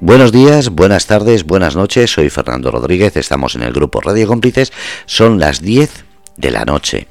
Buenos 0.00 0.30
días, 0.30 0.68
buenas 0.68 1.06
tardes, 1.06 1.44
buenas 1.44 1.74
noches. 1.74 2.10
Soy 2.10 2.28
Fernando 2.28 2.70
Rodríguez, 2.70 3.16
estamos 3.16 3.54
en 3.56 3.62
el 3.62 3.72
grupo 3.72 4.02
Radio 4.02 4.26
Cómplices. 4.28 4.70
Son 5.06 5.40
las 5.40 5.62
10 5.62 6.04
de 6.36 6.50
la 6.50 6.66
noche. 6.66 7.08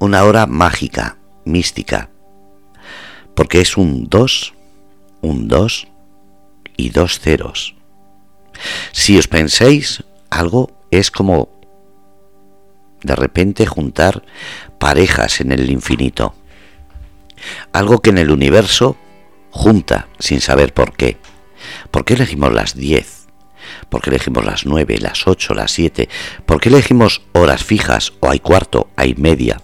Una 0.00 0.24
hora 0.24 0.46
mágica, 0.46 1.18
mística. 1.44 2.10
Porque 3.36 3.60
es 3.60 3.76
un 3.76 4.08
2, 4.08 4.54
un 5.20 5.46
2 5.46 5.86
y 6.76 6.90
dos 6.90 7.20
ceros. 7.20 7.76
Si 8.90 9.16
os 9.16 9.28
pensáis, 9.28 10.02
algo 10.30 10.72
es 10.90 11.12
como 11.12 11.48
de 13.04 13.14
repente 13.14 13.66
juntar 13.66 14.24
parejas 14.80 15.40
en 15.40 15.52
el 15.52 15.70
infinito. 15.70 16.34
Algo 17.72 18.00
que 18.00 18.10
en 18.10 18.18
el 18.18 18.32
universo 18.32 18.96
junta 19.52 20.08
sin 20.18 20.40
saber 20.40 20.74
por 20.74 20.96
qué. 20.96 21.18
¿Por 21.90 22.04
qué 22.04 22.14
elegimos 22.14 22.52
las 22.52 22.74
10? 22.74 23.26
¿Por 23.88 24.02
qué 24.02 24.10
elegimos 24.10 24.44
las 24.44 24.66
9, 24.66 24.98
las 24.98 25.26
8, 25.26 25.54
las 25.54 25.72
7? 25.72 26.08
¿Por 26.46 26.60
qué 26.60 26.68
elegimos 26.68 27.22
horas 27.32 27.64
fijas 27.64 28.12
o 28.20 28.30
hay 28.30 28.40
cuarto, 28.40 28.90
hay 28.96 29.14
media? 29.14 29.60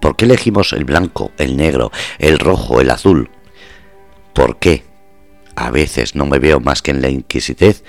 ¿Por 0.00 0.16
qué 0.16 0.24
elegimos 0.24 0.72
el 0.72 0.84
blanco, 0.84 1.30
el 1.38 1.56
negro, 1.56 1.92
el 2.18 2.38
rojo, 2.38 2.80
el 2.80 2.90
azul? 2.90 3.30
¿Por 4.32 4.58
qué? 4.58 4.84
A 5.54 5.70
veces 5.70 6.14
no 6.14 6.26
me 6.26 6.38
veo 6.38 6.60
más 6.60 6.82
que 6.82 6.90
en 6.90 7.02
la 7.02 7.08
inquisitez, 7.08 7.84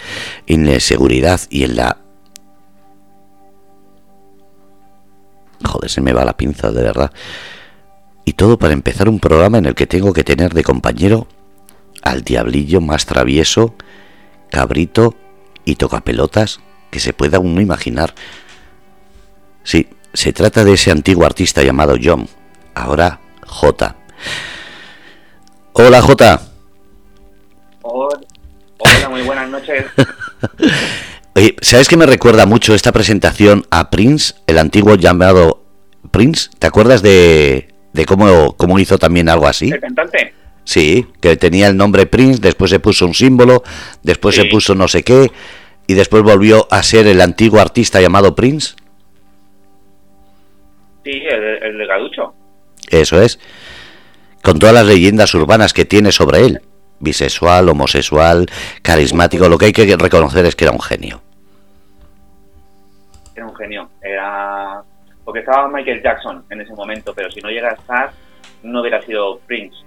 en 0.48 0.72
la 0.72 0.80
seguridad 0.80 1.42
y 1.50 1.64
en 1.64 1.78
la... 1.78 1.98
Joder, 5.64 5.90
se 5.90 6.02
me 6.02 6.14
va 6.14 6.26
la 6.26 6.36
pinza, 6.36 6.72
de 6.72 6.84
verdad. 6.84 7.12
Y 8.26 8.34
todo 8.34 8.60
para 8.60 8.74
empezar 8.74 9.10
un 9.10 9.20
programa 9.20 9.58
en 9.58 9.66
el 9.66 9.76
que 9.76 9.88
tengo 9.88 10.14
que 10.14 10.24
tener 10.24 10.54
de 10.54 10.64
compañero 10.64 11.28
al 12.04 12.24
diablillo 12.24 12.82
más 12.82 13.06
travieso, 13.06 13.76
cabrito 14.52 15.16
y 15.66 15.76
tocapelotas 15.76 16.60
que 16.92 17.00
se 17.00 17.14
pueda 17.14 17.40
uno 17.40 17.62
imaginar. 17.62 18.14
Sí, 19.64 19.88
se 20.14 20.34
trata 20.34 20.64
de 20.64 20.74
ese 20.74 20.92
antiguo 20.92 21.26
artista 21.26 21.64
llamado 21.64 21.96
John, 22.02 22.28
ahora 22.76 23.20
J. 23.48 23.96
Hola 25.74 26.02
J. 26.02 26.42
Hola, 27.82 29.10
muy 29.10 29.22
buenas 29.22 29.50
noches. 29.50 29.86
Oye, 31.36 31.56
¿sabes 31.62 31.88
que 31.88 31.98
me 31.98 32.06
recuerda 32.06 32.46
mucho 32.46 32.76
esta 32.76 32.92
presentación 32.92 33.66
a 33.72 33.90
Prince, 33.90 34.36
el 34.46 34.60
antiguo 34.60 34.96
llamado 34.96 35.64
Prince? 36.12 36.50
¿Te 36.60 36.68
acuerdas 36.68 37.02
de, 37.02 37.74
de 37.94 38.06
cómo, 38.06 38.56
cómo 38.56 38.78
hizo 38.78 39.00
también 39.00 39.30
algo 39.30 39.48
así? 39.48 39.72
¿El 39.72 39.80
cantante? 39.80 40.43
Sí, 40.64 41.08
que 41.20 41.36
tenía 41.36 41.68
el 41.68 41.78
nombre 41.78 42.06
Prince, 42.06 42.40
después 42.42 42.72
se 42.72 42.80
puso 42.80 43.06
un 43.06 43.14
símbolo, 43.14 43.64
después 44.02 44.36
se 44.36 44.46
puso 44.46 44.76
no 44.76 44.88
sé 44.88 45.04
qué, 45.04 45.32
y 45.88 45.94
después 45.94 46.24
volvió 46.24 46.68
a 46.72 46.82
ser 46.84 47.08
el 47.08 47.20
antiguo 47.22 47.60
artista 47.60 48.00
llamado 48.00 48.34
Prince. 48.36 48.76
Sí, 51.04 51.12
el, 51.12 51.44
el 51.64 51.78
de 51.78 51.86
Gaducho. 51.86 52.34
Eso 52.90 53.22
es. 53.22 53.40
Con 54.42 54.60
todas 54.60 54.76
las 54.76 54.86
leyendas 54.86 55.34
urbanas 55.34 55.74
que 55.74 55.86
tiene 55.86 56.12
sobre 56.12 56.46
él. 56.46 56.62
Bisexual, 57.00 57.68
homosexual, 57.68 58.46
carismático. 58.82 59.50
Lo 59.50 59.58
que 59.58 59.66
hay 59.66 59.74
que 59.74 59.98
reconocer 59.98 60.46
es 60.46 60.56
que 60.56 60.66
era 60.66 60.72
un 60.72 60.80
genio. 60.80 61.22
Era 63.36 63.46
un 63.46 63.56
genio. 63.56 63.90
Era. 64.02 64.82
Porque 65.26 65.40
estaba 65.40 65.68
Michael 65.68 66.02
Jackson 66.02 66.46
en 66.50 66.62
ese 66.62 66.74
momento, 66.74 67.14
pero 67.14 67.30
si 67.32 67.42
no 67.42 67.50
llega 67.50 67.72
a 67.72 67.74
estar, 67.74 68.12
no 68.64 68.82
hubiera 68.82 69.02
sido 69.02 69.40
Prince. 69.40 69.78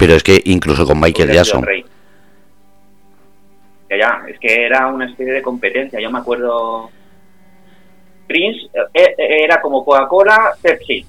Pero 0.00 0.14
es 0.14 0.22
que 0.22 0.40
incluso 0.46 0.86
con 0.86 0.98
Michael 0.98 1.30
Jackson. 1.30 1.62
Ya, 3.90 3.96
ya, 3.98 4.22
es 4.26 4.38
que 4.38 4.64
era 4.64 4.86
una 4.86 5.04
especie 5.04 5.34
de 5.34 5.42
competencia. 5.42 6.00
Yo 6.00 6.10
me 6.10 6.20
acuerdo. 6.20 6.90
Prince 8.26 8.60
eh, 8.94 9.14
eh, 9.18 9.44
era 9.44 9.60
como 9.60 9.84
Coca-Cola, 9.84 10.52
Pepsi. 10.62 11.04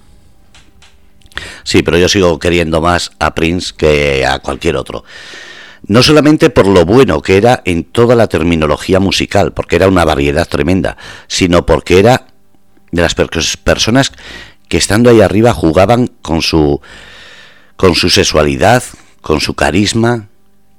Sí, 1.64 1.84
pero 1.84 1.98
yo 1.98 2.10
sigo 2.10 2.38
queriendo 2.38 2.82
más 2.82 3.12
a 3.18 3.34
Prince 3.34 3.74
que 3.78 4.26
a 4.26 4.40
cualquier 4.40 4.76
otro. 4.76 5.06
No 5.88 6.04
solamente 6.04 6.50
por 6.50 6.68
lo 6.68 6.84
bueno 6.84 7.22
que 7.22 7.38
era 7.38 7.62
en 7.64 7.86
toda 7.86 8.16
la 8.16 8.28
terminología 8.28 9.00
musical, 9.00 9.54
porque 9.54 9.78
era 9.78 9.88
una 9.88 10.04
variedad 10.04 10.48
tremenda, 10.48 10.98
sino 11.28 11.66
porque 11.66 11.98
era 11.98 12.28
de 12.92 13.02
las 13.02 13.16
personas 13.16 14.12
que 14.68 14.78
estando 14.78 15.10
ahí 15.10 15.22
arriba 15.22 15.54
jugaban 15.54 16.08
con 16.22 16.42
su 16.42 16.82
con 17.82 17.96
su 17.96 18.12
sexualidad, 18.12 18.84
con 19.22 19.40
su 19.40 19.56
carisma 19.56 20.28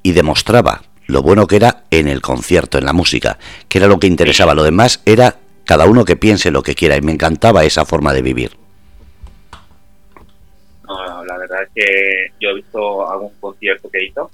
y 0.05 0.13
demostraba 0.13 0.83
lo 1.09 1.21
bueno 1.21 1.49
que 1.49 1.57
era 1.57 1.83
en 1.91 2.07
el 2.07 2.21
concierto, 2.21 2.79
en 2.79 2.85
la 2.85 2.93
música, 2.93 3.39
que 3.69 3.79
era 3.79 3.89
lo 3.89 3.99
que 3.99 4.07
interesaba. 4.07 4.55
Lo 4.55 4.63
demás 4.63 5.03
era 5.05 5.35
cada 5.65 5.87
uno 5.87 6.05
que 6.05 6.15
piense 6.15 6.53
lo 6.53 6.63
que 6.63 6.77
quiera 6.77 6.97
y 6.97 7.01
me 7.01 7.11
encantaba 7.11 7.65
esa 7.65 7.85
forma 7.85 8.13
de 8.13 8.23
vivir. 8.23 8.53
No, 10.87 11.25
la 11.25 11.39
verdad 11.39 11.65
es 11.65 11.71
que 11.75 12.27
yo 12.39 12.51
he 12.51 12.55
visto 12.55 13.11
algún 13.11 13.33
concierto 13.41 13.91
que 13.91 14.05
hizo 14.05 14.31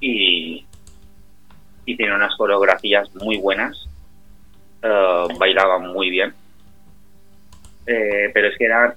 y, 0.00 0.66
y 1.84 1.96
tiene 1.96 2.12
unas 2.12 2.34
coreografías 2.34 3.08
muy 3.14 3.36
buenas, 3.36 3.86
uh, 4.82 5.38
bailaba 5.38 5.78
muy 5.78 6.10
bien, 6.10 6.34
eh, 7.86 8.32
pero 8.34 8.48
es 8.48 8.58
que 8.58 8.64
eran, 8.64 8.94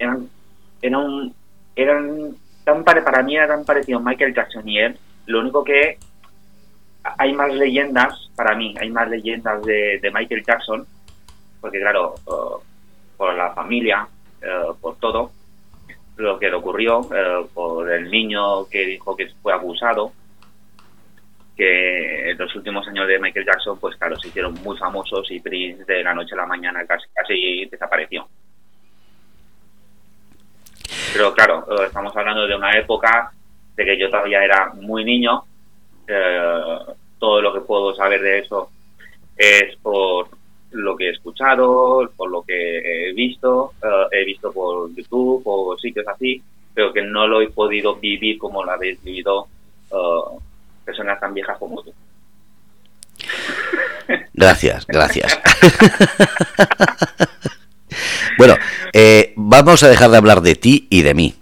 eran, 0.00 0.28
era 0.82 0.98
un, 0.98 1.32
eran 1.76 2.34
tan 2.64 2.82
para 2.82 3.22
mí 3.22 3.36
era 3.36 3.46
tan 3.46 3.64
parecido 3.64 4.00
Michael 4.00 4.34
Jackson 4.34 4.68
y 4.68 4.78
él. 4.78 4.98
Lo 5.26 5.40
único 5.40 5.62
que 5.62 5.98
hay 7.18 7.32
más 7.32 7.54
leyendas, 7.54 8.30
para 8.34 8.56
mí, 8.56 8.74
hay 8.80 8.90
más 8.90 9.08
leyendas 9.08 9.62
de, 9.62 10.10
Michael 10.12 10.44
Jackson, 10.44 10.86
porque 11.60 11.78
claro, 11.78 12.14
uh, 12.26 12.58
por 13.16 13.34
la 13.34 13.52
familia, 13.52 14.08
uh, 14.42 14.74
por 14.80 14.96
todo, 14.96 15.30
lo 16.16 16.38
que 16.38 16.48
le 16.48 16.56
ocurrió, 16.56 17.00
uh, 17.00 17.46
por 17.54 17.90
el 17.92 18.10
niño 18.10 18.66
que 18.68 18.84
dijo 18.84 19.16
que 19.16 19.28
fue 19.42 19.52
abusado, 19.52 20.12
que 21.56 22.30
en 22.30 22.38
los 22.38 22.54
últimos 22.56 22.86
años 22.88 23.06
de 23.06 23.18
Michael 23.18 23.46
Jackson, 23.46 23.78
pues 23.78 23.96
claro, 23.96 24.16
se 24.18 24.28
hicieron 24.28 24.54
muy 24.62 24.76
famosos 24.76 25.30
y 25.30 25.40
Prince 25.40 25.84
de 25.84 26.02
la 26.02 26.14
noche 26.14 26.34
a 26.34 26.38
la 26.38 26.46
mañana 26.46 26.84
casi, 26.84 27.06
casi 27.14 27.64
desapareció. 27.66 28.28
Pero 31.12 31.32
claro, 31.34 31.66
eh, 31.70 31.86
estamos 31.86 32.16
hablando 32.16 32.46
de 32.46 32.54
una 32.54 32.72
época 32.72 33.32
de 33.74 33.84
que 33.84 33.98
yo 33.98 34.10
todavía 34.10 34.44
era 34.44 34.72
muy 34.74 35.04
niño. 35.04 35.44
Eh, 36.06 36.78
todo 37.18 37.40
lo 37.40 37.52
que 37.52 37.60
puedo 37.60 37.94
saber 37.94 38.20
de 38.20 38.38
eso 38.40 38.70
es 39.36 39.76
por 39.76 40.28
lo 40.70 40.96
que 40.96 41.08
he 41.08 41.10
escuchado, 41.10 42.10
por 42.16 42.30
lo 42.30 42.42
que 42.42 43.08
he 43.08 43.12
visto, 43.12 43.72
eh, 43.82 44.06
he 44.12 44.24
visto 44.24 44.52
por 44.52 44.94
YouTube 44.94 45.42
o 45.44 45.76
sitios 45.78 46.06
así, 46.08 46.42
pero 46.74 46.92
que 46.92 47.02
no 47.02 47.26
lo 47.26 47.40
he 47.40 47.48
podido 47.48 47.96
vivir 47.96 48.38
como 48.38 48.64
lo 48.64 48.72
habéis 48.72 49.02
vivido 49.02 49.48
personas 50.84 51.18
tan 51.18 51.32
viejas 51.32 51.56
como 51.58 51.82
tú. 51.82 51.92
Gracias, 54.34 54.86
gracias. 54.86 55.40
Bueno, 58.38 58.54
eh, 58.92 59.32
vamos 59.36 59.82
a 59.82 59.88
dejar 59.88 60.10
de 60.10 60.16
hablar 60.16 60.40
de 60.40 60.54
ti 60.54 60.86
y 60.90 61.02
de 61.02 61.14
mí. 61.14 61.34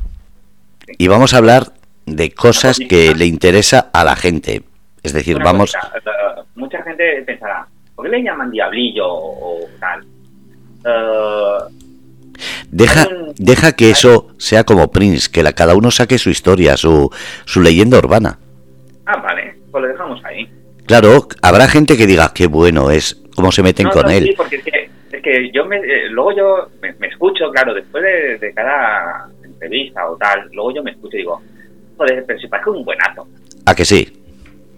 Y 0.99 1.09
vamos 1.09 1.35
a 1.35 1.39
hablar 1.39 1.73
de 2.07 2.31
cosas 2.33 2.79
que 2.79 3.15
le 3.15 3.27
interesa 3.27 3.91
a 3.93 4.05
la 4.05 4.17
gente. 4.17 4.63
Es 5.03 5.13
decir, 5.13 5.39
vamos... 5.43 5.75
Eh, 5.75 6.11
mucha 6.55 6.83
gente 6.83 7.23
pensará, 7.27 7.67
¿por 7.95 8.05
qué 8.05 8.11
le 8.13 8.23
llaman 8.23 8.51
diablillo 8.51 9.07
o, 9.09 9.61
tal? 9.81 10.05
Eh, 10.85 11.75
deja, 12.71 13.07
deja 13.37 13.73
que 13.73 13.91
eso 13.91 14.29
sea 14.39 14.65
como 14.65 14.91
Prince, 14.91 15.31
que 15.31 15.43
la, 15.43 15.53
cada 15.53 15.75
uno 15.75 15.91
saque 15.91 16.19
su 16.19 16.31
historia, 16.31 16.77
su, 16.77 17.11
su 17.45 17.61
leyenda 17.61 17.99
urbana. 17.99 18.39
Ah, 19.07 19.17
vale, 19.21 19.57
pues 19.71 19.83
lo 19.83 19.89
dejamos 19.89 20.25
ahí. 20.25 20.49
Claro, 20.87 21.29
habrá 21.43 21.67
gente 21.69 21.97
que 21.97 22.07
diga, 22.07 22.33
qué 22.35 22.47
bueno 22.47 22.91
es, 22.91 23.23
cómo 23.35 23.51
se 23.51 23.63
meten 23.63 23.89
con 23.89 24.11
él. 24.11 24.25
Sí, 24.25 24.35
porque 24.37 24.61
que 24.63 24.91
yo 25.53 25.65
me, 25.67 25.79
eh, 25.79 26.09
luego 26.11 26.33
yo 26.33 26.69
me, 26.81 27.07
escucho, 27.07 27.51
claro, 27.51 27.75
después 27.75 28.03
de, 28.03 28.53
cada 28.55 29.29
entrevista 29.43 30.09
o 30.09 30.17
tal, 30.17 30.49
luego 30.53 30.75
yo 30.75 30.83
me 30.83 30.93
escucho 30.93 31.17
y 31.17 31.21
digo, 31.21 31.43
joder, 31.97 32.25
pero 32.27 32.39
si 32.39 32.49
parece 32.49 32.71
un 32.71 32.85
buenazo. 32.85 33.27
¿A 33.67 33.75
que 33.75 33.85
sí? 33.85 34.07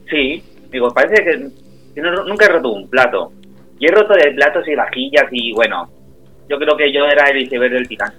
Sí, 0.08 0.42
digo, 0.70 0.88
parece 0.90 1.24
que, 1.24 2.00
nunca 2.26 2.46
he 2.46 2.48
roto 2.48 2.70
un 2.70 2.88
plato. 2.88 3.32
Y 3.78 3.86
he 3.86 3.90
roto 3.90 4.14
de 4.14 4.32
platos 4.32 4.66
y 4.66 4.74
vajillas 4.74 5.26
y 5.30 5.52
bueno, 5.52 5.90
yo 6.48 6.58
creo 6.58 6.76
que 6.76 6.92
yo 6.92 7.04
era 7.04 7.28
el 7.30 7.42
iceberg 7.42 7.72
del 7.72 7.88
titán. 7.88 8.12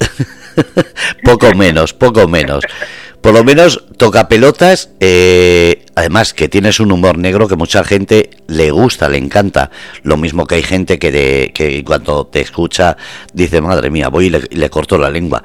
poco 1.24 1.54
menos, 1.54 1.92
poco 1.92 2.26
menos. 2.26 2.64
Por 3.26 3.34
lo 3.34 3.42
menos 3.42 3.84
toca 3.96 4.28
pelotas, 4.28 4.92
eh, 5.00 5.84
además 5.96 6.32
que 6.32 6.48
tienes 6.48 6.78
un 6.78 6.92
humor 6.92 7.18
negro 7.18 7.48
que 7.48 7.56
mucha 7.56 7.82
gente 7.82 8.30
le 8.46 8.70
gusta, 8.70 9.08
le 9.08 9.18
encanta. 9.18 9.72
Lo 10.04 10.16
mismo 10.16 10.46
que 10.46 10.54
hay 10.54 10.62
gente 10.62 11.00
que, 11.00 11.10
de, 11.10 11.50
que 11.52 11.82
cuando 11.82 12.28
te 12.28 12.40
escucha 12.40 12.96
dice, 13.32 13.60
madre 13.60 13.90
mía, 13.90 14.10
voy 14.10 14.26
y 14.26 14.30
le, 14.30 14.70
corto 14.70 14.96
la 14.96 15.10
lengua. 15.10 15.42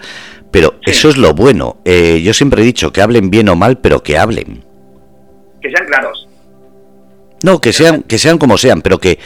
Pero 0.52 0.76
eso 0.86 1.10
es 1.10 1.18
lo 1.18 1.34
bueno. 1.34 1.78
Eh, 1.84 2.22
yo 2.24 2.36
siempre 2.36 2.62
he 2.62 2.66
dicho 2.66 2.94
que 2.94 3.02
hablen 3.02 3.32
bien 3.32 3.50
o 3.50 3.56
mal, 3.56 3.80
pero 3.80 4.04
que 4.04 4.16
hablen. 4.16 4.64
que 5.60 5.72
sean 5.72 5.88
claros. 5.88 6.28
No, 7.42 7.60
que 7.60 7.74
sean, 7.74 8.04
que 8.04 8.20
sean 8.20 8.38
como 8.38 8.60
sean, 8.60 8.84
pero 8.84 9.00
que, 9.00 9.18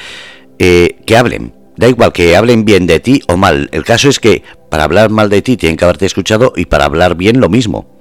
eh, 0.60 0.96
que 1.06 1.18
hablen. 1.18 1.54
Da 1.76 1.90
igual 1.90 2.14
que 2.14 2.38
hablen 2.38 2.64
bien 2.64 2.88
de 2.88 3.02
ti 3.02 3.22
o 3.28 3.36
mal. 3.36 3.68
El 3.74 3.84
caso 3.84 4.08
es 4.08 4.22
que 4.22 4.44
para 4.70 4.86
hablar 4.86 5.10
mal 5.10 5.30
de 5.30 5.42
ti 5.42 5.58
tienen 5.58 5.76
que 5.76 5.84
haberte 5.84 6.06
escuchado 6.06 6.54
y 6.56 6.68
para 6.68 6.86
hablar 6.86 7.16
bien 7.16 7.42
lo 7.42 7.50
mismo. 7.50 7.95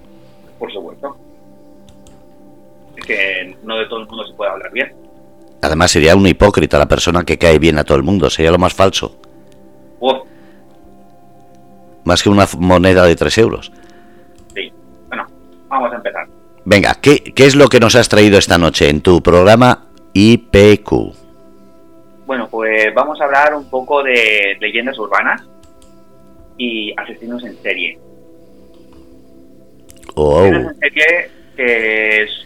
Por 0.58 0.72
supuesto. 0.72 1.16
Es 2.96 3.06
que 3.06 3.56
no 3.62 3.76
de 3.76 3.86
todo 3.86 4.00
el 4.00 4.06
mundo 4.06 4.24
se 4.26 4.34
puede 4.34 4.50
hablar 4.50 4.72
bien. 4.72 4.92
Además 5.62 5.90
sería 5.90 6.14
una 6.14 6.28
hipócrita 6.28 6.78
la 6.78 6.88
persona 6.88 7.24
que 7.24 7.38
cae 7.38 7.58
bien 7.58 7.78
a 7.78 7.84
todo 7.84 7.96
el 7.96 8.02
mundo. 8.02 8.28
Sería 8.30 8.50
lo 8.50 8.58
más 8.58 8.74
falso. 8.74 9.16
Más 12.04 12.22
que 12.22 12.28
una 12.28 12.46
moneda 12.58 13.06
de 13.06 13.16
3 13.16 13.38
euros. 13.38 13.72
Sí. 14.54 14.70
Bueno, 15.08 15.26
vamos 15.68 15.90
a 15.90 15.96
empezar. 15.96 16.26
Venga, 16.66 16.94
¿qué, 17.00 17.24
¿qué 17.24 17.46
es 17.46 17.54
lo 17.54 17.68
que 17.68 17.80
nos 17.80 17.96
has 17.96 18.10
traído 18.10 18.36
esta 18.38 18.58
noche 18.58 18.90
en 18.90 19.00
tu 19.00 19.22
programa 19.22 19.86
IPQ? 20.12 20.92
Bueno, 22.26 22.48
pues 22.50 22.94
vamos 22.94 23.20
a 23.20 23.24
hablar 23.24 23.54
un 23.54 23.68
poco 23.70 24.02
de 24.02 24.56
leyendas 24.60 24.98
urbanas 24.98 25.42
y 26.58 26.92
asesinos 26.98 27.42
en 27.44 27.56
serie. 27.62 27.98
Oh. 30.14 30.38
Asesinos 30.38 30.72
en 30.72 30.78
serie 30.80 30.94
que 30.94 32.22
es 32.22 32.44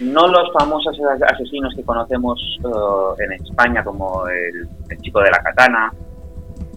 no 0.00 0.26
los 0.26 0.52
famosos 0.52 0.98
asesinos 1.28 1.74
que 1.74 1.82
conocemos 1.84 2.58
uh, 2.62 3.14
en 3.22 3.32
España 3.32 3.84
como 3.84 4.26
el, 4.28 4.68
chico 5.00 5.20
de 5.20 5.30
la 5.30 5.38
katana, 5.38 5.92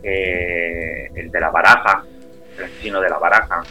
eh, 0.04 1.10
el 1.16 1.32
de 1.32 1.40
la 1.40 1.50
baraja, 1.50 2.04
el 2.58 2.64
asesino 2.66 3.02
de 3.02 3.10
la 3.10 3.18
baraja, 3.18 3.64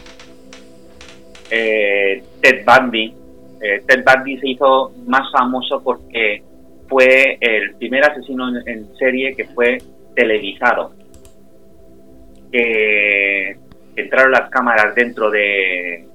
eh, 1.50 2.22
Ted 2.40 2.64
Bundy. 2.64 3.14
Eh, 3.60 3.82
Ted 3.86 4.04
Bundy 4.04 4.38
se 4.38 4.48
hizo 4.48 4.92
más 5.06 5.30
famoso 5.30 5.82
porque 5.82 6.42
fue 6.88 7.38
el 7.40 7.74
primer 7.76 8.04
asesino 8.04 8.48
en, 8.48 8.68
en 8.68 8.96
serie 8.96 9.34
que 9.34 9.44
fue 9.44 9.78
televisado. 10.14 10.92
Que 12.50 13.56
entraron 13.96 14.32
las 14.32 14.50
cámaras 14.50 14.94
dentro 14.94 15.30
de, 15.30 16.06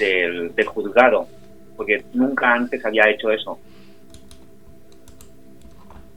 del, 0.00 0.54
del 0.54 0.66
juzgado, 0.66 1.28
porque 1.76 2.04
nunca 2.14 2.52
antes 2.52 2.84
había 2.84 3.08
hecho 3.08 3.30
eso. 3.30 3.58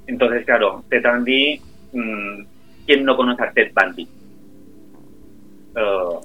Entonces, 0.07 0.45
claro, 0.45 0.83
Ted 0.89 1.03
Bundy, 1.03 1.61
mmm, 1.93 2.43
¿quién 2.85 3.05
no 3.05 3.15
conoce 3.15 3.43
a 3.43 3.51
Ted 3.51 3.71
Bundy? 3.73 4.07
Uh, 5.75 6.19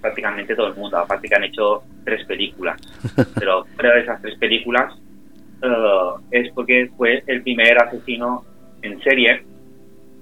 prácticamente 0.00 0.54
todo 0.54 0.68
el 0.68 0.74
mundo, 0.74 0.98
aparte 0.98 1.28
que 1.28 1.34
han 1.34 1.44
hecho 1.44 1.82
tres 2.04 2.24
películas, 2.26 2.80
pero 3.34 3.64
fuera 3.74 3.94
de 3.94 4.02
esas 4.02 4.20
tres 4.20 4.36
películas 4.38 4.94
uh, 5.62 6.20
es 6.30 6.52
porque 6.52 6.90
fue 6.96 7.22
el 7.26 7.42
primer 7.42 7.78
asesino 7.78 8.44
en 8.82 9.00
serie 9.00 9.42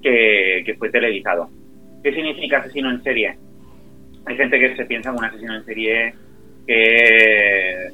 que, 0.02 0.62
que 0.64 0.75
fue 0.75 0.90
televisado. 0.90 1.50
¿Qué 2.02 2.14
significa 2.14 2.58
asesino 2.58 2.90
en 2.90 3.02
serie? 3.02 3.37
Hay 4.26 4.37
gente 4.37 4.58
que 4.58 4.76
se 4.76 4.84
piensa 4.84 5.11
en 5.11 5.17
un 5.17 5.25
asesino 5.25 5.56
en 5.56 5.64
serie 5.64 6.14
que, 6.66 7.90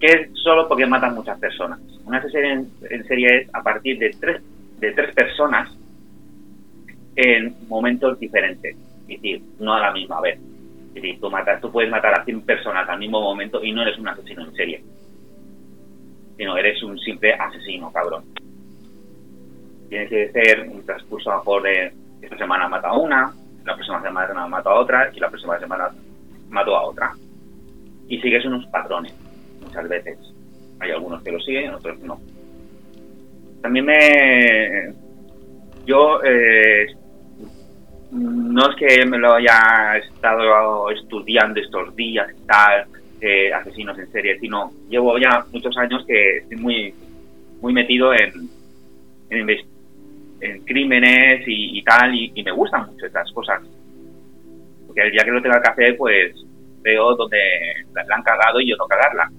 que, 0.00 0.06
es 0.06 0.30
solo 0.42 0.68
porque 0.68 0.86
matan 0.86 1.14
muchas 1.14 1.38
personas. 1.38 1.80
Un 2.04 2.14
asesino 2.14 2.46
en, 2.46 2.68
en, 2.90 3.06
serie 3.06 3.42
es 3.42 3.54
a 3.54 3.62
partir 3.62 3.98
de 3.98 4.10
tres, 4.18 4.42
de 4.78 4.92
tres 4.92 5.14
personas 5.14 5.70
en 7.16 7.54
momentos 7.68 8.18
diferentes, 8.18 8.74
es 8.74 9.06
decir, 9.06 9.42
no 9.58 9.74
a 9.74 9.80
la 9.80 9.92
misma 9.92 10.20
vez. 10.20 10.38
Es 10.94 10.94
decir, 10.94 11.20
tú, 11.20 11.30
matas, 11.30 11.60
tú 11.60 11.70
puedes 11.70 11.90
matar 11.90 12.18
a 12.18 12.24
100 12.24 12.42
personas 12.42 12.86
al 12.88 12.98
mismo 12.98 13.20
momento 13.20 13.64
y 13.64 13.72
no 13.72 13.82
eres 13.82 13.98
un 13.98 14.08
asesino 14.08 14.44
en 14.44 14.54
serie, 14.54 14.82
sino 16.36 16.56
eres 16.56 16.82
un 16.82 16.98
simple 16.98 17.32
asesino, 17.32 17.90
cabrón. 17.90 18.24
Tiene 19.88 20.06
que 20.08 20.30
ser 20.32 20.68
un 20.68 20.84
transcurso 20.84 21.32
a 21.32 21.38
mejor 21.38 21.62
de 21.62 21.92
esta 22.20 22.36
semana 22.36 22.68
mata 22.68 22.88
a 22.88 22.98
una, 22.98 23.32
la 23.64 23.74
próxima 23.74 24.02
semana 24.02 24.46
mato 24.46 24.68
a 24.68 24.80
otra 24.80 25.10
y 25.14 25.20
la 25.20 25.28
próxima 25.28 25.58
semana 25.58 25.88
mato 26.52 26.76
a 26.76 26.84
otra. 26.84 27.12
Y 28.08 28.20
sigues 28.20 28.44
unos 28.44 28.66
patrones, 28.66 29.14
muchas 29.60 29.88
veces. 29.88 30.18
Hay 30.80 30.90
algunos 30.90 31.22
que 31.22 31.32
lo 31.32 31.40
siguen, 31.40 31.74
otros 31.74 31.98
no. 32.00 32.20
También 33.60 33.86
me... 33.86 34.92
Yo 35.86 36.22
eh, 36.22 36.86
no 38.12 38.70
es 38.70 38.76
que 38.76 39.06
me 39.06 39.18
lo 39.18 39.34
haya 39.34 39.96
estado 39.96 40.90
estudiando 40.90 41.60
estos 41.60 41.96
días 41.96 42.28
y 42.30 42.46
tal, 42.46 42.84
eh, 43.20 43.52
asesinos 43.52 43.98
en 43.98 44.10
serie, 44.12 44.38
sino 44.38 44.72
llevo 44.88 45.18
ya 45.18 45.44
muchos 45.52 45.76
años 45.78 46.04
que 46.06 46.38
estoy 46.38 46.56
muy, 46.58 46.94
muy 47.60 47.72
metido 47.72 48.12
en, 48.12 48.48
en, 49.30 49.50
en 50.40 50.64
crímenes 50.64 51.42
y, 51.46 51.82
tal, 51.82 52.14
y, 52.14 52.42
me 52.42 52.52
gustan 52.52 52.86
mucho 52.86 53.06
estas 53.06 53.30
cosas. 53.32 53.62
Porque 54.92 55.08
el 55.08 55.12
día 55.12 55.24
que 55.24 55.30
lo 55.30 55.40
tenga 55.40 55.62
que 55.62 55.70
hacer, 55.70 55.96
pues 55.96 56.34
veo 56.82 57.14
donde 57.16 57.38
la, 57.94 58.14
han 58.14 58.22
cagado 58.22 58.60
y 58.60 58.68
yo 58.68 58.76
no 58.76 58.86
cagarla. 58.86 59.30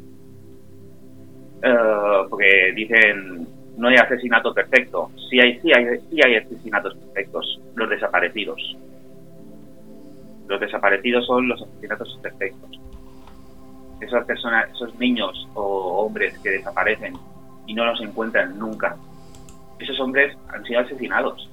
Uh, 1.64 2.28
porque 2.28 2.74
dicen, 2.76 3.48
no 3.78 3.88
hay 3.88 3.98
asesinato 3.98 4.52
perfecto. 4.52 5.12
Sí 5.30 5.40
hay, 5.40 5.60
sí 5.60 5.72
hay, 5.72 6.00
sí 6.10 6.20
hay 6.26 6.38
asesinatos 6.38 6.96
perfectos, 6.96 7.62
los 7.76 7.88
desaparecidos. 7.88 8.78
Los 10.48 10.60
desaparecidos 10.60 11.24
son 11.28 11.48
los 11.48 11.62
asesinatos 11.62 12.20
perfectos. 12.24 12.82
Esas 14.02 14.26
personas, 14.26 14.72
esos 14.72 14.98
niños 14.98 15.48
o 15.54 16.04
hombres 16.04 16.36
que 16.40 16.50
desaparecen 16.50 17.14
y 17.68 17.76
no 17.76 17.86
los 17.86 18.02
encuentran 18.02 18.58
nunca, 18.58 18.98
esos 19.78 20.00
hombres 20.00 20.36
han 20.48 20.66
sido 20.66 20.80
asesinados. 20.80 21.48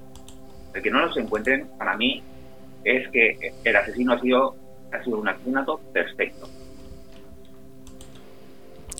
El 0.72 0.80
que 0.80 0.90
no 0.90 1.00
los 1.00 1.16
encuentren, 1.18 1.68
para 1.76 1.98
mí, 1.98 2.22
es 2.84 3.08
que 3.10 3.52
el 3.64 3.76
asesino 3.76 4.12
ha 4.14 4.20
sido, 4.20 4.56
ha 4.92 5.02
sido 5.04 5.18
un 5.18 5.28
asesinato 5.28 5.80
perfecto. 5.92 6.48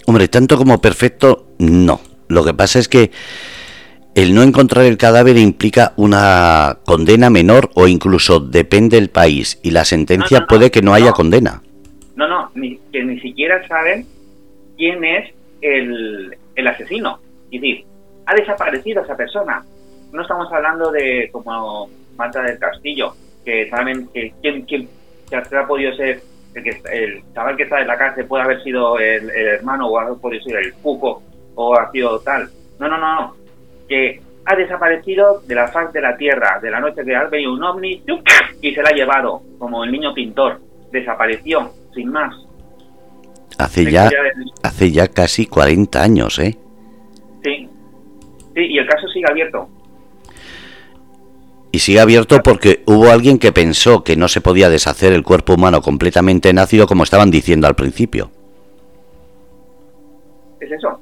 Hombre, 0.07 0.29
tanto 0.29 0.57
como 0.57 0.81
perfecto, 0.81 1.47
no. 1.59 2.01
Lo 2.29 2.45
que 2.45 2.55
pasa 2.55 2.79
es 2.79 2.89
que 2.89 3.11
el 4.15 4.35
no 4.35 4.43
encontrar 4.43 4.85
el 4.85 4.97
cadáver 4.97 5.37
implica 5.37 5.93
una 5.97 6.79
condena 6.85 7.31
menor 7.31 7.71
o 7.75 7.87
incluso 7.87 8.41
depende 8.41 8.97
del 8.97 9.09
país 9.09 9.61
y 9.63 9.71
la 9.71 9.85
sentencia 9.85 10.39
no, 10.39 10.43
no, 10.43 10.47
puede 10.49 10.71
que 10.71 10.83
no, 10.83 10.95
haya 10.95 11.13
condena. 11.13 11.63
No, 12.17 12.27
no, 12.27 12.51
ni, 12.55 12.79
que 12.93 13.05
ni 13.05 13.21
siquiera 13.21 13.67
saben 13.69 14.07
quién 14.77 15.05
es 15.05 15.33
el, 15.61 16.37
el 16.57 16.67
asesino. 16.67 17.21
Es 17.51 17.61
decir, 17.61 17.85
ha 18.27 18.35
desaparecido 18.35 19.03
esa 19.03 19.17
persona. 19.17 19.65
No 20.13 20.23
estamos 20.23 20.53
hablando 20.53 20.91
de 20.91 21.29
como 21.33 21.89
Marta 22.17 22.43
del 22.43 22.59
Castillo, 22.59 23.15
que 23.45 23.69
saben 23.71 24.09
que 24.09 24.33
quién, 24.43 24.63
quién 24.63 24.89
que 25.29 25.37
ha 25.37 25.67
podido 25.67 25.95
ser 25.95 26.23
el, 26.55 26.63
que, 26.63 26.83
el 26.93 27.23
chaval 27.33 27.57
que 27.57 27.63
está 27.63 27.81
en 27.81 27.87
la 27.87 27.97
cárcel 27.97 28.27
puede 28.27 28.43
haber 28.43 28.63
sido 28.63 28.99
el, 28.99 29.31
el 29.31 29.47
hermano 29.47 29.89
o 29.89 29.99
ha 29.99 30.15
podido 30.17 30.43
ser 30.43 30.57
el 30.57 30.75
cuco 30.75 31.23
o 31.55 31.77
ha 31.77 31.91
sido 31.91 32.19
tal. 32.21 32.51
No, 32.79 32.89
no, 32.89 32.99
no, 32.99 33.15
no. 33.15 33.37
Que 33.89 34.21
ha 34.45 34.57
desaparecido 34.57 35.41
de 35.47 35.55
la 35.55 35.69
faz 35.69 35.93
de 35.93 36.01
la 36.01 36.17
tierra, 36.17 36.59
de 36.61 36.71
la 36.71 36.81
noche 36.81 37.05
que 37.05 37.15
ha 37.15 37.25
venido 37.25 37.53
un 37.53 37.63
ovni 37.63 38.03
y 38.63 38.75
se 38.75 38.83
la 38.83 38.91
ha 38.91 38.95
llevado, 38.95 39.43
como 39.59 39.85
el 39.85 39.93
niño 39.93 40.13
pintor. 40.15 40.61
Desapareció, 40.91 41.73
sin 41.95 42.11
más. 42.11 42.35
Hace 43.59 43.91
ya, 43.91 44.09
hace 44.63 44.91
ya 44.91 45.07
casi 45.09 45.47
40 45.47 46.03
años, 46.03 46.39
¿eh? 46.39 46.57
Sí. 47.45 47.69
Sí, 48.55 48.61
y 48.67 48.79
el 48.79 48.87
caso 48.87 49.07
sigue 49.09 49.27
abierto. 49.29 49.69
Y 51.73 51.79
sigue 51.79 52.01
abierto 52.01 52.41
porque 52.43 52.83
hubo 52.87 53.11
alguien 53.11 53.39
que 53.39 53.53
pensó 53.53 54.03
que 54.03 54.17
no 54.17 54.29
se 54.29 54.41
podía 54.41 54.69
deshacer 54.69 55.13
el 55.13 55.23
cuerpo 55.23 55.55
humano 55.55 55.81
completamente 55.81 56.49
en 56.49 56.59
ácido 56.59 56.87
como 56.87 57.05
estaban 57.05 57.31
diciendo 57.31 57.67
al 57.67 57.77
principio. 57.77 58.31
Es 60.59 60.71
eso. 60.73 61.01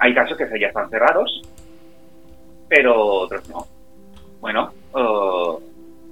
Hay 0.00 0.14
casos 0.14 0.38
que 0.38 0.60
ya 0.60 0.68
están 0.68 0.88
cerrados, 0.88 1.42
pero 2.68 2.94
otros 2.96 3.48
no. 3.48 3.66
Bueno, 4.40 4.72
uh, 4.94 5.60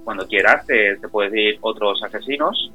cuando 0.03 0.27
quieras 0.27 0.65
te, 0.65 0.97
te 0.97 1.07
puedes 1.07 1.31
decir 1.31 1.57
otros 1.61 2.01
asesinos. 2.03 2.71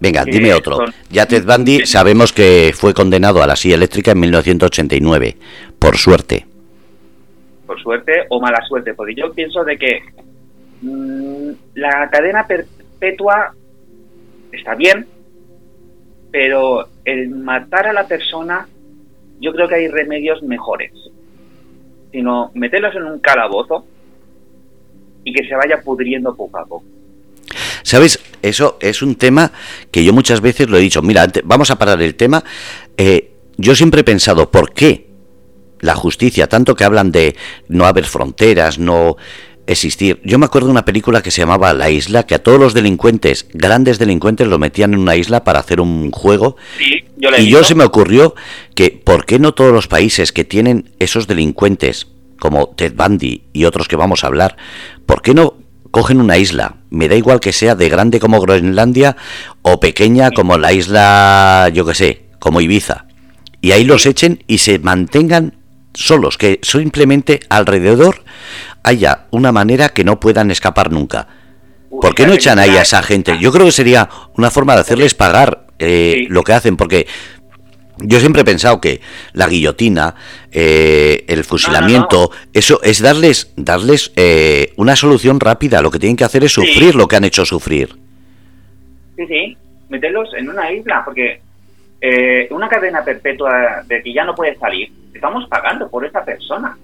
Venga, 0.00 0.24
dime 0.24 0.52
otro. 0.54 0.76
Son... 0.76 0.94
Ya 1.10 1.26
Ted 1.26 1.44
Bundy 1.44 1.86
sabemos 1.86 2.32
que 2.32 2.72
fue 2.74 2.94
condenado 2.94 3.42
a 3.42 3.46
la 3.46 3.56
silla 3.56 3.76
eléctrica 3.76 4.12
en 4.12 4.20
1989, 4.20 5.36
por 5.78 5.96
suerte. 5.96 6.46
Suerte 7.78 8.26
o 8.28 8.40
mala 8.40 8.64
suerte, 8.66 8.94
porque 8.94 9.14
yo 9.14 9.32
pienso 9.32 9.64
de 9.64 9.78
que 9.78 10.02
mmm, 10.82 11.50
la 11.74 12.08
cadena 12.10 12.46
perpetua 12.46 13.54
está 14.52 14.74
bien, 14.74 15.06
pero 16.30 16.88
el 17.04 17.30
matar 17.30 17.86
a 17.86 17.92
la 17.92 18.06
persona 18.06 18.68
yo 19.40 19.52
creo 19.52 19.68
que 19.68 19.74
hay 19.74 19.88
remedios 19.88 20.42
mejores. 20.42 20.92
Sino 22.12 22.50
meterlos 22.54 22.94
en 22.94 23.04
un 23.04 23.18
calabozo 23.18 23.86
y 25.24 25.32
que 25.32 25.46
se 25.46 25.54
vaya 25.54 25.80
pudriendo 25.82 26.34
poco 26.34 26.58
a 26.58 26.64
poco. 26.64 26.84
¿Sabes? 27.82 28.22
Eso 28.42 28.76
es 28.80 29.02
un 29.02 29.16
tema 29.16 29.52
que 29.90 30.04
yo 30.04 30.12
muchas 30.12 30.40
veces 30.40 30.68
lo 30.68 30.76
he 30.76 30.80
dicho. 30.80 31.02
Mira, 31.02 31.26
vamos 31.44 31.70
a 31.70 31.78
parar 31.78 32.00
el 32.02 32.14
tema. 32.14 32.42
Eh, 32.96 33.32
yo 33.56 33.74
siempre 33.74 34.00
he 34.00 34.04
pensado, 34.04 34.50
¿por 34.50 34.72
qué 34.72 35.11
la 35.82 35.94
justicia, 35.94 36.48
tanto 36.48 36.74
que 36.74 36.84
hablan 36.84 37.12
de 37.12 37.36
no 37.68 37.84
haber 37.84 38.06
fronteras, 38.06 38.78
no 38.78 39.16
existir. 39.66 40.20
Yo 40.24 40.38
me 40.38 40.46
acuerdo 40.46 40.68
de 40.68 40.72
una 40.72 40.84
película 40.84 41.22
que 41.22 41.30
se 41.30 41.42
llamaba 41.42 41.74
La 41.74 41.90
Isla, 41.90 42.24
que 42.24 42.34
a 42.34 42.42
todos 42.42 42.58
los 42.58 42.72
delincuentes, 42.72 43.46
grandes 43.52 43.98
delincuentes, 43.98 44.46
los 44.46 44.58
metían 44.58 44.94
en 44.94 45.00
una 45.00 45.16
isla 45.16 45.44
para 45.44 45.58
hacer 45.58 45.80
un 45.80 46.10
juego. 46.10 46.56
y 47.38 47.48
yo 47.48 47.64
se 47.64 47.74
me 47.74 47.84
ocurrió 47.84 48.34
que, 48.74 48.90
¿por 48.90 49.26
qué 49.26 49.38
no 49.38 49.52
todos 49.52 49.72
los 49.72 49.88
países 49.88 50.32
que 50.32 50.44
tienen 50.44 50.90
esos 50.98 51.26
delincuentes, 51.26 52.08
como 52.38 52.68
Ted 52.68 52.94
Bundy 52.96 53.44
y 53.52 53.64
otros 53.64 53.88
que 53.88 53.96
vamos 53.96 54.24
a 54.24 54.28
hablar, 54.28 54.56
¿por 55.04 55.20
qué 55.20 55.34
no 55.34 55.54
cogen 55.90 56.20
una 56.20 56.38
isla? 56.38 56.76
Me 56.90 57.08
da 57.08 57.16
igual 57.16 57.40
que 57.40 57.52
sea 57.52 57.74
de 57.74 57.88
grande 57.88 58.20
como 58.20 58.40
Groenlandia 58.40 59.16
o 59.62 59.80
pequeña 59.80 60.30
como 60.30 60.58
la 60.58 60.72
isla, 60.72 61.70
yo 61.72 61.84
que 61.84 61.94
sé, 61.94 62.26
como 62.38 62.60
Ibiza. 62.60 63.06
Y 63.60 63.70
ahí 63.70 63.84
los 63.84 64.06
echen 64.06 64.42
y 64.48 64.58
se 64.58 64.80
mantengan 64.80 65.61
solos, 65.94 66.38
que 66.38 66.58
simplemente 66.62 67.40
alrededor 67.48 68.22
haya 68.82 69.26
una 69.30 69.52
manera 69.52 69.90
que 69.90 70.04
no 70.04 70.20
puedan 70.20 70.50
escapar 70.50 70.90
nunca. 70.90 71.28
¿Por 72.00 72.14
qué 72.14 72.26
no 72.26 72.32
echan 72.32 72.58
ahí 72.58 72.70
a 72.70 72.82
esa 72.82 73.02
gente? 73.02 73.38
Yo 73.38 73.52
creo 73.52 73.66
que 73.66 73.72
sería 73.72 74.08
una 74.36 74.50
forma 74.50 74.74
de 74.74 74.80
hacerles 74.80 75.14
pagar 75.14 75.66
eh, 75.78 76.26
lo 76.28 76.42
que 76.42 76.54
hacen, 76.54 76.76
porque 76.76 77.06
yo 77.98 78.18
siempre 78.18 78.42
he 78.42 78.44
pensado 78.44 78.80
que 78.80 79.00
la 79.32 79.46
guillotina, 79.46 80.14
eh, 80.50 81.24
el 81.28 81.44
fusilamiento, 81.44 82.30
eso 82.52 82.80
es 82.82 83.00
darles, 83.00 83.52
darles 83.56 84.12
eh, 84.16 84.72
una 84.76 84.96
solución 84.96 85.38
rápida. 85.38 85.82
Lo 85.82 85.90
que 85.90 85.98
tienen 85.98 86.16
que 86.16 86.24
hacer 86.24 86.44
es 86.44 86.52
sufrir 86.52 86.94
lo 86.94 87.06
que 87.06 87.16
han 87.16 87.24
hecho 87.24 87.44
sufrir. 87.44 87.94
Sí, 89.16 89.26
sí, 89.26 89.56
meterlos 89.88 90.28
en 90.34 90.48
una 90.48 90.72
isla, 90.72 91.02
porque 91.04 91.40
una 92.50 92.68
cadena 92.68 93.04
perpetua 93.04 93.82
de 93.86 94.02
que 94.02 94.12
ya 94.12 94.24
no 94.24 94.34
puedes 94.34 94.58
salir, 94.58 94.90
estamos 95.14 95.48
pagando 95.48 95.88
por 95.88 96.04
esa 96.04 96.24
persona. 96.24 96.76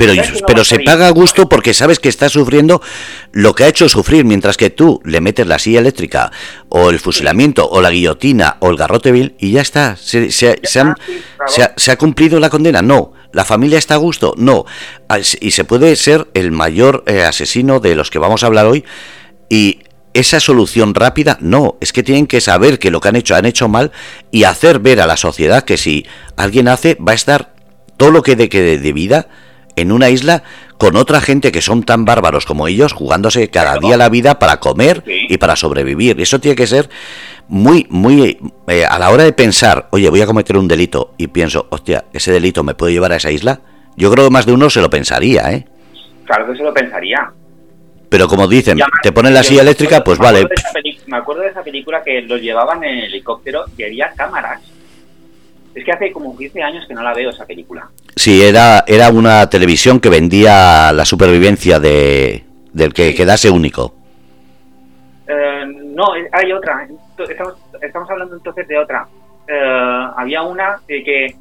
Pero, 0.00 0.14
pero 0.46 0.64
se 0.64 0.80
paga 0.80 1.08
a 1.08 1.10
gusto 1.10 1.46
porque 1.46 1.74
sabes 1.74 1.98
que 1.98 2.08
está 2.08 2.30
sufriendo 2.30 2.80
lo 3.32 3.54
que 3.54 3.64
ha 3.64 3.68
hecho 3.68 3.86
sufrir, 3.86 4.24
mientras 4.24 4.56
que 4.56 4.70
tú 4.70 4.98
le 5.04 5.20
metes 5.20 5.46
la 5.46 5.58
silla 5.58 5.80
eléctrica 5.80 6.32
o 6.70 6.88
el 6.88 6.98
fusilamiento 6.98 7.68
o 7.68 7.82
la 7.82 7.90
guillotina 7.90 8.56
o 8.60 8.70
el 8.70 8.78
garrote 8.78 9.12
vil 9.12 9.34
y 9.38 9.52
ya 9.52 9.60
está. 9.60 9.96
Se, 9.96 10.30
se, 10.30 10.48
ha, 10.80 11.96
cumplido 11.98 12.40
la 12.40 12.48
condena? 12.48 12.80
No. 12.80 13.12
¿La 13.34 13.44
familia 13.44 13.76
está 13.76 13.94
a 13.94 13.98
gusto? 13.98 14.32
No. 14.38 14.64
Ah, 15.10 15.18
y 15.18 15.50
se 15.50 15.64
puede 15.64 15.94
ser 15.96 16.28
el 16.32 16.50
mayor 16.50 17.04
eh, 17.06 17.22
asesino 17.22 17.78
de 17.78 17.94
los 17.94 18.10
que 18.10 18.18
vamos 18.18 18.42
a 18.42 18.46
hablar 18.46 18.64
hoy 18.64 18.86
y 19.50 19.80
esa 20.14 20.40
solución 20.40 20.94
rápida, 20.94 21.38
no, 21.40 21.76
es 21.80 21.92
que 21.92 22.02
tienen 22.02 22.26
que 22.26 22.40
saber 22.40 22.78
que 22.78 22.90
lo 22.90 23.00
que 23.00 23.08
han 23.08 23.16
hecho 23.16 23.34
han 23.36 23.46
hecho 23.46 23.68
mal 23.68 23.92
y 24.30 24.44
hacer 24.44 24.80
ver 24.80 25.00
a 25.00 25.06
la 25.06 25.16
sociedad 25.16 25.64
que 25.64 25.76
si 25.76 26.06
alguien 26.36 26.68
hace 26.68 26.96
va 26.96 27.12
a 27.12 27.14
estar 27.14 27.54
todo 27.96 28.10
lo 28.10 28.22
que 28.22 28.36
de, 28.36 28.48
que 28.48 28.78
de 28.78 28.92
vida 28.92 29.28
en 29.76 29.92
una 29.92 30.10
isla 30.10 30.42
con 30.78 30.96
otra 30.96 31.20
gente 31.20 31.52
que 31.52 31.60
son 31.60 31.82
tan 31.82 32.04
bárbaros 32.04 32.46
como 32.46 32.66
ellos, 32.66 32.92
jugándose 32.92 33.48
cada 33.50 33.78
día 33.78 33.96
la 33.96 34.08
vida 34.08 34.38
para 34.38 34.58
comer 34.58 35.04
y 35.06 35.36
para 35.36 35.54
sobrevivir. 35.54 36.18
Eso 36.20 36.40
tiene 36.40 36.56
que 36.56 36.66
ser 36.66 36.88
muy, 37.48 37.86
muy... 37.90 38.38
Eh, 38.66 38.86
a 38.86 38.98
la 38.98 39.10
hora 39.10 39.24
de 39.24 39.32
pensar, 39.32 39.88
oye, 39.90 40.08
voy 40.08 40.22
a 40.22 40.26
cometer 40.26 40.56
un 40.56 40.68
delito 40.68 41.12
y 41.18 41.26
pienso, 41.28 41.66
hostia, 41.70 42.06
ese 42.12 42.32
delito 42.32 42.64
me 42.64 42.74
puede 42.74 42.94
llevar 42.94 43.12
a 43.12 43.16
esa 43.16 43.30
isla, 43.30 43.60
yo 43.96 44.10
creo 44.10 44.24
que 44.24 44.30
más 44.30 44.46
de 44.46 44.52
uno 44.52 44.70
se 44.70 44.80
lo 44.80 44.88
pensaría, 44.88 45.52
¿eh? 45.52 45.66
Claro 46.24 46.50
que 46.50 46.56
se 46.56 46.62
lo 46.62 46.72
pensaría. 46.72 47.30
Pero 48.10 48.28
como 48.28 48.46
dicen, 48.46 48.78
te 49.02 49.12
ponen 49.12 49.32
la 49.32 49.42
silla 49.42 49.62
eléctrica, 49.62 50.04
pues 50.04 50.18
vale. 50.18 50.46
me 51.06 51.16
acuerdo 51.16 51.42
de 51.42 51.48
esa 51.48 51.62
película 51.62 52.02
que 52.02 52.20
los 52.22 52.40
llevaban 52.42 52.84
en 52.84 52.98
helicóptero 52.98 53.64
y 53.78 53.84
había 53.84 54.12
cámaras 54.16 54.60
es 55.74 55.84
que 55.84 55.92
hace 55.92 56.12
como 56.12 56.36
15 56.36 56.62
años 56.62 56.84
que 56.86 56.94
no 56.94 57.02
la 57.02 57.14
veo 57.14 57.30
esa 57.30 57.46
película. 57.46 57.88
Sí, 58.16 58.42
era, 58.42 58.84
era 58.86 59.10
una 59.10 59.48
televisión 59.48 60.00
que 60.00 60.08
vendía 60.08 60.92
la 60.92 61.04
supervivencia 61.04 61.78
de, 61.78 62.44
del 62.72 62.92
que 62.92 63.14
quedase 63.14 63.50
único. 63.50 63.94
Eh, 65.28 65.64
no, 65.66 66.06
hay 66.32 66.52
otra. 66.52 66.88
Estamos, 67.80 68.10
hablando 68.10 68.36
entonces 68.36 68.66
de 68.66 68.78
otra. 68.78 69.06
Eh, 69.46 70.06
había 70.16 70.42
una 70.42 70.80
de 70.88 71.04
que 71.04 71.36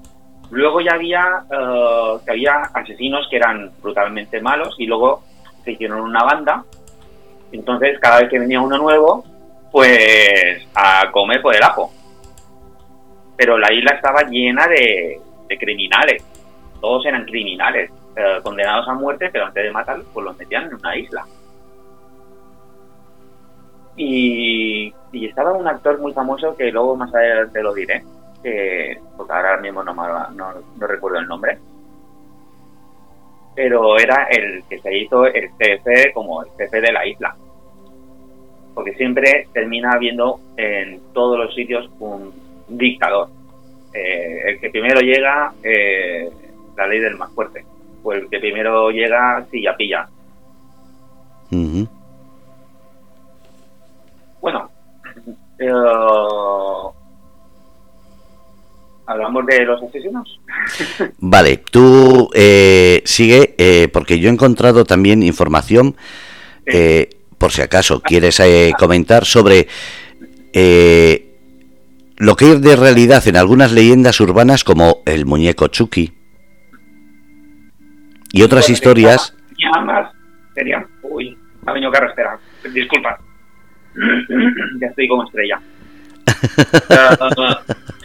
luego 0.52 0.82
ya 0.82 0.94
había, 0.94 1.44
eh, 1.52 2.18
que 2.24 2.32
había 2.32 2.62
asesinos 2.74 3.28
que 3.30 3.38
eran 3.38 3.72
brutalmente 3.82 4.42
malos 4.42 4.76
y 4.78 4.86
luego 4.86 5.24
se 5.70 5.74
hicieron 5.74 6.02
una 6.02 6.24
banda. 6.24 6.66
Entonces, 7.52 8.00
cada 8.00 8.22
vez 8.22 8.30
que 8.30 8.40
venía 8.40 8.62
uno 8.62 8.78
nuevo, 8.78 9.24
pues 9.72 10.68
a 10.76 11.12
comer 11.12 11.42
por 11.42 11.56
el 11.56 11.64
ajo 11.64 11.92
pero 13.40 13.58
la 13.58 13.72
isla 13.72 13.92
estaba 13.92 14.24
llena 14.24 14.68
de, 14.68 15.22
criminales. 15.58 16.22
Todos 16.82 17.06
eran 17.06 17.24
criminales, 17.24 17.90
eh, 18.18 18.40
condenados 18.44 18.86
a 18.90 18.94
muerte, 18.94 19.30
pero 19.32 19.46
antes 19.46 19.64
de 19.64 19.72
matarlos, 19.72 20.08
pues 20.14 20.26
los 20.26 20.38
metían 20.38 20.66
en 20.66 20.74
una 20.76 20.98
isla. 20.98 21.26
Y, 23.96 24.94
estaba 25.14 25.54
un 25.54 25.70
actor 25.70 26.00
muy 26.00 26.12
famoso 26.12 26.54
que 26.58 26.70
luego 26.70 26.98
más 26.98 27.16
adelante 27.16 27.64
lo 27.64 27.74
diré, 27.74 28.04
que 28.44 29.00
ahora 29.18 29.56
mismo 29.58 29.86
no, 29.86 29.94
no, 29.94 30.54
recuerdo 30.86 31.20
el 31.20 31.28
nombre, 31.28 31.58
pero 33.60 34.00
era 34.00 34.26
el 34.32 34.64
que 34.70 34.80
se 34.80 34.98
hizo 34.98 35.26
el 35.26 35.50
jefe 35.60 36.14
como 36.14 36.42
el 36.44 36.50
jefe 36.58 36.80
de 36.80 36.94
la 36.94 37.06
isla. 37.06 37.36
Porque 38.74 38.94
siempre 38.94 39.50
termina 39.52 39.92
habiendo 39.92 40.40
en 40.56 41.02
todos 41.14 41.38
los 41.38 41.54
sitios 41.54 41.90
un 42.00 42.32
dictador. 42.70 43.28
Eh, 43.94 44.44
el 44.46 44.62
que 44.62 44.70
primero 44.70 45.02
llega, 45.02 45.52
eh, 45.62 46.30
la 46.78 46.88
ley 46.88 47.00
del 47.00 47.18
más 47.18 47.34
fuerte. 47.34 47.66
O 48.02 48.14
el 48.14 48.30
que 48.30 48.40
primero 48.40 48.92
llega, 48.92 49.46
ya 49.52 49.76
pilla. 49.76 50.08
Bueno, 54.40 54.70
eh, 55.60 55.70
hablamos 59.10 59.46
de 59.46 59.66
los 59.66 59.82
asesinos. 59.84 60.40
vale, 61.20 61.58
tú 61.58 62.30
sigue, 63.04 63.90
porque 63.92 64.20
yo 64.20 64.30
he 64.30 64.34
encontrado 64.34 64.86
también 64.86 65.24
información, 65.24 65.96
por 67.38 67.52
si 67.52 67.62
acaso 67.62 68.02
quieres 68.02 68.42
comentar, 68.78 69.26
sobre 69.26 69.68
lo 72.18 72.36
que 72.36 72.52
es 72.52 72.62
de 72.62 72.76
realidad 72.76 73.28
en 73.28 73.38
algunas 73.38 73.72
leyendas 73.72 74.20
urbanas 74.20 74.64
como 74.64 75.02
el 75.06 75.26
muñeco 75.26 75.68
Chucky 75.68 76.14
y 78.32 78.42
otras 78.44 78.70
historias. 78.70 79.36
Más 79.86 80.12
sería, 80.54 80.86
uy, 81.02 81.38
ha 81.66 81.74
venido 81.74 81.92
disculpa, 82.74 83.20
ya 84.80 84.88
estoy 84.88 85.08
como 85.08 85.24
estrella. 85.24 85.60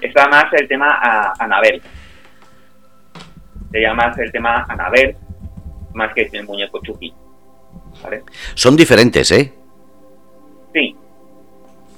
está 0.00 0.28
más 0.28 0.52
el 0.52 0.68
tema 0.68 0.98
a 1.00 1.32
Anabel. 1.38 1.80
Sería 3.70 3.94
más 3.94 4.16
el 4.18 4.30
tema 4.30 4.64
Anabel, 4.68 5.16
más 5.94 6.12
que 6.14 6.28
el 6.32 6.44
muñeco 6.44 6.80
Chucky. 6.82 7.12
Son 8.54 8.76
diferentes, 8.76 9.30
¿eh? 9.32 9.52
Sí, 10.72 10.96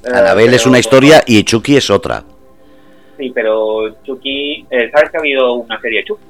Anabel 0.04 0.54
es 0.54 0.66
una 0.66 0.78
historia 0.78 1.22
y 1.26 1.42
Chucky 1.44 1.76
es 1.76 1.90
otra. 1.90 2.22
Sí, 3.18 3.32
pero 3.34 4.02
Chucky, 4.04 4.66
eh, 4.70 4.90
¿sabes 4.92 5.10
que 5.10 5.16
ha 5.16 5.20
habido 5.20 5.54
una 5.54 5.80
serie 5.80 6.00
de 6.00 6.04
Chucky? 6.04 6.24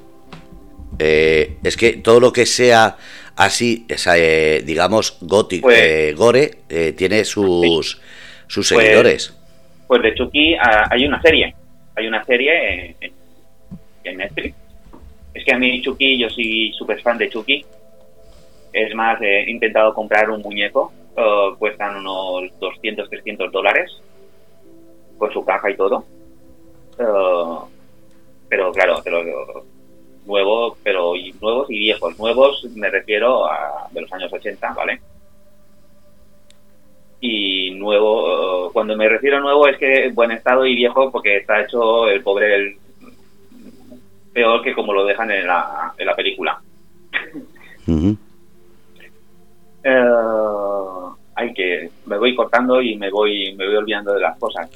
Eh, 0.99 1.59
es 1.62 1.76
que 1.76 1.95
todo 1.95 2.21
lo 2.21 2.33
que 2.33 2.47
sea 2.47 2.97
así, 3.35 3.87
eh, 3.88 4.62
digamos, 4.64 5.18
gótico, 5.21 5.68
pues- 5.68 6.16
gore, 6.16 6.50
tiene 6.97 7.25
sus, 7.25 8.00
sus 8.47 8.68
pues- 8.68 8.68
seguidores. 8.68 9.28
Pues, 9.28 9.36
de 9.88 10.14
Chucky 10.14 10.55
ah, 10.55 10.88
hay 10.90 11.07
una 11.07 11.21
serie. 11.23 11.55
Hay 11.95 12.07
una 12.07 12.25
serie 12.25 12.97
en, 14.05 14.16
Netflix. 14.16 14.55
Es 15.35 15.45
que 15.45 15.52
a 15.52 15.59
mí 15.59 15.83
Chucky, 15.83 16.19
yo 16.19 16.31
soy 16.31 16.73
súper 16.73 17.00
fan 17.02 17.19
de 17.19 17.28
Chucky. 17.28 17.64
Es 18.73 18.95
más, 18.95 19.21
he 19.21 19.50
intentado 19.50 19.95
comprar 19.95 20.31
un 20.31 20.43
muñeco 20.43 20.93
eh, 21.16 21.55
cuestan 21.59 21.97
unos 21.97 22.59
200, 22.61 23.09
300 23.09 23.50
dólares 23.50 23.90
con 25.16 25.33
su 25.33 25.45
caja 25.45 25.71
y 25.71 25.76
todo. 25.76 26.05
Eh, 26.99 27.69
pero 28.49 28.71
claro, 28.73 29.00
pero 29.02 29.64
nuevos, 30.26 30.78
pero 30.83 31.14
nuevos 31.40 31.71
y 31.71 31.78
viejos. 31.78 32.19
Nuevos 32.19 32.64
me 32.75 32.90
refiero 32.90 33.47
a 33.47 33.88
de 33.90 34.02
los 34.02 34.12
años 34.12 34.33
80, 34.33 34.75
¿vale? 34.75 35.00
Y 37.28 37.73
nuevo, 37.73 38.68
eh, 38.68 38.71
cuando 38.73 38.97
me 38.97 39.09
refiero 39.09 39.38
a 39.38 39.40
nuevo 39.40 39.66
es 39.66 39.76
que 39.78 40.11
buen 40.14 40.30
estado 40.30 40.64
y 40.64 40.76
viejo 40.76 41.11
porque 41.11 41.38
está 41.38 41.61
hecho 41.61 42.06
el 42.09 42.23
pobre 42.23 42.54
el, 42.54 42.76
peor 44.33 44.62
que 44.62 44.75
como 44.75 44.92
lo 44.92 45.04
dejan 45.04 45.30
en 45.33 45.47
la, 45.47 45.92
en 45.99 46.06
la 46.06 46.14
película. 46.14 46.61
hay 51.35 51.52
que 51.52 51.90
me 52.06 52.16
voy 52.16 52.37
cortando 52.37 52.80
y 52.80 52.97
me 52.97 53.11
voy 53.11 53.54
me 53.56 53.66
voy 53.66 53.76
olvidando 53.76 54.12
de 54.12 54.21
las 54.21 54.38
cosas. 54.38 54.71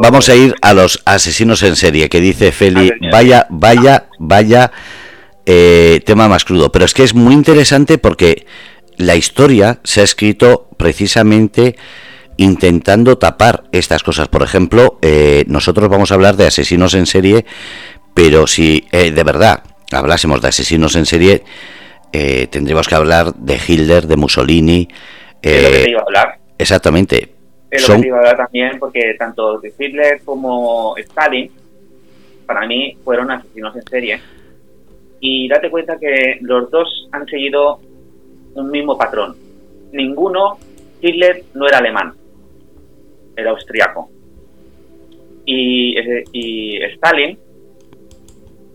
Vamos 0.00 0.30
a 0.30 0.34
ir 0.34 0.54
a 0.62 0.72
los 0.72 1.02
asesinos 1.04 1.62
en 1.62 1.76
serie 1.76 2.08
que 2.08 2.20
dice 2.20 2.52
Feli, 2.52 2.90
vaya 3.10 3.46
vaya 3.50 4.06
vaya 4.18 4.72
eh, 5.44 6.00
tema 6.06 6.28
más 6.28 6.44
crudo, 6.44 6.72
pero 6.72 6.86
es 6.86 6.94
que 6.94 7.02
es 7.02 7.14
muy 7.14 7.34
interesante 7.34 7.98
porque 7.98 8.46
la 9.02 9.16
historia 9.16 9.80
se 9.84 10.00
ha 10.00 10.04
escrito 10.04 10.68
precisamente 10.76 11.76
intentando 12.36 13.18
tapar 13.18 13.64
estas 13.72 14.02
cosas. 14.02 14.28
Por 14.28 14.42
ejemplo, 14.42 14.98
eh, 15.02 15.44
nosotros 15.46 15.88
vamos 15.88 16.10
a 16.10 16.14
hablar 16.14 16.36
de 16.36 16.46
asesinos 16.46 16.94
en 16.94 17.06
serie, 17.06 17.44
pero 18.14 18.46
si 18.46 18.86
eh, 18.92 19.10
de 19.10 19.24
verdad 19.24 19.62
hablásemos 19.92 20.40
de 20.40 20.48
asesinos 20.48 20.96
en 20.96 21.06
serie, 21.06 21.42
tendríamos 22.50 22.88
que 22.88 22.94
hablar 22.94 23.34
de 23.34 23.58
Hitler, 23.66 24.06
de 24.06 24.16
Mussolini, 24.16 24.88
es 25.42 25.62
lo 25.62 25.70
que 25.70 25.84
te 25.84 25.90
iba 25.90 26.00
a 26.00 26.04
hablar. 26.04 26.38
Exactamente. 26.58 27.28
Es 27.70 27.88
lo 27.88 27.96
que 27.96 28.02
te 28.02 28.06
iba 28.06 28.16
a 28.16 28.20
hablar 28.20 28.36
también, 28.36 28.78
porque 28.78 29.14
tanto 29.18 29.60
Hitler 29.78 30.22
como 30.24 30.96
Stalin, 30.96 31.50
para 32.46 32.66
mí, 32.66 32.96
fueron 33.04 33.30
asesinos 33.30 33.74
en 33.76 33.82
serie. 33.82 34.20
Y 35.20 35.48
date 35.48 35.70
cuenta 35.70 35.98
que 35.98 36.38
los 36.40 36.70
dos 36.70 37.08
han 37.12 37.26
seguido 37.26 37.80
un 38.54 38.70
mismo 38.70 38.96
patrón. 38.96 39.36
Ninguno, 39.92 40.58
Hitler 41.00 41.44
no 41.54 41.66
era 41.66 41.78
alemán, 41.78 42.14
era 43.36 43.50
austriaco. 43.50 44.10
Y, 45.44 45.98
eh, 45.98 46.24
y 46.32 46.82
Stalin 46.84 47.38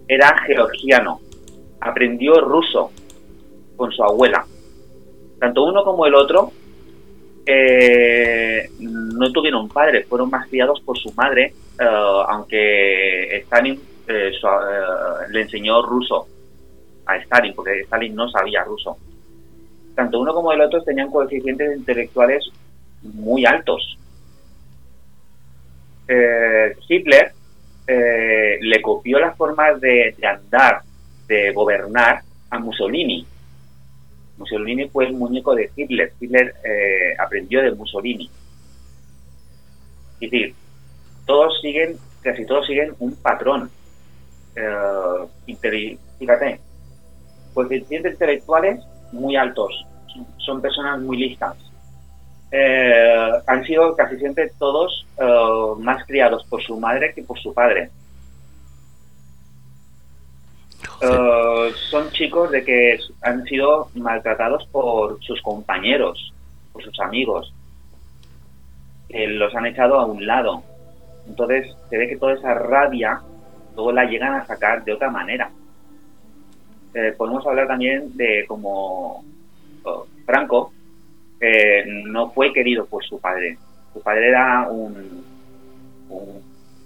era 0.07 0.37
georgiano, 0.45 1.21
aprendió 1.79 2.41
ruso 2.41 2.91
con 3.75 3.91
su 3.91 4.03
abuela 4.03 4.45
tanto 5.39 5.63
uno 5.63 5.83
como 5.83 6.05
el 6.05 6.15
otro 6.15 6.51
eh, 7.45 8.69
no 8.79 9.31
tuvieron 9.31 9.69
padre, 9.69 10.03
fueron 10.03 10.29
más 10.29 10.47
criados 10.47 10.81
por 10.81 10.97
su 10.97 11.13
madre, 11.13 11.53
eh, 11.79 12.23
aunque 12.27 13.37
Stalin 13.37 13.79
eh, 14.07 14.31
le 15.29 15.41
enseñó 15.41 15.81
ruso 15.81 16.27
a 17.05 17.15
Stalin, 17.17 17.53
porque 17.55 17.81
Stalin 17.81 18.15
no 18.15 18.29
sabía 18.29 18.63
ruso. 18.63 18.97
Tanto 19.97 20.21
uno 20.21 20.33
como 20.33 20.53
el 20.53 20.61
otro 20.61 20.81
tenían 20.81 21.11
coeficientes 21.11 21.75
intelectuales 21.75 22.49
muy 23.01 23.45
altos. 23.45 23.97
Hitler 26.87 27.33
le 27.87 28.81
copió 28.81 29.19
las 29.19 29.35
formas 29.35 29.81
de 29.81 30.15
andar, 30.23 30.83
de 31.27 31.51
gobernar 31.51 32.21
a 32.49 32.59
Mussolini 32.59 33.27
Mussolini 34.37 34.87
fue 34.89 35.05
el 35.05 35.13
muñeco 35.13 35.55
de 35.55 35.71
Hitler. 35.75 36.13
Hitler 36.19 36.55
eh, 36.63 37.15
aprendió 37.17 37.61
de 37.61 37.71
Mussolini. 37.71 38.29
Es 40.19 40.31
decir, 40.31 40.55
todos 41.25 41.59
siguen, 41.61 41.97
casi 42.21 42.45
todos 42.45 42.65
siguen 42.67 42.93
un 42.99 43.15
patrón. 43.15 43.69
Eh, 44.55 45.95
fíjate, 46.19 46.59
coeficientes 47.53 48.13
intelectuales 48.13 48.79
muy 49.11 49.35
altos. 49.35 49.85
Son 50.37 50.61
personas 50.61 50.99
muy 50.99 51.17
listas. 51.17 51.55
Eh, 52.51 53.31
han 53.45 53.63
sido 53.65 53.95
casi 53.95 54.17
siempre 54.17 54.51
todos 54.57 55.05
eh, 55.17 55.73
más 55.79 56.05
criados 56.05 56.45
por 56.45 56.63
su 56.63 56.79
madre 56.79 57.13
que 57.13 57.23
por 57.23 57.37
su 57.39 57.53
padre. 57.53 57.89
Eh, 61.01 61.71
son 61.89 62.09
chicos 62.11 62.49
de 62.51 62.63
que 62.63 62.99
han 63.21 63.43
sido 63.43 63.89
maltratados 63.95 64.65
por 64.71 65.21
sus 65.23 65.41
compañeros, 65.41 66.33
por 66.71 66.83
sus 66.83 66.99
amigos, 66.99 67.53
que 69.09 69.27
los 69.27 69.53
han 69.53 69.65
echado 69.65 69.99
a 69.99 70.05
un 70.05 70.25
lado. 70.25 70.63
Entonces 71.27 71.75
se 71.89 71.97
ve 71.97 72.07
que 72.07 72.17
toda 72.17 72.33
esa 72.33 72.53
rabia, 72.53 73.21
todo 73.75 73.91
la 73.91 74.05
llegan 74.05 74.33
a 74.33 74.45
sacar 74.45 74.83
de 74.85 74.93
otra 74.93 75.11
manera. 75.11 75.51
Eh, 76.97 77.13
podemos 77.15 77.45
hablar 77.45 77.67
también 77.67 78.17
de 78.17 78.43
como 78.47 79.23
oh, 79.83 80.07
Franco, 80.25 80.73
que 81.39 81.83
no 82.07 82.31
fue 82.31 82.51
querido 82.51 82.87
por 82.87 83.05
su 83.05 83.21
padre. 83.21 83.55
Su 83.93 84.01
padre 84.01 84.29
era 84.29 84.67
un, 84.67 85.23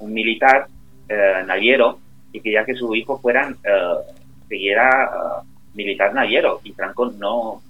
militar 0.02 0.68
eh, 1.08 1.44
naviero 1.46 2.00
y 2.34 2.42
quería 2.42 2.66
que 2.66 2.74
su 2.74 2.94
hijo 2.94 3.20
fueran 3.20 3.54
uh, 3.54 4.48
siguiera 4.50 5.06
eh, 5.06 5.48
militar 5.76 6.14
naviero 6.14 6.60
y 6.64 6.74
Franco 6.74 7.06
no 7.18 7.62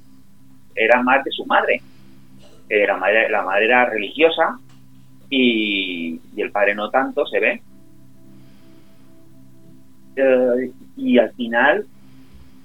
era 0.73 1.03
más 1.03 1.23
de 1.23 1.29
su 1.29 1.45
madre. 1.45 1.79
Era 2.67 2.97
madre, 2.97 3.29
la 3.29 3.43
madre 3.43 3.65
era 3.65 3.85
religiosa 3.85 4.57
y, 5.29 6.19
el 6.35 6.51
padre 6.51 6.73
no 6.73 6.89
tanto, 6.89 7.23
se 7.27 7.39
ve. 7.39 7.61
Eh, 10.15 10.71
y 10.97 11.19
al 11.19 11.31
final 11.33 11.85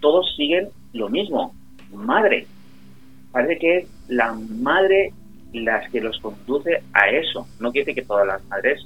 todos 0.01 0.35
siguen 0.37 0.69
lo 0.93 1.09
mismo, 1.09 1.55
madre. 1.93 2.47
Parece 3.33 3.59
que 3.59 3.77
es 3.79 3.89
la 4.09 4.33
madre 4.33 5.13
las 5.53 5.91
que 5.91 6.01
los 6.01 6.19
conduce 6.21 6.83
a 6.93 7.09
eso. 7.09 7.47
No 7.61 7.71
quiere 7.71 7.87
decir 7.87 8.03
que 8.03 8.09
todas 8.09 8.27
las 8.27 8.45
madres 8.47 8.85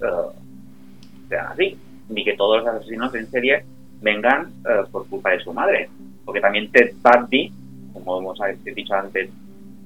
sean 1.29 1.47
así 1.47 1.77
ni 2.09 2.25
que 2.25 2.37
todos 2.37 2.63
los 2.63 2.75
asesinos 2.75 3.15
en 3.15 3.31
serie 3.31 3.65
vengan 4.01 4.53
eh, 4.69 4.83
por 4.91 5.07
culpa 5.09 5.31
de 5.31 5.41
su 5.41 5.53
madre. 5.53 5.89
Porque 6.25 6.41
también 6.41 6.71
Ted 6.73 6.93
Bundy, 7.03 7.53
como 7.93 8.19
hemos 8.19 8.39
dicho 8.65 8.95
antes, 8.95 9.31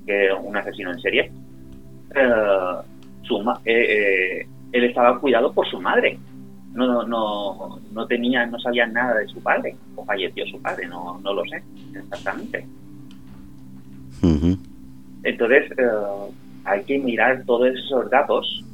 que 0.06 0.30
un 0.32 0.56
asesino 0.56 0.90
en 0.90 1.00
serie, 1.00 1.30
eh, 2.14 2.76
su 3.22 3.42
él 3.64 4.84
estaba 4.84 5.20
cuidado 5.20 5.52
por 5.52 5.66
su 5.68 5.80
madre. 5.80 6.18
No, 6.74 7.06
no, 7.06 7.80
no 7.92 8.06
tenía, 8.06 8.46
no 8.46 8.58
sabía 8.58 8.87
nada 8.87 9.14
de 9.14 9.28
su 9.28 9.40
padre, 9.40 9.76
o 9.94 10.04
falleció 10.04 10.44
su 10.46 10.60
padre, 10.60 10.88
no, 10.88 11.20
no 11.22 11.32
lo 11.32 11.44
sé 11.44 11.62
exactamente. 11.94 12.66
Entonces, 15.22 15.70
hay 16.64 16.82
que 16.84 16.98
mirar 16.98 17.44
todos 17.44 17.68
esos 17.68 18.10
datos 18.10 18.64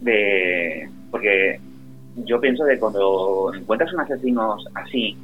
de 0.00 0.88
porque 1.10 1.60
yo 2.16 2.40
pienso 2.40 2.64
que 2.66 2.78
cuando 2.78 3.52
encuentras 3.54 3.92
un 3.92 4.00
asesino 4.00 4.56
así, 4.74 5.16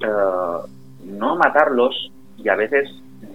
eh, 0.00 0.68
no 1.04 1.36
matarlos 1.36 2.10
y 2.38 2.48
a 2.48 2.56
veces 2.56 2.88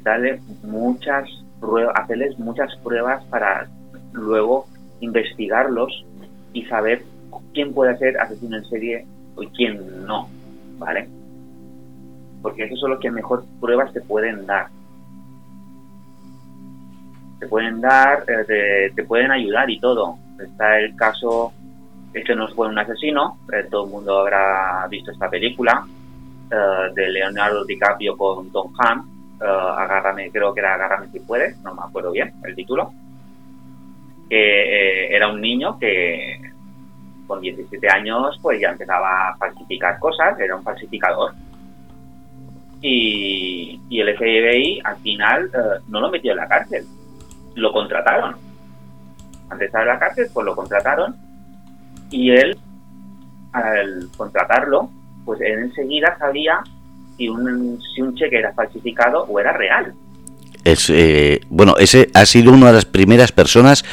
darle 0.04 0.41
muchas 0.63 1.27
pruebas, 1.60 1.93
hacerles 1.95 2.38
muchas 2.39 2.75
pruebas 2.77 3.23
para 3.25 3.67
luego 4.13 4.65
investigarlos 4.99 6.06
y 6.54 6.63
saber 6.65 7.04
quién 7.53 7.73
puede 7.73 7.97
ser 7.97 8.19
asesino 8.19 8.57
en 8.57 8.65
serie 8.65 9.05
y 9.39 9.47
quién 9.47 10.05
no, 10.05 10.29
¿vale? 10.77 11.07
Porque 12.41 12.63
eso 12.63 12.75
son 12.75 12.91
los 12.91 12.99
que 12.99 13.11
mejor 13.11 13.43
pruebas 13.59 13.93
te 13.93 14.01
pueden 14.01 14.45
dar. 14.45 14.67
Te 17.39 17.47
pueden 17.47 17.81
dar, 17.81 18.23
eh, 18.27 18.91
te, 18.95 19.03
pueden 19.03 19.31
ayudar 19.31 19.69
y 19.69 19.79
todo. 19.79 20.17
Está 20.39 20.79
el 20.79 20.95
caso 20.95 21.53
este 22.13 22.35
no 22.35 22.47
fue 22.49 22.67
un 22.67 22.77
asesino, 22.77 23.37
eh, 23.53 23.67
todo 23.69 23.85
el 23.85 23.91
mundo 23.91 24.19
habrá 24.19 24.85
visto 24.89 25.11
esta 25.11 25.29
película 25.29 25.85
eh, 26.51 26.91
de 26.93 27.09
Leonardo 27.09 27.63
DiCaprio 27.63 28.17
con 28.17 28.51
Tom 28.51 28.73
Hanks, 28.77 29.07
uh, 29.39 29.79
Agárrame, 29.79 30.29
creo 30.29 30.53
que 30.53 30.59
era 30.59 30.73
Agárrame 30.73 31.07
si 31.13 31.21
puedes, 31.21 31.57
no 31.61 31.73
me 31.73 31.83
acuerdo 31.83 32.11
bien 32.11 32.33
el 32.43 32.53
título, 32.53 32.91
que 34.29 35.15
era 35.15 35.29
un 35.29 35.39
niño 35.39 35.79
que 35.79 36.50
con 37.27 37.41
17 37.41 37.89
años 37.89 38.38
pues 38.41 38.60
ya 38.60 38.69
empezaba 38.69 39.29
a 39.29 39.38
falsificar 39.38 39.99
cosas, 39.99 40.39
era 40.39 40.55
un 40.55 40.63
falsificador. 40.63 41.34
Y, 42.81 43.79
el 43.91 44.17
FBI 44.17 44.81
al 44.84 44.97
final 44.97 45.51
no 45.88 45.99
lo 45.99 46.10
metió 46.10 46.31
en 46.31 46.38
la 46.38 46.47
cárcel, 46.47 46.86
lo 47.55 47.71
contrataron. 47.71 48.36
Antes 49.43 49.60
de 49.60 49.65
estar 49.65 49.81
en 49.81 49.88
la 49.88 49.99
cárcel, 49.99 50.27
pues 50.34 50.45
lo 50.45 50.55
contrataron 50.55 51.15
y 52.10 52.31
él, 52.31 52.57
al 53.53 54.10
contratarlo, 54.17 54.89
pues 55.25 55.39
enseguida 55.41 56.17
sabía 56.17 56.62
si 57.17 57.29
un, 57.29 57.79
si 57.81 58.01
un 58.01 58.15
cheque 58.15 58.38
era 58.38 58.53
falsificado 58.53 59.23
o 59.23 59.39
era 59.39 59.53
real. 59.53 59.93
Es, 60.63 60.89
eh, 60.89 61.41
bueno, 61.49 61.75
ese 61.77 62.10
ha 62.13 62.25
sido 62.25 62.51
una 62.51 62.67
de 62.67 62.73
las 62.73 62.86
primeras 62.86 63.31
personas 63.31 63.84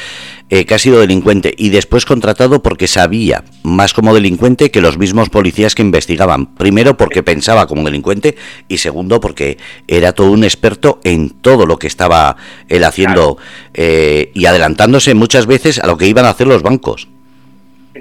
eh, 0.49 0.65
que 0.65 0.73
ha 0.73 0.79
sido 0.79 0.99
delincuente 0.99 1.53
y 1.57 1.69
después 1.69 2.05
contratado 2.05 2.61
porque 2.61 2.87
sabía 2.87 3.43
más 3.63 3.93
como 3.93 4.13
delincuente 4.13 4.71
que 4.71 4.81
los 4.81 4.97
mismos 4.97 5.29
policías 5.29 5.75
que 5.75 5.81
investigaban. 5.81 6.55
Primero 6.55 6.97
porque 6.97 7.23
pensaba 7.23 7.67
como 7.67 7.83
delincuente 7.83 8.35
y 8.67 8.77
segundo 8.77 9.19
porque 9.19 9.57
era 9.87 10.13
todo 10.13 10.31
un 10.31 10.43
experto 10.43 10.99
en 11.03 11.29
todo 11.29 11.65
lo 11.65 11.77
que 11.77 11.87
estaba 11.87 12.37
él 12.67 12.83
haciendo 12.83 13.37
eh, 13.73 14.31
y 14.33 14.45
adelantándose 14.45 15.13
muchas 15.13 15.45
veces 15.45 15.79
a 15.79 15.87
lo 15.87 15.97
que 15.97 16.07
iban 16.07 16.25
a 16.25 16.29
hacer 16.29 16.47
los 16.47 16.61
bancos 16.61 17.07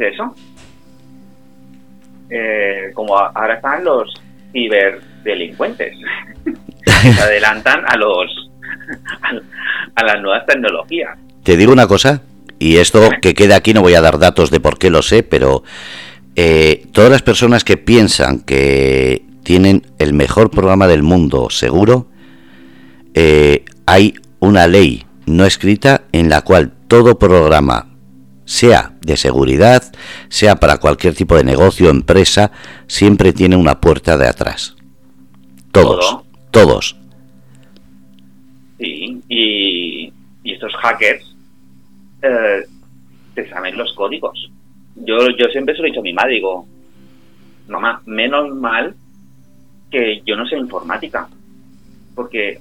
eso. 0.07 0.35
Eh, 2.31 2.91
como 2.95 3.17
ahora 3.17 3.55
están 3.55 3.85
los 3.85 4.13
ciberdelincuentes. 4.53 5.97
Se 6.87 7.23
adelantan 7.23 7.85
a 7.87 7.97
los 7.97 8.51
a 9.95 10.05
las 10.05 10.21
nuevas 10.23 10.47
tecnologías. 10.47 11.19
Te 11.43 11.57
digo 11.57 11.73
una 11.73 11.87
cosa, 11.87 12.23
y 12.59 12.77
esto 12.77 13.09
que 13.23 13.35
queda 13.35 13.57
aquí 13.57 13.73
no 13.75 13.83
voy 13.83 13.95
a 13.95 14.01
dar 14.01 14.19
datos 14.19 14.51
de 14.51 14.61
por 14.61 14.79
qué 14.79 14.91
lo 14.91 15.03
sé, 15.03 15.23
pero 15.23 15.63
eh, 16.37 16.87
todas 16.93 17.11
las 17.11 17.23
personas 17.23 17.65
que 17.65 17.77
piensan 17.77 18.41
que 18.41 19.25
tienen 19.43 19.87
el 19.99 20.13
mejor 20.13 20.51
programa 20.51 20.87
del 20.87 21.03
mundo 21.03 21.51
seguro, 21.51 22.09
eh, 23.15 23.65
hay 23.87 24.15
una 24.41 24.67
ley 24.67 25.05
no 25.27 25.45
escrita 25.45 26.03
en 26.13 26.29
la 26.29 26.43
cual 26.43 26.73
todo 26.89 27.19
programa, 27.19 27.89
sea 28.45 28.95
de 29.03 29.17
seguridad, 29.17 29.83
sea 30.29 30.57
para 30.57 30.79
cualquier 30.79 31.15
tipo 31.15 31.37
de 31.37 31.45
negocio, 31.45 31.91
empresa, 31.91 32.51
siempre 32.87 33.33
tiene 33.33 33.57
una 33.57 33.81
puerta 33.81 34.17
de 34.17 34.27
atrás. 34.27 34.75
Todos, 35.71 36.21
todos. 36.51 36.97
Sí, 38.79 39.21
y, 39.29 40.13
estos 40.45 40.75
hackers 40.77 41.37
eh, 42.23 42.65
te 43.35 43.49
saben 43.49 43.77
los 43.77 43.93
códigos. 43.95 44.51
Yo, 44.97 45.17
yo 45.31 45.47
siempre 45.53 45.75
se 45.75 45.81
lo 45.81 45.87
he 45.87 45.91
dicho 45.91 46.01
a 46.01 46.03
mi 46.03 46.13
madre, 46.13 46.35
digo, 46.35 46.67
mamá, 47.69 48.03
menos 48.07 48.55
mal 48.55 48.95
que 49.91 50.23
yo 50.27 50.37
no 50.37 50.47
sé 50.47 50.57
informática, 50.57 51.29
porque 52.15 52.61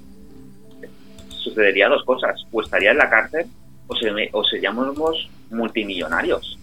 sucedería 1.30 1.89
dos 1.89 2.04
cosas, 2.04 2.46
o 2.52 2.62
estaría 2.62 2.91
en 2.91 2.98
la 2.98 3.10
cárcel 3.10 3.48
o, 3.88 3.96
se 3.96 4.30
o 4.32 4.43
seríamos 4.43 5.30
multimillonarios. 5.50 6.58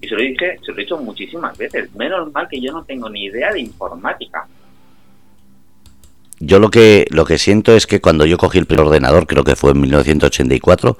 Y 0.00 0.08
se 0.08 0.14
lo, 0.14 0.20
dije, 0.20 0.58
se 0.64 0.72
lo 0.72 0.78
he 0.78 0.82
dicho 0.82 0.98
muchísimas 0.98 1.56
veces, 1.56 1.94
menos 1.94 2.32
mal 2.32 2.48
que 2.48 2.60
yo 2.60 2.72
no 2.72 2.84
tengo 2.84 3.08
ni 3.08 3.24
idea 3.24 3.52
de 3.52 3.60
informática. 3.60 4.46
Yo 6.40 6.58
lo 6.58 6.70
que, 6.70 7.06
lo 7.10 7.24
que 7.24 7.38
siento 7.38 7.74
es 7.74 7.86
que 7.86 8.00
cuando 8.00 8.26
yo 8.26 8.36
cogí 8.36 8.58
el 8.58 8.66
primer 8.66 8.86
ordenador, 8.86 9.26
creo 9.26 9.44
que 9.44 9.56
fue 9.56 9.70
en 9.70 9.80
1984, 9.80 10.98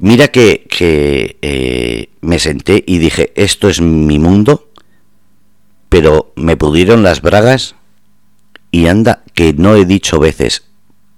mira 0.00 0.28
que, 0.28 0.66
que 0.68 1.38
eh, 1.42 2.08
me 2.20 2.38
senté 2.38 2.84
y 2.86 2.98
dije, 2.98 3.32
esto 3.34 3.68
es 3.68 3.80
mi 3.80 4.18
mundo, 4.18 4.68
pero 5.88 6.32
me 6.36 6.56
pudieron 6.56 7.02
las 7.02 7.22
bragas 7.22 7.76
y 8.70 8.86
anda 8.86 9.22
que 9.34 9.52
no 9.52 9.76
he 9.76 9.84
dicho 9.84 10.18
veces, 10.18 10.70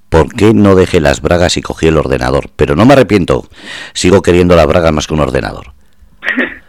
¿por 0.08 0.34
qué 0.34 0.54
no 0.54 0.74
dejé 0.74 1.00
las 1.00 1.22
bragas 1.22 1.56
y 1.56 1.62
cogí 1.62 1.88
el 1.88 1.98
ordenador? 1.98 2.50
Pero 2.56 2.76
no 2.76 2.84
me 2.84 2.94
arrepiento, 2.94 3.48
sigo 3.94 4.22
queriendo 4.22 4.56
las 4.56 4.66
bragas 4.66 4.92
más 4.92 5.06
que 5.06 5.14
un 5.14 5.20
ordenador. 5.20 5.72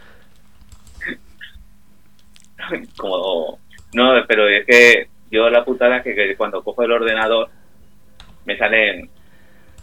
Como, 2.97 3.59
no, 3.93 4.13
pero 4.27 4.47
es 4.47 4.65
que 4.65 5.07
yo 5.29 5.49
la 5.49 5.65
putada 5.65 5.97
es 5.97 6.03
que, 6.03 6.35
cuando 6.37 6.63
cojo 6.63 6.83
el 6.83 6.91
ordenador 6.91 7.49
me 8.45 8.57
salen 8.57 9.09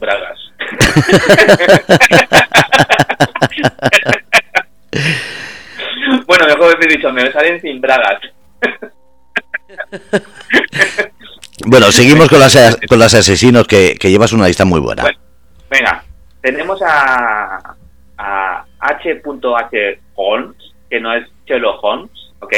bragas. 0.00 0.38
bueno, 6.26 6.46
mejor 6.46 6.76
he 6.82 6.88
dicho, 6.88 7.12
me 7.12 7.30
salen 7.30 7.60
sin 7.60 7.80
bragas. 7.80 8.20
bueno, 11.66 11.92
seguimos 11.92 12.28
con 12.28 12.40
las, 12.40 12.76
con 12.88 12.98
los 12.98 13.14
asesinos 13.14 13.68
que, 13.68 13.94
llevas 14.02 14.32
una 14.32 14.48
lista 14.48 14.64
muy 14.64 14.80
buena. 14.80 15.04
venga, 15.70 16.02
tenemos 16.40 16.82
a, 16.82 17.76
a 18.18 18.64
H.H. 18.80 20.00
Holmes, 20.14 20.56
que 20.88 21.00
no 21.00 21.14
es 21.14 21.26
Sherlock 21.46 21.82
Holmes, 21.82 22.10
¿ok? 22.40 22.54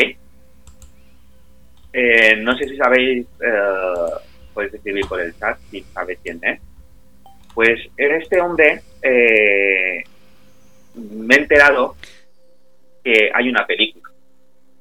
Eh, 1.92 2.36
no 2.36 2.56
sé 2.56 2.68
si 2.68 2.76
sabéis, 2.76 3.26
eh, 3.44 4.14
podéis 4.54 4.74
escribir 4.74 5.06
por 5.06 5.20
el 5.20 5.36
chat 5.38 5.58
si 5.70 5.82
sabéis 5.92 6.18
quién 6.22 6.38
es. 6.42 6.60
Pues 7.54 7.80
en 7.96 8.12
este 8.12 8.40
hombre 8.40 8.80
eh, 9.02 10.02
me 10.94 11.34
he 11.34 11.38
enterado 11.38 11.96
que 13.04 13.30
hay 13.34 13.48
una 13.48 13.66
película. 13.66 14.10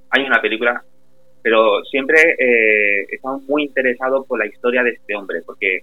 Hay 0.09 0.23
una 0.23 0.41
película 0.41 0.83
pero 1.41 1.83
siempre 1.85 2.17
eh, 2.37 3.05
he 3.09 3.15
estado 3.15 3.39
muy 3.47 3.63
interesado 3.63 4.23
por 4.25 4.39
la 4.39 4.45
historia 4.45 4.83
de 4.83 4.91
este 4.91 5.15
hombre, 5.15 5.41
porque 5.45 5.79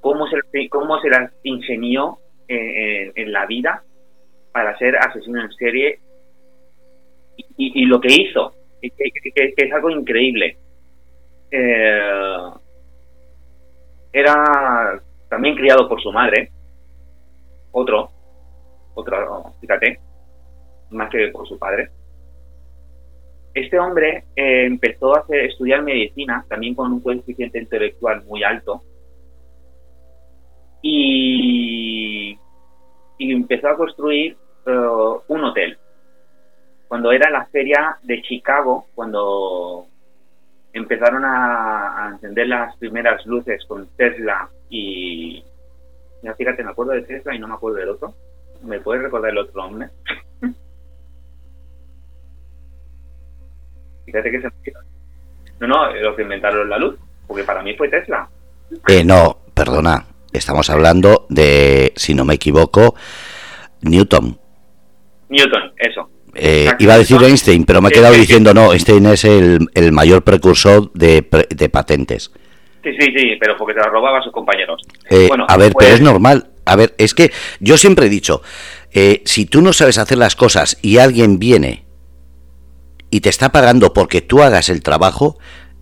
cómo 0.00 0.26
se, 0.28 0.68
cómo 0.68 1.00
se 1.00 1.08
las 1.08 1.32
ingenió 1.42 2.18
en, 2.48 3.32
la 3.32 3.44
vida 3.46 3.82
para 4.52 4.78
ser 4.78 4.96
asesino 4.96 5.42
en 5.42 5.52
serie 5.52 5.98
y, 7.56 7.84
lo 7.86 8.00
que 8.00 8.12
hizo, 8.12 8.54
que, 8.80 9.54
es 9.56 9.72
algo 9.72 9.90
increíble. 9.90 10.56
Eh, 11.50 12.40
era 14.12 15.00
también 15.28 15.56
criado 15.56 15.88
por 15.88 16.00
su 16.02 16.12
madre, 16.12 16.50
otro, 17.72 18.10
otro, 18.94 19.52
fíjate, 19.60 20.00
más 20.90 21.10
que 21.10 21.28
por 21.28 21.46
su 21.46 21.58
padre 21.58 21.90
este 23.56 23.78
hombre 23.78 24.24
eh, 24.36 24.66
empezó 24.66 25.16
a 25.16 25.24
estudiar 25.30 25.82
medicina, 25.82 26.44
también 26.46 26.74
con 26.74 26.92
un 26.92 27.00
coeficiente 27.00 27.58
intelectual 27.58 28.22
muy 28.26 28.44
alto, 28.44 28.82
y, 30.82 32.38
empezó 33.18 33.68
a 33.68 33.76
construir 33.76 34.36
uh, 34.66 35.22
un 35.28 35.44
hotel. 35.44 35.78
Cuando 36.86 37.10
era 37.12 37.30
la 37.30 37.46
feria 37.46 37.96
de 38.02 38.20
Chicago, 38.20 38.86
cuando 38.94 39.86
empezaron 40.76 41.24
a, 41.24 42.10
encender 42.12 42.46
las 42.48 42.76
primeras 42.76 43.24
luces 43.26 43.64
con 43.66 43.88
Tesla 43.96 44.48
y... 44.68 45.42
Ya 46.22 46.34
fíjate, 46.34 46.64
me 46.64 46.70
acuerdo 46.70 46.92
de 46.92 47.02
Tesla 47.02 47.34
y 47.34 47.38
no 47.38 47.46
me 47.46 47.54
acuerdo 47.54 47.78
del 47.78 47.90
otro. 47.90 48.14
¿Me 48.62 48.80
puedes 48.80 49.02
recordar 49.02 49.30
el 49.30 49.38
otro 49.38 49.62
nombre? 49.62 49.88
Fíjate 54.06 54.30
que 54.30 54.40
se... 54.40 54.48
No, 55.60 55.66
no, 55.66 55.94
los 55.94 56.16
que 56.16 56.22
inventaron 56.22 56.68
la 56.68 56.78
luz, 56.78 56.98
porque 57.26 57.44
para 57.44 57.62
mí 57.62 57.74
fue 57.76 57.88
Tesla. 57.88 58.28
Eh, 58.88 59.04
no, 59.04 59.38
perdona, 59.54 60.04
estamos 60.32 60.68
hablando 60.70 61.26
de, 61.28 61.92
si 61.96 62.14
no 62.14 62.24
me 62.24 62.34
equivoco, 62.34 62.94
Newton. 63.82 64.38
Newton, 65.28 65.72
eso. 65.76 66.10
Eh, 66.38 66.70
iba 66.78 66.94
a 66.94 66.98
decir 66.98 67.22
Einstein, 67.22 67.64
pero 67.64 67.80
me 67.80 67.88
he 67.88 67.92
quedado 67.92 68.14
diciendo 68.14 68.52
no, 68.54 68.72
Einstein 68.72 69.06
es 69.06 69.24
el, 69.24 69.66
el 69.74 69.92
mayor 69.92 70.22
precursor 70.22 70.92
de, 70.92 71.26
de, 71.50 71.68
patentes. 71.68 72.30
Sí, 72.82 72.90
sí, 72.98 73.06
sí, 73.16 73.36
pero 73.40 73.56
porque 73.56 73.74
te 73.74 73.80
la 73.80 73.88
robaba 73.88 74.18
a 74.18 74.22
sus 74.22 74.32
compañeros. 74.32 74.82
Eh, 75.10 75.28
a 75.48 75.56
ver, 75.56 75.72
pero 75.76 75.94
es 75.94 76.00
pues- 76.00 76.00
normal. 76.00 76.48
A 76.68 76.74
ver, 76.74 76.94
es 76.98 77.14
que 77.14 77.30
yo 77.60 77.76
siempre 77.76 78.06
he 78.06 78.08
dicho, 78.08 78.42
eh, 78.92 79.22
si 79.24 79.46
tú 79.46 79.62
no 79.62 79.72
sabes 79.72 79.98
hacer 79.98 80.18
las 80.18 80.34
cosas 80.34 80.78
y 80.82 80.98
alguien 80.98 81.38
viene 81.38 81.84
y 83.08 83.20
te 83.20 83.28
está 83.28 83.52
pagando 83.52 83.92
porque 83.92 84.20
tú 84.20 84.42
hagas 84.42 84.68
el 84.68 84.82
trabajo, 84.82 85.38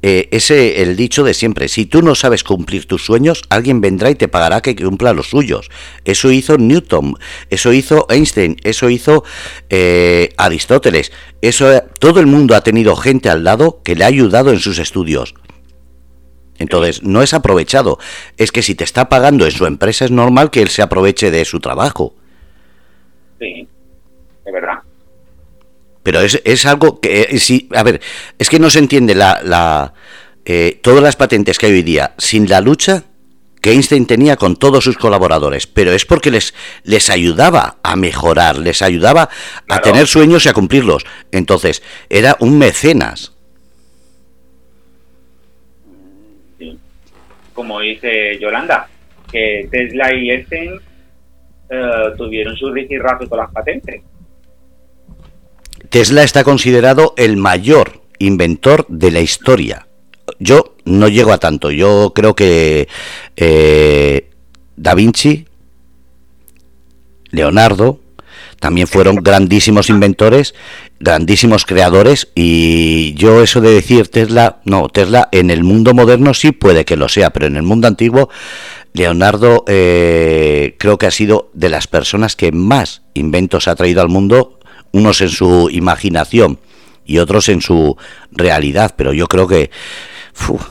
eh, 0.07 0.29
ese 0.33 0.83
el 0.83 0.97
dicho 0.97 1.25
de 1.25 1.33
siempre, 1.33 1.67
si 1.67 1.87
tú 1.87 2.03
no 2.03 2.15
sabes 2.15 2.45
cumplir 2.45 2.85
tus 2.85 3.07
sueños, 3.07 3.43
alguien 3.49 3.81
vendrá 3.81 4.11
y 4.11 4.15
te 4.15 4.29
pagará 4.29 4.61
que 4.61 4.77
cumpla 4.77 5.15
los 5.15 5.31
suyos. 5.31 5.71
Eso 6.05 6.31
hizo 6.31 6.59
Newton, 6.59 7.17
eso 7.49 7.73
hizo 7.73 8.07
Einstein, 8.11 8.59
eso 8.65 8.91
hizo 8.91 9.25
eh, 9.71 10.29
Aristóteles, 10.37 11.11
eso 11.41 11.83
todo 12.01 12.21
el 12.21 12.27
mundo 12.27 12.55
ha 12.55 12.61
tenido 12.61 12.97
gente 12.97 13.31
al 13.31 13.45
lado 13.45 13.81
que 13.83 13.97
le 13.97 14.05
ha 14.05 14.09
ayudado 14.09 14.51
en 14.51 14.59
sus 14.59 14.79
estudios. 14.79 15.35
Entonces, 16.59 17.03
no 17.03 17.23
es 17.23 17.33
aprovechado. 17.33 17.99
Es 18.37 18.53
que 18.53 18.61
si 18.61 18.75
te 18.75 18.85
está 18.85 19.09
pagando 19.09 19.47
en 19.47 19.53
su 19.53 19.65
empresa 19.65 20.05
es 20.05 20.11
normal 20.11 20.51
que 20.51 20.61
él 20.61 20.69
se 20.69 20.83
aproveche 20.83 21.31
de 21.31 21.47
su 21.47 21.61
trabajo. 21.61 22.15
Sí, 23.39 23.67
es 24.45 24.53
verdad. 24.53 24.74
Pero 26.05 26.21
es, 26.21 26.41
es 26.45 26.67
algo 26.67 27.01
que, 27.01 27.23
eh, 27.23 27.39
sí, 27.39 27.69
a 27.75 27.83
ver, 27.83 28.01
es 28.39 28.49
que 28.49 28.61
no 28.61 28.71
se 28.71 28.79
entiende 28.79 29.17
la, 29.17 29.41
la 29.43 29.95
eh, 30.45 30.79
todas 30.83 31.03
las 31.03 31.17
patentes 31.17 31.59
que 31.59 31.67
hay 31.67 31.73
hoy 31.73 31.83
día 31.83 32.15
sin 32.19 32.49
la 32.49 32.61
lucha 32.61 33.05
que 33.63 33.73
Einstein 33.73 34.07
tenía 34.07 34.37
con 34.37 34.57
todos 34.57 34.85
sus 34.85 34.99
colaboradores, 34.99 35.67
pero 35.67 35.93
es 35.93 36.05
porque 36.05 36.31
les, 36.31 36.53
les 36.83 37.09
ayudaba 37.09 37.79
a 37.83 37.97
mejorar, 37.97 38.59
les 38.59 38.83
ayudaba 38.83 39.31
a 39.71 39.81
tener 39.81 40.07
sueños 40.07 40.45
y 40.45 40.51
a 40.51 40.53
cumplirlos. 40.53 41.07
Entonces, 41.33 41.83
era 42.11 42.37
un 42.41 42.59
mecenas. 42.59 43.33
Como 47.55 47.81
dice 47.81 48.39
Yolanda, 48.39 48.87
que 49.33 49.67
Tesla 49.71 50.15
y 50.15 50.31
Einstein 50.31 50.79
eh, 51.71 52.13
tuvieron 52.19 52.55
su 52.57 52.71
rifirrafe 52.71 53.27
con 53.27 53.39
las 53.39 53.51
patentes. 53.51 54.03
Tesla 55.95 56.25
está 56.25 56.43
considerado 56.43 57.15
el 57.17 57.37
mayor 57.37 58.03
inventor 58.19 58.85
de 58.89 59.13
la 59.13 59.21
historia. 59.21 59.87
Yo 60.41 60.75
no 60.85 61.07
llego 61.07 61.33
a 61.33 61.39
tanto. 61.39 61.71
Yo 61.71 62.11
creo 62.13 62.35
que 62.35 62.89
eh, 63.37 64.29
Da 64.75 64.97
Vinci, 64.97 65.47
Leonardo, 67.31 68.01
también 68.59 68.89
fueron 68.89 69.15
grandísimos 69.23 69.89
inventores, 69.89 70.57
grandísimos 70.99 71.65
creadores 71.65 72.27
y 72.35 73.15
yo 73.15 73.41
eso 73.45 73.61
de 73.61 73.71
decir 73.71 74.09
Tesla, 74.09 74.63
no, 74.65 74.89
Tesla 74.89 75.29
en 75.31 75.49
el 75.51 75.63
mundo 75.63 75.95
moderno 75.95 76.35
sí 76.35 76.51
puede 76.51 76.85
que 76.85 76.97
lo 76.97 77.09
sea, 77.09 77.31
pero 77.31 77.47
en 77.47 77.55
el 77.55 77.63
mundo 77.63 77.87
antiguo 77.87 78.31
Leonardo 78.95 79.65
eh, 79.69 80.75
creo 80.79 80.99
que 80.99 81.07
ha 81.07 81.13
sido 81.13 81.51
de 81.53 81.69
las 81.69 81.87
personas 81.87 82.35
que 82.35 82.51
más 82.51 83.03
inventos 83.15 83.69
ha 83.69 83.77
traído 83.77 84.03
al 84.03 84.09
mundo, 84.09 84.54
unos 84.95 85.21
en 85.21 85.29
su 85.29 85.69
imaginación 85.71 86.61
y 87.05 87.19
otros 87.19 87.49
en 87.49 87.61
su 87.61 87.97
realidad, 88.31 88.95
pero 88.97 89.13
yo 89.13 89.27
creo 89.27 89.47
que 89.47 89.71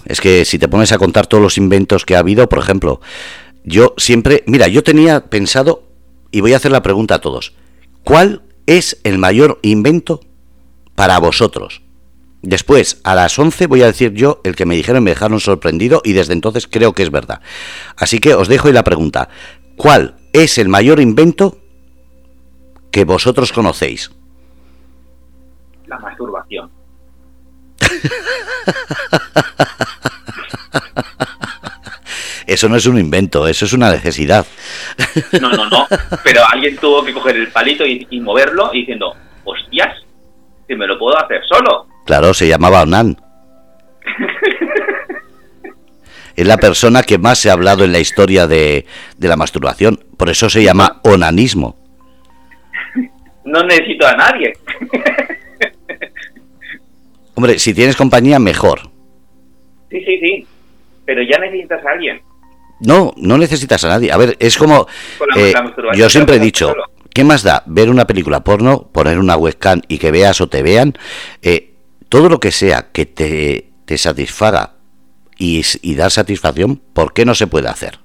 es 0.05 0.21
que 0.21 0.45
si 0.45 0.57
te 0.57 0.67
pones 0.67 0.91
a 0.91 0.97
contar 0.97 1.27
todos 1.27 1.43
los 1.43 1.57
inventos 1.57 2.05
que 2.05 2.15
ha 2.15 2.19
habido, 2.19 2.47
por 2.47 2.59
ejemplo, 2.59 3.01
yo 3.65 3.93
siempre, 3.97 4.43
mira, 4.47 4.67
yo 4.67 4.81
tenía 4.81 5.25
pensado, 5.25 5.83
y 6.31 6.41
voy 6.41 6.53
a 6.53 6.57
hacer 6.57 6.71
la 6.71 6.81
pregunta 6.81 7.15
a 7.15 7.21
todos, 7.21 7.53
¿cuál 8.03 8.41
es 8.65 8.97
el 9.03 9.17
mayor 9.17 9.59
invento 9.62 10.21
para 10.95 11.19
vosotros? 11.19 11.81
Después, 12.41 12.99
a 13.03 13.15
las 13.15 13.38
11 13.38 13.67
voy 13.67 13.83
a 13.83 13.88
decir 13.88 14.13
yo 14.13 14.41
el 14.43 14.55
que 14.55 14.65
me 14.65 14.75
dijeron, 14.75 15.03
me 15.03 15.12
dejaron 15.12 15.39
sorprendido 15.39 16.01
y 16.03 16.13
desde 16.13 16.33
entonces 16.33 16.67
creo 16.67 16.93
que 16.93 17.03
es 17.03 17.12
verdad. 17.12 17.41
Así 17.95 18.19
que 18.19 18.33
os 18.33 18.47
dejo 18.47 18.67
ahí 18.67 18.73
la 18.73 18.83
pregunta. 18.83 19.29
¿Cuál 19.77 20.15
es 20.33 20.57
el 20.57 20.67
mayor 20.67 20.99
invento 20.99 21.62
que 22.93 23.03
vosotros 23.06 23.51
conocéis? 23.51 24.12
La 25.88 25.97
masturbación. 25.97 26.69
Eso 32.45 32.69
no 32.69 32.75
es 32.75 32.86
un 32.86 32.99
invento, 32.99 33.47
eso 33.47 33.65
es 33.65 33.73
una 33.73 33.89
necesidad. 33.89 34.45
No, 35.41 35.49
no, 35.49 35.67
no. 35.69 35.88
Pero 36.23 36.41
alguien 36.47 36.77
tuvo 36.77 37.03
que 37.03 37.13
coger 37.13 37.36
el 37.38 37.47
palito 37.47 37.84
y, 37.86 38.06
y 38.12 38.19
moverlo 38.19 38.69
y 38.73 38.82
diciendo, 38.82 39.15
hostias, 39.43 40.03
que 40.67 40.75
me 40.75 40.86
lo 40.86 40.99
puedo 40.99 41.17
hacer 41.17 41.41
solo. 41.49 41.88
Claro, 42.06 42.34
se 42.34 42.47
llamaba 42.47 42.84
Onan. 42.84 43.17
es 46.36 46.45
la 46.45 46.58
persona 46.58 47.01
que 47.01 47.17
más 47.17 47.39
se 47.39 47.49
ha 47.49 47.53
hablado 47.53 47.86
en 47.86 47.91
la 47.91 47.99
historia 47.99 48.45
de, 48.45 48.86
de 49.17 49.27
la 49.27 49.36
masturbación. 49.36 50.03
Por 50.15 50.29
eso 50.29 50.47
se 50.49 50.63
llama 50.63 50.99
onanismo. 51.03 51.83
No 53.45 53.63
necesito 53.63 54.08
a 54.08 54.15
nadie. 54.15 54.53
Hombre, 57.36 57.60
si 57.60 57.73
tienes 57.73 57.95
compañía, 57.95 58.39
mejor. 58.39 58.82
Sí, 59.89 60.03
sí, 60.06 60.19
sí. 60.19 60.47
Pero 61.06 61.21
ya 61.23 61.38
necesitas 61.39 61.86
a 61.86 61.91
alguien. 61.91 62.21
No, 62.79 63.13
no 63.17 63.38
necesitas 63.38 63.84
a 63.86 63.89
nadie. 63.89 64.12
A 64.12 64.17
ver, 64.17 64.36
es 64.39 64.58
como... 64.58 64.88
Eh, 65.36 65.53
yo 65.95 66.10
siempre 66.10 66.36
he 66.38 66.39
dicho. 66.39 66.73
¿qué 67.13 67.23
más 67.23 67.43
da 67.43 67.63
ver 67.67 67.89
una 67.89 68.08
película 68.08 68.43
porno, 68.43 68.89
poner 68.91 69.19
una 69.19 69.38
webcam 69.38 69.82
y 69.88 69.99
que 69.99 70.12
veas 70.12 70.41
o 70.41 70.47
te 70.47 70.63
vean? 70.63 70.97
Eh, 71.41 71.73
todo 72.10 72.27
lo 72.27 72.39
que 72.39 72.51
sea 72.51 72.88
que 72.91 73.06
te, 73.06 73.69
te 73.86 73.97
satisfaga 73.97 74.73
y, 75.38 75.63
y 75.82 75.95
dar 75.95 76.12
satisfacción, 76.12 76.77
¿por 76.93 77.13
qué 77.13 77.25
no 77.25 77.36
se 77.36 77.47
puede 77.47 77.69
hacer? 77.69 77.99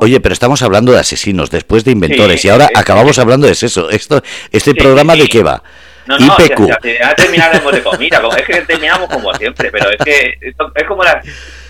Oye, 0.00 0.20
pero 0.20 0.32
estamos 0.32 0.62
hablando 0.62 0.92
de 0.92 0.98
asesinos, 1.00 1.50
después 1.50 1.84
de 1.84 1.92
inventores, 1.92 2.40
Sí, 2.40 2.48
y 2.48 2.50
ahora 2.50 2.68
acabamos 2.74 3.18
hablando 3.18 3.46
de 3.46 3.52
eso. 3.52 3.90
Esto, 3.90 4.22
¿Este 4.52 4.70
Sí, 4.72 4.74
programa 4.74 5.14
sí, 5.14 5.20
de 5.22 5.28
qué 5.28 5.42
va? 5.42 5.62
No, 6.06 6.18
no, 6.18 6.24
IPQ. 6.38 6.66
ya, 6.68 6.78
ya, 6.82 6.98
ya 7.00 7.14
terminaremos 7.14 7.70
de 7.72 7.82
comida. 7.82 8.22
como- 8.22 8.34
Es 8.36 8.46
que 8.46 8.62
terminamos 8.62 9.08
como 9.10 9.32
siempre, 9.34 9.70
pero 9.70 9.90
es 9.90 9.98
que 10.04 10.38
esto- 10.40 10.72
es 10.74 10.84
como, 10.84 11.04
las, 11.04 11.16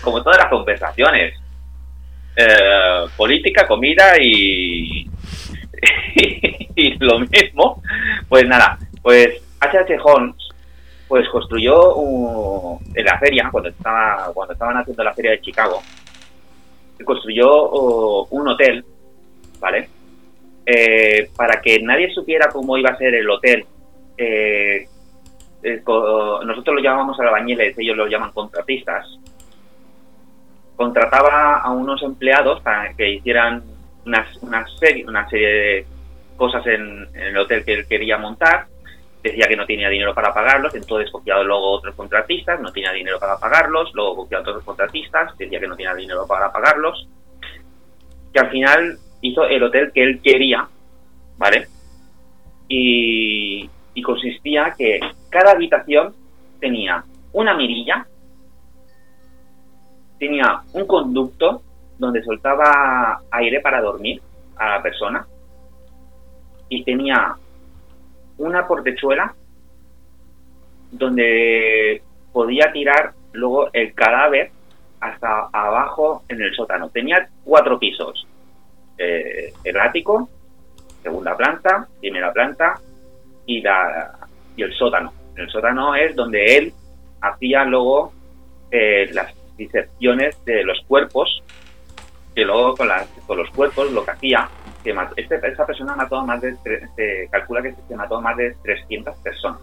como 0.01 0.23
todas 0.23 0.37
las 0.39 0.47
conversaciones. 0.49 1.33
Eh, 2.37 3.05
política, 3.17 3.67
comida 3.67 4.13
y, 4.21 5.09
y 6.75 6.95
lo 7.03 7.19
mismo. 7.19 7.81
Pues 8.29 8.45
nada, 8.47 8.77
pues 9.01 9.41
H.H. 9.59 9.97
Holmes 10.03 10.35
pues 11.07 11.27
construyó 11.29 11.95
un- 11.95 12.79
en 12.95 13.03
la 13.05 13.17
feria, 13.17 13.49
cuando 13.51 13.69
estaba 13.69 14.31
cuando 14.33 14.53
estaban 14.53 14.77
haciendo 14.77 15.03
la 15.03 15.13
feria 15.13 15.31
de 15.31 15.41
Chicago, 15.41 15.81
construyó 17.05 18.25
un 18.29 18.47
hotel, 18.47 18.83
¿vale? 19.59 19.89
Eh, 20.65 21.29
para 21.35 21.61
que 21.61 21.81
nadie 21.81 22.13
supiera 22.13 22.49
cómo 22.49 22.77
iba 22.77 22.89
a 22.89 22.97
ser 22.97 23.15
el 23.15 23.29
hotel 23.29 23.65
eh, 24.21 24.85
eh, 25.63 25.81
nosotros 25.85 26.75
lo 26.75 26.81
llamamos 26.81 27.17
albañiles, 27.19 27.77
ellos 27.77 27.95
lo 27.95 28.07
llaman 28.07 28.31
contratistas. 28.31 29.07
Contrataba 30.75 31.59
a 31.59 31.71
unos 31.71 32.03
empleados 32.03 32.61
para 32.61 32.93
que 32.93 33.09
hicieran 33.13 33.63
una, 34.05 34.27
una 34.41 34.65
serie, 34.77 35.05
una 35.05 35.29
serie 35.29 35.47
de 35.47 35.85
cosas 36.35 36.65
en 36.67 37.07
el 37.13 37.37
hotel 37.37 37.63
que 37.63 37.73
él 37.73 37.87
quería 37.87 38.17
montar. 38.17 38.67
Decía 39.21 39.47
que 39.47 39.55
no 39.55 39.65
tenía 39.65 39.89
dinero 39.89 40.13
para 40.13 40.33
pagarlos, 40.33 40.73
entonces 40.75 41.11
cogía 41.11 41.37
luego 41.43 41.71
otros 41.71 41.95
contratistas, 41.95 42.61
no 42.61 42.71
tenía 42.71 42.91
dinero 42.93 43.19
para 43.19 43.37
pagarlos, 43.37 43.93
luego 43.93 44.15
cogía 44.15 44.39
otros 44.39 44.63
contratistas, 44.63 45.37
decía 45.37 45.59
que 45.59 45.67
no 45.67 45.75
tenía 45.75 45.93
dinero 45.93 46.25
para 46.25 46.51
pagarlos. 46.51 47.07
Que 48.33 48.39
al 48.39 48.49
final 48.49 48.97
hizo 49.21 49.43
el 49.43 49.63
hotel 49.63 49.91
que 49.93 50.03
él 50.03 50.21
quería, 50.21 50.67
¿vale? 51.37 51.67
y 52.71 53.67
consistía 54.03 54.73
que 54.77 54.99
cada 55.29 55.51
habitación 55.51 56.13
tenía 56.59 57.03
una 57.33 57.53
mirilla, 57.55 58.05
tenía 60.19 60.61
un 60.73 60.85
conducto 60.85 61.61
donde 61.97 62.23
soltaba 62.23 63.21
aire 63.31 63.59
para 63.61 63.81
dormir 63.81 64.21
a 64.57 64.77
la 64.77 64.83
persona 64.83 65.25
y 66.67 66.83
tenía 66.83 67.35
una 68.39 68.67
portechuela 68.67 69.33
donde 70.91 72.01
podía 72.33 72.71
tirar 72.71 73.11
luego 73.33 73.69
el 73.73 73.93
cadáver 73.93 74.51
hasta 74.99 75.49
abajo 75.53 76.23
en 76.27 76.41
el 76.41 76.53
sótano. 76.55 76.89
Tenía 76.89 77.27
cuatro 77.43 77.77
pisos. 77.77 78.27
Eh, 78.97 79.53
el 79.63 79.79
ático, 79.79 80.27
segunda 81.03 81.37
planta, 81.37 81.87
primera 81.99 82.33
planta 82.33 82.79
y, 83.45 83.61
la, 83.61 84.17
y 84.55 84.63
el 84.63 84.73
sótano. 84.73 85.13
El 85.35 85.49
sótano 85.49 85.95
es 85.95 86.15
donde 86.15 86.57
él 86.57 86.73
hacía 87.21 87.63
luego 87.63 88.11
eh, 88.71 89.09
las 89.13 89.33
disecciones 89.57 90.43
de 90.45 90.63
los 90.63 90.81
cuerpos, 90.87 91.43
que 92.35 92.43
luego 92.43 92.75
con, 92.75 92.87
las, 92.87 93.07
con 93.25 93.37
los 93.37 93.49
cuerpos 93.51 93.91
lo 93.91 94.03
que 94.03 94.11
hacía, 94.11 94.49
que 94.83 94.93
mat- 94.93 95.13
este, 95.17 95.35
esta 95.47 95.65
persona 95.65 95.95
mató 95.95 96.17
a 96.17 96.25
más 96.25 96.41
de, 96.41 96.55
se 96.95 97.27
calcula 97.31 97.61
que 97.61 97.73
se 97.87 97.95
mató 97.95 98.17
a 98.17 98.21
más 98.21 98.37
de 98.37 98.55
300 98.63 99.15
personas. 99.17 99.61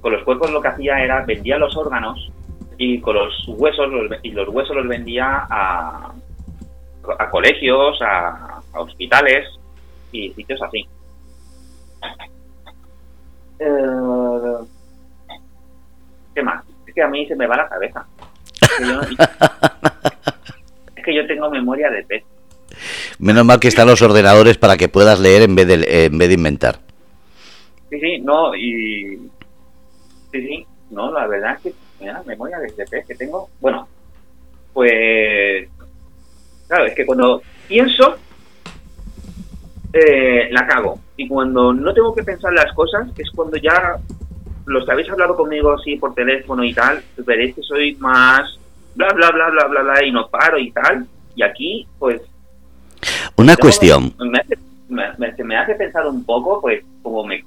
Con 0.00 0.12
los 0.12 0.22
cuerpos 0.24 0.50
lo 0.50 0.60
que 0.60 0.68
hacía 0.68 0.98
era 1.02 1.24
vendía 1.24 1.58
los 1.58 1.76
órganos 1.76 2.30
y 2.76 3.00
con 3.00 3.14
los 3.16 3.48
huesos 3.48 3.88
los, 3.90 4.18
y 4.22 4.30
los 4.30 4.48
huesos 4.48 4.76
los 4.76 4.86
vendía 4.86 5.46
a, 5.50 6.12
a 7.18 7.30
colegios, 7.30 8.00
a, 8.02 8.60
a 8.72 8.80
hospitales 8.80 9.48
y 10.12 10.30
sitios 10.34 10.60
así. 10.62 10.86
Eh, 13.58 14.66
¿Qué 16.34 16.42
más? 16.42 16.62
Es 16.86 16.94
que 16.94 17.02
a 17.02 17.08
mí 17.08 17.26
se 17.26 17.34
me 17.34 17.46
va 17.46 17.56
la 17.56 17.68
cabeza. 17.68 18.06
Es 18.62 18.70
que 18.78 18.84
yo, 18.86 19.00
es 20.96 21.04
que 21.04 21.14
yo 21.14 21.26
tengo 21.26 21.50
memoria 21.50 21.90
de 21.90 22.04
pez. 22.04 22.24
Menos 23.18 23.44
mal 23.44 23.60
que 23.60 23.68
están 23.68 23.88
los 23.88 24.02
ordenadores 24.02 24.56
para 24.58 24.76
que 24.76 24.88
puedas 24.88 25.20
leer 25.20 25.42
en 25.42 25.54
vez 25.54 25.66
de, 25.66 26.06
en 26.06 26.18
vez 26.18 26.28
de 26.28 26.34
inventar. 26.34 26.78
Sí, 27.90 27.98
sí, 28.00 28.18
no, 28.20 28.54
y... 28.54 29.30
Sí, 30.32 30.46
sí, 30.46 30.66
no, 30.90 31.10
la 31.10 31.26
verdad 31.26 31.54
es 31.56 31.60
que 31.62 31.74
mira, 32.00 32.22
memoria 32.26 32.58
de 32.58 32.86
pez 32.86 33.06
que 33.06 33.14
tengo. 33.14 33.48
Bueno, 33.60 33.88
pues... 34.72 35.68
Claro, 36.66 36.84
es 36.84 36.94
que 36.94 37.06
cuando 37.06 37.42
pienso, 37.66 38.16
eh, 39.92 40.48
la 40.50 40.66
cago. 40.66 41.00
Y 41.16 41.26
cuando 41.26 41.72
no 41.72 41.94
tengo 41.94 42.14
que 42.14 42.22
pensar 42.22 42.52
las 42.52 42.72
cosas, 42.74 43.08
es 43.16 43.30
cuando 43.30 43.56
ya 43.56 43.96
los 44.66 44.84
que 44.84 44.92
habéis 44.92 45.08
hablado 45.08 45.34
conmigo 45.34 45.72
así 45.72 45.96
por 45.96 46.14
teléfono 46.14 46.62
y 46.62 46.74
tal, 46.74 47.02
veréis 47.24 47.54
que 47.54 47.62
soy 47.62 47.94
más 47.96 48.58
bla, 48.94 49.08
bla, 49.14 49.30
bla, 49.30 49.48
bla, 49.50 49.66
bla, 49.66 49.82
bla, 49.82 50.04
y 50.04 50.12
no 50.12 50.28
paro 50.28 50.58
y 50.58 50.70
tal. 50.72 51.06
Y 51.34 51.42
aquí, 51.42 51.86
pues... 51.98 52.20
Una 53.36 53.56
cuestión. 53.56 54.14
Me 54.18 54.38
hace, 54.38 55.44
me, 55.44 55.56
hace 55.56 55.74
pensar 55.74 56.06
un 56.06 56.24
poco, 56.24 56.60
pues, 56.60 56.82
como 57.02 57.24
me... 57.24 57.44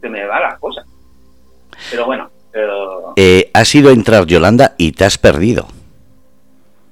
Se 0.00 0.08
me 0.08 0.24
van 0.26 0.42
las 0.42 0.58
cosas. 0.58 0.86
Pero 1.90 2.06
bueno, 2.06 2.30
pero... 2.52 3.14
Eh, 3.16 3.50
has 3.52 3.74
ido 3.74 3.90
a 3.90 3.92
entrar, 3.92 4.26
Yolanda, 4.26 4.74
y 4.78 4.92
te 4.92 5.04
has 5.04 5.18
perdido. 5.18 5.66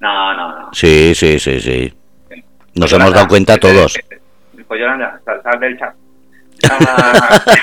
No, 0.00 0.34
no, 0.34 0.60
no. 0.60 0.70
Sí, 0.72 1.14
sí, 1.14 1.38
sí, 1.38 1.60
sí. 1.60 1.92
Nos 2.74 2.92
hemos 2.92 3.12
dado 3.12 3.28
cuenta 3.28 3.56
todos. 3.56 3.96
Pues 4.66 4.80
Yolanda, 4.80 5.20
sal, 5.24 5.40
sal 5.42 5.60
del 5.60 5.78
chat. 5.78 5.94
Ah, 6.70 7.42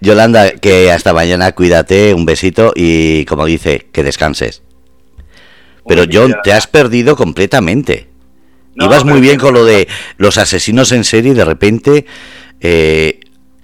Yolanda, 0.00 0.52
que 0.52 0.90
hasta 0.90 1.12
mañana 1.12 1.52
cuídate, 1.52 2.14
un 2.14 2.24
besito 2.24 2.72
y 2.74 3.24
como 3.26 3.46
dice, 3.46 3.86
que 3.92 4.02
descanses. 4.02 4.62
Pero 5.86 6.04
John, 6.10 6.36
te 6.42 6.52
has 6.52 6.66
perdido 6.66 7.16
completamente. 7.16 8.08
No, 8.74 8.86
Ibas 8.86 9.04
muy 9.04 9.20
bien 9.20 9.38
con 9.38 9.52
lo 9.54 9.64
de 9.64 9.88
los 10.16 10.38
asesinos 10.38 10.92
en 10.92 11.04
serie 11.04 11.32
y 11.32 11.34
de 11.34 11.44
repente 11.44 12.06
eh, 12.60 13.20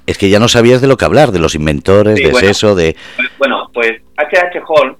es 0.06 0.18
que 0.18 0.28
ya 0.28 0.38
no 0.38 0.48
sabías 0.48 0.80
de 0.80 0.88
lo 0.88 0.96
que 0.96 1.04
hablar, 1.04 1.32
de 1.32 1.38
los 1.38 1.54
inventores, 1.54 2.16
Sí, 2.16 2.24
de 2.24 2.30
bueno. 2.30 2.48
eso, 2.48 2.74
de... 2.74 2.96
Bueno, 3.38 3.70
pues 3.72 4.02
H.H. 4.16 4.60
Holmes 4.66 4.98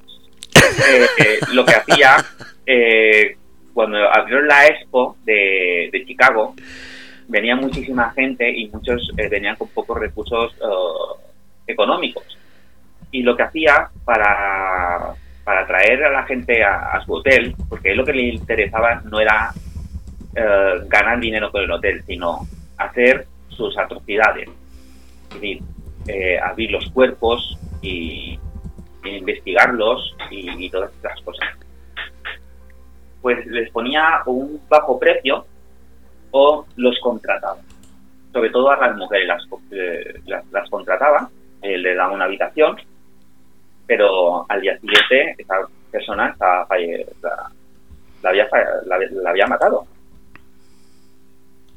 eh, 1.19 1.39
lo 1.53 1.65
que 1.65 1.75
hacía, 1.75 2.25
eh, 2.67 3.37
cuando 3.73 3.99
abrieron 3.99 4.47
la 4.47 4.67
Expo 4.67 5.17
de, 5.25 5.89
de 5.93 6.05
Chicago, 6.07 6.55
venía 7.29 7.57
muchísima 7.57 8.11
gente 8.13 8.51
y 8.51 8.69
muchos 8.69 9.13
eh, 9.17 9.29
venían 9.29 9.57
con 9.57 9.69
pocos 9.69 9.99
recursos 9.99 10.55
económicos. 11.67 12.25
Y 13.11 13.23
lo 13.23 13.37
que 13.37 13.43
hacía 13.43 13.89
para, 14.05 15.15
para 15.49 15.67
traer 15.67 16.05
a 16.05 16.11
la 16.11 16.25
gente 16.25 16.63
a, 16.63 17.01
su 17.07 17.15
hotel, 17.15 17.55
porque 17.71 17.95
lo 17.95 18.05
que 18.05 18.13
le 18.13 18.35
interesaba 18.35 19.01
no 19.07 19.19
era 19.19 19.51
ganar 20.89 21.19
dinero 21.19 21.51
con 21.51 21.63
el 21.63 21.71
hotel, 21.71 22.03
sino 22.07 22.47
hacer 22.77 23.27
sus 23.49 23.79
atrocidades. 23.79 24.47
Es 25.31 25.35
decir, 25.35 25.63
abrir 26.43 26.71
los 26.71 26.91
cuerpos 26.91 27.59
y, 27.81 28.39
investigarlos 29.05 30.15
y, 30.31 30.69
todas 30.69 30.93
estas 30.93 31.19
cosas. 31.23 31.49
Pues 33.23 33.47
les 33.47 33.71
ponía 33.71 34.21
un 34.27 34.61
bajo 34.69 34.99
precio 34.99 35.47
o 36.31 36.67
los 36.77 37.01
contrataba. 37.01 37.57
Sobre 38.35 38.51
todo 38.51 38.71
a 38.71 38.77
las 38.77 38.95
mujeres 38.99 39.27
las, 39.27 39.43
eh, 39.71 40.21
las, 40.27 40.69
contrataba, 40.69 41.31
eh, 41.63 41.79
le 41.79 41.95
daba 41.95 42.13
una 42.13 42.27
habitación, 42.27 42.77
pero 43.89 44.45
al 44.49 44.61
día 44.61 44.79
siguiente 44.79 45.35
esa 45.39 45.55
persona 45.91 46.29
estaba, 46.29 46.69
la, 47.23 47.51
la, 48.23 48.29
había, 48.29 48.49
la, 48.85 49.31
había 49.31 49.47
matado. 49.47 49.87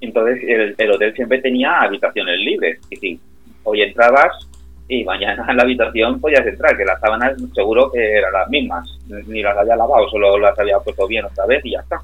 Entonces 0.02 0.44
el, 0.46 0.76
el, 0.78 0.92
hotel 0.92 1.16
siempre 1.16 1.40
tenía 1.40 1.80
habitaciones 1.80 2.38
libres. 2.40 2.80
Y 2.90 2.96
si 2.98 3.20
hoy 3.64 3.82
entrabas, 3.82 4.48
y 4.90 5.06
mañana 5.06 5.46
en 5.48 5.56
la 5.56 5.64
habitación 5.64 6.20
podías 6.20 6.46
entrar, 6.46 6.76
que 6.76 6.84
las 6.84 7.00
sábanas 7.00 7.38
seguro 7.56 7.90
que 7.90 8.18
eran 8.18 8.34
las 8.34 8.50
mismas, 8.50 8.90
ni 9.08 9.42
las 9.42 9.58
había 9.58 9.78
lavado, 9.78 10.10
solo 10.10 10.38
las 10.38 10.58
había 10.60 10.80
puesto 10.80 11.08
bien 11.08 11.24
otra 11.24 11.46
vez 11.46 11.64
y 11.64 11.72
ya 11.72 11.80
está. 11.80 12.02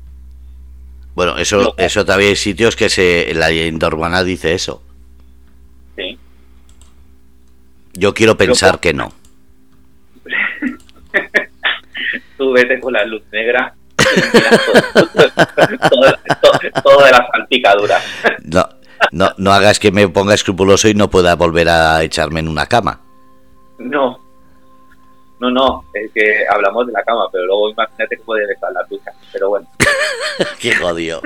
Bueno, 1.13 1.37
eso, 1.37 1.73
eso 1.77 2.05
también 2.05 2.29
hay 2.29 2.35
sitios 2.37 2.77
que 2.77 2.87
se, 2.87 3.33
la 3.33 3.49
leyenda 3.49 3.87
urbana 3.87 4.23
dice 4.23 4.53
eso. 4.53 4.81
Sí. 5.97 6.17
Yo 7.93 8.13
quiero 8.13 8.37
pensar 8.37 8.79
que 8.79 8.93
no. 8.93 9.11
Tú 12.37 12.51
vete 12.51 12.79
con 12.79 12.93
la 12.93 13.03
luz 13.05 13.23
negra 13.31 13.73
todas 16.83 17.11
las 17.11 17.27
salpicaduras. 17.31 18.03
No, 18.45 18.67
no, 19.11 19.31
no 19.37 19.51
hagas 19.51 19.79
que 19.79 19.91
me 19.91 20.07
ponga 20.07 20.33
escrupuloso 20.33 20.87
y 20.87 20.93
no 20.93 21.09
pueda 21.09 21.35
volver 21.35 21.69
a 21.69 22.01
echarme 22.03 22.39
en 22.39 22.47
una 22.47 22.65
cama. 22.65 23.01
No, 23.77 24.19
no, 25.39 25.51
no, 25.51 25.85
es 25.93 26.11
que 26.13 26.45
hablamos 26.49 26.87
de 26.87 26.93
la 26.93 27.03
cama, 27.03 27.27
pero 27.31 27.45
luego 27.45 27.69
imagínate 27.69 28.17
que 28.17 28.23
puede 28.23 28.51
estar 28.51 28.71
la 28.71 28.83
ducha, 28.89 29.11
pero 29.31 29.49
bueno. 29.49 29.67
Qué 30.59 30.75
jodido. 30.75 31.21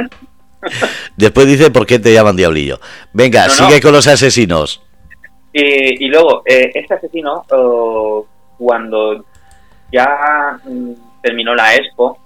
Después 1.15 1.47
dice 1.47 1.71
por 1.71 1.85
qué 1.85 1.99
te 1.99 2.13
llaman 2.13 2.35
diablillo. 2.35 2.79
Venga, 3.13 3.47
sigue 3.49 3.79
con 3.79 3.93
los 3.93 4.07
asesinos. 4.07 4.81
Y, 5.53 6.07
luego, 6.07 6.43
eh, 6.45 6.71
este 6.73 6.93
asesino, 6.93 7.45
oh, 7.51 8.25
cuando 8.57 9.25
ya 9.91 10.59
mm, 10.63 10.93
terminó 11.21 11.55
la 11.55 11.75
expo, 11.75 12.17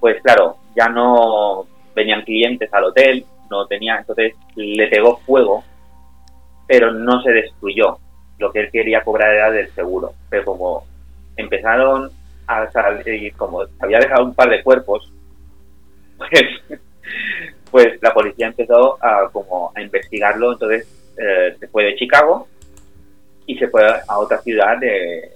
pues 0.00 0.20
claro, 0.22 0.56
ya 0.74 0.88
no 0.88 1.66
venían 1.94 2.22
clientes 2.22 2.72
al 2.72 2.84
hotel, 2.84 3.24
no 3.50 3.66
tenía, 3.66 3.98
entonces 3.98 4.34
le 4.54 4.86
pegó 4.88 5.18
fuego, 5.18 5.64
pero 6.66 6.92
no 6.92 7.22
se 7.22 7.32
destruyó. 7.32 7.98
Lo 8.38 8.50
que 8.52 8.60
él 8.60 8.70
quería 8.72 9.02
cobrar 9.02 9.34
era 9.34 9.50
del 9.50 9.70
seguro, 9.72 10.14
pero 10.30 10.44
como 10.44 10.86
empezaron 11.36 12.10
a 12.46 12.70
salir, 12.70 13.34
como 13.36 13.62
había 13.78 13.98
dejado 13.98 14.24
un 14.24 14.34
par 14.34 14.48
de 14.48 14.62
cuerpos, 14.62 15.12
pues, 16.18 16.78
pues 17.70 18.02
la 18.02 18.14
policía 18.14 18.46
empezó 18.46 18.98
a, 19.04 19.28
como 19.30 19.72
a 19.74 19.82
investigarlo, 19.82 20.52
entonces 20.52 20.88
eh, 21.18 21.54
se 21.58 21.68
fue 21.68 21.84
de 21.84 21.96
Chicago 21.96 22.48
y 23.46 23.58
se 23.58 23.68
fue 23.68 23.82
a 23.84 24.18
otra 24.18 24.38
ciudad 24.38 24.78
de, 24.78 25.32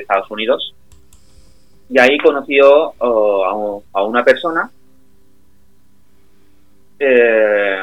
Estados 0.00 0.30
Unidos. 0.30 0.74
Y 1.88 1.98
ahí 2.00 2.18
conoció 2.18 2.94
oh, 2.98 3.82
a, 3.92 4.04
una 4.04 4.24
persona 4.24 4.70
eh, 6.98 7.76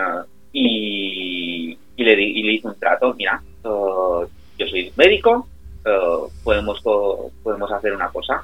y, 0.52 1.78
le, 1.98 2.22
hizo 2.22 2.68
un 2.68 2.80
trato, 2.80 3.14
mira, 3.14 3.42
uh, 3.64 4.26
yo 4.58 4.68
soy 4.68 4.92
médico, 4.98 5.48
uh, 5.86 6.28
podemos, 6.44 6.82
podemos 6.82 7.72
hacer 7.72 7.94
una 7.94 8.10
cosa, 8.10 8.44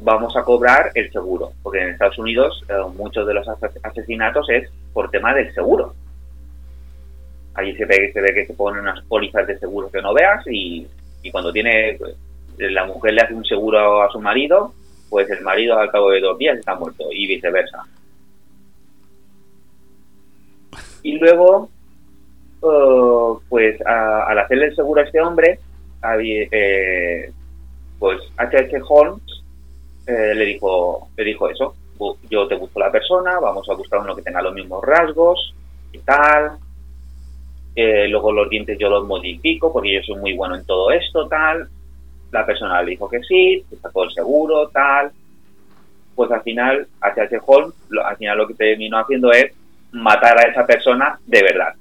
vamos 0.00 0.36
a 0.36 0.44
cobrar 0.44 0.90
el 0.94 1.10
seguro, 1.10 1.52
porque 1.62 1.82
en 1.82 1.88
Estados 1.90 2.18
Unidos 2.18 2.62
uh, 2.68 2.88
muchos 2.90 3.26
de 3.26 3.34
los 3.34 3.46
asesinatos 3.82 4.48
es 4.50 4.70
por 4.92 5.10
tema 5.10 5.34
del 5.34 5.52
seguro. 5.54 5.94
Allí 7.54 7.74
se 7.76 7.84
ve, 7.84 8.12
que 8.12 8.46
se 8.46 8.54
ponen 8.54 8.80
unas 8.80 9.04
pólizas 9.04 9.46
de 9.46 9.58
seguro 9.58 9.90
que 9.90 10.00
no 10.00 10.14
veas 10.14 10.42
y, 10.46 10.86
cuando 11.30 11.52
tiene 11.52 11.98
la 12.58 12.84
mujer 12.84 13.14
le 13.14 13.22
hace 13.22 13.34
un 13.34 13.44
seguro 13.44 14.02
a 14.02 14.10
su 14.10 14.20
marido, 14.20 14.72
pues 15.10 15.28
el 15.30 15.42
marido 15.42 15.78
al 15.78 15.90
cabo 15.90 16.10
de 16.10 16.20
dos 16.20 16.38
días 16.38 16.58
está 16.58 16.74
muerto 16.74 17.04
y 17.10 17.26
viceversa. 17.26 17.84
Y 21.02 21.18
luego, 21.18 21.68
uh, 22.60 23.40
pues 23.48 23.80
al 23.84 24.38
hacerle 24.38 24.66
el 24.66 24.76
seguro 24.76 25.00
a 25.00 25.04
este 25.04 25.20
hombre, 25.20 25.58
eh, 26.20 27.30
pues 27.98 28.20
H.H. 28.36 28.80
Holmes 28.88 29.22
eh, 30.06 30.34
le 30.34 30.44
dijo 30.46 31.08
le 31.16 31.24
dijo 31.24 31.48
eso, 31.48 31.74
yo 32.28 32.48
te 32.48 32.56
busco 32.56 32.80
la 32.80 32.90
persona, 32.90 33.38
vamos 33.38 33.68
a 33.68 33.74
buscar 33.74 34.00
uno 34.00 34.16
que 34.16 34.22
tenga 34.22 34.42
los 34.42 34.54
mismos 34.54 34.84
rasgos 34.84 35.54
y 35.92 35.98
tal. 35.98 36.52
Eh, 37.74 38.06
luego 38.08 38.32
los 38.32 38.50
dientes 38.50 38.76
yo 38.78 38.90
los 38.90 39.06
modifico 39.06 39.72
porque 39.72 39.94
yo 39.94 40.02
soy 40.02 40.16
muy 40.16 40.34
bueno 40.34 40.56
en 40.56 40.64
todo 40.64 40.90
esto, 40.90 41.28
tal. 41.28 41.68
La 42.32 42.44
persona 42.44 42.82
le 42.82 42.90
dijo 42.92 43.08
que 43.08 43.22
sí, 43.22 43.64
se 43.70 43.76
sacó 43.76 44.04
el 44.04 44.10
seguro, 44.12 44.68
tal. 44.68 45.12
Pues 46.14 46.30
al 46.30 46.42
final, 46.42 46.86
H.H. 47.00 47.38
Holmes, 47.46 47.74
al 48.04 48.16
final 48.16 48.38
lo 48.38 48.48
que 48.48 48.54
terminó 48.54 48.98
haciendo 48.98 49.30
es 49.32 49.52
matar 49.92 50.38
a 50.38 50.50
esa 50.50 50.66
persona 50.66 51.18
de 51.26 51.42
verdad. 51.42 51.74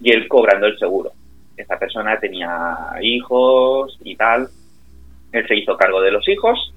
Y 0.00 0.12
él 0.12 0.28
cobrando 0.28 0.66
el 0.66 0.78
seguro. 0.78 1.12
Esa 1.56 1.78
persona 1.78 2.18
tenía 2.20 2.76
hijos 3.00 3.98
y 4.04 4.14
tal. 4.16 4.48
Él 5.32 5.48
se 5.48 5.56
hizo 5.56 5.76
cargo 5.76 6.02
de 6.02 6.10
los 6.10 6.28
hijos 6.28 6.74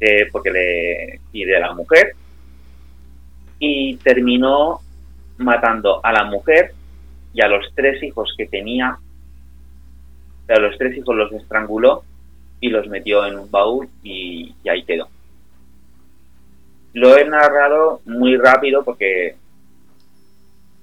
eh, 0.00 0.28
porque 0.32 0.50
le 0.50 1.20
y 1.32 1.44
de 1.44 1.60
la 1.60 1.74
mujer 1.74 2.14
y 3.60 3.96
terminó 3.96 4.80
matando 5.36 6.00
a 6.02 6.12
la 6.12 6.24
mujer 6.24 6.72
y 7.32 7.42
a 7.42 7.48
los 7.48 7.72
tres 7.74 8.02
hijos 8.02 8.34
que 8.36 8.46
tenía. 8.46 8.98
A 10.50 10.58
los 10.58 10.76
tres 10.76 10.96
hijos 10.96 11.16
los 11.16 11.32
estranguló 11.32 12.04
y 12.60 12.68
los 12.68 12.86
metió 12.88 13.24
en 13.24 13.38
un 13.38 13.50
baúl 13.50 13.88
y 14.02 14.54
ahí 14.68 14.84
quedó. 14.84 15.08
Lo 16.92 17.16
he 17.16 17.24
narrado 17.24 18.00
muy 18.04 18.36
rápido 18.36 18.82
porque 18.84 19.36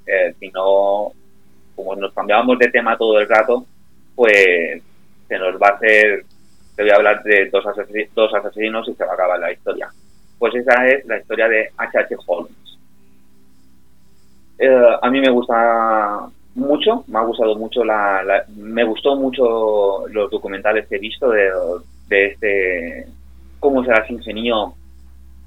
eh, 0.08 0.34
si 0.40 0.50
no, 0.50 1.12
como 1.76 1.96
nos 1.96 2.14
cambiábamos 2.14 2.58
de 2.60 2.70
tema 2.70 2.98
todo 2.98 3.20
el 3.20 3.28
rato, 3.28 3.66
pues 4.16 4.82
se 5.28 5.38
nos 5.38 5.62
va 5.62 5.68
a 5.68 5.76
hacer, 5.76 6.24
te 6.76 6.84
voy 6.84 6.92
a 6.92 6.96
hablar 6.96 7.22
de 7.24 7.50
dos, 7.50 7.64
dos 8.16 8.34
asesinos 8.34 8.88
y 8.88 8.94
se 8.94 9.04
va 9.04 9.12
a 9.12 9.14
acabar 9.16 9.40
la 9.40 9.52
historia. 9.52 9.90
Pues 10.40 10.56
esa 10.56 10.88
es 10.88 11.06
la 11.06 11.18
historia 11.18 11.50
de 11.50 11.72
H.H. 11.76 12.16
Holmes. 12.26 12.56
Eh, 14.60 14.98
a 15.02 15.10
mí 15.10 15.20
me 15.20 15.30
gusta 15.30 16.30
mucho, 16.58 17.06
me 17.08 17.20
ha 17.20 17.24
gustado 17.24 17.56
mucho 17.56 17.86
la, 17.86 18.44
me 18.56 18.84
gustó 18.84 19.16
mucho 19.16 20.08
los 20.10 20.30
documentales 20.30 20.88
que 20.88 20.96
he 20.96 21.00
visto 21.00 21.30
de, 21.30 21.50
de 22.10 22.26
este 22.26 23.08
cómo 23.60 23.84
se 23.84 23.92
las 23.92 24.10
ingenió 24.10 24.74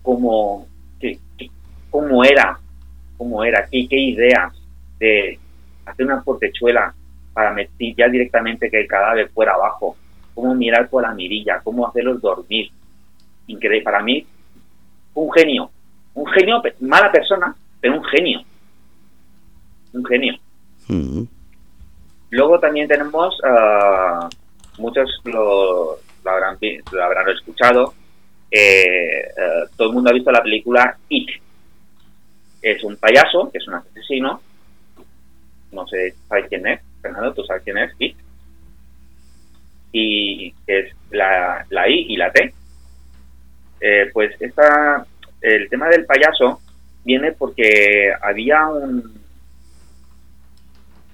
cómo, 0.03 0.67
cómo 1.91 2.25
era, 2.25 2.59
cómo 3.17 3.45
era, 3.45 3.67
qué, 3.71 3.87
qué 3.89 3.97
ideas 3.97 4.53
de 4.99 5.39
hacer 5.85 6.07
una 6.07 6.23
portechuela 6.23 6.95
para 7.33 7.53
meter 7.53 7.95
ya 7.97 8.09
directamente 8.09 8.71
que 8.71 8.81
el 8.81 8.89
cadáver 8.89 9.31
fuera 9.31 9.55
abajo, 9.55 9.97
cómo 10.35 10.55
mirar 10.55 10.89
por 10.89 11.03
la 11.03 11.13
mirilla, 11.13 11.61
cómo 11.63 11.87
hacerlos 11.87 12.21
dormir. 12.21 12.71
Increíble, 13.47 13.83
para 13.83 14.03
mí, 14.03 14.25
un 15.15 15.33
genio, 15.33 15.71
un 16.15 16.27
genio, 16.27 16.63
mala 16.81 17.11
persona, 17.11 17.55
pero 17.81 17.97
un 17.97 18.05
genio, 18.05 18.43
un 19.93 20.05
genio. 20.05 20.35
Mm. 20.91 21.23
Luego 22.31 22.59
también 22.59 22.89
tenemos, 22.89 23.39
uh, 23.43 24.29
muchos 24.81 25.09
lo, 25.25 25.99
lo, 26.25 26.31
habrán, 26.31 26.59
lo 26.93 27.05
habrán 27.05 27.29
escuchado, 27.29 27.95
eh, 28.51 29.21
eh, 29.21 29.65
todo 29.77 29.89
el 29.89 29.95
mundo 29.95 30.11
ha 30.11 30.15
visto 30.15 30.33
la 30.33 30.43
película 30.43 30.97
It. 31.09 31.29
Es 32.61 32.83
un 32.83 32.97
payaso, 32.97 33.51
que 33.51 33.59
es 33.59 33.69
un 33.69 33.75
asesino. 33.75 34.41
No 35.73 35.87
sé, 35.87 36.15
¿sabes 36.29 36.47
quién 36.49 36.67
es? 36.67 36.81
Fernando, 37.01 37.33
¿tú 37.33 37.45
sabes 37.45 37.63
quién 37.63 37.79
es? 37.79 37.93
It. 37.99 38.17
y 39.93 40.55
es 40.67 40.93
la, 41.11 41.65
la 41.71 41.89
I 41.89 42.07
y 42.09 42.17
la 42.17 42.33
T. 42.33 42.53
Eh, 43.81 44.11
pues 44.13 44.35
esta, 44.41 45.07
el 45.41 45.69
tema 45.69 45.89
del 45.89 46.05
payaso 46.05 46.61
viene 47.05 47.33
porque 47.33 48.13
había 48.21 48.67
un 48.67 49.20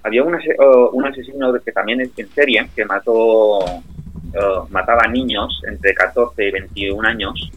había 0.07 0.22
un, 0.22 0.38
un 0.92 1.07
asesino 1.07 1.52
que 1.62 1.72
también 1.72 2.00
es 2.00 2.11
en 2.16 2.28
serie 2.28 2.68
que 2.74 2.84
mató 2.84 3.59
mataba 4.70 5.07
niños 5.09 5.62
entre 5.66 5.94
14 5.94 6.46
y 6.46 6.50
21 6.50 7.09
años 7.09 7.50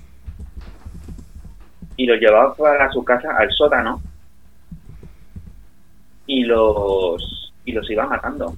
y 1.97 2.05
los 2.05 2.19
llevaba 2.19 2.55
a 2.79 2.91
su 2.91 3.03
casa 3.03 3.35
al 3.37 3.51
sótano 3.51 4.01
y 6.25 6.43
los 6.45 7.53
y 7.65 7.73
los 7.73 7.89
iba 7.91 8.07
matando. 8.07 8.55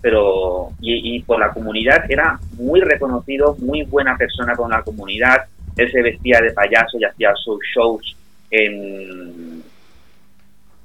Pero 0.00 0.70
y, 0.80 1.20
por 1.22 1.40
la 1.40 1.52
comunidad 1.52 2.08
era 2.10 2.38
muy 2.56 2.80
reconocido 2.80 3.56
muy 3.58 3.82
buena 3.82 4.16
persona 4.16 4.54
con 4.54 4.70
la 4.70 4.82
comunidad. 4.82 5.46
Él 5.76 5.90
se 5.90 6.02
vestía 6.02 6.40
de 6.40 6.52
payaso 6.52 6.98
y 6.98 7.04
hacía 7.04 7.32
sus 7.34 7.58
shows 7.74 8.16
en 8.50 9.62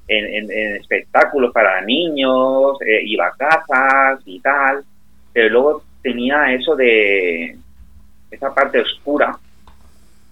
en, 0.10 0.52
espectáculos 0.76 1.54
para 1.54 1.82
niños 1.82 2.78
eh, 2.82 3.02
iba 3.06 3.28
a 3.28 3.36
casas 3.38 4.22
y 4.26 4.40
tal 4.40 4.84
pero 5.32 5.50
luego 5.50 5.84
tenía 6.02 6.54
eso 6.54 6.76
de 6.76 7.58
esa 8.32 8.54
parte 8.54 8.80
oscura 8.80 9.38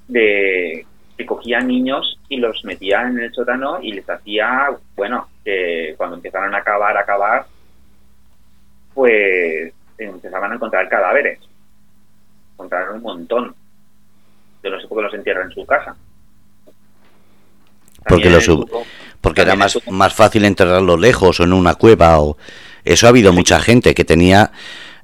de 0.07 0.85
que 1.17 1.25
cogía 1.25 1.59
niños 1.59 2.19
y 2.29 2.37
los 2.37 2.63
metía 2.63 3.01
en 3.01 3.19
el 3.19 3.33
sótano 3.33 3.79
y 3.81 3.91
les 3.91 4.07
hacía, 4.07 4.69
bueno, 4.95 5.27
que 5.43 5.95
cuando 5.97 6.15
empezaron 6.17 6.53
a 6.53 6.59
acabar, 6.59 6.95
a 6.95 7.01
acabar, 7.01 7.45
pues 8.93 9.73
empezaban 9.97 10.51
a 10.51 10.55
encontrar 10.55 10.87
cadáveres. 10.87 11.39
Encontraron 12.53 12.97
un 12.97 13.01
montón. 13.01 13.55
Yo 14.63 14.69
no 14.69 14.79
sé 14.79 14.87
por 14.87 14.99
qué 14.99 15.03
los 15.03 15.13
entierran 15.15 15.47
en 15.47 15.53
su 15.53 15.65
casa. 15.65 15.95
porque 18.07 18.29
los, 18.29 18.47
porque 19.27 19.41
era 19.41 19.55
más, 19.55 19.77
más 19.91 20.13
fácil 20.13 20.45
enterrarlos 20.45 20.97
lejos 20.97 21.41
o 21.41 21.43
en 21.43 21.51
una 21.51 21.75
cueva 21.75 22.19
o 22.21 22.37
eso 22.85 23.05
ha 23.05 23.09
habido 23.09 23.33
mucha 23.33 23.59
gente 23.59 23.93
que 23.93 24.05
tenía 24.05 24.51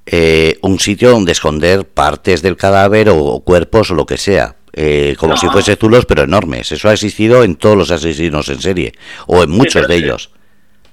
eh, 0.05 0.57
un 0.61 0.79
sitio 0.79 1.11
donde 1.11 1.33
esconder 1.33 1.85
partes 1.85 2.41
del 2.41 2.55
cadáver 2.55 3.09
o 3.09 3.41
cuerpos 3.41 3.91
o 3.91 3.95
lo 3.95 4.05
que 4.05 4.17
sea. 4.17 4.55
Eh, 4.71 5.15
como 5.19 5.35
si 5.35 5.47
fuese 5.49 5.75
zulos, 5.75 6.05
pero 6.05 6.23
enormes. 6.23 6.71
Eso 6.71 6.87
ha 6.87 6.93
existido 6.93 7.43
en 7.43 7.57
todos 7.57 7.77
los 7.77 7.91
asesinos 7.91 8.47
en 8.47 8.61
serie, 8.61 8.93
o 9.27 9.43
en 9.43 9.51
muchos 9.51 9.87
de 9.87 9.95
ellos. 9.95 10.31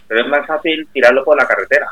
Pero 0.09 0.23
es 0.23 0.29
más 0.29 0.47
fácil 0.47 0.87
tirarlo 0.93 1.25
por 1.25 1.41
la 1.41 1.47
carretera. 1.47 1.87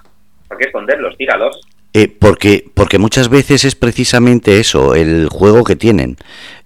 ¿Por 0.48 0.58
qué 0.58 0.64
esconderlos? 0.66 1.16
Tíralos. 1.16 1.60
Eh, 1.98 2.06
porque, 2.16 2.64
porque 2.74 2.96
muchas 2.96 3.28
veces 3.28 3.64
es 3.64 3.74
precisamente 3.74 4.60
eso, 4.60 4.94
el 4.94 5.28
juego 5.28 5.64
que 5.64 5.74
tienen. 5.74 6.14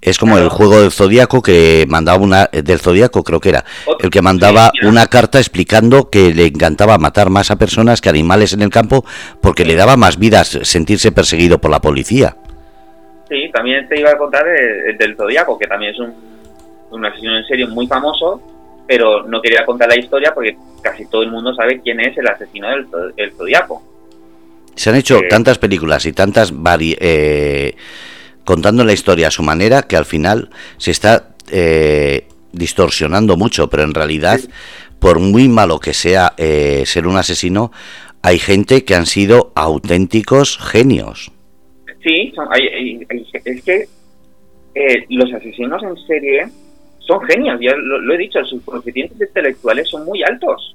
Es 0.02 0.18
como 0.18 0.36
el 0.36 0.50
juego 0.50 0.82
del 0.82 0.90
Zodíaco 0.90 1.40
que 1.40 1.86
mandaba 1.88 2.18
una, 2.18 2.50
del 2.52 2.78
Zodíaco 2.78 3.24
creo 3.24 3.40
que 3.40 3.48
era, 3.48 3.64
el 4.00 4.10
que 4.10 4.20
mandaba 4.20 4.70
una 4.82 5.06
carta 5.06 5.38
explicando 5.38 6.10
que 6.10 6.34
le 6.34 6.48
encantaba 6.48 6.98
matar 6.98 7.30
más 7.30 7.50
a 7.50 7.56
personas 7.56 8.02
que 8.02 8.10
animales 8.10 8.52
en 8.52 8.60
el 8.60 8.68
campo 8.68 9.06
porque 9.40 9.64
le 9.64 9.74
daba 9.74 9.96
más 9.96 10.18
vidas 10.18 10.48
sentirse 10.64 11.12
perseguido 11.12 11.58
por 11.58 11.70
la 11.70 11.80
policía. 11.80 12.36
Sí, 13.30 13.50
también 13.54 13.88
te 13.88 13.98
iba 13.98 14.10
a 14.10 14.18
contar 14.18 14.44
el, 14.46 14.98
del 14.98 15.16
Zodíaco, 15.16 15.58
que 15.58 15.66
también 15.66 15.94
es 15.94 15.98
un, 15.98 16.12
un 16.90 17.06
asesino 17.06 17.38
en 17.38 17.44
serio 17.46 17.68
muy 17.68 17.86
famoso, 17.86 18.42
pero 18.86 19.22
no 19.22 19.40
quería 19.40 19.64
contar 19.64 19.88
la 19.88 19.98
historia 19.98 20.34
porque 20.34 20.58
casi 20.82 21.06
todo 21.06 21.22
el 21.22 21.30
mundo 21.30 21.54
sabe 21.54 21.80
quién 21.80 22.00
es 22.00 22.18
el 22.18 22.28
asesino 22.28 22.68
del, 22.68 22.86
del 23.16 23.32
Zodíaco. 23.32 23.91
Se 24.74 24.90
han 24.90 24.96
hecho 24.96 25.20
tantas 25.28 25.58
películas 25.58 26.06
y 26.06 26.12
tantas 26.12 26.52
eh, 26.80 27.74
contando 28.44 28.84
la 28.84 28.92
historia 28.92 29.28
a 29.28 29.30
su 29.30 29.42
manera 29.42 29.82
que 29.82 29.96
al 29.96 30.04
final 30.04 30.50
se 30.78 30.90
está 30.90 31.34
eh, 31.50 32.26
distorsionando 32.52 33.36
mucho, 33.36 33.68
pero 33.68 33.82
en 33.82 33.94
realidad, 33.94 34.40
por 34.98 35.18
muy 35.18 35.48
malo 35.48 35.78
que 35.78 35.92
sea 35.92 36.32
eh, 36.38 36.84
ser 36.86 37.06
un 37.06 37.16
asesino, 37.16 37.70
hay 38.22 38.38
gente 38.38 38.84
que 38.84 38.94
han 38.94 39.06
sido 39.06 39.52
auténticos 39.54 40.58
genios. 40.58 41.32
Sí, 42.02 42.32
es 43.44 43.62
que 43.62 43.88
los 45.10 45.32
asesinos 45.32 45.82
en 45.82 45.96
serie 46.06 46.46
son 47.06 47.20
genios, 47.22 47.60
ya 47.60 47.74
lo, 47.76 48.14
he 48.14 48.18
dicho, 48.18 48.42
sus 48.44 48.62
coeficientes 48.62 49.20
intelectuales 49.20 49.88
son 49.88 50.04
muy 50.04 50.22
altos. 50.22 50.74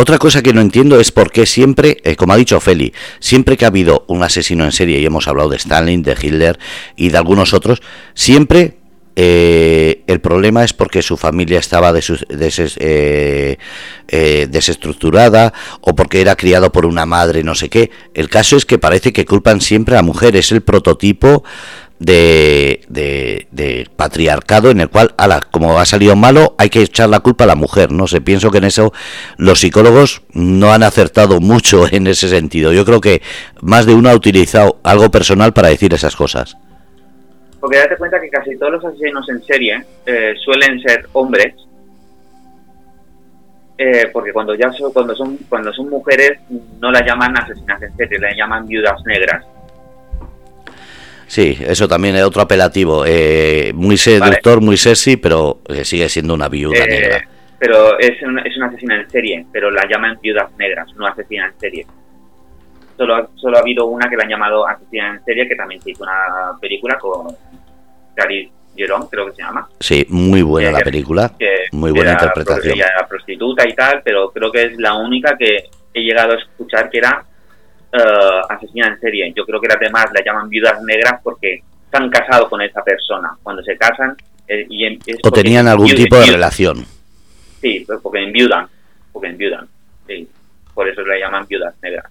Otra 0.00 0.18
cosa 0.18 0.42
que 0.42 0.52
no 0.52 0.60
entiendo 0.60 1.00
es 1.00 1.10
por 1.10 1.32
qué 1.32 1.44
siempre, 1.44 1.96
eh, 2.04 2.14
como 2.14 2.32
ha 2.32 2.36
dicho 2.36 2.60
Feli, 2.60 2.92
siempre 3.18 3.56
que 3.56 3.64
ha 3.64 3.68
habido 3.68 4.04
un 4.06 4.22
asesino 4.22 4.64
en 4.64 4.70
serie, 4.70 5.00
y 5.00 5.04
hemos 5.04 5.26
hablado 5.26 5.48
de 5.48 5.56
Stalin, 5.56 6.04
de 6.04 6.12
Hitler 6.12 6.56
y 6.94 7.08
de 7.08 7.18
algunos 7.18 7.52
otros, 7.52 7.82
siempre 8.14 8.76
eh, 9.16 10.04
el 10.06 10.20
problema 10.20 10.62
es 10.62 10.72
porque 10.72 11.02
su 11.02 11.16
familia 11.16 11.58
estaba 11.58 11.92
eh, 12.78 13.56
desestructurada 14.48 15.52
o 15.80 15.96
porque 15.96 16.20
era 16.20 16.36
criado 16.36 16.70
por 16.70 16.86
una 16.86 17.04
madre, 17.04 17.42
no 17.42 17.56
sé 17.56 17.68
qué. 17.68 17.90
El 18.14 18.28
caso 18.28 18.56
es 18.56 18.64
que 18.64 18.78
parece 18.78 19.12
que 19.12 19.24
culpan 19.24 19.60
siempre 19.60 19.96
a 19.96 20.02
mujeres, 20.02 20.46
es 20.46 20.52
el 20.52 20.60
prototipo 20.60 21.42
de, 21.98 22.80
de, 22.88 23.88
patriarcado 23.96 24.70
en 24.70 24.80
el 24.80 24.88
cual, 24.88 25.12
ala, 25.16 25.40
como 25.50 25.78
ha 25.78 25.84
salido 25.84 26.16
malo, 26.16 26.54
hay 26.58 26.70
que 26.70 26.82
echar 26.82 27.08
la 27.08 27.20
culpa 27.20 27.44
a 27.44 27.48
la 27.48 27.54
mujer, 27.54 27.90
no 27.90 28.06
sé, 28.06 28.20
pienso 28.20 28.50
que 28.50 28.58
en 28.58 28.64
eso 28.64 28.92
los 29.36 29.60
psicólogos 29.60 30.22
no 30.32 30.72
han 30.72 30.82
acertado 30.82 31.40
mucho 31.40 31.86
en 31.90 32.06
ese 32.06 32.28
sentido. 32.28 32.72
Yo 32.72 32.84
creo 32.84 33.00
que 33.00 33.22
más 33.60 33.86
de 33.86 33.94
uno 33.94 34.10
ha 34.10 34.14
utilizado 34.14 34.78
algo 34.82 35.10
personal 35.10 35.52
para 35.52 35.68
decir 35.68 35.92
esas 35.92 36.14
cosas. 36.14 36.56
Porque 37.60 37.78
date 37.78 37.96
cuenta 37.96 38.20
que 38.20 38.30
casi 38.30 38.56
todos 38.56 38.72
los 38.72 38.84
asesinos 38.84 39.28
en 39.28 39.42
serie 39.42 39.84
eh, 40.06 40.34
suelen 40.44 40.80
ser 40.80 41.08
hombres, 41.12 41.54
eh, 43.76 44.08
porque 44.12 44.32
cuando 44.32 44.54
ya 44.54 44.70
son, 44.72 44.92
cuando 44.92 45.14
son 45.14 45.36
cuando 45.48 45.72
son 45.72 45.88
mujeres 45.88 46.38
no 46.80 46.92
la 46.92 47.04
llaman 47.04 47.36
asesinas 47.36 47.82
en 47.82 47.96
serie, 47.96 48.18
la 48.20 48.34
llaman 48.36 48.66
viudas 48.66 49.00
negras 49.06 49.44
Sí, 51.28 51.58
eso 51.60 51.86
también 51.86 52.16
es 52.16 52.24
otro 52.24 52.40
apelativo. 52.42 53.04
Eh, 53.06 53.72
muy 53.74 53.98
seductor, 53.98 54.62
muy 54.62 54.78
sexy, 54.78 55.18
pero 55.18 55.60
eh, 55.68 55.84
sigue 55.84 56.08
siendo 56.08 56.32
una 56.32 56.48
viuda 56.48 56.78
eh, 56.78 56.88
negra. 56.88 57.28
Pero 57.58 57.98
es 57.98 58.20
una, 58.22 58.42
es 58.42 58.56
una 58.56 58.66
asesina 58.68 58.96
en 58.96 59.10
serie, 59.10 59.46
pero 59.52 59.70
la 59.70 59.86
llaman 59.86 60.18
viudas 60.22 60.50
negras, 60.58 60.88
no 60.96 61.06
asesina 61.06 61.46
en 61.46 61.60
serie. 61.60 61.86
Solo, 62.96 63.30
solo 63.36 63.58
ha 63.58 63.60
habido 63.60 63.86
una 63.86 64.08
que 64.08 64.16
la 64.16 64.24
han 64.24 64.30
llamado 64.30 64.66
asesina 64.66 65.10
en 65.10 65.24
serie, 65.24 65.46
que 65.46 65.54
también 65.54 65.82
se 65.82 65.90
hizo 65.90 66.02
una 66.02 66.58
película 66.60 66.96
con 66.98 67.36
Cari 68.14 68.50
Jerome, 68.74 69.06
creo 69.10 69.26
que 69.26 69.32
se 69.32 69.42
llama. 69.42 69.68
Sí, 69.78 70.06
muy 70.08 70.40
buena 70.40 70.72
la 70.72 70.80
película, 70.80 71.32
muy 71.72 71.92
buena 71.92 72.12
interpretación. 72.12 72.74
Ella 72.74 72.86
era 72.96 73.06
prostituta 73.06 73.68
y 73.68 73.74
tal, 73.74 74.00
pero 74.02 74.30
creo 74.30 74.50
que 74.50 74.62
es 74.62 74.78
la 74.78 74.94
única 74.94 75.36
que 75.36 75.68
he 75.92 76.00
llegado 76.00 76.32
a 76.32 76.36
escuchar 76.36 76.88
que 76.88 76.98
era 76.98 77.22
uh, 77.92 78.52
asesina 78.52 78.88
en 78.88 79.00
serie. 79.00 79.32
Yo 79.34 79.44
creo 79.44 79.60
que 79.60 79.68
las 79.68 79.80
demás 79.80 80.06
la 80.12 80.22
llaman 80.24 80.48
viudas 80.48 80.82
negras 80.82 81.20
porque 81.22 81.62
se 81.90 81.96
han 81.96 82.10
casado 82.10 82.48
con 82.48 82.60
esa 82.62 82.82
persona. 82.82 83.36
Cuando 83.42 83.62
se 83.62 83.76
casan... 83.76 84.16
Eh, 84.46 84.66
y 84.70 84.98
o 85.22 85.30
tenían 85.30 85.68
algún 85.68 85.94
tipo 85.94 86.16
de 86.16 86.26
relación. 86.26 86.84
Sí, 87.60 87.84
pues 87.86 88.00
porque 88.02 88.22
enviudan. 88.22 88.66
Porque 89.12 89.28
enviudan. 89.28 89.68
Sí. 90.06 90.26
Por 90.72 90.88
eso 90.88 91.02
la 91.02 91.18
llaman 91.18 91.46
viudas 91.46 91.74
negras. 91.82 92.06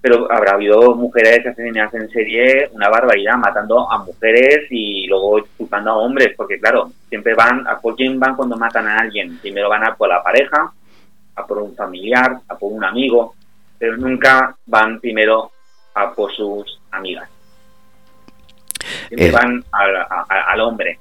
Pero 0.00 0.30
habrá 0.30 0.52
habido 0.52 0.94
mujeres 0.94 1.44
asesinadas 1.44 1.92
en 1.94 2.08
serie, 2.10 2.68
una 2.72 2.88
barbaridad, 2.88 3.36
matando 3.36 3.90
a 3.90 3.98
mujeres 4.04 4.66
y 4.70 5.08
luego 5.08 5.44
culpando 5.56 5.90
a 5.90 5.96
hombres, 5.96 6.34
porque 6.36 6.60
claro, 6.60 6.92
siempre 7.08 7.34
van, 7.34 7.66
¿a 7.66 7.80
por 7.80 7.96
quién 7.96 8.20
van 8.20 8.36
cuando 8.36 8.56
matan 8.56 8.86
a 8.86 8.98
alguien? 8.98 9.38
Primero 9.38 9.68
van 9.68 9.84
a 9.84 9.96
por 9.96 10.08
la 10.08 10.22
pareja, 10.22 10.72
a 11.34 11.46
por 11.46 11.58
un 11.58 11.74
familiar, 11.74 12.38
a 12.46 12.56
por 12.56 12.72
un 12.72 12.84
amigo, 12.84 13.34
pero 13.78 13.96
nunca 13.96 14.56
van 14.66 15.00
primero 15.00 15.50
a 15.94 16.12
por 16.12 16.34
sus 16.34 16.80
amigas. 16.90 17.28
Siempre 19.08 19.28
eh. 19.28 19.32
van 19.32 19.64
al, 19.72 20.60
hombre. 20.60 20.98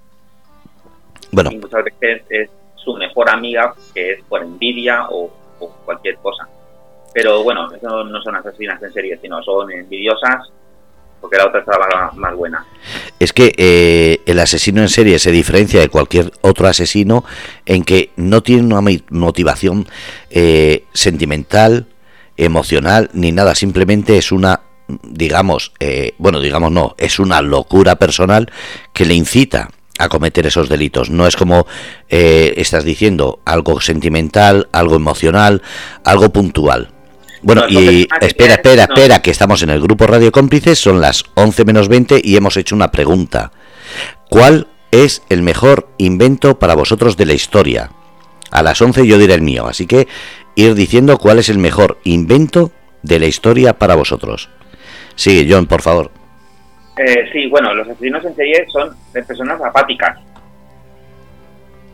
Bueno. 1.32 1.52
Y 1.52 1.58
muchas 1.58 1.84
veces 1.84 2.24
es 2.30 2.50
su 2.76 2.94
mejor 2.96 3.30
amiga, 3.30 3.74
que 3.94 4.14
es 4.14 4.24
por 4.24 4.42
envidia 4.42 5.08
o, 5.10 5.32
cualquier 5.86 6.18
cosa. 6.18 6.48
Pero 7.14 7.44
bueno, 7.44 7.72
eso 7.74 8.04
no 8.04 8.22
son 8.22 8.36
asesinas 8.36 8.82
en 8.84 8.94
serie, 8.94 9.18
sino 9.22 9.42
son 9.42 9.72
envidiosas 9.72 10.52
porque 11.20 11.38
la 11.38 11.48
otra 11.48 11.62
estaba 11.62 12.12
más 12.16 12.36
buena. 12.36 12.66
Es 13.20 13.34
que 13.34 13.54
eh, 13.58 14.22
el 14.26 14.40
asesino 14.40 14.82
en 14.82 14.90
serie 14.90 15.18
se 15.18 15.32
diferencia 15.32 15.80
de 15.80 15.90
cualquier 15.90 16.32
otro 16.42 16.68
asesino 16.68 17.26
en 17.66 17.84
que 17.84 18.12
no 18.16 18.44
tiene 18.44 18.64
una 18.64 19.00
motivación 19.10 19.88
eh, 20.30 20.84
sentimental, 20.94 21.88
emocional 22.38 23.10
ni 23.14 23.32
nada, 23.32 23.56
simplemente 23.56 24.18
es 24.18 24.32
una, 24.32 24.62
digamos, 25.04 25.74
eh, 25.80 26.14
bueno, 26.18 26.40
digamos 26.40 26.72
no, 26.72 26.96
es 26.98 27.20
una 27.20 27.42
locura 27.42 27.98
personal 27.98 28.52
que 28.94 29.06
le 29.06 29.16
incita 29.16 29.70
a 29.98 30.10
cometer 30.10 30.46
esos 30.46 30.70
delitos. 30.70 31.10
No 31.10 31.28
es 31.28 31.36
como 31.36 31.66
eh, 32.10 32.54
estás 32.58 32.84
diciendo 32.84 33.40
algo 33.46 33.82
sentimental, 33.82 34.70
algo 34.72 34.96
emocional, 34.96 35.62
algo 36.04 36.30
puntual. 36.32 36.92
Bueno, 37.42 37.64
y 37.70 38.08
espera, 38.22 38.56
espera, 38.56 38.84
espera, 38.84 39.22
que 39.22 39.32
estamos 39.32 39.62
en 39.62 39.70
el 39.70 39.82
grupo 39.82 40.08
Radio 40.08 40.32
Cómplices, 40.32 40.80
son 40.80 41.02
las 41.02 41.24
11 41.36 41.66
menos 41.66 41.88
20 41.88 42.20
y 42.24 42.36
hemos 42.36 42.58
hecho 42.58 42.76
una 42.76 42.92
pregunta. 42.92 43.52
¿Cuál 44.30 44.68
es 44.92 45.22
el 45.30 45.44
mejor 45.44 45.90
invento 45.98 46.58
para 46.60 46.76
vosotros 46.76 47.16
de 47.16 47.26
la 47.26 47.34
historia? 47.34 47.92
A 48.50 48.64
las 48.64 48.82
11 48.82 49.06
yo 49.06 49.18
diré 49.18 49.34
el 49.34 49.42
mío, 49.42 49.68
así 49.68 49.86
que 49.86 50.08
ir 50.58 50.74
diciendo 50.74 51.18
cuál 51.18 51.38
es 51.38 51.50
el 51.50 51.60
mejor 51.60 52.00
invento 52.04 52.72
de 53.04 53.20
la 53.20 53.28
historia 53.28 53.74
para 53.74 53.96
vosotros. 53.96 54.50
Sigue, 55.16 55.48
John, 55.50 55.68
por 55.68 55.82
favor. 55.82 56.12
Eh, 56.98 57.30
sí, 57.32 57.48
bueno, 57.48 57.74
los 57.76 57.88
asesinos 57.88 58.26
en 58.26 58.36
serie 58.36 58.66
son 58.72 58.96
personas 59.14 59.62
apáticas. 59.62 60.18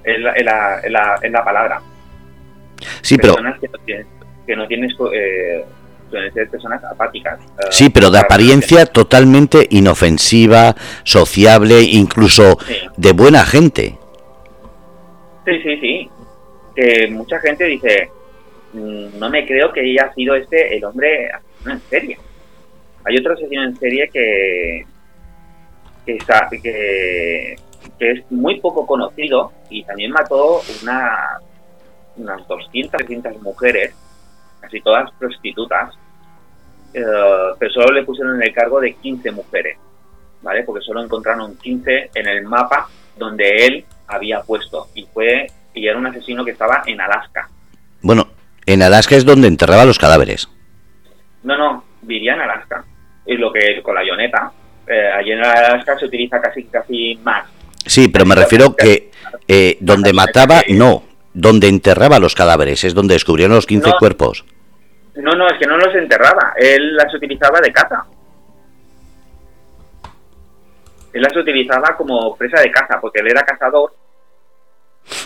Es 0.03 0.20
la, 0.20 0.82
la, 0.89 1.43
palabra. 1.43 1.82
Sí, 3.01 3.18
pero... 3.18 3.36
Que 4.45 4.55
no 4.55 4.68
tienes... 4.68 4.93
Eh, 5.14 5.66
suelen 6.09 6.34
ser 6.34 6.49
personas 6.49 6.82
apáticas. 6.86 7.39
Eh, 7.39 7.68
sí, 7.70 7.89
pero 7.89 8.11
de 8.11 8.20
apariencia 8.20 8.86
totalmente 8.86 9.68
inofensiva, 9.72 10.76
sociable, 11.03 11.82
incluso 11.82 12.57
de 12.95 13.11
buena 13.11 13.45
gente. 13.45 13.97
Sí, 15.45 15.61
sí, 15.64 15.78
sí. 15.82 16.09
Que 16.76 17.07
mucha 17.09 17.39
gente 17.39 17.66
dice, 17.66 18.09
no 18.74 19.30
me 19.30 19.45
creo 19.45 19.71
que 19.71 19.82
haya 19.82 20.13
sido 20.13 20.36
este 20.36 20.76
el 20.76 20.84
hombre 20.86 21.30
asesino 21.32 21.74
en 21.74 21.82
serie. 21.82 22.17
Hay 23.05 23.17
otro 23.17 23.34
asesino 23.34 23.63
en 23.63 23.76
serie 23.76 24.09
que, 24.11 24.86
que, 26.05 26.15
está, 26.15 26.49
es 27.99 28.32
muy 28.32 28.59
poco 28.59 28.86
conocido 28.86 29.51
y 29.69 29.84
también 29.84 30.11
mató 30.11 30.61
una, 30.82 31.39
unas 32.17 32.47
200, 32.47 32.91
300 32.91 33.41
mujeres, 33.41 33.93
casi 34.61 34.82
todas 34.82 35.11
prostitutas, 35.19 35.93
eh, 36.93 37.01
pero 37.59 37.71
solo 37.74 37.93
le 37.93 38.03
pusieron 38.03 38.36
en 38.36 38.43
el 38.43 38.53
cargo 38.53 38.80
de 38.80 38.93
15 38.93 39.32
mujeres, 39.32 39.78
¿vale? 40.41 40.63
Porque 40.63 40.84
solo 40.84 41.03
encontraron 41.03 41.57
15 41.57 42.11
en 42.15 42.28
el 42.28 42.43
mapa 42.43 42.88
donde 43.17 43.65
él 43.65 43.86
había 44.07 44.41
puesto 44.41 44.88
y 44.93 45.05
fue 45.05 45.47
y 45.74 45.88
era 45.88 45.97
un 45.97 46.05
asesino 46.05 46.45
que 46.45 46.51
estaba 46.51 46.84
en 46.86 47.01
Alaska. 47.01 47.49
Bueno, 48.01 48.28
en 48.66 48.82
Alaska 48.82 49.16
es 49.16 49.26
donde 49.26 49.47
enterraba 49.47 49.86
los 49.86 49.99
cadáveres. 49.99 50.49
No, 51.43 51.57
no, 51.57 51.84
vivía 52.01 52.34
en 52.34 52.41
Alaska. 52.41 52.84
Y 53.26 53.38
lo 53.38 53.51
que 53.51 53.82
con 53.82 53.95
la 53.95 54.01
avioneta, 54.01 54.51
eh, 54.88 55.11
allí 55.11 55.32
en 55.32 55.39
Alaska 55.39 55.97
se 55.97 56.05
utiliza 56.05 56.39
casi 56.41 56.64
casi 56.66 57.20
más. 57.24 57.45
Sí, 57.86 58.07
pero 58.07 58.26
me 58.26 58.36
refiero 58.36 58.76
que 58.76 59.11
eh, 59.47 59.78
donde 59.80 60.14
mataba, 60.14 60.61
no, 60.70 61.03
donde 61.34 61.68
enterraba 61.68 62.20
los 62.20 62.36
cadáveres, 62.36 62.84
es 62.84 62.93
donde 62.93 63.16
descubrieron 63.16 63.55
los 63.55 63.66
15 63.66 63.91
cuerpos. 63.99 64.45
No, 65.16 65.32
no, 65.34 65.47
es 65.47 65.59
que 65.59 65.68
no 65.68 65.78
los 65.78 65.93
enterraba, 65.93 66.53
él 66.57 66.95
las 66.95 67.14
utilizaba 67.14 67.59
de 67.59 67.72
caza. 67.72 68.05
Él 71.14 71.22
las 71.22 71.36
utilizaba 71.36 71.95
como 71.95 72.36
presa 72.36 72.61
de 72.61 72.72
caza, 72.72 72.99
porque 72.99 73.20
él 73.20 73.28
era 73.28 73.43
cazador 73.43 73.93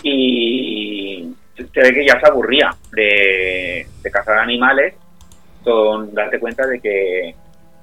y 0.02 1.34
se 1.72 1.80
ve 1.80 1.94
que 1.94 2.06
ya 2.06 2.20
se 2.20 2.28
aburría 2.28 2.70
de, 2.92 3.86
de 4.02 4.10
cazar 4.10 4.38
animales 4.38 4.94
con 5.64 6.14
darte 6.14 6.38
cuenta 6.38 6.66
de 6.66 6.80
que 6.80 7.34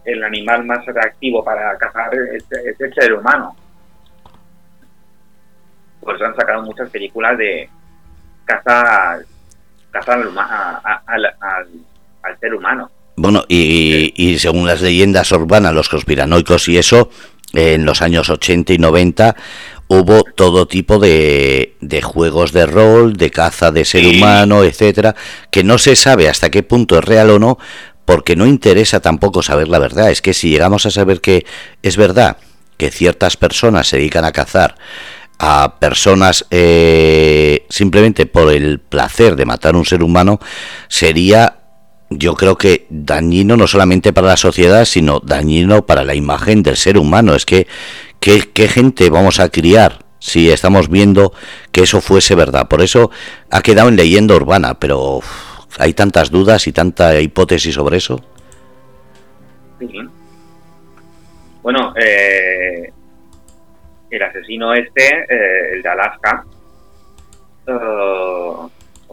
el 0.05 0.23
animal 0.23 0.65
más 0.65 0.88
atractivo 0.88 1.43
para 1.43 1.78
cazar 1.78 2.11
es, 2.13 2.45
el 2.80 2.93
ser 2.93 3.13
humano. 3.13 3.55
Por 5.99 6.15
eso 6.15 6.26
han 6.26 6.36
sacado 6.36 6.63
muchas 6.63 6.89
películas 6.89 7.38
de 7.38 7.69
caza, 8.45 9.13
al, 9.13 9.26
al, 12.21 12.39
ser 12.39 12.53
humano. 12.53 12.91
Bueno, 13.15 13.43
y, 13.47 14.38
según 14.39 14.67
las 14.67 14.82
leyendas 14.82 15.32
urbanas, 15.32 15.73
los 15.73 15.89
conspiranoicos 15.89 16.67
y 16.67 16.78
eso, 16.78 17.09
en 17.53 17.85
los 17.85 18.01
años 18.01 18.29
80 18.29 18.73
y 18.73 18.77
90 18.77 19.35
hubo 19.87 20.23
todo 20.23 20.67
tipo 20.67 20.99
de, 20.99 21.75
de 21.79 22.01
juegos 22.01 22.51
de 22.51 22.65
rol, 22.65 23.13
de 23.13 23.29
caza 23.29 23.71
de 23.71 23.85
ser 23.85 24.05
humano, 24.05 24.63
etcétera, 24.63 25.15
que 25.51 25.63
no 25.63 25.77
se 25.77 25.95
sabe 25.95 26.27
hasta 26.27 26.49
qué 26.49 26.63
punto 26.63 26.97
es 26.97 27.03
real 27.03 27.29
o 27.29 27.39
no, 27.39 27.57
porque 28.05 28.35
no 28.35 28.45
interesa 28.45 28.99
tampoco 28.99 29.41
saber 29.41 29.67
la 29.67 29.79
verdad. 29.79 30.11
Es 30.11 30.21
que 30.21 30.33
si 30.33 30.49
llegamos 30.49 30.85
a 30.85 30.91
saber 30.91 31.21
que 31.21 31.45
es 31.83 31.97
verdad 31.97 32.37
que 32.77 32.91
ciertas 32.91 33.37
personas 33.37 33.87
se 33.87 33.97
dedican 33.97 34.25
a 34.25 34.31
cazar 34.31 34.75
a 35.37 35.79
personas 35.79 36.45
eh, 36.49 37.65
simplemente 37.69 38.25
por 38.25 38.53
el 38.53 38.79
placer 38.79 39.35
de 39.35 39.45
matar 39.45 39.75
a 39.75 39.77
un 39.77 39.85
ser 39.85 40.01
humano, 40.01 40.39
sería 40.87 41.57
yo 42.10 42.36
creo 42.36 42.58
que 42.58 42.86
dañino 42.89 43.58
no 43.58 43.68
solamente 43.68 44.14
para 44.14 44.28
la 44.28 44.38
sociedad, 44.38 44.86
sino 44.86 45.20
dañino 45.20 45.86
para 45.86 46.03
la 46.03 46.16
imagen 46.16 46.64
del 46.64 46.78
ser 46.78 46.97
humano. 46.97 47.36
Es 47.36 47.45
que, 47.45 47.68
¿qué, 48.20 48.68
gente 48.68 49.10
vamos 49.10 49.39
a 49.39 49.49
criar 49.49 50.06
si 50.20 50.49
estamos 50.49 50.89
viendo 50.89 51.34
que 51.72 51.84
eso 51.84 52.01
fuese 52.01 52.36
verdad? 52.36 52.68
Por 52.68 52.82
eso 52.82 53.12
ha 53.49 53.62
quedado 53.62 53.89
en 53.89 53.95
leyenda 53.95 54.36
urbana, 54.36 54.76
pero 54.80 55.22
hay 55.78 55.93
tantas 55.93 56.32
dudas 56.32 56.68
y 56.68 56.72
tanta 56.72 57.20
hipótesis 57.20 57.76
sobre 57.76 57.97
eso. 57.97 58.22
Bueno, 61.62 61.93
eh, 61.97 62.93
el 64.12 64.24
asesino 64.24 64.74
este, 64.74 65.24
eh, 65.24 65.74
el 65.74 65.82
de 65.82 65.89
Alaska, 65.89 66.45
uh, 67.68 68.70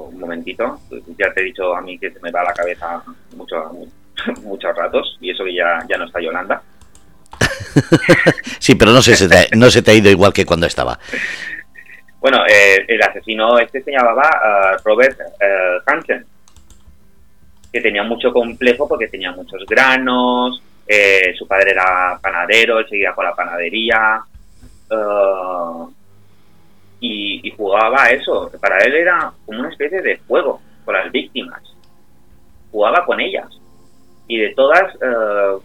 un 0.09 0.18
momentito, 0.18 0.80
ya 1.18 1.32
te 1.32 1.40
he 1.40 1.44
dicho 1.44 1.74
a 1.74 1.80
mí 1.80 1.98
que 1.98 2.11
se 2.11 2.20
me 2.20 2.30
va 2.30 2.44
la 2.44 2.53
cabeza 2.53 3.03
mucho, 3.36 3.70
muchos 4.42 4.76
ratos 4.76 5.18
y 5.20 5.30
eso 5.30 5.44
que 5.44 5.55
ya, 5.55 5.78
ya 5.88 5.96
no 5.96 6.05
está 6.07 6.20
Yolanda. 6.20 6.62
sí, 8.59 8.74
pero 8.74 8.92
no, 8.92 9.03
se 9.03 9.28
te, 9.28 9.57
no 9.57 9.70
se 9.70 9.82
te 9.82 9.90
ha 9.90 9.94
ido 9.94 10.11
igual 10.11 10.32
que 10.32 10.44
cuando 10.44 10.66
estaba. 10.66 10.98
Bueno, 12.20 12.44
eh, 12.46 12.84
el 12.86 13.03
asesino 13.03 13.59
este 13.59 13.82
se 13.82 13.90
llamaba 13.90 14.22
uh, 14.22 14.88
Robert 14.88 15.18
uh, 15.20 15.90
Hansen 15.90 16.24
que 17.72 17.80
tenía 17.80 18.03
mucho 18.03 18.32
complejo 18.32 18.86
porque 18.86 19.09
tenía 19.09 19.32
muchos 19.32 19.64
granos, 19.66 20.62
eh, 20.86 21.34
su 21.38 21.48
padre 21.48 21.70
era 21.70 22.18
panadero, 22.22 22.78
él 22.78 22.86
seguía 22.88 23.14
con 23.14 23.24
la 23.24 23.34
panadería 23.34 24.20
uh, 24.90 25.90
y, 27.03 27.50
jugaba 27.57 28.11
eso. 28.11 28.50
Para 28.61 28.78
él 28.78 28.94
era 28.94 29.32
como 29.44 29.59
una 29.59 29.70
especie 29.70 30.00
de 30.00 30.18
juego 30.26 30.62
con 30.84 30.94
las 30.94 31.11
víctimas. 31.11 31.61
Jugaba 32.70 33.05
con 33.05 33.20
ellas. 33.20 33.48
Y 34.28 34.38
de 34.38 34.55
todas, 34.55 34.94
uh, 34.96 35.61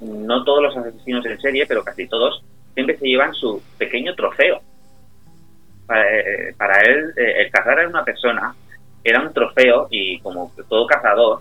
no 0.00 0.44
todos 0.44 0.62
los 0.62 0.76
asesinos 0.76 1.24
en 1.24 1.40
serie, 1.40 1.66
pero 1.66 1.82
casi 1.82 2.06
todos, 2.06 2.44
siempre 2.74 2.98
se 2.98 3.06
llevan 3.06 3.32
su 3.32 3.62
pequeño 3.78 4.14
trofeo. 4.14 4.60
Para, 5.86 6.18
eh, 6.18 6.54
para 6.56 6.80
él, 6.82 7.12
eh, 7.16 7.34
el 7.38 7.50
cazar 7.50 7.80
a 7.80 7.88
una 7.88 8.04
persona 8.04 8.54
era 9.02 9.20
un 9.22 9.32
trofeo 9.32 9.88
y 9.90 10.20
como 10.20 10.52
todo 10.68 10.86
cazador, 10.86 11.40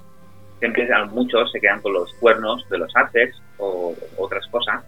siempre 0.59 0.87
muchos 1.11 1.51
se 1.51 1.59
quedan 1.59 1.81
con 1.81 1.93
los 1.93 2.13
cuernos 2.13 2.67
de 2.69 2.77
los 2.77 2.95
artes 2.95 3.35
o 3.57 3.93
otras 4.17 4.47
cosas. 4.47 4.83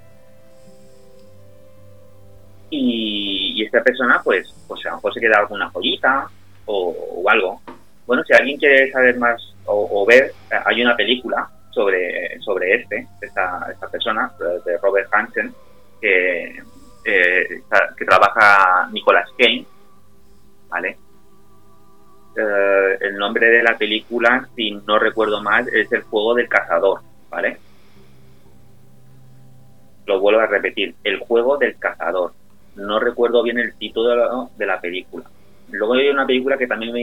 Y, 2.75 3.63
esta 3.63 3.83
persona, 3.83 4.21
pues, 4.23 4.53
pues 4.67 4.85
a 4.85 4.89
lo 4.89 4.95
mejor 4.95 5.13
se 5.13 5.19
queda 5.19 5.39
alguna 5.39 5.69
joyita 5.69 6.27
o, 6.65 7.23
algo. 7.27 7.61
Bueno, 8.05 8.23
si 8.23 8.33
alguien 8.33 8.57
quiere 8.57 8.91
saber 8.91 9.17
más 9.17 9.53
o, 9.65 10.05
ver, 10.05 10.33
hay 10.65 10.81
una 10.81 10.95
película 10.95 11.49
sobre, 11.71 12.39
sobre 12.41 12.75
este, 12.75 13.07
esta, 13.21 13.67
esta 13.71 13.87
persona, 13.89 14.31
de 14.65 14.77
Robert 14.79 15.07
Hansen, 15.13 15.53
que, 16.01 16.61
eh, 17.05 17.61
que 17.97 18.05
trabaja 18.05 18.89
Nicolas 18.91 19.29
Kane, 19.37 19.65
¿vale? 20.67 20.97
Eh, 22.35 22.97
el 23.01 23.15
nombre 23.17 23.47
de 23.47 23.61
la 23.61 23.77
película, 23.77 24.47
si 24.55 24.71
no 24.71 24.97
recuerdo 24.97 25.41
mal, 25.41 25.67
es 25.71 25.91
El 25.91 26.01
juego 26.03 26.33
del 26.33 26.49
cazador, 26.49 27.01
¿vale? 27.29 27.57
Lo 30.05 30.19
vuelvo 30.19 30.41
a 30.41 30.47
repetir, 30.47 30.95
El 31.03 31.19
juego 31.19 31.57
del 31.57 31.77
cazador. 31.77 32.33
No 32.75 32.99
recuerdo 32.99 33.43
bien 33.43 33.59
el 33.59 33.75
título 33.75 34.49
de 34.57 34.65
la, 34.65 34.81
película. 34.81 35.25
Luego 35.71 35.93
hay 35.93 36.09
una 36.09 36.25
película 36.25 36.57
que 36.57 36.67
también 36.67 36.95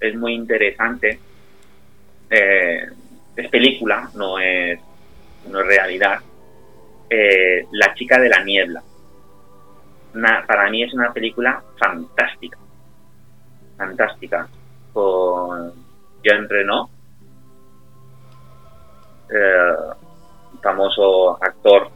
es 0.00 0.14
muy 0.16 0.34
interesante. 0.34 1.18
Eh, 2.28 2.86
es 3.36 3.48
película, 3.48 4.10
no 4.14 4.38
es, 4.38 4.78
no 5.50 5.60
es 5.60 5.66
realidad. 5.66 6.20
Eh, 7.08 7.66
la 7.72 7.94
chica 7.94 8.18
de 8.18 8.28
la 8.28 8.42
niebla. 8.42 8.82
para 10.46 10.70
mí 10.70 10.82
es 10.82 10.92
una 10.92 11.12
película 11.12 11.62
fantástica 11.78 12.58
fantástica 13.76 14.48
con 14.92 15.72
Jean 16.22 16.48
Reno, 16.48 16.88
eh, 19.28 19.74
famoso 20.62 21.38
actor 21.42 21.90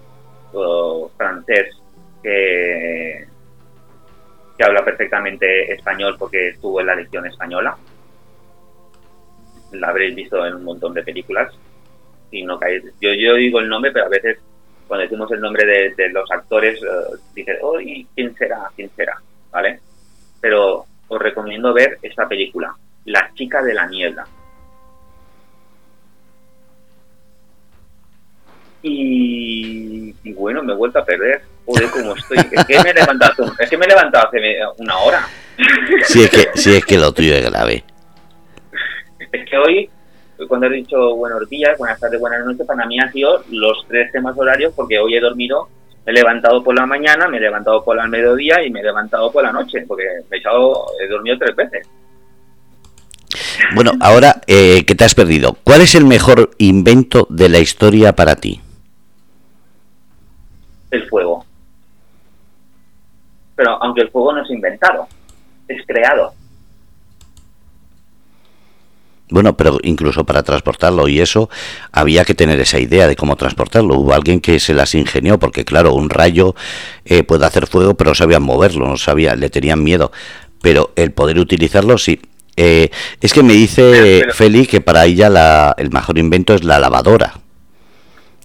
francés 1.17 1.80
que, 2.23 3.27
habla 4.63 4.85
perfectamente 4.85 5.73
español 5.73 6.17
porque 6.19 6.49
estuvo 6.49 6.81
en 6.81 6.87
la 6.87 6.95
Legión 6.95 7.27
Española. 7.27 7.77
la 9.73 9.89
habréis 9.89 10.15
visto 10.15 10.45
en 10.45 10.55
un 10.55 10.65
montón 10.65 10.93
de 10.93 11.03
películas 11.03 11.53
y 12.31 12.43
no 12.43 12.59
caéis. 12.59 12.85
Yo, 13.01 13.11
yo 13.15 13.35
digo 13.35 13.61
el 13.61 13.69
nombre, 13.69 13.91
pero 13.91 14.07
a 14.07 14.11
veces 14.11 14.39
cuando 14.91 15.05
decimos 15.05 15.31
el 15.31 15.41
nombre 15.41 15.95
de, 15.97 16.09
los 16.09 16.29
actores, 16.33 16.83
uh, 16.83 17.17
dices, 17.33 17.61
¿quién 18.17 18.35
será? 18.35 18.69
¿Quién 18.75 18.91
será? 18.97 19.23
¿Vale? 19.53 19.79
Pero 20.41 20.85
os 21.07 21.23
recomiendo 21.23 21.73
ver 21.73 21.99
esta 22.03 22.27
película, 22.27 22.75
La 23.05 23.31
chica 23.35 23.63
de 23.63 23.73
la 23.73 23.87
niebla. 23.87 24.27
Y, 28.83 30.33
bueno, 30.33 30.63
me 30.63 30.73
he 30.73 30.77
vuelto 30.77 30.99
a 30.99 31.05
perder. 31.05 31.43
Joder, 31.67 31.91
cómo 31.91 32.17
estoy. 32.17 32.39
Es 32.39 32.65
que 32.65 32.83
me 32.83 32.91
he 32.91 32.95
levantado, 32.95 33.53
es 33.59 33.71
que 33.71 33.77
me 33.77 33.85
he 33.85 33.89
levantado 33.89 34.29
hace 34.29 34.39
una 34.79 34.97
hora. 34.99 35.27
Sí, 36.05 36.23
es 36.25 36.31
que, 36.31 36.49
sí, 36.55 36.77
es 36.77 36.85
que 36.85 36.99
lo 36.99 37.13
tuyo 37.13 37.35
es 37.35 37.45
grave. 37.51 37.85
Es 39.33 39.49
que 39.49 39.57
hoy, 39.59 39.91
cuando 40.49 40.67
he 40.67 40.71
dicho 40.71 41.15
buenos 41.17 41.49
días, 41.49 41.77
buenas 41.79 42.01
tardes, 42.01 42.19
buenas 42.19 42.45
noches, 42.45 42.67
para 42.67 42.87
mí 42.87 42.99
han 42.99 43.13
sido 43.13 43.45
los 43.51 43.87
tres 43.87 44.11
temas 44.11 44.37
horarios 44.37 44.73
porque 44.75 44.99
hoy 44.99 45.15
he 45.15 45.21
dormido, 45.21 45.69
me 46.07 46.13
he 46.13 46.15
levantado 46.15 46.65
por 46.65 46.75
la 46.75 46.87
mañana, 46.87 47.29
me 47.29 47.37
he 47.37 47.41
levantado 47.41 47.85
por 47.85 47.99
el 47.99 48.09
mediodía 48.09 48.65
y 48.65 48.71
me 48.71 48.81
he 48.81 48.85
levantado 48.85 49.31
por 49.31 49.45
la 49.45 49.53
noche, 49.53 49.85
porque 49.87 50.05
he, 50.31 50.37
echado, 50.37 50.87
he 51.01 51.07
dormido 51.07 51.39
tres 51.39 51.55
veces. 51.55 51.87
Bueno, 53.75 53.93
ahora 54.01 54.41
eh, 54.47 54.85
que 54.87 54.95
te 54.95 55.05
has 55.05 55.15
perdido, 55.15 55.57
¿cuál 55.63 55.83
es 55.83 55.95
el 55.95 56.07
mejor 56.07 56.51
invento 56.59 57.27
de 57.31 57.49
la 57.49 57.59
historia 57.59 58.15
para 58.15 58.35
ti? 58.35 58.61
El 60.91 61.09
fuego. 61.09 61.45
Pero 63.57 63.83
aunque 63.83 64.03
el 64.03 64.11
fuego 64.11 64.33
no 64.33 64.43
es 64.43 64.51
inventado, 64.51 65.07
es 65.69 65.85
creado. 65.87 66.35
Bueno, 69.31 69.57
pero 69.57 69.79
incluso 69.83 70.25
para 70.25 70.43
transportarlo 70.43 71.07
y 71.09 71.21
eso 71.21 71.49
había 71.93 72.25
que 72.25 72.35
tener 72.35 72.59
esa 72.61 72.81
idea 72.81 73.07
de 73.07 73.17
cómo 73.17 73.37
transportarlo. 73.37 73.95
Hubo 73.95 74.13
alguien 74.13 74.41
que 74.41 74.59
se 74.59 74.75
las 74.75 74.95
ingenió 74.95 75.39
porque 75.39 75.65
claro, 75.65 75.95
un 75.95 76.11
rayo 76.11 76.55
eh, 77.05 77.23
puede 77.23 77.47
hacer 77.47 77.69
fuego, 77.69 77.95
pero 77.95 78.11
no 78.11 78.15
sabían 78.15 78.43
moverlo, 78.43 78.89
no 78.89 78.97
sabía, 78.97 79.37
le 79.37 79.49
tenían 79.49 79.83
miedo. 79.83 80.11
Pero 80.61 80.93
el 80.97 81.13
poder 81.13 81.39
utilizarlo 81.39 81.97
sí. 81.97 82.21
Eh, 82.57 82.91
es 83.21 83.33
que 83.33 83.43
me 83.43 83.55
dice 83.55 84.25
Feli 84.33 84.67
que 84.67 84.81
para 84.81 85.07
ella 85.07 85.31
la, 85.31 85.75
el 85.79 85.91
mejor 85.91 86.19
invento 86.19 86.55
es 86.55 86.65
la 86.65 86.79
lavadora. 86.79 87.40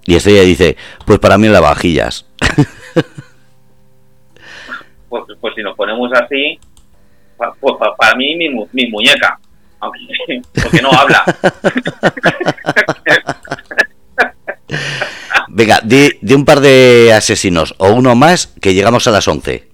Y 0.06 0.16
ella 0.16 0.42
dice, 0.42 0.78
pues 1.06 1.20
para 1.20 1.38
mí 1.38 1.48
lavavajillas. 1.48 2.26
pues, 5.10 5.24
pues 5.40 5.56
si 5.56 5.62
nos 5.62 5.76
ponemos 5.76 6.12
así, 6.14 6.60
pues 7.38 7.76
para 7.98 8.16
mí 8.16 8.36
mi, 8.36 8.50
mi 8.72 8.90
muñeca 8.90 9.40
porque 10.64 10.82
no 10.82 10.92
habla. 10.92 11.24
Venga, 15.48 15.80
de, 15.82 16.20
un 16.36 16.44
par 16.46 16.60
de 16.60 17.14
asesinos 17.14 17.76
o 17.78 17.92
uno 17.94 18.16
más 18.16 18.48
que 18.62 18.74
llegamos 18.74 19.08
a 19.08 19.12
las 19.12 19.28
11. 19.28 19.68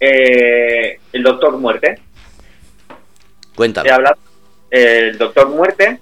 Eh, 0.00 0.98
el 1.12 1.22
Doctor 1.22 1.56
Muerte. 1.58 2.00
Cuéntame. 3.54 3.88
El 4.70 5.16
Doctor 5.16 5.48
Muerte 5.50 5.98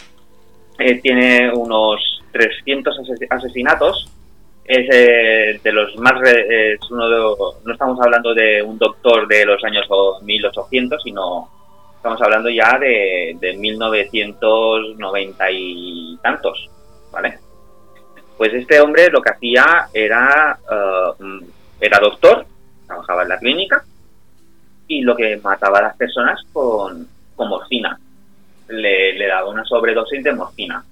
eh, 0.79 1.01
tiene 1.01 1.53
unos 1.53 2.22
300 2.33 2.97
asesinatos. 3.31 4.11
Es 4.64 4.89
eh, 4.91 5.61
de 5.62 5.72
los 5.72 5.95
más. 5.97 6.14
Es 6.22 6.91
uno 6.91 7.09
de, 7.09 7.16
no 7.64 7.72
estamos 7.72 8.01
hablando 8.01 8.33
de 8.35 8.62
un 8.62 8.79
doctor 8.79 9.29
de 9.29 9.45
los 9.45 9.62
años 9.64 9.87
1800, 10.22 11.03
sino 11.03 11.49
estamos 11.97 12.20
hablando 12.22 12.49
ya 12.51 12.79
de, 12.79 13.37
de 13.41 13.57
1990 13.57 15.51
y 15.51 16.18
tantos, 16.22 16.70
¿vale? 17.11 17.39
Pues 18.37 18.53
este 18.53 18.81
hombre 18.81 19.09
lo 19.11 19.22
que 19.22 19.31
hacía 19.31 19.89
era, 19.93 20.59
uh, 20.68 21.14
era 21.81 21.99
doctor, 22.01 22.45
trabajaba 22.87 23.22
en 23.22 23.29
la 23.29 23.39
clínica 23.39 23.85
y 24.87 25.01
lo 25.03 25.16
que 25.16 25.39
mataba 25.39 25.79
a 25.79 25.83
las 25.83 25.97
personas 25.97 26.41
con, 26.53 27.09
con 27.37 27.49
morfina. 27.49 27.99
Le, 28.69 29.12
le 29.19 29.27
daba 29.27 29.51
una 29.51 29.65
sobredosis 29.65 30.23
de 30.23 30.33
morfina. 30.33 30.85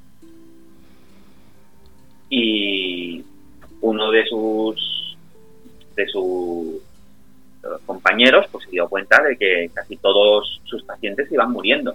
Y 2.28 3.24
uno 3.80 4.10
de 4.10 4.24
sus 4.26 5.16
de 5.94 6.06
sus 6.06 6.82
compañeros, 7.86 8.46
pues 8.50 8.64
se 8.64 8.70
dio 8.70 8.88
cuenta 8.88 9.22
de 9.22 9.36
que 9.36 9.70
casi 9.72 9.96
todos 9.96 10.60
sus 10.64 10.82
pacientes 10.84 11.30
iban 11.30 11.52
muriendo. 11.52 11.94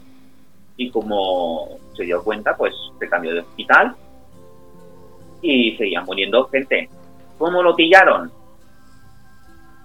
Y 0.78 0.90
como 0.92 1.80
se 1.96 2.04
dio 2.04 2.24
cuenta, 2.24 2.56
pues 2.56 2.74
se 3.00 3.10
cambió 3.10 3.34
de 3.34 3.40
hospital 3.40 3.96
y 5.42 5.76
seguían 5.78 6.06
muriendo 6.06 6.48
gente. 6.48 6.90
¿Cómo 7.38 7.62
lo 7.62 7.76
pillaron? 7.76 8.32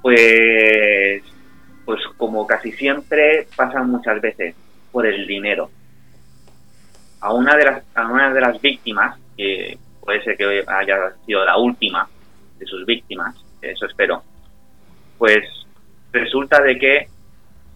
Pues, 0.03 1.23
pues 1.85 2.01
como 2.17 2.47
casi 2.47 2.73
siempre 2.73 3.47
pasan 3.57 3.91
muchas 3.91 4.21
veces, 4.21 4.55
por 4.91 5.07
el 5.07 5.27
dinero. 5.27 5.71
A 7.23 7.33
una 7.33 7.57
de 7.57 7.65
las, 7.65 7.83
a 7.95 8.07
una 8.07 8.33
de 8.33 8.41
las 8.41 8.61
víctimas, 8.61 9.19
que 9.37 9.79
puede 10.01 10.23
ser 10.23 10.37
que 10.37 10.65
haya 10.67 10.97
sido 11.25 11.45
la 11.45 11.57
última 11.57 12.09
de 12.59 12.67
sus 12.67 12.85
víctimas, 12.85 13.35
eso 13.63 13.87
espero, 13.87 14.23
pues 15.19 15.45
resulta 16.13 16.61
de 16.61 16.79
que 16.79 17.09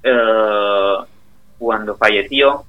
eh, 0.03 0.97
cuando 1.59 1.97
falleció, 1.97 2.65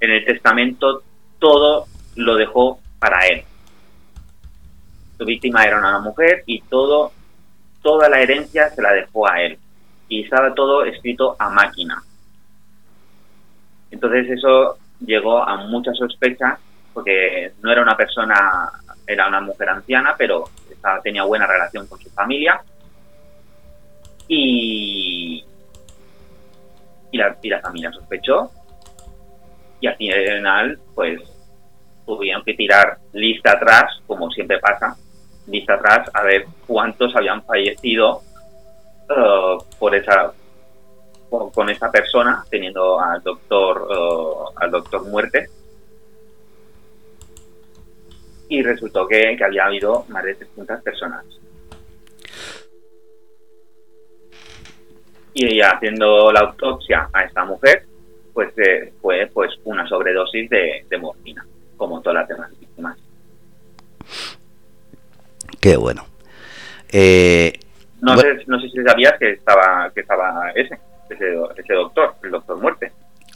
en 0.00 0.10
el 0.10 0.24
testamento 0.24 1.02
todo 1.38 1.86
lo 2.16 2.36
dejó 2.36 2.78
para 2.98 3.26
él. 3.26 3.42
Su 5.18 5.24
víctima 5.24 5.64
era 5.64 5.78
una 5.78 5.98
mujer 6.00 6.42
y 6.46 6.60
todo, 6.62 7.12
toda 7.82 8.08
la 8.08 8.20
herencia 8.20 8.70
se 8.70 8.82
la 8.82 8.92
dejó 8.92 9.28
a 9.28 9.40
él. 9.40 9.58
Y 10.08 10.24
estaba 10.24 10.54
todo 10.54 10.84
escrito 10.84 11.36
a 11.38 11.48
máquina. 11.48 12.02
Entonces 13.90 14.30
eso 14.30 14.76
llegó 15.06 15.42
a 15.42 15.56
muchas 15.56 15.96
sospechas 15.96 16.58
porque 16.92 17.52
no 17.60 17.72
era 17.72 17.82
una 17.82 17.96
persona, 17.96 18.70
era 19.06 19.26
una 19.28 19.40
mujer 19.40 19.68
anciana, 19.68 20.14
pero 20.16 20.44
tenía 21.02 21.24
buena 21.24 21.46
relación 21.46 21.86
con 21.86 21.98
su 21.98 22.08
familia. 22.10 22.60
Y, 24.28 25.44
y, 27.10 27.18
la, 27.18 27.36
y 27.42 27.48
la 27.48 27.60
familia 27.60 27.92
sospechó. 27.92 28.50
Y 29.80 29.86
al 29.88 29.96
final 29.96 30.78
pues 30.94 31.20
tuvieron 32.06 32.42
que 32.44 32.54
tirar 32.54 32.98
lista 33.12 33.52
atrás, 33.52 34.00
como 34.06 34.30
siempre 34.30 34.58
pasa, 34.58 34.96
lista 35.46 35.74
atrás 35.74 36.10
a 36.14 36.22
ver 36.22 36.46
cuántos 36.66 37.14
habían 37.16 37.42
fallecido 37.44 38.22
uh, 39.10 39.62
por 39.78 39.94
esa 39.94 40.32
con, 41.52 41.70
esa 41.70 41.90
persona 41.90 42.44
teniendo 42.50 43.00
al 43.00 43.22
doctor 43.22 43.88
uh, 43.90 44.58
al 44.58 44.70
doctor 44.70 45.04
muerte 45.04 45.48
y 48.48 48.62
resultó 48.62 49.06
que, 49.06 49.34
que 49.36 49.44
había 49.44 49.66
habido 49.66 50.04
más 50.08 50.24
de 50.24 50.34
300 50.34 50.82
personas 50.82 51.24
y 55.34 55.60
haciendo 55.60 56.32
la 56.32 56.40
autopsia 56.40 57.08
a 57.12 57.22
esta 57.22 57.44
mujer, 57.44 57.84
pues 58.32 58.56
eh, 58.56 58.92
fue 59.02 59.28
pues 59.32 59.52
una 59.64 59.86
sobredosis 59.86 60.48
de, 60.48 60.98
morfina, 60.98 61.44
como 61.76 62.00
todas 62.00 62.20
las 62.20 62.28
demás 62.28 62.50
víctimas. 62.58 62.96
Qué 65.60 65.76
bueno. 65.76 66.06
Eh, 66.90 67.52
no, 68.00 68.16
Sé, 68.16 68.44
no 68.46 68.60
sé 68.60 68.68
si 68.68 68.82
sabías 68.84 69.14
que 69.18 69.32
estaba 69.32 69.90
que 69.92 70.02
estaba 70.02 70.50
ese, 70.54 70.78
ese, 71.14 71.74
doctor, 71.74 72.14
el 72.22 72.30
doctor 72.30 72.60
muerte. 72.60 72.92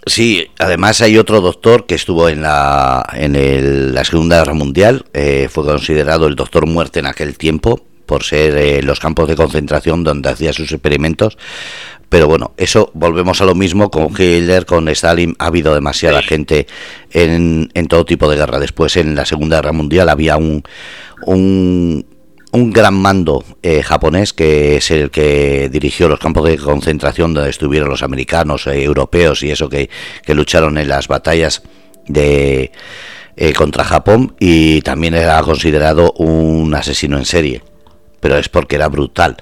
Sí, 0.07 0.51
además 0.59 1.01
hay 1.01 1.19
otro 1.19 1.41
doctor 1.41 1.87
que 1.87 1.95
estuvo 1.95 2.29
en 2.29 2.43
la, 2.43 3.05
en 3.13 3.95
la 3.95 4.05
Segunda 4.05 4.39
Guerra 4.39 4.55
Mundial, 4.55 5.05
eh, 5.13 5.49
fue 5.51 5.65
considerado 5.65 6.27
el 6.27 6.37
doctor 6.37 6.67
muerte 6.67 7.01
en 7.01 7.07
aquel 7.07 7.37
tiempo, 7.37 7.81
por 8.09 8.25
ser 8.25 8.57
eh, 8.57 8.83
los 8.83 9.01
campos 9.01 9.29
de 9.29 9.37
concentración 9.37 10.03
donde 10.03 10.31
hacía 10.31 10.55
sus 10.55 10.73
experimentos. 10.73 11.37
Pero 12.09 12.27
bueno, 12.27 12.53
eso 12.57 12.91
volvemos 12.95 13.43
a 13.43 13.45
lo 13.45 13.55
mismo 13.55 13.91
con 13.91 14.09
Hitler, 14.09 14.65
con 14.65 14.89
Stalin. 14.89 15.37
Ha 15.39 15.47
habido 15.47 15.75
demasiada 15.75 16.23
gente 16.23 16.67
en, 17.11 17.69
en, 17.75 17.87
todo 17.87 18.07
tipo 18.07 18.31
de 18.31 18.39
guerra. 18.39 18.59
Después, 18.59 18.97
en 18.97 19.15
la 19.15 19.27
Segunda 19.27 19.57
Guerra 19.57 19.73
Mundial, 19.73 20.09
había 20.09 20.39
un, 20.39 20.63
un, 21.27 22.07
un 22.53 22.73
gran 22.73 22.95
mando 22.95 23.45
eh, 23.63 23.83
japonés 23.83 24.33
que 24.33 24.77
es 24.77 24.91
el 24.91 25.11
que 25.11 25.69
dirigió 25.71 26.09
los 26.09 26.19
campos 26.19 26.49
de 26.49 26.57
concentración 26.57 27.35
donde 27.35 27.51
estuvieron 27.51 27.89
los 27.89 28.03
americanos, 28.03 28.67
eh, 28.67 28.83
europeos 28.83 29.43
y 29.43 29.51
eso 29.51 29.69
que, 29.69 29.91
que 30.25 30.35
lucharon 30.35 30.79
en 30.79 30.89
las 30.89 31.09
batallas 31.09 31.63
de 32.07 32.73
contra 33.57 33.85
Japón 33.85 34.35
y 34.41 34.81
también 34.81 35.15
era 35.15 35.41
considerado 35.43 36.13
un 36.17 36.75
asesino 36.75 37.19
en 37.19 37.25
serie 37.25 37.63
pero 38.21 38.37
es 38.37 38.49
porque 38.49 38.77
era 38.77 38.89
brutal. 38.89 39.37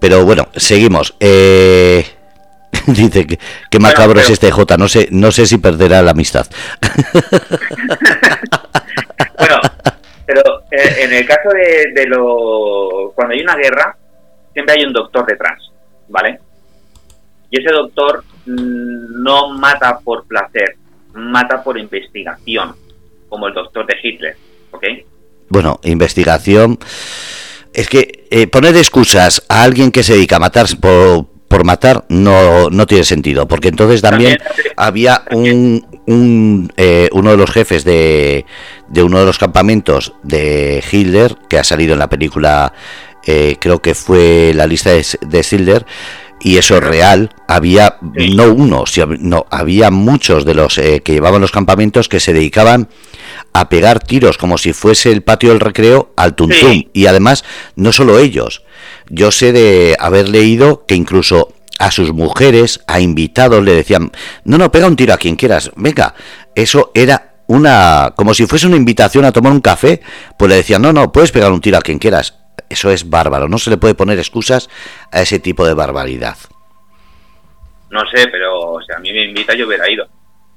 Pero 0.00 0.24
bueno, 0.24 0.48
seguimos. 0.56 1.14
Eh, 1.20 2.04
Dice 2.86 3.26
que, 3.26 3.38
que 3.70 3.78
macabro 3.78 4.18
es 4.20 4.30
este 4.30 4.50
J, 4.50 4.76
no 4.78 4.88
sé, 4.88 5.08
no 5.10 5.30
sé 5.30 5.46
si 5.46 5.58
perderá 5.58 6.02
la 6.02 6.12
amistad. 6.12 6.46
pero 10.32 10.62
eh, 10.70 11.04
en 11.04 11.12
el 11.12 11.26
caso 11.26 11.50
de, 11.50 11.92
de 11.92 12.06
lo 12.06 13.12
cuando 13.14 13.34
hay 13.34 13.40
una 13.40 13.56
guerra, 13.56 13.96
siempre 14.52 14.76
hay 14.76 14.84
un 14.84 14.92
doctor 14.92 15.26
detrás, 15.26 15.70
¿vale? 16.08 16.38
Y 17.50 17.60
ese 17.60 17.70
doctor 17.70 18.24
mm, 18.46 19.22
no 19.22 19.50
mata 19.50 19.98
por 19.98 20.26
placer, 20.26 20.76
mata 21.14 21.62
por 21.62 21.78
investigación, 21.78 22.74
como 23.28 23.46
el 23.48 23.54
doctor 23.54 23.86
de 23.86 23.96
Hitler, 24.02 24.36
¿ok? 24.70 24.84
Bueno, 25.48 25.78
investigación. 25.84 26.78
Es 27.74 27.88
que 27.88 28.26
eh, 28.30 28.46
poner 28.46 28.76
excusas 28.76 29.44
a 29.48 29.62
alguien 29.62 29.90
que 29.90 30.02
se 30.02 30.14
dedica 30.14 30.36
a 30.36 30.40
matar 30.40 30.66
por, 30.80 31.26
por 31.48 31.64
matar 31.64 32.04
no, 32.08 32.70
no 32.70 32.86
tiene 32.86 33.04
sentido, 33.04 33.46
porque 33.46 33.68
entonces 33.68 34.00
también, 34.00 34.38
había 34.76 35.24
un, 35.30 35.91
un 36.06 36.72
eh, 36.76 37.08
uno 37.12 37.30
de 37.30 37.36
los 37.36 37.50
jefes 37.50 37.84
de, 37.84 38.44
de 38.88 39.02
uno 39.02 39.20
de 39.20 39.26
los 39.26 39.38
campamentos 39.38 40.14
de 40.22 40.82
Hitler, 40.90 41.36
que 41.48 41.58
ha 41.58 41.64
salido 41.64 41.92
en 41.92 41.98
la 41.98 42.08
película, 42.08 42.72
eh, 43.26 43.56
creo 43.60 43.80
que 43.80 43.94
fue 43.94 44.52
la 44.54 44.66
lista 44.66 44.90
de, 44.90 45.06
de 45.20 45.42
Schindler, 45.42 45.86
y 46.44 46.58
eso 46.58 46.76
es 46.76 46.82
real, 46.82 47.30
había 47.46 47.98
no 48.00 48.52
uno, 48.52 48.84
no, 49.20 49.46
había 49.50 49.90
muchos 49.90 50.44
de 50.44 50.54
los 50.54 50.76
eh, 50.78 51.00
que 51.04 51.12
llevaban 51.12 51.40
los 51.40 51.52
campamentos 51.52 52.08
que 52.08 52.18
se 52.18 52.32
dedicaban 52.32 52.88
a 53.52 53.68
pegar 53.68 54.00
tiros 54.00 54.38
como 54.38 54.58
si 54.58 54.72
fuese 54.72 55.12
el 55.12 55.22
patio 55.22 55.50
del 55.50 55.60
recreo 55.60 56.12
al 56.16 56.34
tuntum. 56.34 56.82
Y 56.92 57.06
además, 57.06 57.44
no 57.76 57.92
solo 57.92 58.18
ellos, 58.18 58.64
yo 59.08 59.30
sé 59.30 59.52
de 59.52 59.96
haber 60.00 60.28
leído 60.28 60.84
que 60.86 60.96
incluso 60.96 61.52
a 61.82 61.90
sus 61.90 62.12
mujeres, 62.12 62.80
a 62.86 63.00
invitados, 63.00 63.60
le 63.64 63.74
decían, 63.74 64.12
no, 64.44 64.56
no, 64.56 64.70
pega 64.70 64.86
un 64.86 64.94
tiro 64.94 65.12
a 65.12 65.16
quien 65.16 65.34
quieras, 65.34 65.72
venga, 65.74 66.14
eso 66.54 66.92
era 66.94 67.32
una, 67.48 68.12
como 68.14 68.34
si 68.34 68.46
fuese 68.46 68.68
una 68.68 68.76
invitación 68.76 69.24
a 69.24 69.32
tomar 69.32 69.50
un 69.50 69.60
café, 69.60 70.00
pues 70.38 70.48
le 70.48 70.54
decían, 70.54 70.80
no, 70.80 70.92
no, 70.92 71.10
puedes 71.10 71.32
pegar 71.32 71.50
un 71.50 71.60
tiro 71.60 71.78
a 71.78 71.80
quien 71.80 71.98
quieras. 71.98 72.38
Eso 72.68 72.88
es 72.92 73.10
bárbaro, 73.10 73.48
no 73.48 73.58
se 73.58 73.68
le 73.68 73.78
puede 73.78 73.94
poner 73.96 74.16
excusas 74.18 74.70
a 75.10 75.22
ese 75.22 75.40
tipo 75.40 75.66
de 75.66 75.74
barbaridad. 75.74 76.36
No 77.90 78.00
sé, 78.14 78.28
pero 78.30 78.78
si 78.86 78.94
a 78.94 79.00
mí 79.00 79.12
me 79.12 79.24
invita 79.24 79.52
yo 79.56 79.66
hubiera 79.66 79.90
ido. 79.90 80.06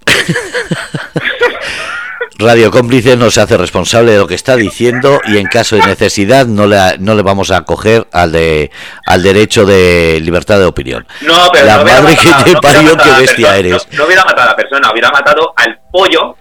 Radio 2.37 2.69
Cómplice 2.69 3.15
no 3.15 3.31
se 3.31 3.41
hace 3.41 3.57
responsable 3.57 4.11
de 4.11 4.17
lo 4.17 4.27
que 4.27 4.35
está 4.35 4.57
diciendo 4.57 5.21
y 5.25 5.37
en 5.37 5.45
caso 5.45 5.77
de 5.77 5.83
necesidad 5.83 6.45
no 6.45 6.67
le, 6.67 6.97
no 6.99 7.15
le 7.15 7.21
vamos 7.21 7.49
a 7.51 7.57
acoger 7.57 8.07
al 8.11 8.33
de 8.33 8.71
al 9.05 9.23
derecho 9.23 9.65
de 9.65 10.19
libertad 10.21 10.59
de 10.59 10.65
opinión. 10.65 11.07
No, 11.21 11.47
pero 11.53 11.65
la 11.65 11.77
no 11.77 11.85
madre 11.85 12.15
que 12.17 12.43
te 12.43 12.53
no 12.53 12.61
parió, 12.61 12.97
qué 12.97 13.09
bestia 13.21 13.47
persona, 13.47 13.55
eres. 13.55 13.87
No, 13.91 13.97
no, 13.99 14.05
hubiera 14.05 14.25
matado 14.25 14.41
a 14.41 14.51
la 14.51 14.55
persona, 14.55 14.91
hubiera 14.91 15.11
matado 15.11 15.53
al 15.55 15.79
pollo. 15.91 16.35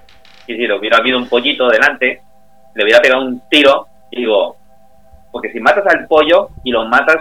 Y 0.47 0.57
si 0.57 0.70
hubiera 0.70 0.99
habido 0.99 1.16
un 1.16 1.28
pollito 1.28 1.68
delante, 1.68 2.20
le 2.74 2.84
hubiera 2.84 3.01
pegado 3.01 3.22
un 3.22 3.40
tiro 3.49 3.86
y 4.11 4.20
digo, 4.20 4.57
porque 5.30 5.53
si 5.53 5.61
matas 5.61 5.84
al 5.86 6.07
pollo 6.07 6.49
y 6.64 6.70
lo 6.70 6.84
matas 6.86 7.18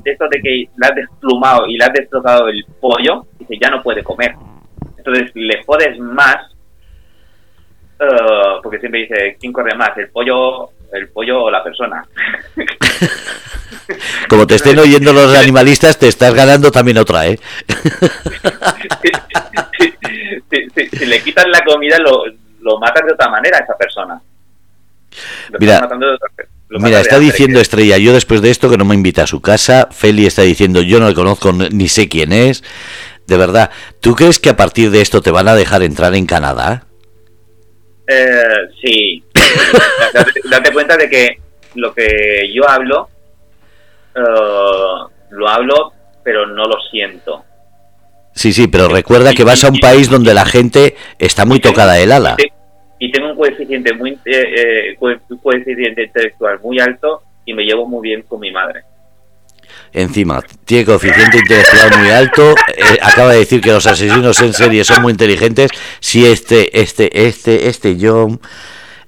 de 0.00 0.12
esto 0.12 0.26
de 0.30 0.40
que 0.40 0.68
le 0.76 0.86
has 0.86 0.94
desplumado 0.94 1.66
y 1.66 1.76
le 1.76 1.84
has 1.84 1.92
destrozado 1.92 2.48
el 2.48 2.64
pollo, 2.80 3.26
dice 3.38 3.58
ya 3.60 3.70
no 3.70 3.82
puede 3.82 4.02
comer. 4.02 4.34
Entonces 4.96 5.30
le 5.34 5.62
jodes 5.64 5.98
más, 5.98 6.55
uh, 8.00 8.62
porque 8.62 8.78
siempre 8.78 9.00
dice, 9.00 9.36
¿quién 9.40 9.52
corre 9.52 9.74
más? 9.74 9.96
¿El 9.98 10.08
pollo, 10.10 10.70
el 10.92 11.08
pollo 11.08 11.44
o 11.44 11.50
la 11.50 11.62
persona? 11.62 12.06
Como 14.28 14.46
te 14.46 14.56
estén 14.56 14.78
oyendo 14.78 15.12
los 15.12 15.34
animalistas, 15.36 15.98
te 15.98 16.08
estás 16.08 16.34
ganando 16.34 16.70
también 16.70 16.98
otra, 16.98 17.26
¿eh? 17.26 17.38
si, 19.02 19.08
si, 20.50 20.70
si, 20.74 20.88
si, 20.98 21.06
le 21.06 21.22
quitas 21.22 21.46
la 21.48 21.62
comida, 21.64 21.98
lo, 21.98 22.24
lo 22.60 22.78
matas 22.78 23.06
de 23.06 23.12
otra 23.12 23.28
manera 23.28 23.58
a 23.58 23.62
esa 23.62 23.76
persona. 23.76 24.20
Lo 25.50 25.58
Mira, 25.58 25.80
matando 25.80 26.06
de 26.08 26.14
otra 26.14 26.28
Mira, 26.68 27.00
está 27.00 27.18
diciendo 27.18 27.60
Estrella, 27.60 27.96
yo 27.96 28.12
después 28.12 28.42
de 28.42 28.50
esto 28.50 28.68
que 28.68 28.76
no 28.76 28.84
me 28.84 28.94
invita 28.94 29.22
a 29.22 29.26
su 29.26 29.40
casa, 29.40 29.88
Feli 29.92 30.26
está 30.26 30.42
diciendo, 30.42 30.82
yo 30.82 30.98
no 30.98 31.08
le 31.08 31.14
conozco 31.14 31.52
ni 31.52 31.88
sé 31.88 32.08
quién 32.08 32.32
es. 32.32 32.64
De 33.26 33.36
verdad, 33.36 33.70
¿tú 34.00 34.14
crees 34.14 34.40
que 34.40 34.50
a 34.50 34.56
partir 34.56 34.90
de 34.90 35.00
esto 35.00 35.20
te 35.20 35.30
van 35.30 35.48
a 35.48 35.54
dejar 35.54 35.82
entrar 35.82 36.14
en 36.14 36.26
Canadá? 36.26 36.85
Eh, 38.08 38.68
sí. 38.82 39.24
date, 40.12 40.40
date 40.48 40.72
cuenta 40.72 40.96
de 40.96 41.08
que 41.08 41.36
lo 41.74 41.92
que 41.92 42.50
yo 42.54 42.68
hablo, 42.68 43.08
eh, 44.14 44.20
lo 45.30 45.48
hablo, 45.48 45.92
pero 46.24 46.46
no 46.46 46.64
lo 46.64 46.76
siento. 46.90 47.44
Sí, 48.34 48.52
sí, 48.52 48.68
pero 48.68 48.88
recuerda 48.88 49.32
que 49.32 49.44
vas 49.44 49.64
a 49.64 49.68
un 49.70 49.78
país 49.78 50.10
donde 50.10 50.34
la 50.34 50.44
gente 50.44 50.94
está 51.18 51.44
muy 51.44 51.58
tocada 51.60 51.94
del 51.94 52.12
ala. 52.12 52.36
Y 52.38 52.42
te- 52.42 52.52
Y 52.98 53.10
tengo 53.12 53.30
un 53.30 53.36
coeficiente 53.36 53.92
muy 53.94 54.12
eh, 54.12 54.18
eh, 54.94 54.96
co- 54.98 55.38
coeficiente 55.42 56.04
intelectual 56.04 56.58
muy 56.60 56.78
alto 56.80 57.22
y 57.44 57.52
me 57.52 57.62
llevo 57.64 57.86
muy 57.86 58.08
bien 58.08 58.22
con 58.22 58.40
mi 58.40 58.50
madre. 58.50 58.82
Encima, 59.96 60.42
tiene 60.66 60.84
coeficiente 60.84 61.38
intelectual 61.38 61.98
muy 61.98 62.10
alto. 62.10 62.54
eh, 62.76 62.98
acaba 63.00 63.32
de 63.32 63.38
decir 63.38 63.62
que 63.62 63.72
los 63.72 63.86
asesinos 63.86 64.38
en 64.42 64.52
serie 64.52 64.84
son 64.84 65.00
muy 65.00 65.12
inteligentes. 65.12 65.70
Si 66.00 66.26
este, 66.26 66.78
este, 66.78 67.26
este, 67.26 67.66
este 67.66 67.96
John. 67.98 68.38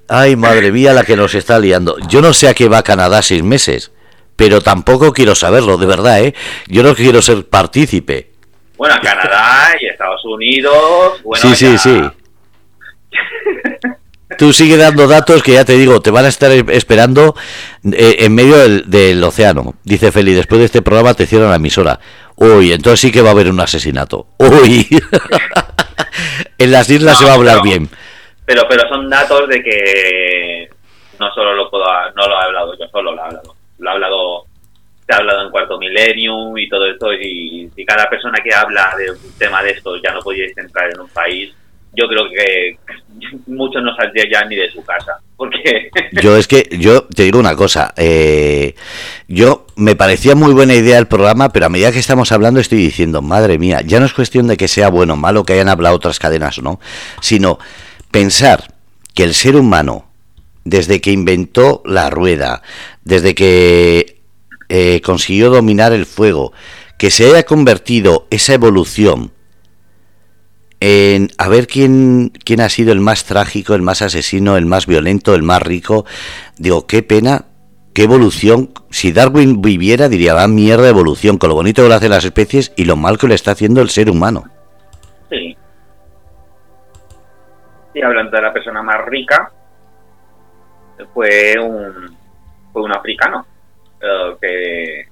Ay, 0.08 0.34
madre 0.34 0.72
mía, 0.72 0.94
la 0.94 1.04
que 1.04 1.14
nos 1.14 1.34
está 1.34 1.58
liando. 1.58 1.98
Yo 2.08 2.22
no 2.22 2.32
sé 2.32 2.48
a 2.48 2.54
qué 2.54 2.70
va 2.70 2.82
Canadá 2.82 3.20
seis 3.20 3.42
meses, 3.42 3.92
pero 4.34 4.62
tampoco 4.62 5.12
quiero 5.12 5.34
saberlo, 5.34 5.76
de 5.76 5.84
verdad, 5.84 6.22
¿eh? 6.22 6.34
Yo 6.68 6.82
no 6.82 6.94
quiero 6.94 7.20
ser 7.20 7.46
partícipe. 7.46 8.30
Bueno, 8.78 8.94
Canadá 9.02 9.72
y 9.78 9.88
Estados 9.88 10.24
Unidos. 10.24 11.22
Bueno, 11.22 11.54
sí, 11.54 11.54
sí, 11.54 11.76
sí. 11.76 12.00
Tú 14.36 14.52
sigue 14.52 14.76
dando 14.76 15.08
datos 15.08 15.42
que 15.42 15.52
ya 15.52 15.64
te 15.64 15.72
digo, 15.72 16.00
te 16.02 16.10
van 16.10 16.26
a 16.26 16.28
estar 16.28 16.50
esperando 16.52 17.34
eh, 17.92 18.16
en 18.20 18.34
medio 18.34 18.58
del, 18.58 18.90
del 18.90 19.24
océano. 19.24 19.74
Dice 19.84 20.12
Feli, 20.12 20.34
después 20.34 20.58
de 20.58 20.66
este 20.66 20.82
programa 20.82 21.14
te 21.14 21.26
cierran 21.26 21.50
la 21.50 21.56
emisora. 21.56 21.98
Uy, 22.36 22.72
entonces 22.72 23.00
sí 23.00 23.10
que 23.10 23.22
va 23.22 23.30
a 23.30 23.32
haber 23.32 23.48
un 23.50 23.60
asesinato. 23.60 24.26
Uy. 24.38 24.86
en 26.58 26.70
las 26.70 26.90
islas 26.90 27.14
No, 27.14 27.18
se 27.18 27.24
va 27.24 27.32
a 27.32 27.34
hablar 27.34 27.62
bien. 27.62 27.88
Pero, 28.44 28.62
pero 28.68 28.88
son 28.88 29.08
datos 29.08 29.48
de 29.48 29.62
que 29.62 30.70
no 31.18 31.32
solo 31.34 31.54
lo 31.54 31.70
puedo, 31.70 31.84
no 32.14 32.28
lo 32.28 32.40
he 32.40 32.44
hablado 32.44 32.78
yo 32.78 32.86
solo, 32.88 33.12
lo 33.12 33.18
he 33.18 33.24
hablado. 33.24 33.54
Lo 33.78 33.90
ha 33.90 33.92
hablado, 33.92 34.44
se 35.06 35.14
ha 35.14 35.18
hablado 35.18 35.42
en 35.42 35.50
Cuarto 35.50 35.78
Millennium 35.78 36.56
y 36.58 36.68
todo 36.68 36.86
esto. 36.86 37.12
Y 37.12 37.70
si 37.74 37.84
cada 37.84 38.08
persona 38.08 38.38
que 38.42 38.54
habla 38.54 38.94
de 38.96 39.10
un 39.10 39.38
tema 39.38 39.62
de 39.62 39.70
esto 39.70 39.96
ya 39.96 40.12
no 40.12 40.20
podíais 40.20 40.56
entrar 40.56 40.90
en 40.92 41.00
un 41.00 41.08
país, 41.08 41.52
yo 41.94 42.06
creo 42.08 42.24
que 42.30 42.78
muchos 43.46 43.82
no 43.82 43.94
saldrían 43.96 44.28
ya 44.30 44.44
ni 44.44 44.56
de 44.56 44.70
su 44.70 44.82
casa. 44.84 45.18
Porque 45.36 45.90
Yo 46.22 46.36
es 46.36 46.48
que, 46.48 46.68
yo 46.78 47.02
te 47.04 47.24
digo 47.24 47.38
una 47.38 47.54
cosa, 47.54 47.94
eh, 47.96 48.74
yo 49.28 49.66
me 49.76 49.96
parecía 49.96 50.34
muy 50.34 50.52
buena 50.52 50.74
idea 50.74 50.98
el 50.98 51.06
programa, 51.06 51.50
pero 51.50 51.66
a 51.66 51.68
medida 51.68 51.92
que 51.92 51.98
estamos 51.98 52.32
hablando 52.32 52.60
estoy 52.60 52.78
diciendo, 52.78 53.22
madre 53.22 53.58
mía, 53.58 53.80
ya 53.84 54.00
no 54.00 54.06
es 54.06 54.12
cuestión 54.12 54.46
de 54.46 54.56
que 54.56 54.68
sea 54.68 54.88
bueno 54.88 55.14
o 55.14 55.16
malo, 55.16 55.44
que 55.44 55.52
hayan 55.52 55.68
hablado 55.68 55.96
otras 55.96 56.18
cadenas 56.18 56.58
o 56.58 56.62
no, 56.62 56.80
sino 57.20 57.58
pensar 58.10 58.74
que 59.14 59.24
el 59.24 59.34
ser 59.34 59.56
humano, 59.56 60.10
desde 60.64 61.00
que 61.00 61.12
inventó 61.12 61.82
la 61.84 62.10
rueda, 62.10 62.62
desde 63.04 63.34
que 63.34 64.18
eh, 64.68 65.00
consiguió 65.02 65.50
dominar 65.50 65.92
el 65.92 66.04
fuego, 66.04 66.52
que 66.98 67.10
se 67.10 67.26
haya 67.26 67.44
convertido 67.44 68.26
esa 68.30 68.54
evolución 68.54 69.32
en 70.80 71.28
a 71.38 71.48
ver 71.48 71.66
quién, 71.66 72.32
quién 72.44 72.60
ha 72.60 72.68
sido 72.68 72.92
el 72.92 73.00
más 73.00 73.24
trágico, 73.24 73.74
el 73.74 73.82
más 73.82 74.02
asesino, 74.02 74.56
el 74.56 74.66
más 74.66 74.86
violento, 74.86 75.34
el 75.34 75.42
más 75.42 75.62
rico. 75.62 76.04
Digo, 76.56 76.86
qué 76.86 77.02
pena, 77.02 77.46
qué 77.94 78.04
evolución. 78.04 78.70
Si 78.90 79.12
Darwin 79.12 79.60
viviera, 79.60 80.08
diría, 80.08 80.34
va 80.34 80.46
mierda 80.48 80.84
de 80.84 80.90
evolución, 80.90 81.38
con 81.38 81.48
lo 81.48 81.56
bonito 81.56 81.82
que 81.82 81.88
lo 81.88 81.94
hacen 81.94 82.10
las 82.10 82.24
especies 82.24 82.72
y 82.76 82.84
lo 82.84 82.96
mal 82.96 83.18
que 83.18 83.28
le 83.28 83.34
está 83.34 83.52
haciendo 83.52 83.80
el 83.80 83.90
ser 83.90 84.10
humano. 84.10 84.44
sí. 85.28 85.56
Y 87.94 88.02
hablando 88.02 88.36
de 88.36 88.42
la 88.42 88.52
persona 88.52 88.80
más 88.80 89.04
rica, 89.06 89.50
fue 91.12 91.58
un, 91.58 92.16
fue 92.72 92.82
un 92.82 92.92
africano 92.92 93.44
eh, 94.00 94.36
que 94.40 95.08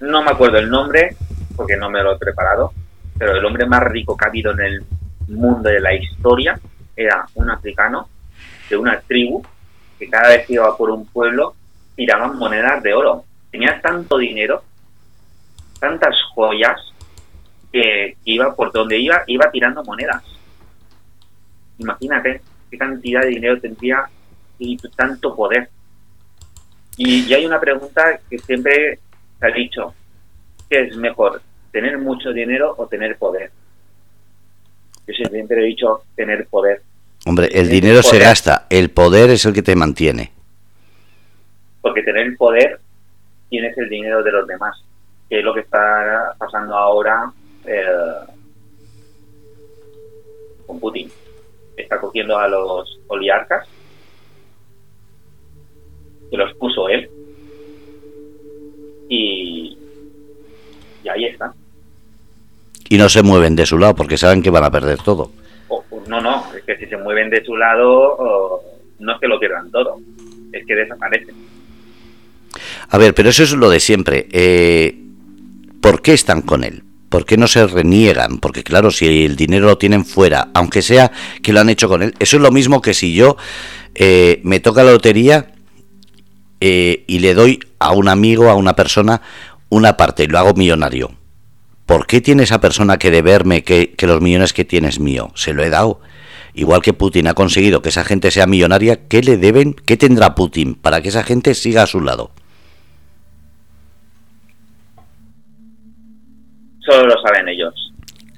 no 0.00 0.22
me 0.22 0.30
acuerdo 0.30 0.58
el 0.58 0.68
nombre 0.68 1.16
porque 1.56 1.76
no 1.76 1.88
me 1.88 2.02
lo 2.02 2.12
he 2.12 2.18
preparado, 2.18 2.72
pero 3.18 3.36
el 3.36 3.44
hombre 3.44 3.66
más 3.66 3.82
rico 3.82 4.16
que 4.16 4.24
ha 4.24 4.28
habido 4.28 4.52
en 4.52 4.60
el 4.60 4.84
mundo 5.28 5.68
de 5.68 5.80
la 5.80 5.94
historia 5.94 6.58
era 6.94 7.26
un 7.34 7.50
africano 7.50 8.08
de 8.68 8.76
una 8.76 9.00
tribu 9.00 9.42
que 9.98 10.08
cada 10.08 10.28
vez 10.28 10.46
que 10.46 10.54
iba 10.54 10.76
por 10.76 10.90
un 10.90 11.06
pueblo 11.06 11.54
tiraban 11.94 12.36
monedas 12.38 12.82
de 12.82 12.94
oro. 12.94 13.24
Tenía 13.50 13.80
tanto 13.80 14.18
dinero, 14.18 14.62
tantas 15.80 16.14
joyas, 16.34 16.80
que 17.72 18.16
iba 18.24 18.54
por 18.54 18.72
donde 18.72 18.98
iba, 18.98 19.22
iba 19.26 19.50
tirando 19.50 19.82
monedas. 19.84 20.22
Imagínate 21.78 22.40
qué 22.70 22.78
cantidad 22.78 23.22
de 23.22 23.28
dinero 23.28 23.60
tendría 23.60 24.08
y 24.58 24.76
tanto 24.96 25.34
poder. 25.34 25.68
Y, 26.96 27.32
hay 27.32 27.44
una 27.44 27.60
pregunta 27.60 28.18
que 28.30 28.38
siempre 28.38 28.98
se 29.38 29.46
ha 29.46 29.50
dicho, 29.50 29.94
¿qué 30.68 30.82
es 30.82 30.96
mejor? 30.96 31.42
Tener 31.76 31.98
mucho 31.98 32.32
dinero 32.32 32.74
o 32.78 32.86
tener 32.86 33.18
poder. 33.18 33.50
Yo 35.06 35.12
siempre 35.12 35.60
he 35.60 35.66
dicho 35.66 36.04
tener 36.14 36.46
poder. 36.46 36.80
Hombre, 37.26 37.50
el 37.52 37.68
dinero 37.68 38.02
se 38.02 38.18
gasta, 38.18 38.66
el 38.70 38.88
poder 38.88 39.28
es 39.28 39.44
el 39.44 39.52
que 39.52 39.60
te 39.60 39.76
mantiene. 39.76 40.32
Porque 41.82 42.02
tener 42.02 42.28
el 42.28 42.36
poder 42.38 42.80
tienes 43.50 43.76
el 43.76 43.90
dinero 43.90 44.22
de 44.22 44.32
los 44.32 44.46
demás, 44.46 44.82
que 45.28 45.40
es 45.40 45.44
lo 45.44 45.52
que 45.52 45.60
está 45.60 46.34
pasando 46.38 46.74
ahora 46.74 47.30
eh, 47.66 47.84
con 50.66 50.80
Putin. 50.80 51.12
Está 51.76 52.00
cogiendo 52.00 52.38
a 52.38 52.48
los 52.48 52.98
oligarcas, 53.08 53.68
que 56.30 56.36
los 56.38 56.54
puso 56.54 56.88
él, 56.88 57.10
y, 59.10 59.78
y 61.04 61.08
ahí 61.10 61.26
está. 61.26 61.52
Y 62.88 62.98
no 62.98 63.08
se 63.08 63.22
mueven 63.22 63.56
de 63.56 63.66
su 63.66 63.78
lado 63.78 63.94
porque 63.94 64.16
saben 64.16 64.42
que 64.42 64.50
van 64.50 64.64
a 64.64 64.70
perder 64.70 64.98
todo. 64.98 65.32
no, 66.08 66.20
no, 66.20 66.44
es 66.56 66.62
que 66.62 66.76
si 66.76 66.86
se 66.86 66.96
mueven 66.96 67.30
de 67.30 67.44
su 67.44 67.56
lado, 67.56 68.62
no 68.98 69.12
es 69.12 69.20
que 69.20 69.28
lo 69.28 69.38
pierdan 69.38 69.70
todo, 69.70 69.98
es 70.52 70.66
que 70.66 70.74
desaparecen. 70.74 71.34
A 72.88 72.98
ver, 72.98 73.14
pero 73.14 73.30
eso 73.30 73.42
es 73.42 73.52
lo 73.52 73.68
de 73.68 73.80
siempre. 73.80 74.26
Eh, 74.30 74.96
¿Por 75.80 76.02
qué 76.02 76.14
están 76.14 76.42
con 76.42 76.64
él? 76.64 76.82
¿Por 77.08 77.24
qué 77.24 77.36
no 77.36 77.46
se 77.46 77.66
reniegan? 77.66 78.38
Porque 78.38 78.62
claro, 78.62 78.90
si 78.90 79.24
el 79.24 79.36
dinero 79.36 79.66
lo 79.66 79.78
tienen 79.78 80.04
fuera, 80.04 80.48
aunque 80.54 80.82
sea 80.82 81.12
que 81.42 81.52
lo 81.52 81.60
han 81.60 81.68
hecho 81.68 81.88
con 81.88 82.02
él, 82.02 82.14
eso 82.18 82.36
es 82.36 82.42
lo 82.42 82.50
mismo 82.50 82.82
que 82.82 82.94
si 82.94 83.14
yo 83.14 83.36
eh, 83.94 84.40
me 84.42 84.60
toca 84.60 84.82
la 84.82 84.92
lotería 84.92 85.52
eh, 86.60 87.04
y 87.06 87.18
le 87.20 87.34
doy 87.34 87.60
a 87.78 87.92
un 87.92 88.08
amigo, 88.08 88.50
a 88.50 88.54
una 88.54 88.74
persona, 88.74 89.22
una 89.68 89.96
parte 89.96 90.24
y 90.24 90.26
lo 90.26 90.38
hago 90.38 90.54
millonario. 90.54 91.10
¿Por 91.86 92.06
qué 92.06 92.20
tiene 92.20 92.42
esa 92.42 92.60
persona 92.60 92.98
que 92.98 93.10
deberme 93.10 93.62
que, 93.62 93.92
que 93.92 94.06
los 94.06 94.20
millones 94.20 94.52
que 94.52 94.64
tiene 94.64 94.88
es 94.88 94.98
mío? 94.98 95.30
Se 95.34 95.54
lo 95.54 95.62
he 95.62 95.70
dado. 95.70 96.00
Igual 96.52 96.82
que 96.82 96.92
Putin 96.92 97.28
ha 97.28 97.34
conseguido 97.34 97.82
que 97.82 97.90
esa 97.90 98.04
gente 98.04 98.30
sea 98.30 98.46
millonaria, 98.46 99.06
¿qué 99.08 99.22
le 99.22 99.36
deben? 99.36 99.74
¿Qué 99.74 99.96
tendrá 99.96 100.34
Putin 100.34 100.74
para 100.74 101.00
que 101.00 101.10
esa 101.10 101.22
gente 101.22 101.54
siga 101.54 101.82
a 101.82 101.86
su 101.86 102.00
lado? 102.00 102.30
Solo 106.80 107.06
lo 107.06 107.14
saben 107.22 107.48
ellos. 107.48 107.92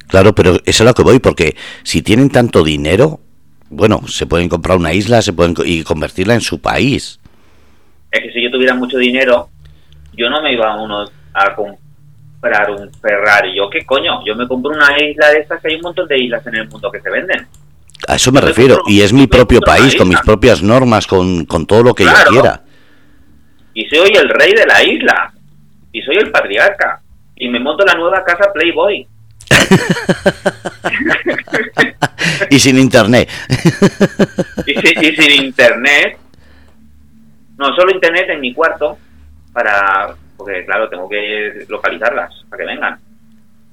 Claro, 0.08 0.34
pero 0.34 0.54
eso 0.54 0.62
es 0.64 0.80
a 0.80 0.84
lo 0.84 0.94
que 0.94 1.02
voy, 1.02 1.18
porque 1.18 1.54
si 1.84 2.02
tienen 2.02 2.30
tanto 2.30 2.64
dinero, 2.64 3.20
bueno, 3.70 4.06
se 4.08 4.26
pueden 4.26 4.48
comprar 4.48 4.78
una 4.78 4.92
isla 4.92 5.22
se 5.22 5.32
pueden 5.32 5.54
y 5.64 5.82
convertirla 5.84 6.34
en 6.34 6.40
su 6.40 6.60
país. 6.60 7.20
Es 8.10 8.20
que 8.20 8.32
si 8.32 8.42
yo 8.42 8.50
tuviera 8.50 8.74
mucho 8.74 8.96
dinero, 8.96 9.48
yo 10.14 10.28
no 10.30 10.42
me 10.42 10.54
iba 10.54 10.72
a 10.72 10.82
uno 10.82 11.04
a 11.34 11.54
comprar 12.40 12.70
un 12.70 12.90
Ferrari. 13.00 13.56
¿Yo 13.56 13.68
qué 13.70 13.84
coño? 13.84 14.24
Yo 14.24 14.34
me 14.34 14.46
compro 14.46 14.72
una 14.72 14.96
isla 15.02 15.30
de 15.30 15.40
estas, 15.40 15.60
que 15.60 15.68
hay 15.68 15.76
un 15.76 15.82
montón 15.82 16.08
de 16.08 16.18
islas 16.18 16.46
en 16.46 16.56
el 16.56 16.68
mundo 16.68 16.90
que 16.90 17.00
se 17.00 17.10
venden. 17.10 17.46
A 18.06 18.14
eso 18.14 18.30
me 18.30 18.40
refiero, 18.40 18.82
y 18.86 19.00
es 19.00 19.12
mi 19.12 19.26
propio 19.26 19.60
país, 19.60 19.96
con 19.96 20.08
mis 20.08 20.20
propias 20.20 20.62
normas, 20.62 21.06
con, 21.06 21.46
todo 21.66 21.82
lo 21.82 21.94
que 21.94 22.04
yo 22.04 22.12
quiera. 22.28 22.62
Y 23.74 23.88
soy 23.88 24.12
el 24.14 24.28
rey 24.28 24.52
de 24.52 24.66
la 24.66 24.82
isla, 24.82 25.32
y 25.92 26.00
soy 26.02 26.16
el 26.16 26.30
patriarca 26.30 27.02
y 27.38 27.48
me 27.48 27.60
monto 27.60 27.84
la 27.84 27.94
nueva 27.94 28.24
casa 28.24 28.52
Playboy. 28.52 29.06
y 32.50 32.58
sin 32.58 32.78
internet. 32.78 33.30
y, 34.66 34.74
sin 35.16 35.44
internet. 35.44 36.18
No, 37.56 37.74
solo 37.74 37.92
internet 37.92 38.28
en 38.30 38.40
mi 38.40 38.52
cuarto 38.52 38.98
para... 39.52 40.14
Porque 40.48 40.64
claro, 40.64 40.88
tengo 40.88 41.08
que 41.08 41.66
localizarlas 41.68 42.32
para 42.48 42.62
que 42.62 42.66
vengan. 42.66 42.98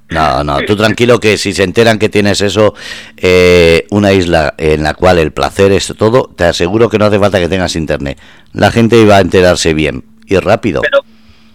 No, 0.10 0.44
no, 0.44 0.62
tú 0.62 0.76
tranquilo 0.76 1.20
que 1.20 1.38
si 1.38 1.54
se 1.54 1.64
enteran 1.64 1.98
que 1.98 2.10
tienes 2.10 2.42
eso, 2.42 2.76
eh, 3.18 3.88
una 3.90 4.12
isla 4.12 4.54
en 4.58 4.84
la 4.84 4.94
cual 4.94 5.18
el 5.18 5.32
placer 5.32 5.72
es 5.72 5.94
todo, 5.98 6.32
te 6.36 6.44
aseguro 6.44 6.90
que 6.90 7.00
no 7.00 7.06
hace 7.06 7.18
falta 7.18 7.40
que 7.40 7.50
tengas 7.50 7.76
internet. 7.76 8.20
La 8.54 8.72
gente 8.72 8.98
iba 8.98 9.18
a 9.18 9.22
enterarse 9.22 9.74
bien 9.74 10.04
y 10.28 10.38
rápido 10.38 10.82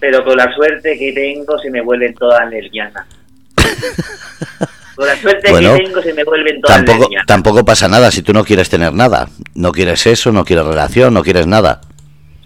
pero 0.00 0.24
con 0.24 0.36
la 0.36 0.52
suerte 0.54 0.98
que 0.98 1.12
tengo 1.12 1.58
se 1.58 1.70
me 1.70 1.82
vuelven 1.82 2.14
todas 2.14 2.48
lesbianas. 2.48 3.06
con 4.96 5.06
la 5.06 5.14
suerte 5.16 5.52
que 5.52 5.82
tengo 5.84 6.02
se 6.02 6.14
me 6.14 6.24
vuelven 6.24 6.60
todas 6.60 6.84
tampoco, 6.84 7.10
Tampoco 7.26 7.64
pasa 7.64 7.86
nada 7.86 8.10
si 8.10 8.22
tú 8.22 8.32
no 8.32 8.42
quieres 8.42 8.70
tener 8.70 8.94
nada. 8.94 9.28
No 9.54 9.70
quieres 9.72 10.06
eso, 10.06 10.32
no 10.32 10.44
quieres 10.44 10.64
relación, 10.64 11.12
no 11.12 11.22
quieres 11.22 11.46
nada. 11.46 11.82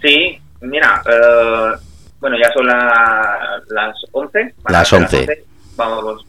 Sí, 0.02 0.36
mira, 0.60 1.00
eh, 1.08 1.78
bueno, 2.24 2.38
ya 2.38 2.50
son 2.54 2.66
las 2.66 3.94
11. 4.12 4.54
Las 4.70 4.90
11. 4.90 5.44
Vamos, 5.76 6.24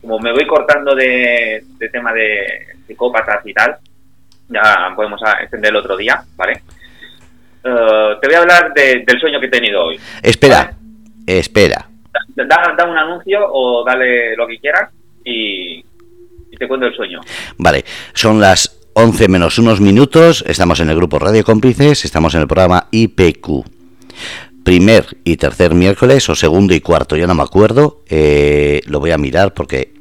como 0.00 0.20
me 0.20 0.30
voy 0.30 0.46
cortando 0.46 0.94
de, 0.94 1.60
de 1.76 1.88
tema 1.88 2.12
de 2.12 2.68
psicópatas 2.86 3.44
y 3.44 3.52
tal, 3.52 3.78
ya 4.48 4.92
podemos 4.94 5.20
extender 5.40 5.70
el 5.70 5.78
otro 5.78 5.96
día, 5.96 6.22
¿vale? 6.36 6.62
Eh, 7.64 8.16
te 8.20 8.28
voy 8.28 8.36
a 8.36 8.38
hablar 8.38 8.72
del 8.72 9.20
sueño 9.20 9.40
que 9.40 9.46
he 9.46 9.50
tenido 9.50 9.86
hoy. 9.86 9.98
Espera, 10.22 10.72
espera. 11.26 11.88
Da, 12.36 12.84
un 12.88 12.96
anuncio 12.96 13.40
o 13.42 13.84
dale 13.84 14.36
lo 14.36 14.46
que 14.46 14.60
quieras 14.60 14.88
y, 15.24 15.84
te 16.56 16.68
cuento 16.68 16.86
el 16.86 16.94
sueño. 16.94 17.20
Vale, 17.56 17.84
son 18.14 18.40
las 18.40 18.88
11 18.92 19.26
menos 19.26 19.58
unos 19.58 19.80
minutos, 19.80 20.44
estamos 20.46 20.78
en 20.78 20.90
el 20.90 20.96
grupo 20.96 21.18
Radio 21.18 21.42
Cómplices, 21.42 22.04
estamos 22.04 22.36
en 22.36 22.42
el 22.42 22.46
programa 22.46 22.86
IPQ. 22.92 23.78
Primer 24.68 25.06
y 25.24 25.38
tercer 25.38 25.72
miércoles, 25.72 26.28
o 26.28 26.34
segundo 26.34 26.74
y 26.74 26.82
cuarto, 26.82 27.16
ya 27.16 27.26
no 27.26 27.34
me 27.34 27.42
acuerdo, 27.42 28.02
eh, 28.06 28.82
lo 28.84 29.00
voy 29.00 29.12
a 29.12 29.16
mirar 29.16 29.54
porque... 29.54 29.94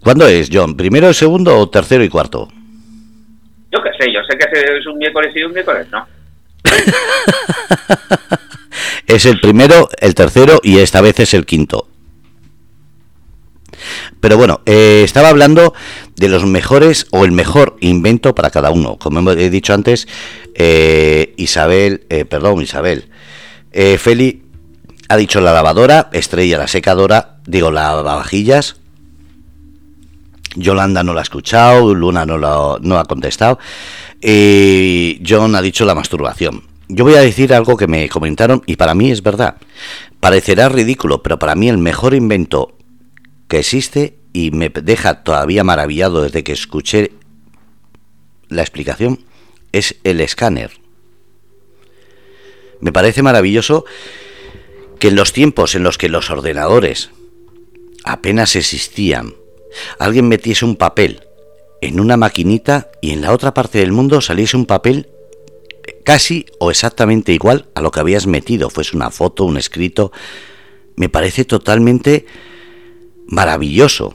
¿Cuándo 0.00 0.28
es, 0.28 0.50
John? 0.52 0.76
¿Primero, 0.76 1.10
segundo 1.14 1.56
o 1.56 1.70
tercero 1.70 2.04
y 2.04 2.10
cuarto? 2.10 2.48
Yo 3.72 3.78
qué 3.82 3.88
sé, 3.98 4.12
yo 4.12 4.20
sé 4.28 4.36
que 4.36 4.76
es 4.76 4.86
un 4.86 4.98
miércoles 4.98 5.32
y 5.34 5.42
un 5.42 5.54
miércoles, 5.54 5.86
¿no? 5.90 6.06
es 9.06 9.24
el 9.24 9.40
primero, 9.40 9.88
el 9.98 10.14
tercero 10.14 10.60
y 10.62 10.80
esta 10.80 11.00
vez 11.00 11.20
es 11.20 11.32
el 11.32 11.46
quinto. 11.46 11.88
Pero 14.20 14.36
bueno, 14.36 14.60
eh, 14.66 15.00
estaba 15.04 15.30
hablando 15.30 15.72
de 16.20 16.28
los 16.28 16.44
mejores 16.44 17.06
o 17.12 17.24
el 17.24 17.32
mejor 17.32 17.78
invento 17.80 18.34
para 18.34 18.50
cada 18.50 18.70
uno. 18.70 18.98
Como 18.98 19.30
he 19.30 19.48
dicho 19.48 19.72
antes, 19.72 20.06
eh, 20.54 21.32
Isabel, 21.38 22.04
eh, 22.10 22.26
perdón, 22.26 22.60
Isabel, 22.60 23.08
Feli 23.72 24.42
ha 25.08 25.16
dicho 25.16 25.40
la 25.40 25.54
lavadora, 25.54 26.10
Estrella 26.12 26.58
la 26.58 26.68
secadora, 26.68 27.38
digo 27.46 27.70
la 27.70 27.94
lavavajillas, 27.94 28.76
Yolanda 30.56 31.02
no 31.02 31.14
la 31.14 31.20
ha 31.20 31.22
escuchado, 31.22 31.94
Luna 31.94 32.26
no, 32.26 32.36
lo, 32.36 32.78
no 32.82 32.98
ha 32.98 33.04
contestado. 33.06 33.58
Y 34.20 35.22
John 35.26 35.54
ha 35.54 35.62
dicho 35.62 35.86
la 35.86 35.94
masturbación. 35.94 36.64
Yo 36.88 37.04
voy 37.04 37.14
a 37.14 37.20
decir 37.20 37.54
algo 37.54 37.78
que 37.78 37.86
me 37.86 38.08
comentaron 38.10 38.62
y 38.66 38.76
para 38.76 38.94
mí 38.94 39.10
es 39.10 39.22
verdad. 39.22 39.56
Parecerá 40.18 40.68
ridículo, 40.68 41.22
pero 41.22 41.38
para 41.38 41.54
mí 41.54 41.68
el 41.68 41.78
mejor 41.78 42.14
invento 42.14 42.76
que 43.48 43.60
existe 43.60 44.19
y 44.32 44.50
me 44.50 44.68
deja 44.68 45.22
todavía 45.22 45.64
maravillado 45.64 46.22
desde 46.22 46.44
que 46.44 46.52
escuché 46.52 47.12
la 48.48 48.62
explicación 48.62 49.24
es 49.72 49.96
el 50.04 50.20
escáner. 50.20 50.72
Me 52.80 52.92
parece 52.92 53.22
maravilloso 53.22 53.84
que 54.98 55.08
en 55.08 55.16
los 55.16 55.32
tiempos 55.32 55.74
en 55.74 55.82
los 55.82 55.98
que 55.98 56.08
los 56.08 56.30
ordenadores 56.30 57.10
apenas 58.04 58.56
existían, 58.56 59.34
alguien 59.98 60.28
metiese 60.28 60.64
un 60.64 60.76
papel 60.76 61.22
en 61.80 62.00
una 62.00 62.16
maquinita 62.16 62.90
y 63.00 63.12
en 63.12 63.22
la 63.22 63.32
otra 63.32 63.54
parte 63.54 63.78
del 63.78 63.92
mundo 63.92 64.20
saliese 64.20 64.56
un 64.56 64.66
papel 64.66 65.08
casi 66.04 66.46
o 66.58 66.70
exactamente 66.70 67.32
igual 67.32 67.66
a 67.74 67.80
lo 67.80 67.90
que 67.90 68.00
habías 68.00 68.26
metido, 68.26 68.70
fuese 68.70 68.96
una 68.96 69.10
foto, 69.10 69.44
un 69.44 69.56
escrito, 69.56 70.12
me 70.96 71.08
parece 71.08 71.44
totalmente 71.44 72.26
maravilloso. 73.26 74.14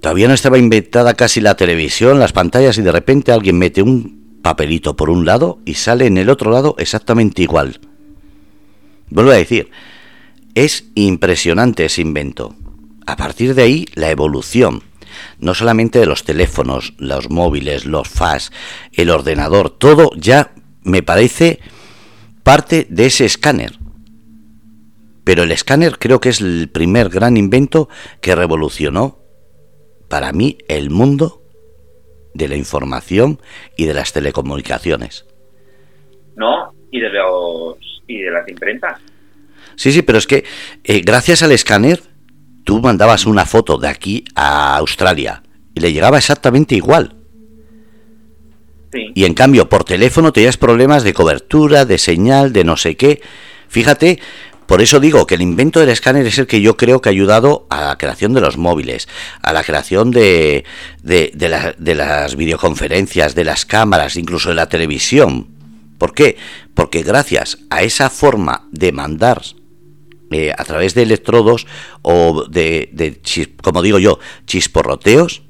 Todavía 0.00 0.28
no 0.28 0.34
estaba 0.34 0.58
inventada 0.58 1.14
casi 1.14 1.40
la 1.40 1.56
televisión, 1.56 2.18
las 2.18 2.32
pantallas 2.32 2.78
y 2.78 2.82
de 2.82 2.92
repente 2.92 3.32
alguien 3.32 3.58
mete 3.58 3.82
un 3.82 4.40
papelito 4.42 4.94
por 4.94 5.10
un 5.10 5.24
lado 5.24 5.58
y 5.64 5.74
sale 5.74 6.06
en 6.06 6.18
el 6.18 6.30
otro 6.30 6.50
lado 6.50 6.76
exactamente 6.78 7.42
igual. 7.42 7.80
Vuelvo 9.08 9.30
a 9.30 9.36
decir, 9.36 9.70
es 10.54 10.84
impresionante 10.94 11.84
ese 11.84 12.02
invento. 12.02 12.54
A 13.06 13.16
partir 13.16 13.54
de 13.54 13.62
ahí, 13.62 13.86
la 13.94 14.10
evolución, 14.10 14.82
no 15.38 15.54
solamente 15.54 15.98
de 15.98 16.06
los 16.06 16.24
teléfonos, 16.24 16.94
los 16.98 17.30
móviles, 17.30 17.86
los 17.86 18.08
FAS, 18.08 18.52
el 18.92 19.10
ordenador, 19.10 19.70
todo 19.70 20.10
ya 20.16 20.52
me 20.82 21.02
parece 21.02 21.60
parte 22.42 22.86
de 22.88 23.06
ese 23.06 23.24
escáner. 23.24 23.78
Pero 25.24 25.42
el 25.42 25.52
escáner 25.52 25.98
creo 25.98 26.20
que 26.20 26.28
es 26.28 26.40
el 26.40 26.68
primer 26.68 27.08
gran 27.08 27.36
invento 27.36 27.88
que 28.20 28.36
revolucionó, 28.36 29.18
para 30.08 30.32
mí, 30.32 30.58
el 30.68 30.90
mundo 30.90 31.42
de 32.34 32.48
la 32.48 32.56
información 32.56 33.40
y 33.76 33.86
de 33.86 33.94
las 33.94 34.12
telecomunicaciones. 34.12 35.26
No, 36.36 36.72
y 36.90 37.00
de 37.00 37.08
los 37.10 37.76
y 38.06 38.22
de 38.22 38.30
las 38.30 38.48
imprentas. 38.48 39.00
Sí, 39.74 39.92
sí, 39.92 40.02
pero 40.02 40.18
es 40.18 40.26
que 40.26 40.44
eh, 40.84 41.02
gracias 41.04 41.42
al 41.42 41.52
escáner 41.52 42.00
tú 42.64 42.80
mandabas 42.80 43.26
una 43.26 43.46
foto 43.46 43.78
de 43.78 43.88
aquí 43.88 44.24
a 44.34 44.76
Australia 44.76 45.42
y 45.74 45.80
le 45.80 45.92
llegaba 45.92 46.18
exactamente 46.18 46.74
igual. 46.74 47.14
Y 49.14 49.24
en 49.24 49.34
cambio, 49.34 49.68
por 49.68 49.84
teléfono 49.84 50.32
tenías 50.32 50.56
problemas 50.56 51.04
de 51.04 51.12
cobertura, 51.12 51.84
de 51.84 51.98
señal, 51.98 52.52
de 52.52 52.64
no 52.64 52.78
sé 52.78 52.96
qué. 52.96 53.20
Fíjate, 53.68 54.20
por 54.66 54.82
eso 54.82 55.00
digo 55.00 55.26
que 55.26 55.36
el 55.36 55.42
invento 55.42 55.80
del 55.80 55.90
escáner 55.90 56.26
es 56.26 56.38
el 56.38 56.46
que 56.46 56.60
yo 56.60 56.76
creo 56.76 57.00
que 57.00 57.08
ha 57.08 57.12
ayudado 57.12 57.66
a 57.70 57.82
la 57.82 57.98
creación 57.98 58.34
de 58.34 58.40
los 58.40 58.56
móviles, 58.56 59.08
a 59.42 59.52
la 59.52 59.62
creación 59.62 60.10
de, 60.10 60.64
de, 61.02 61.94
las 61.94 62.36
videoconferencias, 62.36 63.34
de 63.34 63.44
las 63.44 63.64
cámaras, 63.64 64.16
incluso 64.16 64.48
de 64.48 64.56
la 64.56 64.68
televisión. 64.68 65.48
¿Por 65.98 66.14
qué? 66.14 66.36
Porque 66.74 67.02
gracias 67.02 67.58
a 67.70 67.82
esa 67.82 68.10
forma 68.10 68.66
de 68.72 68.92
mandar 68.92 69.42
eh, 70.32 70.52
a 70.56 70.64
través 70.64 70.94
de 70.94 71.02
electrodos 71.02 71.66
o 72.02 72.44
de, 72.48 72.90
de 72.92 73.20
como 73.62 73.82
digo 73.82 73.98
yo, 73.98 74.18
chisporroteos, 74.46 75.42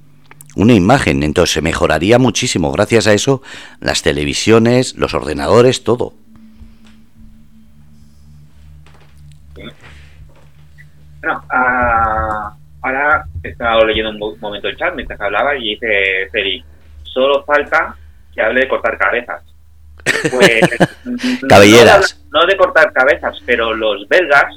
una 0.56 0.74
imagen. 0.74 1.22
Entonces 1.22 1.54
se 1.54 1.62
mejoraría 1.62 2.18
muchísimo. 2.18 2.70
Gracias 2.72 3.06
a 3.06 3.14
eso, 3.14 3.42
las 3.80 4.02
televisiones, 4.02 4.94
los 4.96 5.14
ordenadores, 5.14 5.84
todo. 5.84 6.14
Bueno, 11.26 11.42
ah, 11.50 12.56
ahora 12.82 13.24
he 13.42 13.48
estado 13.48 13.84
leyendo 13.84 14.10
un 14.10 14.38
momento 14.38 14.68
el 14.68 14.76
chat 14.76 14.94
mientras 14.94 15.20
hablaba 15.20 15.56
y 15.56 15.70
dice 15.70 16.28
Feli, 16.30 16.64
solo 17.02 17.42
falta 17.44 17.96
que 18.32 18.40
hable 18.40 18.60
de 18.60 18.68
cortar 18.68 18.96
cabezas. 18.96 19.42
Pues, 20.30 20.60
Cabelleras. 21.48 22.24
No, 22.32 22.46
de 22.46 22.56
cortar 22.56 22.92
cabezas, 22.92 23.42
pero 23.44 23.74
los 23.74 24.06
belgas, 24.08 24.54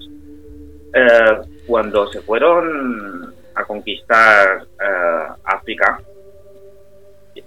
eh, 0.94 1.38
cuando 1.66 2.12
se 2.12 2.22
fueron 2.22 3.34
a 3.56 3.64
conquistar 3.64 4.62
eh, 4.80 5.34
África, 5.46 6.00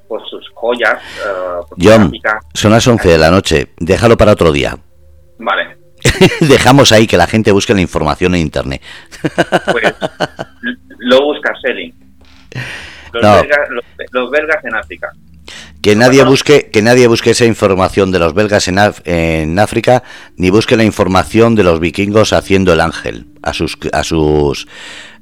por 0.08 0.28
sus 0.28 0.48
joyas. 0.50 1.00
Uh, 1.24 1.64
John, 1.80 2.12
son 2.54 2.72
las 2.72 2.86
11 2.86 3.08
de 3.08 3.18
la 3.18 3.30
noche, 3.30 3.68
déjalo 3.78 4.16
para 4.16 4.32
otro 4.32 4.50
día. 4.50 4.76
Vale. 5.38 5.81
Dejamos 6.40 6.92
ahí 6.92 7.06
que 7.06 7.16
la 7.16 7.26
gente 7.26 7.52
busque 7.52 7.74
la 7.74 7.80
información 7.80 8.34
en 8.34 8.42
internet. 8.42 8.82
pues 9.70 9.94
lo 10.98 11.22
busca 11.22 11.52
Selling. 11.60 11.94
Los, 13.12 13.44
los 14.12 14.30
belgas 14.30 14.64
en 14.64 14.74
África. 14.74 15.12
Que 15.82 15.96
nadie 15.96 16.22
busque, 16.22 16.70
que 16.70 16.80
nadie 16.80 17.08
busque 17.08 17.30
esa 17.30 17.44
información 17.44 18.12
de 18.12 18.20
los 18.20 18.34
belgas 18.34 18.68
en, 18.68 18.78
en, 19.04 19.58
África, 19.58 20.04
ni 20.36 20.48
busque 20.48 20.76
la 20.76 20.84
información 20.84 21.56
de 21.56 21.64
los 21.64 21.80
vikingos 21.80 22.32
haciendo 22.32 22.72
el 22.72 22.80
ángel 22.80 23.26
a 23.42 23.52
sus 23.52 23.76
a 23.92 24.04
sus 24.04 24.68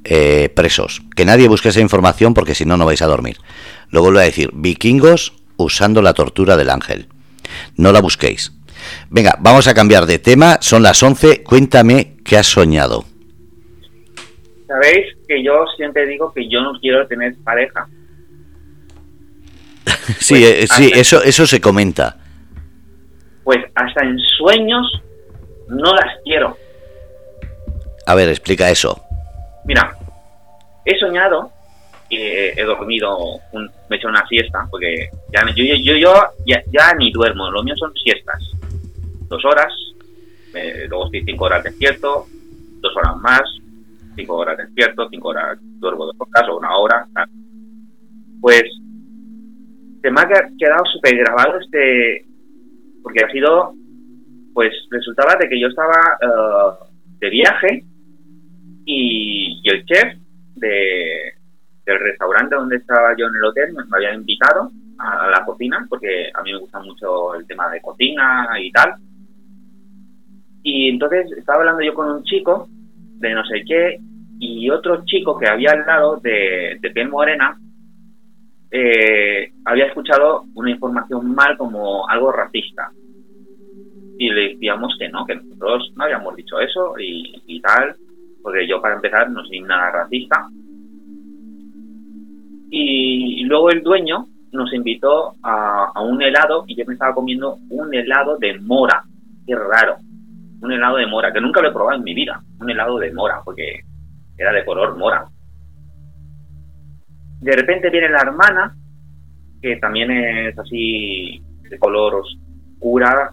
eh, 0.03 0.49
presos. 0.55 1.01
Que 1.15 1.25
nadie 1.25 1.47
busque 1.47 1.69
esa 1.69 1.81
información 1.81 2.35
porque 2.35 2.53
si 2.53 2.65
no 2.65 2.77
no 2.77 2.85
vais 2.85 3.01
a 3.01 3.07
dormir. 3.07 3.37
Lo 3.89 4.01
vuelvo 4.01 4.19
a 4.19 4.23
decir, 4.23 4.51
vikingos 4.53 5.33
usando 5.57 6.03
la 6.03 6.13
tortura 6.13 6.57
del 6.57 6.69
ángel. 6.69 7.07
No 7.75 7.91
la 7.91 7.99
busquéis. 7.99 8.51
Venga, 9.09 9.35
vamos 9.39 9.67
a 9.67 9.73
cambiar 9.73 10.05
de 10.05 10.19
tema. 10.19 10.57
Son 10.61 10.83
las 10.83 11.01
11. 11.01 11.43
Cuéntame 11.43 12.17
qué 12.23 12.37
has 12.37 12.47
soñado. 12.47 13.05
Sabéis 14.67 15.17
que 15.27 15.43
yo 15.43 15.65
siempre 15.75 16.05
digo 16.05 16.31
que 16.33 16.47
yo 16.47 16.61
no 16.61 16.79
quiero 16.79 17.05
tener 17.07 17.35
pareja 17.43 17.87
sí, 20.19 20.35
pues 20.35 20.63
eh, 20.63 20.67
sí, 20.67 20.91
eso, 20.93 21.23
eso 21.23 21.45
se 21.45 21.59
comenta. 21.59 22.17
Pues 23.43 23.59
hasta 23.75 24.05
en 24.05 24.17
sueños 24.37 25.01
no 25.67 25.93
las 25.93 26.17
quiero. 26.23 26.57
A 28.05 28.15
ver, 28.15 28.29
explica 28.29 28.69
eso. 28.69 29.03
Mira, 29.65 29.95
he 30.85 30.97
soñado 30.99 31.51
y 32.09 32.17
he 32.19 32.63
dormido, 32.63 33.39
me 33.53 33.95
he 33.95 33.99
hecho 33.99 34.09
una 34.09 34.25
siesta, 34.27 34.67
porque 34.69 35.09
ya, 35.31 35.45
yo, 35.55 35.63
yo, 35.63 35.95
yo 35.95 36.13
ya, 36.45 36.93
ni 36.97 37.11
duermo, 37.11 37.49
lo 37.49 37.63
mío 37.63 37.75
son 37.77 37.93
siestas. 37.93 38.43
Dos 39.31 39.45
horas, 39.45 39.73
luego 40.89 41.05
estoy 41.05 41.23
cinco 41.23 41.45
horas 41.45 41.63
despierto, 41.63 42.25
dos 42.81 42.97
horas 42.97 43.15
más, 43.21 43.41
cinco 44.13 44.35
horas 44.35 44.57
despierto, 44.57 45.07
cinco 45.09 45.29
horas 45.29 45.57
duermo 45.79 46.05
dos 46.05 46.17
horas 46.19 46.49
o 46.49 46.57
una 46.57 46.75
hora. 46.75 47.07
Pues 48.41 48.63
se 50.01 50.11
me 50.11 50.19
ha 50.19 50.27
quedado 50.59 50.83
súper 50.91 51.15
grabado 51.15 51.61
este, 51.61 52.25
porque 53.01 53.23
ha 53.23 53.31
sido, 53.31 53.73
pues 54.53 54.73
resultaba 54.89 55.37
de 55.39 55.47
que 55.47 55.61
yo 55.61 55.67
estaba 55.67 56.17
eh, 56.21 56.89
de 57.19 57.29
viaje 57.29 57.85
y, 58.83 59.61
el 59.63 59.85
chef 59.85 60.13
de, 60.55 61.35
del 61.85 61.99
restaurante 61.99 62.55
donde 62.55 62.75
estaba 62.75 63.15
yo 63.17 63.27
en 63.27 63.35
el 63.37 63.45
hotel 63.45 63.71
me, 63.71 63.95
había 63.95 64.13
invitado 64.13 64.69
a 64.97 65.29
la 65.29 65.45
cocina, 65.45 65.85
porque 65.89 66.29
a 66.33 66.41
mí 66.43 66.51
me 66.51 66.59
gusta 66.59 66.81
mucho 66.81 67.33
el 67.35 67.47
tema 67.47 67.69
de 67.69 67.79
cocina 67.79 68.49
y 68.59 68.69
tal. 68.73 68.95
Y 70.63 70.89
entonces 70.89 71.31
estaba 71.37 71.59
hablando 71.59 71.81
yo 71.81 71.93
con 71.93 72.09
un 72.09 72.23
chico 72.23 72.67
de 72.69 73.33
no 73.33 73.43
sé 73.45 73.63
qué 73.67 73.99
y 74.39 74.69
otro 74.69 75.03
chico 75.05 75.37
que 75.37 75.47
había 75.47 75.71
al 75.71 75.85
lado 75.85 76.17
de, 76.17 76.77
de 76.81 76.89
piel 76.91 77.09
morena 77.09 77.57
eh, 78.73 79.51
había 79.65 79.87
escuchado 79.87 80.45
una 80.55 80.71
información 80.71 81.35
mal 81.35 81.57
como 81.57 82.07
algo 82.07 82.31
racista. 82.31 82.89
Y 84.17 84.29
le 84.29 84.53
decíamos 84.53 84.95
que 84.97 85.09
no, 85.09 85.25
que 85.25 85.35
nosotros 85.35 85.91
no 85.95 86.05
habíamos 86.05 86.35
dicho 86.35 86.59
eso 86.59 86.95
y, 86.97 87.59
tal, 87.61 87.95
porque 88.41 88.67
yo 88.67 88.81
para 88.81 88.95
empezar 88.95 89.29
no 89.29 89.43
soy 89.43 89.59
nada 89.59 89.91
racista. 89.91 90.47
Y, 92.69 93.43
luego 93.43 93.69
el 93.71 93.83
dueño 93.83 94.27
nos 94.53 94.73
invitó 94.73 95.33
a, 95.43 95.91
a, 95.93 96.01
un 96.01 96.21
helado 96.21 96.63
y 96.67 96.75
yo 96.75 96.85
me 96.85 96.93
estaba 96.93 97.13
comiendo 97.13 97.57
un 97.69 97.93
helado 97.93 98.37
de 98.37 98.57
mora. 98.59 99.03
Qué 99.45 99.55
raro. 99.55 99.97
Un 100.61 100.71
helado 100.71 100.97
de 100.97 101.07
mora, 101.07 101.31
que 101.31 101.41
nunca 101.41 101.61
lo 101.61 101.69
he 101.69 101.73
probado 101.73 101.97
en 101.97 102.03
mi 102.03 102.13
vida. 102.13 102.41
Un 102.59 102.69
helado 102.69 102.99
de 102.99 103.11
mora, 103.11 103.41
porque 103.43 103.81
era 104.37 104.51
de 104.51 104.63
color 104.63 104.97
mora. 104.97 105.25
De 107.41 107.55
repente 107.55 107.89
viene 107.89 108.09
la 108.09 108.21
hermana, 108.21 108.75
que 109.61 109.77
también 109.77 110.11
es 110.11 110.57
así 110.57 111.43
de 111.69 111.79
color 111.79 112.15
oscura, 112.15 113.31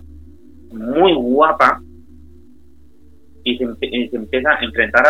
muy 0.73 1.15
guapa, 1.15 1.81
y 3.45 3.57
se, 3.57 3.65
empieza 4.13 4.51
a 4.51 4.65
enfrentar 4.65 5.05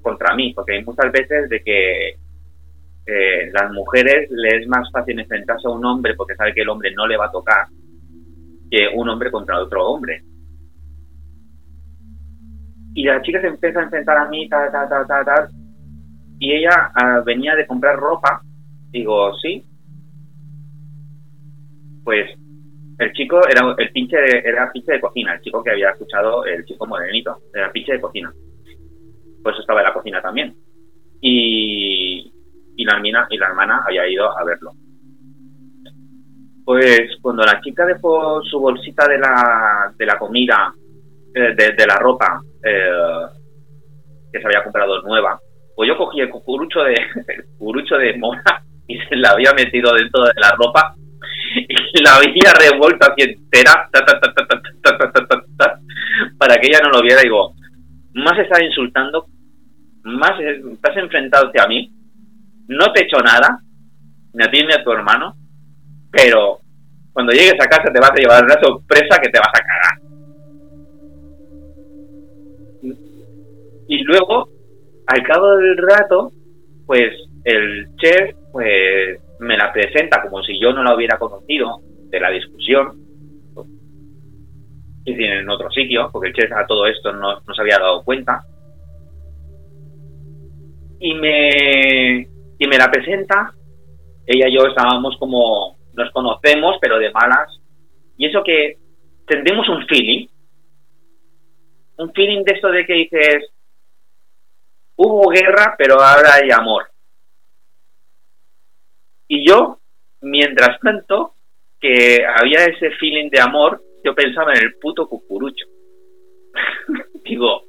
contra 0.00 0.34
mí, 0.34 0.52
porque 0.54 0.74
hay 0.74 0.84
muchas 0.84 1.10
veces 1.12 1.48
de 1.48 1.60
que 1.62 2.08
eh, 3.06 3.50
las 3.52 3.70
mujeres 3.72 4.30
le 4.30 4.60
es 4.60 4.66
más 4.66 4.90
fácil 4.90 5.18
enfrentarse 5.20 5.68
a 5.68 5.72
un 5.72 5.84
hombre 5.84 6.14
porque 6.14 6.34
sabe 6.36 6.54
que 6.54 6.62
el 6.62 6.68
hombre 6.70 6.90
no 6.94 7.06
le 7.06 7.18
va 7.18 7.26
a 7.26 7.30
tocar 7.30 7.66
que 8.70 8.88
un 8.94 9.08
hombre 9.08 9.30
contra 9.30 9.60
otro 9.60 9.86
hombre. 9.86 10.22
Y 12.94 13.04
la 13.04 13.20
chica 13.22 13.40
se 13.40 13.48
empieza 13.48 13.80
a 13.80 13.84
enfrentar 13.84 14.16
a 14.16 14.28
mí, 14.28 14.48
tal, 14.48 14.70
tal, 14.70 14.88
tal, 14.88 15.06
tal, 15.06 15.24
tal, 15.24 15.48
y 16.38 16.52
ella 16.52 16.92
ah, 16.94 17.22
venía 17.24 17.54
de 17.54 17.66
comprar 17.66 17.96
ropa. 17.96 18.40
Digo, 18.90 19.34
sí. 19.42 19.64
Pues 22.04 22.30
el 22.98 23.12
chico 23.12 23.40
era 23.48 23.74
el 23.76 23.90
pinche 23.90 24.16
de, 24.16 24.42
era 24.44 24.70
pinche 24.72 24.92
de 24.92 25.00
cocina, 25.00 25.34
el 25.34 25.40
chico 25.40 25.62
que 25.62 25.70
había 25.70 25.90
escuchado, 25.90 26.44
el 26.44 26.64
chico 26.64 26.86
morenito, 26.86 27.38
era 27.52 27.72
pinche 27.72 27.92
de 27.94 28.00
cocina. 28.00 28.32
Pues 29.42 29.56
estaba 29.58 29.80
en 29.80 29.86
la 29.86 29.94
cocina 29.94 30.20
también. 30.20 30.54
Y, 31.20 32.32
y 32.76 32.84
la 32.84 32.96
hermana, 32.96 33.26
y 33.30 33.38
la 33.38 33.46
hermana 33.48 33.82
había 33.86 34.08
ido 34.08 34.36
a 34.36 34.44
verlo. 34.44 34.72
Pues 36.64 37.10
cuando 37.20 37.44
la 37.44 37.60
chica 37.60 37.84
dejó 37.84 38.42
su 38.42 38.58
bolsita 38.58 39.06
de 39.06 39.18
la, 39.18 39.92
de 39.96 40.06
la 40.06 40.18
comida, 40.18 40.72
eh, 41.34 41.54
de, 41.54 41.86
la 41.86 41.96
ropa 41.96 42.40
eh, 42.64 43.26
que 44.32 44.40
se 44.40 44.46
había 44.46 44.64
comprado 44.64 45.02
nueva, 45.02 45.38
pues 45.76 45.88
yo 45.88 45.96
cogí 45.96 46.20
el 46.20 46.30
cucurucho 46.30 46.80
de, 46.80 46.94
el 46.94 47.44
de 47.98 48.18
mona 48.18 48.64
y 48.86 48.98
se 48.98 49.16
la 49.16 49.30
había 49.30 49.52
metido 49.52 49.92
dentro 49.92 50.24
de 50.24 50.32
la 50.36 50.50
ropa 50.56 50.94
y 51.56 52.02
la 52.02 52.16
había 52.16 52.52
revuelto 52.58 53.06
así 53.06 53.22
entera 53.22 53.88
para 56.38 56.56
que 56.56 56.66
ella 56.66 56.80
no 56.82 56.90
lo 56.90 57.02
viera. 57.02 57.22
Digo, 57.22 57.54
más 58.14 58.38
estás 58.38 58.62
insultando, 58.62 59.26
más 60.02 60.38
estás 60.40 60.96
enfrentado 60.96 61.48
hacia 61.48 61.66
mí, 61.66 61.92
no 62.68 62.92
te 62.92 63.00
he 63.00 63.04
hecho 63.04 63.18
nada, 63.18 63.58
ni 64.32 64.44
a 64.44 64.50
ti 64.50 64.64
ni 64.64 64.72
a 64.72 64.82
tu 64.82 64.92
hermano, 64.92 65.36
pero 66.10 66.58
cuando 67.12 67.32
llegues 67.32 67.54
a 67.54 67.68
casa 67.68 67.92
te 67.92 68.00
vas 68.00 68.10
a 68.10 68.20
llevar 68.20 68.44
una 68.44 68.60
sorpresa 68.60 69.20
que 69.20 69.30
te 69.30 69.38
vas 69.38 69.48
a 69.48 69.62
cagar. 69.62 70.03
Y 73.88 74.02
luego 74.04 74.48
al 75.06 75.22
cabo 75.22 75.56
del 75.56 75.76
rato, 75.76 76.32
pues 76.86 77.12
el 77.44 77.94
chef 77.96 78.34
pues 78.52 79.20
me 79.40 79.56
la 79.56 79.72
presenta 79.72 80.22
como 80.22 80.42
si 80.42 80.58
yo 80.58 80.72
no 80.72 80.82
la 80.82 80.94
hubiera 80.94 81.18
conocido 81.18 81.80
de 82.08 82.20
la 82.20 82.30
discusión. 82.30 83.00
es 85.04 85.16
decir, 85.16 85.30
en 85.32 85.50
otro 85.50 85.70
sitio, 85.70 86.08
porque 86.12 86.28
el 86.28 86.34
chef 86.34 86.52
a 86.52 86.66
todo 86.66 86.86
esto 86.86 87.12
no, 87.12 87.40
no 87.40 87.54
se 87.54 87.60
había 87.60 87.78
dado 87.78 88.02
cuenta. 88.04 88.42
Y 91.00 91.14
me, 91.14 92.28
y 92.58 92.66
me 92.66 92.78
la 92.78 92.90
presenta, 92.90 93.52
ella 94.26 94.48
y 94.48 94.54
yo 94.54 94.66
estábamos 94.66 95.16
como, 95.18 95.76
nos 95.92 96.10
conocemos, 96.12 96.76
pero 96.80 96.98
de 96.98 97.10
malas, 97.10 97.60
y 98.16 98.26
eso 98.26 98.42
que 98.42 98.78
tendemos 99.26 99.68
un 99.68 99.86
feeling, 99.86 100.26
un 101.98 102.12
feeling 102.12 102.44
de 102.44 102.52
esto 102.52 102.70
de 102.70 102.86
que 102.86 102.94
dices, 102.94 103.53
hubo 105.06 105.30
guerra, 105.30 105.74
pero 105.76 106.00
ahora 106.00 106.34
hay 106.34 106.50
amor. 106.50 106.86
Y 109.28 109.46
yo, 109.46 109.78
mientras 110.20 110.78
tanto, 110.80 111.34
que 111.80 112.24
había 112.24 112.64
ese 112.64 112.90
feeling 112.92 113.30
de 113.30 113.40
amor, 113.40 113.82
yo 114.04 114.14
pensaba 114.14 114.52
en 114.54 114.64
el 114.64 114.74
puto 114.76 115.08
cucurucho. 115.08 115.66
Digo, 117.24 117.64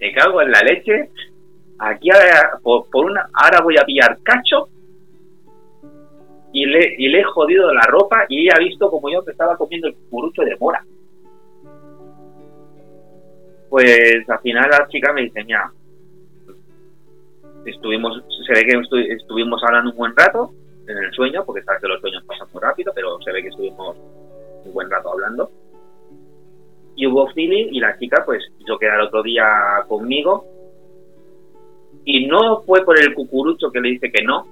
me 0.00 0.12
cago 0.12 0.42
en 0.42 0.50
la 0.50 0.60
leche, 0.60 1.10
aquí 1.78 2.10
ahora, 2.10 2.58
por, 2.62 3.04
una, 3.04 3.28
ahora 3.32 3.60
voy 3.62 3.76
a 3.78 3.84
pillar 3.84 4.18
cacho 4.22 4.68
y 6.52 6.64
le, 6.64 6.94
y 6.98 7.08
le 7.08 7.20
he 7.20 7.24
jodido 7.24 7.72
la 7.72 7.82
ropa 7.82 8.24
y 8.28 8.42
ella 8.42 8.56
ha 8.56 8.64
visto 8.64 8.90
como 8.90 9.10
yo 9.10 9.24
que 9.24 9.32
estaba 9.32 9.56
comiendo 9.56 9.88
el 9.88 9.94
cucurucho 9.94 10.42
de 10.42 10.56
mora. 10.56 10.84
Pues 13.68 14.28
al 14.28 14.38
final 14.40 14.70
la 14.70 14.88
chica 14.88 15.12
me 15.12 15.22
dice, 15.22 15.44
mira, 15.44 15.70
estuvimos, 17.70 18.22
se 18.46 18.52
ve 18.52 18.64
que 18.64 19.14
estuvimos 19.14 19.62
hablando 19.64 19.90
un 19.90 19.96
buen 19.96 20.16
rato 20.16 20.50
en 20.86 20.98
el 20.98 21.12
sueño, 21.12 21.44
porque 21.44 21.62
sabes 21.62 21.80
que 21.80 21.88
los 21.88 22.00
sueños 22.00 22.24
pasan 22.24 22.48
muy 22.52 22.62
rápido, 22.62 22.92
pero 22.94 23.18
se 23.20 23.32
ve 23.32 23.42
que 23.42 23.48
estuvimos 23.48 23.96
un 24.64 24.72
buen 24.72 24.90
rato 24.90 25.12
hablando. 25.12 25.50
Y 26.94 27.06
hubo 27.06 27.28
feeling 27.32 27.68
y 27.72 27.80
la 27.80 27.98
chica 27.98 28.22
pues 28.24 28.42
quiso 28.58 28.78
quedar 28.78 29.00
otro 29.00 29.22
día 29.22 29.44
conmigo. 29.88 30.46
Y 32.04 32.26
no 32.26 32.62
fue 32.62 32.84
por 32.84 32.98
el 32.98 33.12
cucurucho 33.14 33.70
que 33.70 33.80
le 33.80 33.90
dice 33.90 34.10
que 34.10 34.22
no, 34.22 34.46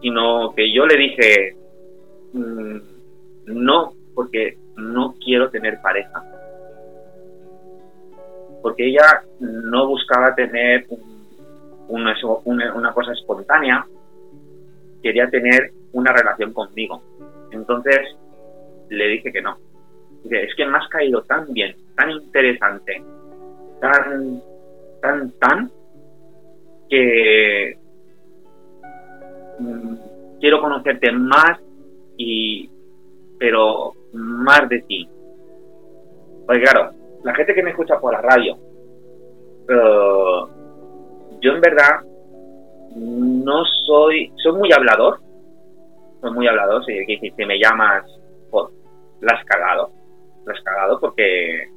sino 0.00 0.52
que 0.54 0.72
yo 0.72 0.86
le 0.86 0.96
dije 0.96 1.56
mm, 2.32 2.76
no, 3.46 3.94
porque 4.14 4.58
no 4.76 5.14
quiero 5.24 5.50
tener 5.50 5.80
pareja. 5.80 6.22
Porque 8.62 8.88
ella 8.88 9.24
no 9.40 9.88
buscaba 9.88 10.34
tener 10.34 10.86
una, 11.90 12.92
cosa 12.92 13.12
espontánea, 13.12 13.84
quería 15.02 15.28
tener 15.28 15.72
una 15.92 16.12
relación 16.12 16.52
conmigo. 16.52 17.02
Entonces 17.50 18.00
le 18.88 19.06
dije 19.06 19.32
que 19.32 19.42
no. 19.42 19.56
es 20.30 20.54
que 20.56 20.66
me 20.66 20.78
has 20.78 20.88
caído 20.88 21.22
tan 21.22 21.52
bien, 21.52 21.76
tan 21.96 22.10
interesante, 22.10 23.02
tan, 23.80 24.42
tan, 25.00 25.30
tan, 25.32 25.70
que 26.88 27.76
mm, 29.58 29.94
quiero 30.40 30.60
conocerte 30.60 31.12
más 31.12 31.58
y 32.16 32.68
pero 33.38 33.94
más 34.12 34.68
de 34.68 34.80
ti. 34.82 35.08
Porque 36.46 36.62
claro, 36.62 36.90
la 37.24 37.34
gente 37.34 37.54
que 37.54 37.62
me 37.62 37.70
escucha 37.70 37.98
por 37.98 38.12
la 38.12 38.20
radio, 38.20 38.56
eh, 39.68 40.59
yo 41.40 41.52
en 41.52 41.60
verdad 41.60 42.00
no 42.96 43.64
soy, 43.86 44.32
soy 44.42 44.52
muy 44.52 44.72
hablador, 44.72 45.20
soy 46.20 46.30
muy 46.32 46.46
hablador, 46.48 46.84
si, 46.84 47.04
si 47.06 47.46
me 47.46 47.58
llamas, 47.58 48.04
pues, 48.50 48.66
la 49.20 49.32
has 49.34 49.44
cagado, 49.44 49.90
la 50.46 50.52
has 50.52 50.60
cagado 50.62 51.00
porque 51.00 51.68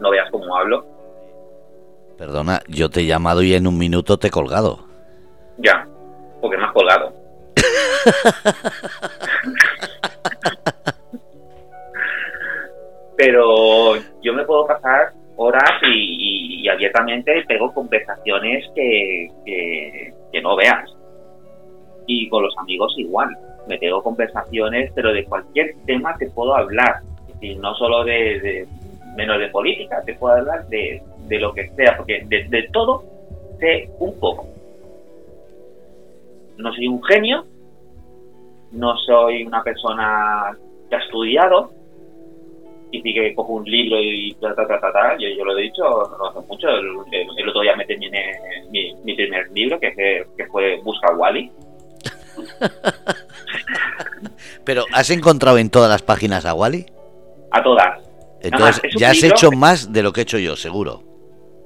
no 0.00 0.10
veas 0.10 0.30
cómo 0.30 0.56
hablo. 0.56 0.84
Perdona, 2.18 2.60
yo 2.68 2.88
te 2.90 3.00
he 3.00 3.06
llamado 3.06 3.42
y 3.42 3.54
en 3.54 3.66
un 3.66 3.76
minuto 3.76 4.16
te 4.18 4.28
he 4.28 4.30
colgado. 4.30 4.86
Ya, 5.58 5.86
porque 6.40 6.56
me 6.56 6.64
has 6.64 6.72
colgado. 6.72 7.12
Pero 13.16 13.96
yo 14.22 14.32
me 14.32 14.44
puedo 14.44 14.66
pasar 14.66 15.12
horas 15.36 15.70
y, 15.82 16.68
abiertamente 16.68 17.44
tengo 17.46 17.72
conversaciones 17.72 18.64
que, 18.74 19.28
que, 19.44 20.40
no 20.42 20.56
veas. 20.56 20.90
Y 22.06 22.28
con 22.28 22.42
los 22.42 22.56
amigos 22.58 22.94
igual. 22.96 23.36
Me 23.68 23.78
tengo 23.78 24.02
conversaciones, 24.02 24.90
pero 24.94 25.12
de 25.12 25.24
cualquier 25.24 25.74
tema 25.86 26.16
te 26.18 26.28
puedo 26.30 26.54
hablar. 26.54 27.00
y 27.40 27.54
no 27.56 27.74
solo 27.74 28.04
de, 28.04 28.66
menos 29.16 29.38
de 29.38 29.48
política, 29.48 30.02
te 30.04 30.14
puedo 30.14 30.34
hablar 30.36 30.66
de, 30.68 31.02
de 31.28 31.38
lo 31.38 31.52
que 31.52 31.68
sea, 31.70 31.96
porque 31.96 32.24
de, 32.26 32.44
de 32.48 32.68
todo 32.72 33.04
sé 33.58 33.90
un 33.98 34.18
poco. 34.18 34.48
No 36.56 36.72
soy 36.72 36.88
un 36.88 37.02
genio, 37.04 37.44
no 38.72 38.96
soy 38.98 39.44
una 39.44 39.62
persona 39.62 40.56
que 40.88 40.96
ha 40.96 40.98
estudiado, 40.98 41.70
y 43.02 43.14
que 43.14 43.34
cojo 43.34 43.54
un 43.54 43.64
libro 43.64 44.00
y 44.00 44.34
ta, 44.40 44.54
ta, 44.54 44.66
ta, 44.66 44.80
ta, 44.80 45.16
Yo, 45.18 45.28
yo 45.28 45.44
lo 45.44 45.58
he 45.58 45.62
dicho 45.62 45.82
no 45.82 46.28
hace 46.28 46.40
mucho. 46.46 46.68
El, 46.68 47.48
otro 47.48 47.62
día 47.62 47.76
me 47.76 47.84
terminé 47.84 48.38
mi, 48.70 48.94
mi 49.04 49.14
primer 49.14 49.50
libro, 49.52 49.78
que, 49.80 50.24
que 50.36 50.46
fue 50.46 50.80
Busca 50.82 51.12
Wally. 51.14 51.50
Pero, 54.64 54.84
¿has 54.92 55.10
encontrado 55.10 55.58
en 55.58 55.70
todas 55.70 55.90
las 55.90 56.02
páginas 56.02 56.46
a 56.46 56.54
Wally? 56.54 56.86
A 57.50 57.62
todas. 57.62 58.00
Entonces, 58.42 58.92
ya 58.96 59.10
has 59.10 59.22
hecho 59.22 59.50
más 59.50 59.92
de 59.92 60.02
lo 60.02 60.12
que 60.12 60.20
he 60.20 60.24
hecho 60.24 60.38
yo, 60.38 60.56
seguro. 60.56 61.02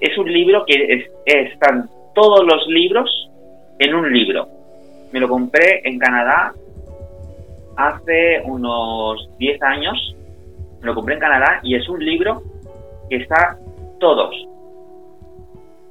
Es 0.01 0.17
un 0.17 0.33
libro 0.33 0.65
que 0.67 1.09
están 1.27 1.91
todos 2.15 2.45
los 2.45 2.67
libros 2.69 3.11
en 3.79 3.95
un 3.95 4.13
libro. 4.13 4.49
Me 5.13 5.21
lo 5.21 5.29
compré 5.29 5.81
en 5.85 5.99
Canadá 5.99 6.53
hace 7.77 8.41
unos 8.45 9.29
10 9.39 9.63
años 9.63 10.17
lo 10.83 10.95
compré 10.95 11.15
en 11.15 11.21
Canadá 11.21 11.61
y 11.63 11.75
es 11.75 11.89
un 11.89 12.05
libro 12.05 12.43
que 13.09 13.17
está 13.17 13.59
todos. 13.99 14.35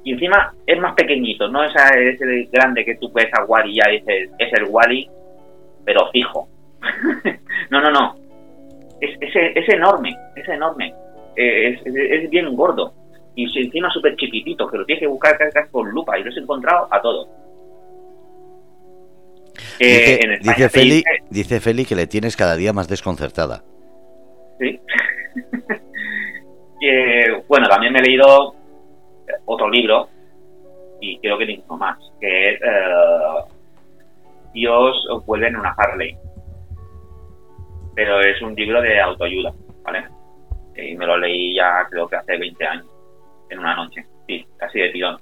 Y 0.04 0.12
encima 0.12 0.54
es 0.66 0.78
más 0.80 0.94
pequeñito, 0.94 1.48
no 1.48 1.62
es 1.64 1.72
ese 1.74 2.48
grande 2.50 2.84
que 2.84 2.96
tú 2.96 3.10
ves 3.12 3.28
a 3.34 3.44
Wally 3.44 3.72
y 3.72 3.76
ya 3.76 3.90
dices, 3.90 4.30
es 4.38 4.52
el 4.54 4.64
Wally, 4.68 5.08
pero 5.84 6.08
fijo. 6.10 6.48
no, 7.70 7.80
no, 7.80 7.90
no. 7.90 8.16
Es, 9.00 9.16
es, 9.20 9.68
enorme, 9.68 10.16
es 10.34 10.48
enorme. 10.48 10.94
Eh, 11.36 11.78
es, 11.84 12.30
bien 12.30 12.54
gordo. 12.54 12.92
Y 13.34 13.44
encima 13.64 13.90
súper 13.90 14.16
chiquitito, 14.16 14.66
que 14.66 14.78
lo 14.78 14.84
tienes 14.84 15.00
que 15.00 15.06
buscar 15.06 15.36
con 15.70 15.90
lupa. 15.90 16.18
Y 16.18 16.24
lo 16.24 16.30
he 16.30 16.38
encontrado 16.38 16.88
a 16.90 17.00
todos. 17.00 17.28
Eh, 19.78 20.38
dice, 20.40 20.68
Feli, 20.68 21.04
dice 21.30 21.60
Feli 21.60 21.84
que 21.84 21.94
le 21.94 22.06
tienes 22.06 22.36
cada 22.36 22.56
día 22.56 22.72
más 22.72 22.88
desconcertada. 22.88 23.62
¿Sí? 24.58 24.80
bueno, 27.48 27.68
también 27.68 27.92
me 27.92 28.00
he 28.00 28.02
leído 28.02 28.54
otro 29.46 29.68
libro, 29.68 30.08
y 31.00 31.18
creo 31.18 31.38
que 31.38 31.46
ninguno 31.46 31.76
más, 31.76 31.98
que 32.20 32.54
es 32.54 32.60
eh, 32.60 33.44
Dios 34.52 34.96
vuelve 35.26 35.48
en 35.48 35.56
una 35.56 35.70
Harley. 35.70 36.16
Pero 37.94 38.20
es 38.20 38.40
un 38.42 38.54
libro 38.54 38.80
de 38.80 39.00
autoayuda, 39.00 39.52
¿vale? 39.82 40.04
Y 40.76 40.94
me 40.94 41.06
lo 41.06 41.18
leí 41.18 41.54
ya 41.56 41.86
creo 41.90 42.08
que 42.08 42.16
hace 42.16 42.36
20 42.36 42.66
años, 42.66 42.86
en 43.50 43.58
una 43.58 43.74
noche, 43.74 44.06
sí, 44.26 44.46
casi 44.56 44.78
de 44.78 44.90
tirón. 44.90 45.20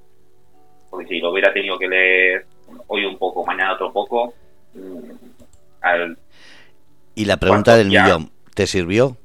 Porque 0.91 1.07
si 1.07 1.19
lo 1.21 1.31
hubiera 1.31 1.53
tenido 1.53 1.79
que 1.79 1.89
leer 1.89 2.47
hoy 2.89 3.07
un 3.07 3.17
poco, 3.17 3.45
mañana 3.45 3.75
otro 3.75 3.93
poco, 3.93 4.35
mm, 4.75 5.11
y 7.15 7.25
la 7.25 7.37
pregunta 7.39 7.77
del 7.77 7.89
millón, 7.89 8.31
¿te 8.55 8.67
sirvió? 8.67 9.17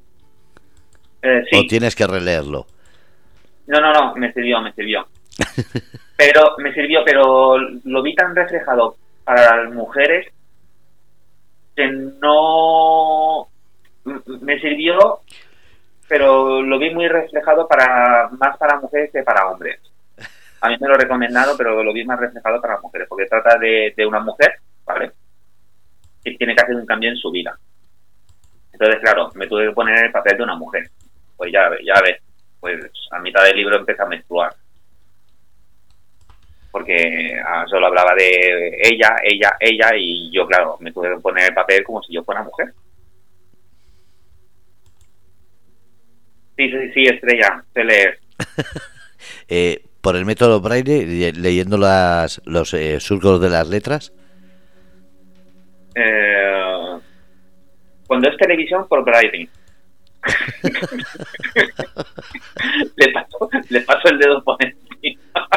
Eh, 1.22 1.44
¿O 1.56 1.66
tienes 1.68 1.94
que 1.94 2.06
releerlo? 2.06 2.66
No, 3.68 3.80
no, 3.80 3.92
no, 3.92 4.14
me 4.16 4.32
sirvió, 4.32 4.60
me 4.60 4.72
sirvió. 4.72 5.06
pero 6.16 6.56
me 6.58 6.74
sirvió, 6.74 7.02
pero 7.04 7.56
lo 7.58 8.02
vi 8.02 8.14
tan 8.14 8.34
reflejado 8.34 8.96
para 9.24 9.62
las 9.64 9.72
mujeres 9.72 10.26
que 11.76 11.88
no 11.88 13.48
me 14.04 14.60
sirvió, 14.60 15.20
pero 16.08 16.60
lo 16.60 16.78
vi 16.78 16.90
muy 16.90 17.08
reflejado 17.08 17.68
para 17.68 18.28
más 18.30 18.56
para 18.58 18.80
mujeres 18.80 19.10
que 19.12 19.22
para 19.22 19.48
hombres. 19.48 19.80
A 20.60 20.68
mí 20.68 20.76
me 20.80 20.88
lo 20.88 20.94
he 20.94 20.98
recomendado, 20.98 21.56
pero 21.56 21.82
lo 21.82 21.92
vi 21.92 22.04
más 22.04 22.18
reflejado 22.18 22.60
para 22.60 22.80
mujeres, 22.80 23.08
porque 23.08 23.26
trata 23.26 23.58
de, 23.58 23.94
de 23.96 24.06
una 24.06 24.20
mujer, 24.20 24.54
¿vale? 24.84 25.12
Que 26.22 26.32
tiene 26.32 26.54
que 26.54 26.62
hacer 26.62 26.76
un 26.76 26.86
cambio 26.86 27.10
en 27.10 27.16
su 27.16 27.30
vida. 27.30 27.56
Entonces, 28.72 29.00
claro, 29.00 29.30
me 29.34 29.46
tuve 29.46 29.66
que 29.66 29.72
poner 29.72 29.98
en 29.98 30.04
el 30.06 30.12
papel 30.12 30.36
de 30.36 30.42
una 30.42 30.56
mujer 30.56 30.90
pues 31.36 31.52
ya, 31.52 31.70
ya 31.84 32.00
ves, 32.02 32.20
pues 32.60 32.78
a 33.10 33.18
mitad 33.20 33.44
del 33.44 33.56
libro 33.56 33.76
empieza 33.76 34.04
a 34.04 34.08
menstruar. 34.08 34.54
Porque 36.70 37.36
ah, 37.44 37.64
solo 37.68 37.86
hablaba 37.86 38.14
de 38.14 38.78
ella, 38.82 39.16
ella, 39.22 39.56
ella, 39.60 39.90
y 39.96 40.30
yo, 40.32 40.46
claro, 40.46 40.76
me 40.80 40.90
tuve 40.92 41.14
que 41.14 41.20
poner 41.20 41.48
el 41.48 41.54
papel 41.54 41.84
como 41.84 42.02
si 42.02 42.14
yo 42.14 42.22
fuera 42.24 42.42
mujer. 42.42 42.72
Sí, 46.56 46.70
sí, 46.70 46.92
sí, 46.94 47.02
estrella, 47.02 47.64
sé 47.74 47.84
leer. 47.84 48.18
eh, 49.48 49.82
¿Por 50.00 50.16
el 50.16 50.24
método 50.24 50.60
Braille, 50.60 51.32
leyendo 51.32 51.78
las, 51.78 52.40
los 52.44 52.74
eh, 52.74 52.98
surcos 53.00 53.40
de 53.40 53.50
las 53.50 53.68
letras? 53.68 54.12
Eh, 55.94 56.98
cuando 58.06 58.28
es 58.28 58.36
televisión, 58.36 58.86
por 58.88 59.04
Braille. 59.04 59.48
le, 62.96 63.12
paso, 63.12 63.50
le 63.68 63.80
paso 63.80 64.08
el 64.08 64.18
dedo 64.18 64.42
por 64.44 64.56
encima. 64.64 65.48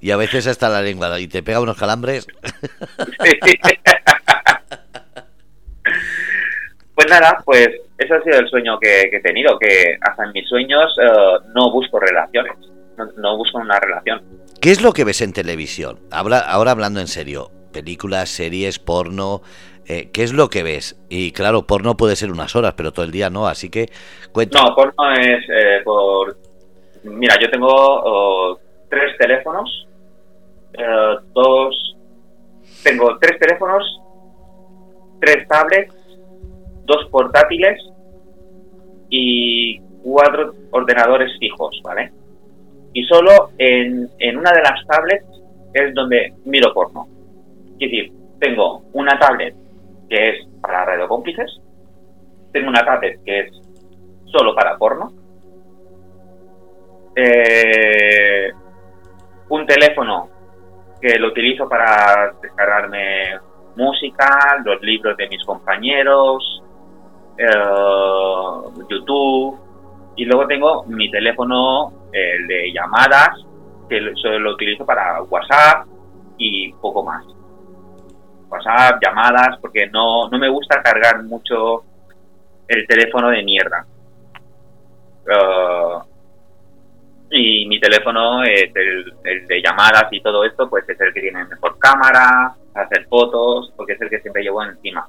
y 0.00 0.10
a 0.10 0.16
veces 0.16 0.46
hasta 0.46 0.68
la 0.68 0.82
lengua 0.82 1.20
y 1.20 1.28
te 1.28 1.42
pega 1.42 1.60
unos 1.60 1.76
calambres. 1.76 2.26
pues 6.94 7.06
nada, 7.08 7.42
pues 7.44 7.68
ese 7.98 8.14
ha 8.14 8.22
sido 8.22 8.38
el 8.38 8.48
sueño 8.48 8.78
que, 8.80 9.02
he 9.02 9.20
tenido, 9.20 9.58
que 9.58 9.96
hasta 10.00 10.24
en 10.24 10.32
mis 10.32 10.48
sueños 10.48 10.96
eh, 11.00 11.38
no 11.54 11.70
busco 11.70 12.00
relaciones, 12.00 12.54
no, 13.16 13.36
busco 13.36 13.58
una 13.58 13.78
relación. 13.78 14.22
¿Qué 14.60 14.70
es 14.70 14.82
lo 14.82 14.92
que 14.92 15.04
ves 15.04 15.20
en 15.20 15.32
televisión? 15.32 16.00
ahora 16.10 16.70
hablando 16.70 17.00
en 17.00 17.06
serio, 17.06 17.50
películas, 17.72 18.28
series, 18.28 18.78
porno, 18.78 19.42
eh, 19.90 20.10
¿qué 20.12 20.22
es 20.22 20.32
lo 20.32 20.48
que 20.48 20.62
ves? 20.62 21.00
Y 21.08 21.32
claro, 21.32 21.66
porno 21.66 21.96
puede 21.96 22.14
ser 22.14 22.30
unas 22.30 22.54
horas, 22.54 22.74
pero 22.76 22.92
todo 22.92 23.04
el 23.04 23.10
día 23.10 23.28
no, 23.28 23.48
así 23.48 23.70
que 23.70 23.88
cuenta. 24.30 24.62
No, 24.62 24.74
porno 24.74 25.12
es 25.18 25.44
eh, 25.48 25.80
por... 25.84 26.36
Mira, 27.02 27.36
yo 27.40 27.50
tengo 27.50 27.68
oh, 27.68 28.58
tres 28.88 29.16
teléfonos, 29.18 29.88
dos... 31.34 31.96
Tengo 32.84 33.18
tres 33.18 33.38
teléfonos, 33.40 33.82
tres 35.20 35.46
tablets, 35.48 35.92
dos 36.84 37.06
portátiles 37.10 37.78
y 39.10 39.80
cuatro 40.02 40.54
ordenadores 40.70 41.36
fijos, 41.38 41.80
¿vale? 41.82 42.12
Y 42.94 43.02
solo 43.04 43.50
en, 43.58 44.08
en 44.18 44.36
una 44.38 44.52
de 44.52 44.62
las 44.62 44.86
tablets 44.86 45.26
es 45.74 45.92
donde 45.94 46.32
miro 46.44 46.72
porno. 46.72 47.06
Es 47.72 47.90
decir, 47.90 48.12
tengo 48.38 48.82
una 48.92 49.18
tablet 49.18 49.54
que 50.10 50.30
es 50.30 50.48
para 50.60 50.84
radio 50.84 51.08
cómplices, 51.08 51.60
tengo 52.52 52.68
una 52.68 52.84
tablet 52.84 53.22
que 53.24 53.40
es 53.40 53.52
solo 54.26 54.54
para 54.54 54.76
porno, 54.76 55.12
eh, 57.14 58.52
un 59.48 59.66
teléfono 59.66 60.28
que 61.00 61.18
lo 61.18 61.28
utilizo 61.28 61.68
para 61.68 62.34
descargarme 62.42 63.38
música, 63.76 64.60
los 64.64 64.80
libros 64.82 65.16
de 65.16 65.28
mis 65.28 65.44
compañeros, 65.44 66.62
eh, 67.38 67.46
YouTube. 68.88 69.58
Y 70.16 70.24
luego 70.24 70.46
tengo 70.46 70.84
mi 70.84 71.10
teléfono 71.10 71.92
el 72.12 72.46
de 72.46 72.72
llamadas 72.72 73.30
que 73.88 74.00
solo 74.16 74.38
lo 74.40 74.52
utilizo 74.52 74.84
para 74.84 75.22
WhatsApp 75.22 75.86
y 76.36 76.72
poco 76.74 77.02
más. 77.02 77.24
WhatsApp, 78.50 79.00
llamadas, 79.02 79.58
porque 79.60 79.86
no, 79.88 80.28
no 80.28 80.38
me 80.38 80.48
gusta 80.48 80.82
cargar 80.82 81.22
mucho 81.22 81.84
el 82.68 82.86
teléfono 82.86 83.30
de 83.30 83.42
mierda. 83.42 83.86
Eh, 85.26 85.98
y 87.32 87.66
mi 87.66 87.78
teléfono 87.78 88.42
es 88.42 88.74
el, 88.74 89.14
el, 89.24 89.46
de 89.46 89.62
llamadas 89.62 90.06
y 90.10 90.20
todo 90.20 90.44
esto, 90.44 90.68
pues 90.68 90.88
es 90.88 91.00
el 91.00 91.12
que 91.14 91.20
tiene 91.20 91.44
mejor 91.44 91.78
cámara, 91.78 92.54
hacer 92.74 93.06
fotos, 93.06 93.72
porque 93.76 93.92
es 93.92 94.00
el 94.00 94.10
que 94.10 94.20
siempre 94.20 94.42
llevo 94.42 94.62
encima. 94.64 95.08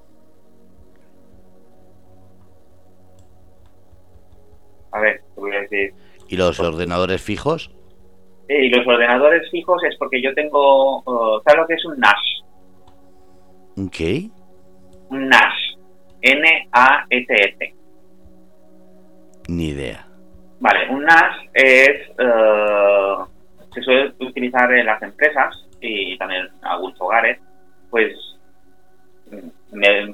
A 4.92 5.00
ver, 5.00 5.22
te 5.34 5.42
voy 5.42 5.56
a 5.56 5.62
decir. 5.62 5.94
¿Y 6.28 6.36
los 6.36 6.60
ordenadores 6.60 7.22
fijos? 7.22 7.72
Y 8.48 8.70
los 8.70 8.86
ordenadores 8.86 9.50
fijos 9.50 9.82
es 9.84 9.96
porque 9.98 10.22
yo 10.22 10.34
tengo. 10.34 11.00
Uh, 11.00 11.42
¿Sabes 11.44 11.62
lo 11.62 11.68
que 11.68 11.74
es 11.76 11.86
un 11.86 11.98
NAS? 11.98 12.44
¿Un 13.76 13.90
qué? 13.90 14.30
Un 15.10 15.28
NAS. 15.28 15.54
N-A-S-S. 16.22 17.74
Ni 19.48 19.70
idea. 19.70 20.06
Vale, 20.60 20.90
un 20.90 21.04
NAS 21.04 21.36
es. 21.54 22.10
Uh, 22.20 23.26
se 23.74 23.82
suele 23.82 24.14
utilizar 24.20 24.72
en 24.74 24.86
las 24.86 25.02
empresas 25.02 25.68
y 25.80 26.18
también 26.18 26.42
en 26.44 26.68
algunos 26.68 27.00
hogares. 27.02 27.40
Pues. 27.90 28.14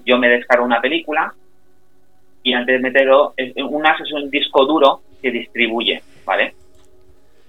yo 0.05 0.17
me 0.17 0.29
descargo 0.29 0.65
una 0.65 0.81
película 0.81 1.33
y 2.43 2.53
antes 2.53 2.75
de 2.75 2.79
meterlo, 2.79 3.33
un 3.69 3.81
NAS 3.81 3.99
es 4.01 4.11
un 4.13 4.29
disco 4.29 4.65
duro 4.65 5.01
que 5.21 5.31
distribuye, 5.31 6.01
¿vale? 6.25 6.53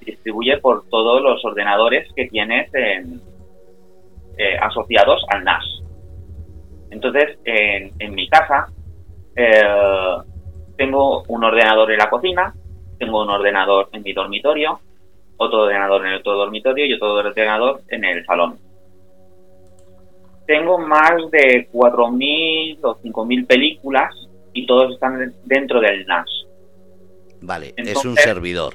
Distribuye 0.01 0.57
por 0.59 0.89
todos 0.89 1.23
los 1.23 1.45
ordenadores 1.45 2.13
que 2.15 2.27
tienes 2.27 2.69
eh, 2.75 4.57
asociados 4.61 5.25
al 5.29 5.45
NAS. 5.45 5.65
Entonces, 6.91 7.39
en, 7.45 8.15
mi 8.15 8.29
casa, 8.29 8.69
eh, 9.37 9.63
tengo 10.77 11.23
un 11.29 11.45
ordenador 11.45 11.91
en 11.93 11.99
la 11.99 12.11
cocina, 12.11 12.55
tengo 12.99 13.23
un 13.23 13.31
ordenador 13.31 13.89
en 13.93 14.03
mi 14.03 14.13
dormitorio, 14.13 14.81
otro 15.37 15.63
ordenador 15.63 16.07
en 16.07 16.13
el 16.13 16.19
otro 16.19 16.35
dormitorio 16.35 16.87
y 16.87 16.95
otro 16.95 17.15
ordenador 17.15 17.83
en 17.89 18.05
el 18.05 18.25
salón. 18.25 18.59
Tengo 20.47 20.79
más 20.79 21.31
de 21.31 21.69
4.000 21.71 22.79
o 22.83 22.97
5.000 22.97 23.47
películas 23.47 24.15
y 24.55 24.67
todos 24.67 24.95
están 24.95 25.33
dentro 25.45 25.81
del 25.81 26.07
NAS. 26.07 26.27
Vale, 27.43 27.75
es 27.77 28.05
un 28.05 28.17
servidor. 28.17 28.75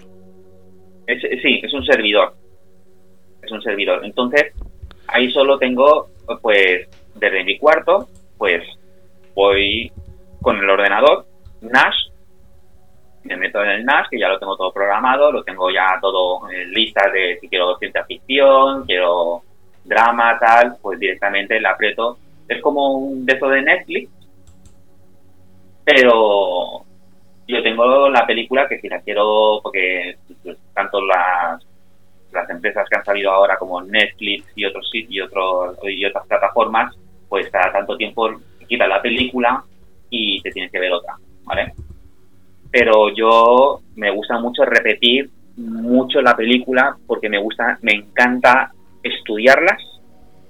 sí, 1.07 1.61
es 1.64 1.73
un 1.73 1.84
servidor. 1.84 2.35
Es 3.41 3.52
un 3.52 3.61
servidor. 3.61 4.06
Entonces, 4.06 4.53
ahí 5.07 5.31
solo 5.31 5.57
tengo, 5.57 6.10
pues, 6.41 6.88
desde 7.15 7.44
mi 7.44 7.57
cuarto, 7.57 8.07
pues, 8.38 8.64
voy 9.35 9.91
con 10.41 10.57
el 10.57 10.69
ordenador, 10.69 11.26
NAS, 11.61 11.95
me 13.23 13.38
meto 13.38 13.64
en 13.64 13.69
el 13.69 13.85
NAS, 13.85 14.10
que 14.10 14.19
ya 14.19 14.27
lo 14.27 14.40
tengo 14.40 14.57
todo 14.57 14.73
programado, 14.73 15.31
lo 15.31 15.44
tengo 15.44 15.69
ya 15.72 15.98
todo 16.02 16.49
en 16.52 16.72
lista 16.72 17.10
de 17.10 17.38
si 17.40 17.48
quiero 17.48 17.77
ciencia 17.77 18.03
ficción, 18.03 18.85
quiero 18.85 19.41
drama, 19.84 20.38
tal, 20.40 20.77
pues 20.81 20.99
directamente 20.99 21.60
le 21.60 21.68
aprieto. 21.68 22.18
Es 22.48 22.61
como 22.61 22.98
un 22.98 23.26
beso 23.26 23.48
de 23.48 23.61
Netflix, 23.61 24.10
pero 25.85 26.84
yo 27.48 27.64
tengo 27.64 28.10
la 28.10 28.26
película 28.26 28.68
que 28.68 28.80
si 28.80 28.90
la 28.90 29.02
quiero, 29.02 29.60
porque 29.61 30.18
tanto 30.73 31.02
las, 31.02 31.65
las 32.31 32.49
empresas 32.49 32.88
que 32.90 32.98
han 32.98 33.06
salido 33.06 33.31
ahora 33.31 33.57
como 33.57 33.81
Netflix 33.81 34.45
y 34.56 34.65
otros 34.65 34.90
y, 34.94 35.19
otros, 35.22 35.77
y 35.84 36.06
otras 36.06 36.26
plataformas, 36.27 36.95
pues 37.34 37.50
cada 37.50 37.72
tanto 37.72 37.98
tiempo 37.98 38.30
quita 38.68 38.86
la 38.86 39.02
película 39.02 39.64
y 40.08 40.40
te 40.44 40.52
tienes 40.52 40.72
que 40.72 40.80
ver 40.80 40.94
otra, 40.94 41.16
¿vale? 41.46 41.74
Pero 42.70 43.10
yo 43.10 43.80
me 43.96 44.12
gusta 44.12 44.38
mucho 44.38 44.64
repetir 44.66 45.32
mucho 45.58 46.22
la 46.22 46.36
película 46.36 46.96
porque 47.08 47.30
me 47.30 47.40
gusta, 47.40 47.80
me 47.82 47.94
encanta 47.94 48.72
estudiarlas 49.02 49.82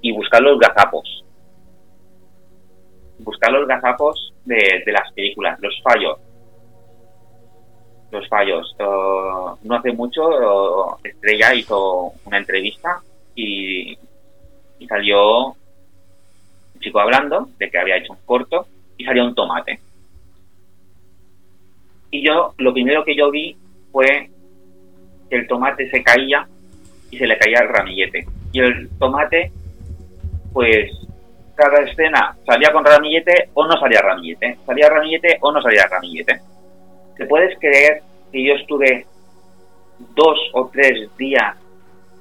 y 0.02 0.12
buscar 0.12 0.42
los 0.42 0.58
gazapos. 0.58 1.24
Buscar 3.20 3.50
los 3.52 3.66
gazapos 3.66 4.34
de, 4.44 4.82
las 4.88 5.10
películas, 5.14 5.58
los 5.60 5.80
fallos. 5.82 6.18
Los 8.10 8.28
fallos. 8.28 8.76
Uh, 8.78 9.56
no 9.66 9.76
hace 9.76 9.90
mucho 9.94 10.22
uh, 10.28 10.96
Estrella 11.02 11.54
hizo 11.54 12.12
una 12.26 12.36
entrevista 12.36 13.00
y, 13.34 13.96
salió 14.86 15.56
chico 16.84 17.00
hablando 17.00 17.48
de 17.58 17.70
que 17.70 17.78
había 17.78 17.96
hecho 17.96 18.12
un 18.12 18.18
corto 18.24 18.66
y 18.96 19.04
salió 19.04 19.24
un 19.24 19.34
tomate. 19.34 19.80
Y 22.10 22.24
yo, 22.24 22.54
lo 22.58 22.72
primero 22.72 23.04
que 23.04 23.16
yo 23.16 23.30
vi 23.30 23.56
fue 23.90 24.30
que 25.28 25.36
el 25.36 25.48
tomate 25.48 25.90
se 25.90 26.02
caía 26.04 26.46
y 27.10 27.18
se 27.18 27.26
le 27.26 27.36
caía 27.38 27.60
el 27.60 27.68
ramillete. 27.68 28.26
Y 28.52 28.60
el 28.60 28.88
tomate, 28.98 29.50
pues 30.52 30.92
cada 31.56 31.82
escena 31.82 32.36
salía 32.46 32.72
con 32.72 32.84
ramillete 32.84 33.48
o 33.54 33.66
no 33.66 33.76
salía 33.78 34.00
ramillete, 34.00 34.58
salía 34.66 34.88
ramillete 34.88 35.38
o 35.40 35.50
no 35.50 35.62
salía 35.62 35.86
ramillete. 35.86 36.40
¿Te 37.16 37.26
puedes 37.26 37.58
creer 37.58 38.02
que 38.30 38.44
yo 38.44 38.54
estuve 38.54 39.06
dos 40.14 40.38
o 40.52 40.68
tres 40.72 41.08
días 41.16 41.56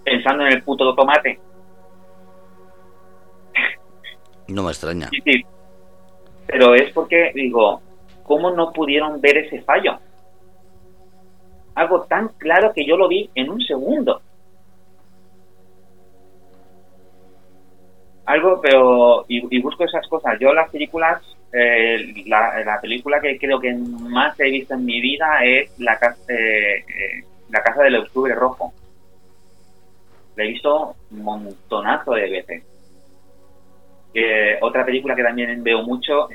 pensando 0.03 0.45
en 0.45 0.53
el 0.53 0.63
puto 0.63 0.95
tomate? 0.95 1.39
No 4.47 4.63
me 4.63 4.69
extraña. 4.69 5.09
Sí, 5.09 5.43
Pero 6.47 6.75
es 6.75 6.91
porque, 6.93 7.31
digo, 7.33 7.81
¿cómo 8.23 8.51
no 8.51 8.71
pudieron 8.71 9.21
ver 9.21 9.37
ese 9.37 9.61
fallo? 9.61 9.99
Algo 11.75 12.01
tan 12.03 12.29
claro 12.37 12.71
que 12.73 12.85
yo 12.85 12.97
lo 12.97 13.07
vi 13.07 13.29
en 13.35 13.49
un 13.49 13.61
segundo. 13.61 14.21
algo, 18.25 18.61
pero 18.61 19.25
y, 19.27 19.61
busco 19.61 19.83
esas 19.83 20.07
cosas. 20.07 20.37
Yo 20.39 20.53
las 20.53 20.69
películas, 20.69 21.21
eh, 21.51 22.23
la, 22.25 22.79
película 22.81 23.19
que 23.19 23.37
creo 23.37 23.59
que 23.59 23.73
más 23.73 24.39
he 24.39 24.49
visto 24.49 24.73
en 24.73 24.85
mi 24.85 25.01
vida 25.01 25.43
es 25.43 25.77
La, 25.79 25.93
eh, 26.27 26.77
eh, 26.77 27.23
la 27.49 27.61
Casa 27.61 27.83
del 27.83 27.97
Octubre 27.97 28.33
Rojo. 28.33 28.73
La 30.35 30.43
he 30.43 30.47
visto 30.47 30.95
un 31.11 31.23
montonazo 31.23 32.13
de 32.13 32.29
veces. 32.29 32.63
Otra 34.61 34.85
película 34.85 35.15
que 35.15 35.23
también 35.23 35.63
veo 35.63 35.83
mucho 35.83 36.29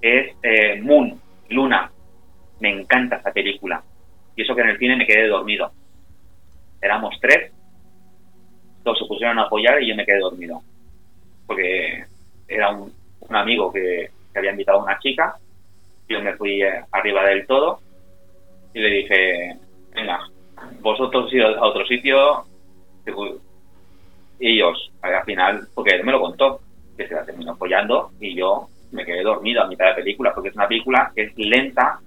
es 0.00 0.34
Moon, 0.82 1.20
Luna. 1.48 1.90
Me 2.60 2.70
encanta 2.70 3.16
esa 3.16 3.32
película. 3.32 3.82
Y 4.36 4.42
eso 4.42 4.54
que 4.54 4.62
en 4.62 4.68
el 4.68 4.78
cine 4.78 4.96
me 4.96 5.06
quedé 5.06 5.26
dormido. 5.26 5.70
Éramos 6.80 7.14
tres, 7.20 7.52
todos 8.82 8.98
se 8.98 9.06
pusieron 9.06 9.38
a 9.38 9.42
apoyar 9.42 9.82
y 9.82 9.88
yo 9.88 9.96
me 9.96 10.04
quedé 10.04 10.18
dormido 10.18 10.62
porque 11.46 12.04
era 12.48 12.70
un, 12.70 12.92
amigo 13.30 13.72
que, 13.72 14.10
había 14.34 14.50
invitado 14.50 14.80
a 14.80 14.82
una 14.82 14.98
chica, 14.98 15.36
yo 16.08 16.20
me 16.20 16.34
fui 16.34 16.60
eh, 16.60 16.84
arriba 16.90 17.24
del 17.24 17.46
todo 17.46 17.78
y 18.72 18.80
le 18.80 18.88
dije, 18.88 19.56
venga, 19.94 20.28
vosotros 20.80 21.32
ido 21.32 21.46
a 21.46 21.68
otro 21.68 21.86
sitio, 21.86 22.44
y 24.40 24.56
ellos, 24.56 24.90
al 25.02 25.24
final, 25.24 25.68
porque 25.72 25.94
él 25.94 26.04
me 26.04 26.10
lo 26.10 26.20
contó, 26.20 26.60
que 26.96 27.08
se 27.08 27.14
la 27.14 27.24
terminó 27.24 27.52
apoyando 27.52 28.10
y 28.20 28.34
yo 28.34 28.68
me 28.92 29.04
quedé 29.04 29.22
dormido 29.22 29.62
a 29.62 29.66
mitad 29.66 29.86
de 29.86 29.90
la 29.90 29.96
película, 29.96 30.32
porque 30.32 30.50
es 30.50 30.54
una 30.54 30.68
película 30.68 31.12
que 31.14 31.24
es 31.24 31.36
lenta 31.36 31.98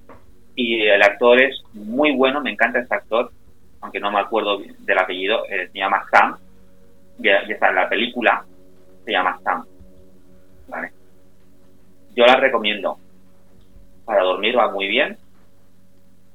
y 0.56 0.82
el 0.82 1.02
actor 1.02 1.40
es 1.42 1.62
muy 1.74 2.16
bueno, 2.16 2.42
me 2.42 2.52
encanta 2.52 2.80
este 2.80 2.96
actor, 2.96 3.32
aunque 3.82 4.00
no 4.00 4.12
me 4.12 4.20
acuerdo 4.20 4.60
del 4.80 4.98
apellido, 4.98 5.44
eh, 5.50 5.70
se 5.72 5.78
llama 5.78 6.04
Sam, 6.12 6.38
ya, 7.20 7.38
está 7.48 7.70
en 7.70 7.76
la 7.76 7.90
película, 7.90 8.44
se 9.06 9.12
llama 9.12 9.40
Sam. 9.44 9.66
Yo 12.16 12.26
la 12.26 12.36
recomiendo. 12.36 12.98
Para 14.06 14.24
dormir 14.24 14.58
va 14.58 14.72
muy 14.72 14.88
bien 14.88 15.18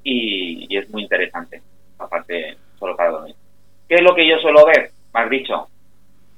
y, 0.03 0.77
es 0.77 0.89
muy 0.89 1.03
interesante. 1.03 1.61
Aparte, 1.99 2.57
solo 2.79 2.95
para 2.95 3.11
dormir. 3.11 3.35
¿Qué 3.89 3.95
es 3.95 4.01
lo 4.01 4.15
que 4.15 4.27
yo 4.27 4.37
suelo 4.37 4.65
ver? 4.65 4.91
Más 5.13 5.29
dicho. 5.29 5.67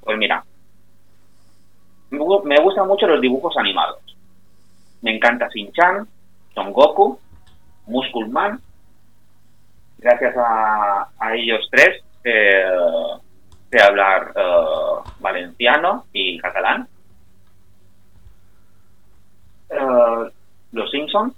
Pues 0.01 0.17
mira, 0.17 0.43
me 2.43 2.61
gustan 2.61 2.87
mucho 2.87 3.07
los 3.07 3.21
dibujos 3.21 3.55
animados. 3.57 3.99
Me 5.01 5.15
encanta 5.15 5.47
Shin-Chan, 5.53 6.07
Son 6.53 6.73
Goku, 6.73 7.19
Musculman. 7.87 8.59
Gracias 9.99 10.35
a, 10.37 11.07
ellos 11.33 11.67
tres, 11.71 12.03
eh, 12.23 12.63
hablar 13.81 14.33
eh, 14.35 15.09
valenciano 15.19 16.05
y 16.13 16.37
catalán. 16.39 16.87
Eh, 19.69 20.31
los 20.71 20.91
Simpsons. 20.91 21.33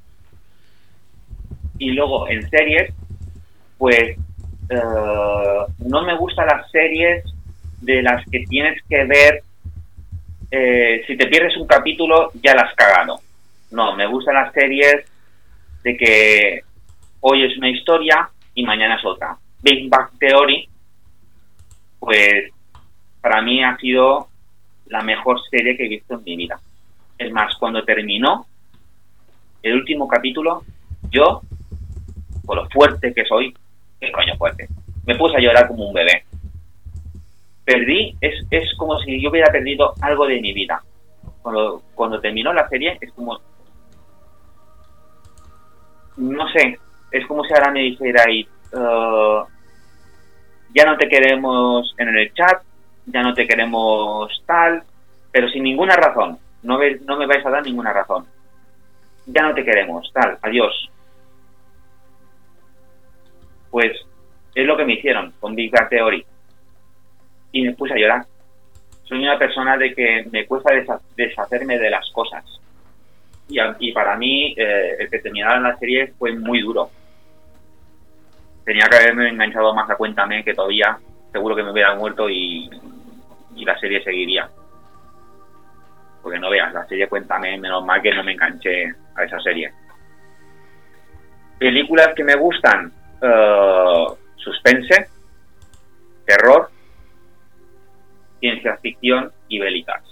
Y 1.80 1.92
luego 1.92 2.28
en 2.30 2.50
series, 2.50 2.94
pues 3.78 4.18
no 5.80 6.02
me 6.02 6.18
gustan 6.18 6.48
las 6.48 6.70
series 6.72 7.24
de 7.82 8.02
las 8.02 8.26
que 8.30 8.46
tienes 8.50 8.82
que 8.90 9.04
ver. 9.06 9.44
Si 10.50 11.18
te 11.18 11.28
pierdes 11.28 11.58
un 11.58 11.68
capítulo, 11.68 12.32
ya 12.42 12.54
las 12.54 12.70
has 12.70 12.76
cagado. 12.76 13.20
No, 13.72 13.96
me 13.96 14.08
gustan 14.08 14.36
las 14.36 14.54
series 14.54 15.06
de 15.84 15.98
que 15.98 16.62
hoy 17.22 17.44
es 17.44 17.58
una 17.58 17.70
historia 17.70 18.30
y 18.54 18.64
mañana 18.64 18.96
es 18.96 19.06
otra. 19.06 19.38
Big 19.62 19.90
Bang 19.90 20.10
Theory 20.20 20.70
pues 22.00 22.52
para 23.22 23.42
mí 23.42 23.64
ha 23.64 23.76
sido 23.78 24.28
la 24.86 25.02
mejor 25.02 25.42
serie 25.50 25.76
que 25.76 25.86
he 25.86 25.90
visto 25.90 26.16
en 26.16 26.24
mi 26.24 26.38
vida. 26.38 26.60
Es 27.18 27.32
más, 27.32 27.56
cuando 27.58 27.84
terminó 27.84 28.46
el 29.64 29.74
último 29.74 30.08
capítulo, 30.08 30.64
yo, 31.10 31.42
por 32.46 32.56
lo 32.56 32.70
fuerte 32.70 33.14
que 33.14 33.26
soy, 33.26 33.54
qué 34.00 34.12
coño 34.12 34.38
fuerte, 34.38 34.68
me 35.06 35.16
puse 35.16 35.36
a 35.36 35.42
llorar 35.42 35.68
como 35.68 35.88
un 35.88 35.94
bebé. 35.94 36.24
Perdí, 37.68 38.16
es, 38.22 38.46
es 38.50 38.74
como 38.78 38.98
si 39.00 39.22
yo 39.22 39.30
hubiera 39.30 39.52
perdido 39.52 39.94
algo 40.00 40.26
de 40.26 40.40
mi 40.40 40.54
vida. 40.54 40.82
Cuando, 41.42 42.22
terminó 42.22 42.54
la 42.54 42.66
serie, 42.70 42.98
es 43.02 43.12
como. 43.12 43.38
No 46.16 46.48
sé, 46.48 46.80
es 47.12 47.28
como 47.28 47.44
si 47.44 47.54
ahora 47.54 47.74
me 47.74 47.82
dijera 47.82 48.24
ahí, 48.26 48.48
uh, 48.72 49.44
ya 50.74 50.86
no 50.86 50.96
te 50.96 51.10
queremos 51.10 51.94
en 51.98 52.08
el 52.08 52.34
chat, 52.34 52.64
ya 53.06 53.22
no 53.22 53.34
te 53.34 53.46
queremos 53.46 54.32
tal, 54.46 54.84
pero 55.30 55.50
sin 55.50 55.64
ninguna 55.64 55.98
razón, 55.98 56.40
no, 56.64 56.80
no 57.06 57.18
me 57.18 57.28
vais 57.28 57.46
a 57.46 57.50
dar 57.50 57.66
ninguna 57.66 57.92
razón. 57.92 58.26
Ya 59.26 59.44
no 59.44 59.54
te 59.54 59.66
queremos, 59.66 60.10
tal, 60.14 60.38
adiós. 60.42 60.90
Pues 63.70 63.92
es 64.56 64.66
lo 64.66 64.78
que 64.78 64.86
me 64.86 64.94
hicieron 64.94 65.34
con 65.42 65.54
Big 65.54 65.70
Bang 65.70 65.90
Theory. 65.90 66.26
Y 67.52 67.64
me 67.64 67.74
puse 67.74 67.94
a 67.94 67.98
llorar. 67.98 68.26
Soy 69.04 69.20
una 69.20 69.38
persona 69.38 69.78
de 69.78 69.94
que 69.94 70.28
me 70.32 70.46
cuesta 70.46 71.00
deshacerme 71.16 71.78
de 71.78 71.90
las 71.90 72.10
cosas. 72.12 72.44
Y, 73.50 73.92
para 73.94 74.18
mí, 74.18 74.54
eh, 74.58 74.98
el 75.00 75.10
que 75.10 75.20
terminara 75.20 75.60
la 75.60 75.78
serie 75.78 76.14
fue 76.20 76.34
muy 76.34 76.62
duro 76.62 76.90
tenía 78.68 78.86
que 78.90 78.98
haberme 78.98 79.30
enganchado 79.30 79.74
más 79.74 79.90
a 79.90 79.96
Cuéntame, 79.96 80.44
que 80.44 80.54
todavía 80.54 81.00
seguro 81.32 81.56
que 81.56 81.64
me 81.64 81.72
hubiera 81.72 81.96
muerto 81.96 82.30
y, 82.30 82.70
la 83.56 83.80
serie 83.80 84.04
seguiría. 84.04 84.50
Porque 86.22 86.38
no 86.38 86.50
veas, 86.50 86.74
la 86.74 86.86
serie 86.86 87.08
Cuéntame, 87.08 87.58
menos 87.58 87.86
mal 87.86 88.02
que 88.02 88.14
no 88.14 88.26
me 88.26 88.34
enganché 88.34 88.94
a 89.16 89.24
esa 89.24 89.40
serie. 89.40 89.72
Películas 91.58 92.10
que 92.14 92.26
me 92.26 92.36
gustan, 92.36 92.92
eh, 93.22 94.06
suspense, 94.36 95.08
terror, 96.26 96.70
ciencia 98.40 98.78
ficción 98.78 99.32
y 99.48 99.60
bélicas. 99.60 100.04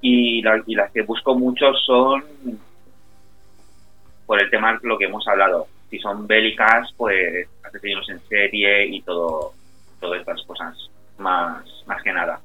Y, 0.00 0.42
las 0.42 0.90
que 0.92 1.02
busco 1.02 1.34
mucho 1.34 1.72
son, 1.74 2.24
por 4.26 4.42
el 4.42 4.50
tema 4.50 4.72
de 4.72 4.88
lo 4.88 4.98
que 4.98 5.04
hemos 5.04 5.26
hablado, 5.28 5.68
si 5.90 5.98
son 5.98 6.26
bélicas, 6.26 6.92
pues 6.96 7.48
asesinos 7.62 8.08
en 8.08 8.20
serie 8.28 8.86
y 8.86 9.02
todo, 9.02 9.52
todas 10.00 10.20
estas 10.20 10.42
cosas, 10.42 10.76
más, 11.18 11.64
más 11.86 12.02
que 12.02 12.12
nada. 12.12 12.40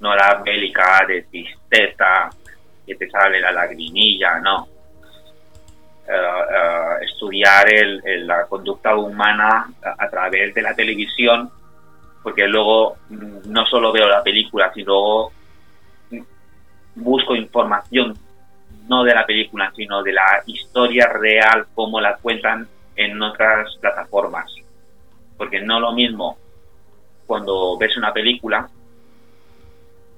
No 0.00 0.14
la 0.14 0.42
bélica 0.44 1.04
de 1.06 1.22
tristeza, 1.22 2.30
que 2.86 2.94
te 2.94 3.10
sale 3.10 3.40
la 3.40 3.52
lagrimilla, 3.52 4.40
no. 4.40 4.68
Eh, 6.08 6.10
eh, 6.10 7.04
estudiar 7.04 7.70
el, 7.70 8.26
la 8.26 8.46
conducta 8.46 8.96
humana 8.96 9.70
a, 9.82 10.08
través 10.08 10.54
de 10.54 10.62
la 10.62 10.74
televisión, 10.74 11.50
porque 12.22 12.46
luego 12.46 12.96
no 13.08 13.66
solo 13.66 13.92
veo 13.92 14.08
la 14.08 14.22
película, 14.22 14.72
sino 14.74 14.86
luego 14.92 15.32
busco 16.94 17.36
información 17.36 18.16
no 18.88 19.04
de 19.04 19.14
la 19.14 19.26
película, 19.26 19.70
sino 19.76 20.02
de 20.02 20.12
la 20.12 20.42
historia 20.46 21.08
real, 21.08 21.66
cómo 21.74 22.00
la 22.00 22.16
cuentan 22.16 22.66
en 22.96 23.20
otras 23.20 23.76
plataformas. 23.80 24.50
Porque 25.36 25.60
no 25.60 25.78
lo 25.78 25.92
mismo 25.92 26.38
cuando 27.26 27.76
ves 27.76 27.96
una 27.96 28.12
película 28.12 28.68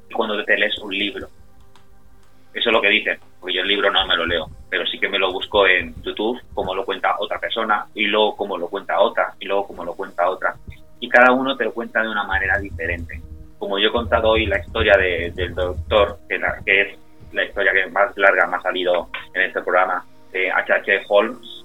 que 0.08 0.14
cuando 0.14 0.42
te 0.44 0.56
lees 0.56 0.78
un 0.78 0.96
libro. 0.96 1.28
Eso 2.54 2.70
es 2.70 2.72
lo 2.72 2.80
que 2.80 2.88
dicen, 2.88 3.18
porque 3.38 3.54
yo 3.54 3.62
el 3.62 3.68
libro 3.68 3.90
no 3.90 4.06
me 4.06 4.16
lo 4.16 4.26
leo, 4.26 4.48
pero 4.68 4.84
sí 4.86 4.98
que 4.98 5.08
me 5.08 5.18
lo 5.18 5.32
busco 5.32 5.66
en 5.66 5.94
YouTube, 6.02 6.40
como 6.52 6.74
lo 6.74 6.84
cuenta 6.84 7.16
otra 7.18 7.38
persona, 7.38 7.86
y 7.94 8.06
luego 8.06 8.36
como 8.36 8.58
lo 8.58 8.68
cuenta 8.68 8.98
otra, 9.00 9.34
y 9.38 9.46
luego 9.46 9.68
como 9.68 9.84
lo 9.84 9.94
cuenta 9.94 10.28
otra. 10.28 10.56
Y 11.00 11.08
cada 11.08 11.32
uno 11.32 11.56
te 11.56 11.64
lo 11.64 11.72
cuenta 11.72 12.02
de 12.02 12.08
una 12.08 12.24
manera 12.24 12.58
diferente. 12.58 13.20
Como 13.58 13.78
yo 13.78 13.88
he 13.88 13.92
contado 13.92 14.30
hoy 14.30 14.46
la 14.46 14.58
historia 14.58 14.96
del 14.96 15.54
doctor, 15.54 16.18
que, 16.28 16.36
es 16.80 16.98
la 17.32 17.44
historia 17.44 17.72
que 17.72 17.90
más 17.90 18.16
larga 18.16 18.46
me 18.46 18.56
ha 18.56 18.60
salido 18.60 19.08
en 19.34 19.42
este 19.42 19.62
programa, 19.62 20.04
de 20.32 20.50
H.H. 20.50 21.04
Holmes, 21.08 21.64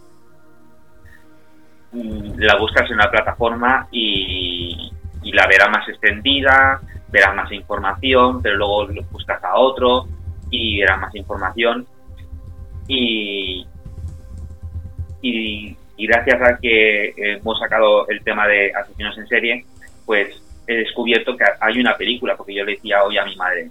la 2.38 2.57
buscas 2.57 2.90
en 2.90 2.98
la 2.98 3.10
plataforma 3.10 3.88
y, 3.91 4.91
la 5.24 5.48
verás 5.48 5.70
más 5.70 5.88
extendida, 5.90 6.80
verás 7.10 7.36
más 7.36 7.52
información, 7.52 8.41
pero 8.41 8.57
luego 8.57 8.86
lo 8.86 9.03
buscas 9.03 9.44
a 9.44 9.56
otro 9.56 10.07
y 10.49 10.80
verás 10.80 10.99
más 10.99 11.16
información. 11.16 11.86
Y, 12.88 13.66
y, 15.22 15.78
gracias 15.98 16.42
a 16.42 16.58
que 16.58 17.14
hemos 17.16 17.60
sacado 17.60 18.08
el 18.10 18.22
tema 18.24 18.48
de 18.48 18.72
asesinos 18.74 19.18
en 19.18 19.28
serie, 19.28 19.66
pues 20.06 20.42
he 20.68 20.76
descubierto 20.76 21.38
que 21.38 21.46
hay 21.60 21.80
una 21.80 21.96
película, 21.96 22.36
porque 22.36 22.54
yo 22.54 22.64
le 22.64 22.74
decía 22.74 23.04
hoy 23.04 23.18
a 23.18 23.26
mi 23.26 23.36
madre, 23.36 23.70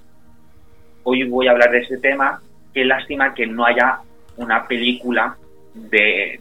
hoy 1.02 1.24
voy 1.24 1.48
a 1.48 1.52
hablar 1.52 1.70
de 1.70 1.78
ese 1.78 1.98
tema, 1.98 2.40
qué 2.72 2.84
lástima 2.84 3.34
que 3.34 3.46
no 3.46 3.64
haya 3.64 3.98
una 4.36 4.66
película 4.66 5.36
de, 5.74 6.38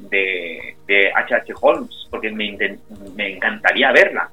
de, 0.88 1.12
H.H. 1.16 1.54
Holmes, 1.60 2.08
porque 2.10 2.32
me, 2.32 2.58
me 3.16 3.36
encantaría 3.36 3.92
verla. 3.92 4.30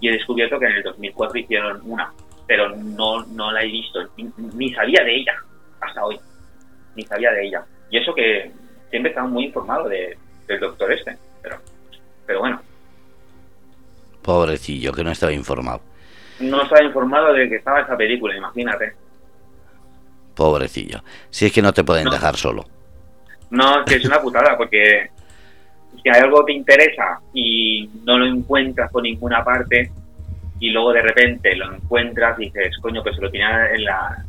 Y 0.00 0.08
he 0.08 0.12
descubierto 0.12 0.58
que 0.58 0.66
en 0.66 0.72
el 0.72 0.82
2004 0.82 1.38
hicieron 1.38 1.80
una, 1.84 2.12
pero 2.46 2.74
no, 2.74 3.24
no 3.26 3.52
la 3.52 3.62
he 3.62 3.66
visto, 3.66 4.00
ni, 4.54 4.72
sabía 4.72 5.04
de 5.04 5.16
ella 5.16 5.34
hasta 5.80 6.04
hoy, 6.04 6.18
ni 6.96 7.04
sabía 7.04 7.30
de 7.32 7.46
ella. 7.46 7.64
Y 7.90 7.98
eso 7.98 8.14
que 8.14 8.50
siempre 8.90 9.10
estaba 9.10 9.28
muy 9.28 9.44
informado 9.44 9.88
de, 9.88 10.16
del 10.50 10.60
doctor 10.60 10.92
este, 10.92 11.16
pero, 11.42 11.56
pero 12.26 12.40
bueno. 12.40 12.60
Pobrecillo, 14.22 14.92
que 14.92 15.04
no 15.04 15.10
estaba 15.10 15.32
informado. 15.32 15.80
No 16.40 16.62
estaba 16.62 16.82
informado 16.82 17.32
de 17.32 17.48
que 17.48 17.56
estaba 17.56 17.80
esa 17.80 17.96
película, 17.96 18.36
imagínate. 18.36 18.94
Pobrecillo. 20.34 21.02
Si 21.30 21.46
es 21.46 21.52
que 21.52 21.62
no 21.62 21.72
te 21.72 21.84
pueden 21.84 22.08
dejar 22.08 22.36
solo. 22.36 22.64
No, 23.50 23.84
que 23.84 23.96
es 23.96 24.04
una 24.04 24.20
putada, 24.20 24.56
porque 24.56 25.10
si 26.02 26.08
hay 26.08 26.20
algo 26.20 26.44
que 26.44 26.52
te 26.52 26.58
interesa 26.58 27.20
y 27.34 27.88
no 28.04 28.18
lo 28.18 28.26
encuentras 28.26 28.90
por 28.90 29.02
ninguna 29.02 29.44
parte, 29.44 29.90
y 30.58 30.70
luego 30.70 30.92
de 30.92 31.02
repente 31.02 31.56
lo 31.56 31.74
encuentras 31.74 32.38
y 32.38 32.44
dices, 32.44 32.76
coño, 32.80 33.02
que 33.02 33.14
se 33.14 33.20
lo 33.20 33.30
tenía 33.30 33.70
en 33.72 33.84
la, 33.84 34.24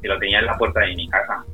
se 0.00 0.08
lo 0.08 0.18
tenía 0.18 0.40
en 0.40 0.46
la 0.46 0.58
puerta 0.58 0.80
de 0.80 0.94
mi 0.94 1.08
casa. 1.08 1.44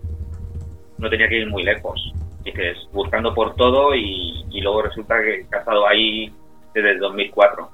No 0.99 1.11
tenía 1.11 1.29
que 1.29 1.39
ir 1.39 1.49
muy 1.49 1.63
lejos. 1.63 2.13
Dices, 2.45 2.79
buscando 2.93 3.35
por 3.35 3.55
todo 3.55 3.95
y, 3.95 4.45
luego 4.61 4.83
resulta 4.83 5.21
que 5.23 5.47
ha 5.53 5.59
estado 5.59 5.87
ahí 5.87 6.33
desde 6.75 6.93
el 6.93 6.99
2004. 6.99 7.71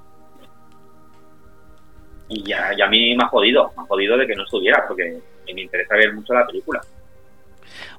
Y 2.31 2.43
ya, 2.43 2.73
ya 2.77 2.85
a 2.85 2.89
mí 2.89 3.17
me 3.17 3.25
ha 3.25 3.29
jodido, 3.29 3.73
me 3.77 3.83
ha 3.83 3.87
jodido 3.87 4.17
de 4.19 4.27
que 4.27 4.35
no 4.35 4.45
estuviera, 4.45 4.85
porque 4.87 5.19
me 5.53 5.63
interesa 5.63 5.95
ver 5.95 6.13
mucho 6.13 6.35
la 6.35 6.47
película. 6.47 6.81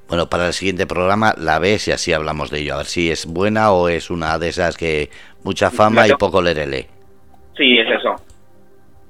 Bueno, 0.07 0.27
para 0.27 0.47
el 0.47 0.53
siguiente 0.53 0.85
programa 0.85 1.33
la 1.37 1.59
ves 1.59 1.87
y 1.87 1.91
así 1.91 2.13
hablamos 2.13 2.49
de 2.49 2.59
ello. 2.59 2.75
A 2.75 2.77
ver 2.77 2.85
si 2.85 3.11
es 3.11 3.25
buena 3.25 3.71
o 3.71 3.89
es 3.89 4.09
una 4.09 4.37
de 4.37 4.49
esas 4.49 4.77
que 4.77 5.09
mucha 5.43 5.71
fama 5.71 6.07
y 6.07 6.11
poco 6.13 6.41
lerele. 6.41 6.87
Sí, 7.55 7.77
es 7.77 7.87
eso 7.99 8.15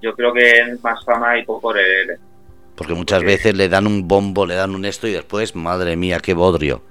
yo 0.02 0.14
creo 0.16 0.34
que 0.34 0.50
es 0.50 0.84
más 0.84 1.04
fama 1.04 1.38
y 1.38 1.46
poco 1.46 1.76
el 1.76 2.18
Porque 2.76 2.94
muchas 2.94 3.24
veces 3.24 3.56
le 3.56 3.70
dan 3.70 3.88
un 3.88 4.08
bombo, 4.08 4.46
le 4.46 4.56
dan 4.56 4.76
un 4.76 4.86
esto 4.86 5.08
y 5.08 5.12
después, 5.12 5.56
madre 5.56 5.96
mía, 5.96 6.20
qué 6.20 6.34
bodrio. 6.34 6.82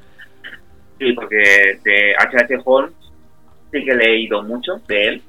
Sí, 0.98 1.12
porque 1.12 1.78
de 1.84 2.14
H.H. 2.18 2.62
Holmes 2.64 2.92
sí 3.70 3.84
que 3.84 3.90
he 3.90 3.94
leído 3.94 4.42
mucho 4.42 4.80
de 4.86 5.08
él. 5.08 5.22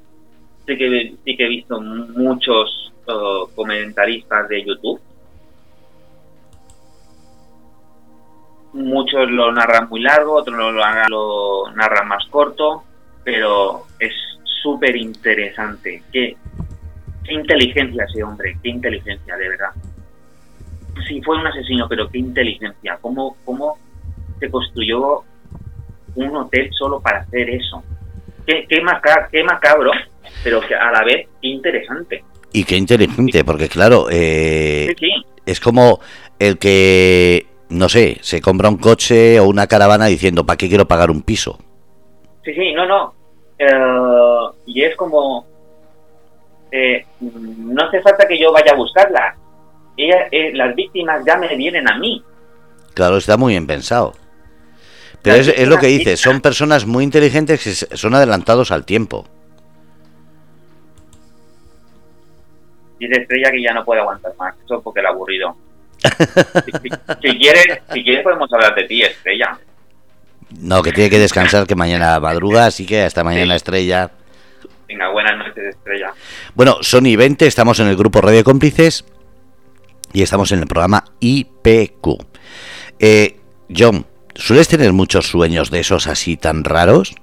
Sí 0.66 0.76
que, 0.76 1.14
sí 1.24 1.36
que 1.36 1.44
he 1.44 1.48
visto 1.48 1.80
muchos 1.80 2.92
uh, 3.06 3.48
comentaristas 3.54 4.48
de 4.48 4.64
YouTube. 4.64 5.00
Muchos 8.72 9.30
lo 9.30 9.52
narran 9.52 9.88
muy 9.88 10.00
largo, 10.00 10.34
otros 10.34 10.56
lo, 10.56 11.70
narran 11.74 12.08
más 12.08 12.24
corto, 12.28 12.84
pero 13.24 13.86
es 13.98 14.12
súper 14.62 14.96
interesante. 14.96 16.02
Que 16.12 16.36
qué 17.24 17.34
inteligencia 17.34 18.04
ese 18.04 18.22
hombre, 18.22 18.56
qué 18.62 18.68
inteligencia, 18.70 19.36
de 19.36 19.48
verdad. 19.48 19.70
Sí, 21.06 21.20
fue 21.22 21.38
un 21.38 21.46
asesino, 21.46 21.88
pero 21.88 22.08
qué 22.08 22.18
inteligencia. 22.18 22.98
¿Cómo, 23.00 23.36
cómo 23.44 23.78
se 24.38 24.50
construyó 24.50 25.24
un 26.14 26.36
hotel 26.36 26.70
solo 26.72 27.00
para 27.00 27.20
hacer 27.20 27.50
eso? 27.50 27.82
Qué, 28.46 28.66
qué, 28.68 28.80
macabro, 29.44 29.92
pero 30.42 30.60
que 30.60 30.74
a 30.74 30.90
la 30.90 31.04
vez 31.04 31.28
interesante. 31.42 32.24
Y 32.52 32.64
qué 32.64 32.76
inteligente, 32.76 33.44
porque 33.44 33.68
claro, 33.68 34.06
eh, 34.10 34.94
es 35.46 35.60
como 35.60 36.00
el 36.38 36.58
que, 36.58 37.46
no 37.68 37.88
sé, 37.88 38.18
se 38.22 38.40
compra 38.40 38.68
un 38.68 38.78
coche 38.78 39.38
o 39.38 39.48
una 39.48 39.66
caravana 39.66 40.06
diciendo, 40.06 40.44
¿para 40.44 40.56
qué 40.56 40.68
quiero 40.68 40.88
pagar 40.88 41.10
un 41.10 41.22
piso? 41.22 41.58
Sí, 42.44 42.52
sí, 42.54 42.72
no, 42.72 42.86
no. 42.86 43.14
Eh, 43.58 44.56
y 44.66 44.82
es 44.82 44.96
como 44.96 45.46
eh, 46.72 47.04
no 47.20 47.84
hace 47.84 48.00
falta 48.00 48.26
que 48.26 48.38
yo 48.38 48.52
vaya 48.52 48.72
a 48.72 48.76
buscarlas. 48.76 49.36
Eh, 49.96 50.52
las 50.54 50.74
víctimas 50.74 51.22
ya 51.26 51.36
me 51.36 51.54
vienen 51.56 51.88
a 51.88 51.98
mí. 51.98 52.22
Claro, 52.94 53.18
está 53.18 53.36
muy 53.36 53.52
bien 53.52 53.66
pensado. 53.66 54.14
Pero 55.22 55.36
es, 55.36 55.68
lo 55.68 55.78
que 55.78 55.88
dice, 55.88 56.16
son 56.16 56.40
personas 56.40 56.86
muy 56.86 57.04
inteligentes 57.04 57.62
que 57.62 57.96
son 57.96 58.14
adelantados 58.14 58.70
al 58.70 58.86
tiempo. 58.86 59.26
Dice 62.98 63.20
Estrella 63.20 63.50
que 63.50 63.62
ya 63.62 63.74
no 63.74 63.84
puede 63.84 64.00
aguantar 64.00 64.32
más, 64.38 64.54
eso 64.64 64.76
es 64.76 64.82
porque 64.82 65.00
el 65.00 65.06
aburrido. 65.06 65.56
si, 67.22 67.38
quieres, 67.38 67.80
si 67.92 68.02
quieres 68.02 68.22
podemos 68.22 68.50
hablar 68.52 68.74
de 68.74 68.84
ti, 68.84 69.02
Estrella. 69.02 69.58
No, 70.58 70.82
que 70.82 70.92
tiene 70.92 71.10
que 71.10 71.18
descansar, 71.18 71.66
que 71.66 71.74
mañana 71.74 72.18
madruga, 72.18 72.66
así 72.66 72.86
que 72.86 73.02
hasta 73.02 73.22
mañana, 73.22 73.54
Estrella. 73.54 74.10
Venga, 74.88 75.08
buenas 75.10 75.38
noches, 75.38 75.76
Estrella. 75.76 76.12
Bueno, 76.54 76.78
Sony 76.80 77.16
20, 77.16 77.46
estamos 77.46 77.78
en 77.80 77.88
el 77.88 77.96
grupo 77.96 78.20
Radio 78.20 78.42
Cómplices 78.42 79.04
y 80.12 80.22
estamos 80.22 80.50
en 80.52 80.60
el 80.60 80.66
programa 80.66 81.04
IPQ. 81.20 82.08
Eh, 82.98 83.36
John, 83.74 84.04
¿sueles 84.34 84.68
tener 84.68 84.92
muchos 84.92 85.26
sueños 85.26 85.70
de 85.70 85.80
esos 85.80 86.06
así 86.06 86.36
tan 86.36 86.64
raros? 86.64 87.14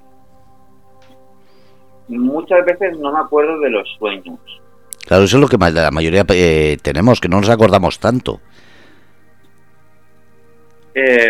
Muchas 2.08 2.66
veces 2.66 2.98
no 3.00 3.12
me 3.12 3.20
acuerdo 3.20 3.60
de 3.60 3.70
los 3.70 3.88
sueños. 4.00 4.40
Claro, 5.06 5.24
eso 5.24 5.38
es 5.38 5.42
lo 5.42 5.48
que 5.48 5.58
la 5.58 5.92
mayoría 5.92 6.26
eh, 6.30 6.78
tenemos, 6.82 7.20
que 7.20 7.30
no 7.30 7.40
nos 7.40 7.50
acordamos 7.50 8.00
tanto. 8.00 8.42
Eh, 10.94 11.28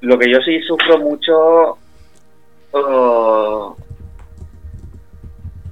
lo 0.00 0.18
que 0.18 0.30
yo 0.30 0.38
sí 0.40 0.60
sufro 0.62 0.98
mucho 0.98 1.78
oh, 2.72 3.76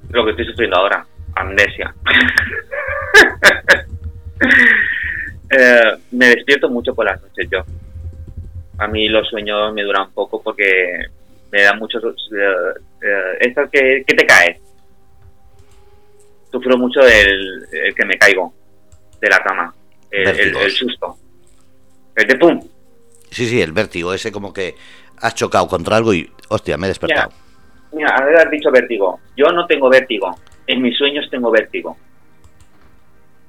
lo 0.09 0.25
que 0.25 0.31
estoy 0.31 0.45
sufriendo 0.45 0.77
ahora, 0.77 1.05
amnesia. 1.35 1.93
Eh, 5.57 5.97
me 6.11 6.29
despierto 6.29 6.67
mucho 6.69 6.93
por 6.93 7.05
las 7.05 7.21
noches 7.21 7.47
yo. 7.51 7.63
A 8.77 8.87
mí 8.87 9.07
los 9.07 9.27
sueños 9.29 9.73
me 9.73 9.83
duran 9.83 10.11
poco 10.11 10.41
porque 10.41 11.05
me 11.51 11.61
dan 11.61 11.79
muchos... 11.79 12.03
Eh, 12.03 13.47
eh 13.47 14.03
que, 14.05 14.15
te 14.15 14.25
cae. 14.25 14.59
Sufro 16.51 16.77
mucho 16.77 17.01
el, 17.01 17.67
que 17.95 18.05
me 18.05 18.17
caigo 18.17 18.53
de 19.19 19.29
la 19.29 19.39
cama, 19.39 19.73
el, 20.11 20.71
susto. 20.71 21.17
El 22.15 22.27
de 22.27 22.35
pum. 22.35 22.61
Sí, 23.29 23.45
sí, 23.47 23.61
el 23.61 23.73
vértigo, 23.73 24.13
ese 24.13 24.31
como 24.31 24.53
que 24.53 24.75
has 25.17 25.35
chocado 25.35 25.67
contra 25.67 25.97
algo 25.97 26.13
y, 26.13 26.29
hostia, 26.49 26.77
me 26.77 26.87
he 26.87 26.89
despertado. 26.89 27.31
Mira, 27.91 28.13
has 28.13 28.51
dicho 28.51 28.71
vértigo. 28.71 29.19
Yo 29.35 29.47
no 29.47 29.65
tengo 29.67 29.89
vértigo. 29.89 30.37
En 30.67 30.81
mis 30.81 30.97
sueños 30.97 31.27
tengo 31.29 31.51
vértigo. 31.51 31.97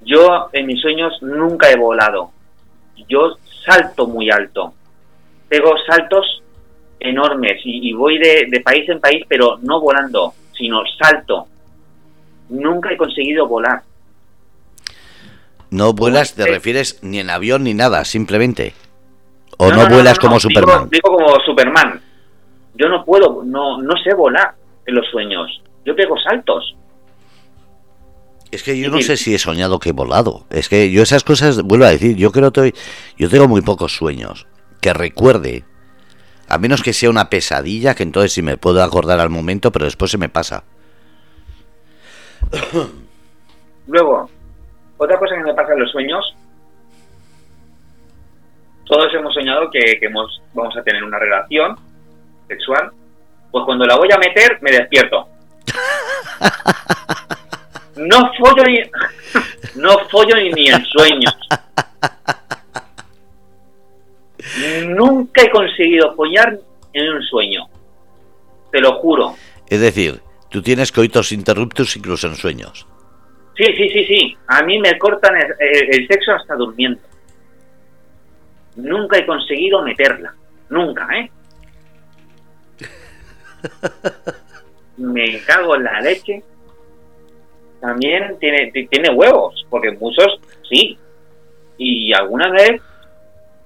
Yo 0.02 0.48
en 0.52 0.66
mis 0.66 0.80
sueños 0.80 1.20
nunca 1.20 1.70
he 1.70 1.76
volado. 1.76 2.30
Yo 3.08 3.38
salto 3.64 4.06
muy 4.06 4.30
alto. 4.30 4.74
Tengo 5.48 5.74
saltos 5.86 6.42
enormes 6.98 7.60
y, 7.64 7.92
voy 7.92 8.18
de, 8.18 8.60
país 8.64 8.88
en 8.88 9.00
país, 9.00 9.24
pero 9.28 9.58
no 9.62 9.80
volando, 9.80 10.34
sino 10.56 10.82
salto. 10.98 11.46
Nunca 12.48 12.92
he 12.92 12.96
conseguido 12.96 13.46
volar. 13.46 13.82
No 15.70 15.92
vuelas, 15.92 16.34
te 16.34 16.46
refieres 16.46 17.02
ni 17.02 17.18
en 17.18 17.30
avión 17.30 17.64
ni 17.64 17.74
nada, 17.74 18.04
simplemente. 18.04 18.72
O 19.58 19.70
no, 19.70 19.88
vuelas 19.88 20.18
como 20.18 20.38
Superman. 20.38 20.88
digo 20.90 21.16
como 21.16 21.40
Superman 21.44 22.00
yo 22.78 22.88
no 22.88 23.04
puedo, 23.04 23.42
no, 23.44 23.80
no 23.80 23.94
sé 24.02 24.14
volar 24.14 24.54
en 24.86 24.94
los 24.94 25.06
sueños. 25.10 25.62
Yo 25.84 25.94
pego 25.94 26.16
saltos. 26.18 26.76
Es 28.50 28.62
que 28.62 28.78
yo 28.78 28.90
no 28.90 29.00
sé 29.00 29.16
si 29.16 29.34
he 29.34 29.38
soñado 29.38 29.78
que 29.78 29.90
he 29.90 29.92
volado. 29.92 30.46
Es 30.50 30.68
que 30.68 30.90
yo 30.90 31.02
esas 31.02 31.24
cosas, 31.24 31.62
vuelvo 31.62 31.84
a 31.84 31.90
decir, 31.90 32.16
yo 32.16 32.30
creo 32.30 32.52
que 32.52 32.74
yo 33.18 33.28
tengo 33.28 33.48
muy 33.48 33.60
pocos 33.60 33.96
sueños. 33.96 34.46
Que 34.80 34.92
recuerde. 34.92 35.64
A 36.48 36.58
menos 36.58 36.82
que 36.82 36.92
sea 36.92 37.10
una 37.10 37.28
pesadilla, 37.28 37.94
que 37.94 38.02
entonces 38.02 38.32
sí 38.32 38.42
me 38.42 38.56
puedo 38.56 38.82
acordar 38.82 39.20
al 39.20 39.30
momento, 39.30 39.72
pero 39.72 39.84
después 39.84 40.10
se 40.10 40.18
me 40.18 40.28
pasa. 40.28 40.64
Luego, 43.88 44.30
otra 44.96 45.18
cosa 45.18 45.34
que 45.36 45.42
me 45.42 45.54
pasa 45.54 45.72
en 45.72 45.80
los 45.80 45.90
sueños. 45.90 46.36
Todos 48.84 49.12
hemos 49.14 49.34
soñado 49.34 49.68
que, 49.70 49.98
que 49.98 50.06
hemos, 50.06 50.40
vamos 50.54 50.76
a 50.76 50.82
tener 50.82 51.02
una 51.02 51.18
relación 51.18 51.76
sexual, 52.46 52.92
pues 53.50 53.64
cuando 53.64 53.84
la 53.84 53.96
voy 53.96 54.08
a 54.12 54.18
meter 54.18 54.58
me 54.62 54.70
despierto. 54.70 55.28
No 57.96 58.30
follo 58.34 58.62
ni, 58.64 58.78
no 59.76 59.98
follo 60.10 60.36
ni, 60.36 60.68
en 60.68 60.84
sueños. 60.84 61.34
Nunca 64.88 65.42
he 65.42 65.50
conseguido 65.50 66.14
follar 66.14 66.58
en 66.92 67.08
un 67.08 67.22
sueño. 67.22 67.66
Te 68.72 68.80
lo 68.80 68.94
juro. 68.94 69.34
Es 69.68 69.80
decir, 69.80 70.20
tú 70.50 70.62
tienes 70.62 70.92
coitos 70.92 71.32
interruptos 71.32 71.96
incluso 71.96 72.28
en 72.28 72.36
sueños. 72.36 72.86
Sí, 73.56 73.64
sí, 73.76 73.88
sí, 73.88 74.04
sí. 74.06 74.36
A 74.48 74.62
mí 74.62 74.78
me 74.78 74.98
cortan 74.98 75.34
el 75.58 76.06
sexo 76.06 76.32
hasta 76.32 76.54
durmiendo. 76.54 77.00
Nunca 78.76 79.18
he 79.18 79.26
conseguido 79.26 79.82
meterla. 79.82 80.34
Nunca, 80.68 81.08
¿eh? 81.16 81.30
me 84.98 85.40
cago 85.40 85.76
en 85.76 85.84
la 85.84 86.00
leche. 86.00 86.42
También 87.80 88.36
tiene, 88.38 88.70
tiene 88.90 89.10
huevos, 89.10 89.66
porque 89.70 89.92
muchos 89.92 90.40
Sí. 90.68 90.98
Y 91.78 92.12
alguna 92.12 92.50
vez 92.50 92.80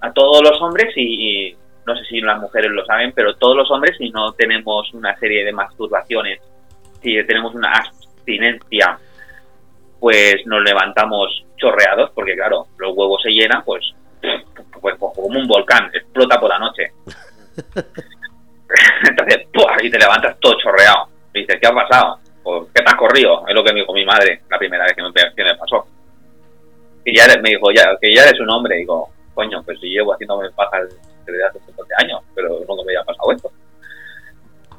a 0.01 0.13
todos 0.13 0.43
los 0.43 0.61
hombres, 0.63 0.93
y, 0.97 1.57
no 1.87 1.97
sé 1.97 2.05
si 2.05 2.21
las 2.21 2.39
mujeres 2.41 2.71
lo 2.71 2.85
saben, 2.85 3.13
pero 3.13 3.35
todos 3.37 3.57
los 3.57 3.71
hombres, 3.71 3.97
si 3.97 4.11
no 4.11 4.33
tenemos 4.33 4.93
una 4.95 5.17
serie 5.19 5.45
de 5.45 5.53
masturbaciones, 5.53 6.41
si 7.03 7.23
tenemos 7.25 7.55
una 7.55 7.73
abstinencia, 7.73 8.99
pues 9.99 10.37
nos 10.47 10.63
levantamos 10.63 11.45
chorreados, 11.57 12.11
porque 12.15 12.35
claro, 12.35 12.67
los 12.79 12.97
huevos 12.97 13.23
se 13.23 13.31
llenan, 13.31 13.63
pues, 13.65 13.95
pues 14.81 14.97
como 14.97 15.13
un 15.27 15.47
volcán, 15.47 15.91
explota 15.93 16.41
por 16.41 16.51
la 16.51 16.59
noche. 16.59 16.93
Entonces, 19.09 19.47
y 19.83 19.91
te 19.91 19.99
levantas 19.99 20.39
todo 20.41 20.57
chorreado. 20.59 21.09
Y 21.35 21.41
dices, 21.41 21.59
¿qué 21.61 21.67
ha 21.67 21.73
pasado? 21.73 22.19
Pues, 22.43 22.69
¿Qué 22.75 22.83
te 22.83 22.91
has 22.91 22.97
corrido? 22.97 23.45
Es 23.47 23.55
lo 23.55 23.65
que 23.65 23.73
me 23.73 23.81
dijo 23.81 23.93
mi 23.93 24.05
madre 24.05 24.43
la 24.49 24.59
primera 24.59 24.85
vez 24.85 24.95
que 24.95 25.03
me, 25.03 25.13
que 25.13 25.59
pasó. 25.59 25.87
Y 27.05 27.17
ya 27.17 27.27
me 27.41 27.51
dijo, 27.51 27.71
ya, 27.73 27.97
que 28.01 28.15
ya 28.15 28.23
eres 28.23 28.41
un 28.41 28.51
hombre. 28.51 28.77
Digo, 28.77 29.11
coño, 29.41 29.63
pues 29.65 29.81
si 29.81 29.89
llevo 29.89 30.13
haciéndome 30.13 30.51
pajas 30.51 30.95
desde 31.25 31.47
hace 31.47 31.59
50 31.61 31.95
años, 32.03 32.21
pero 32.35 32.63
nunca 32.69 32.83
me 32.85 32.93
había 32.93 33.03
pasado 33.05 33.33
esto. 33.33 33.51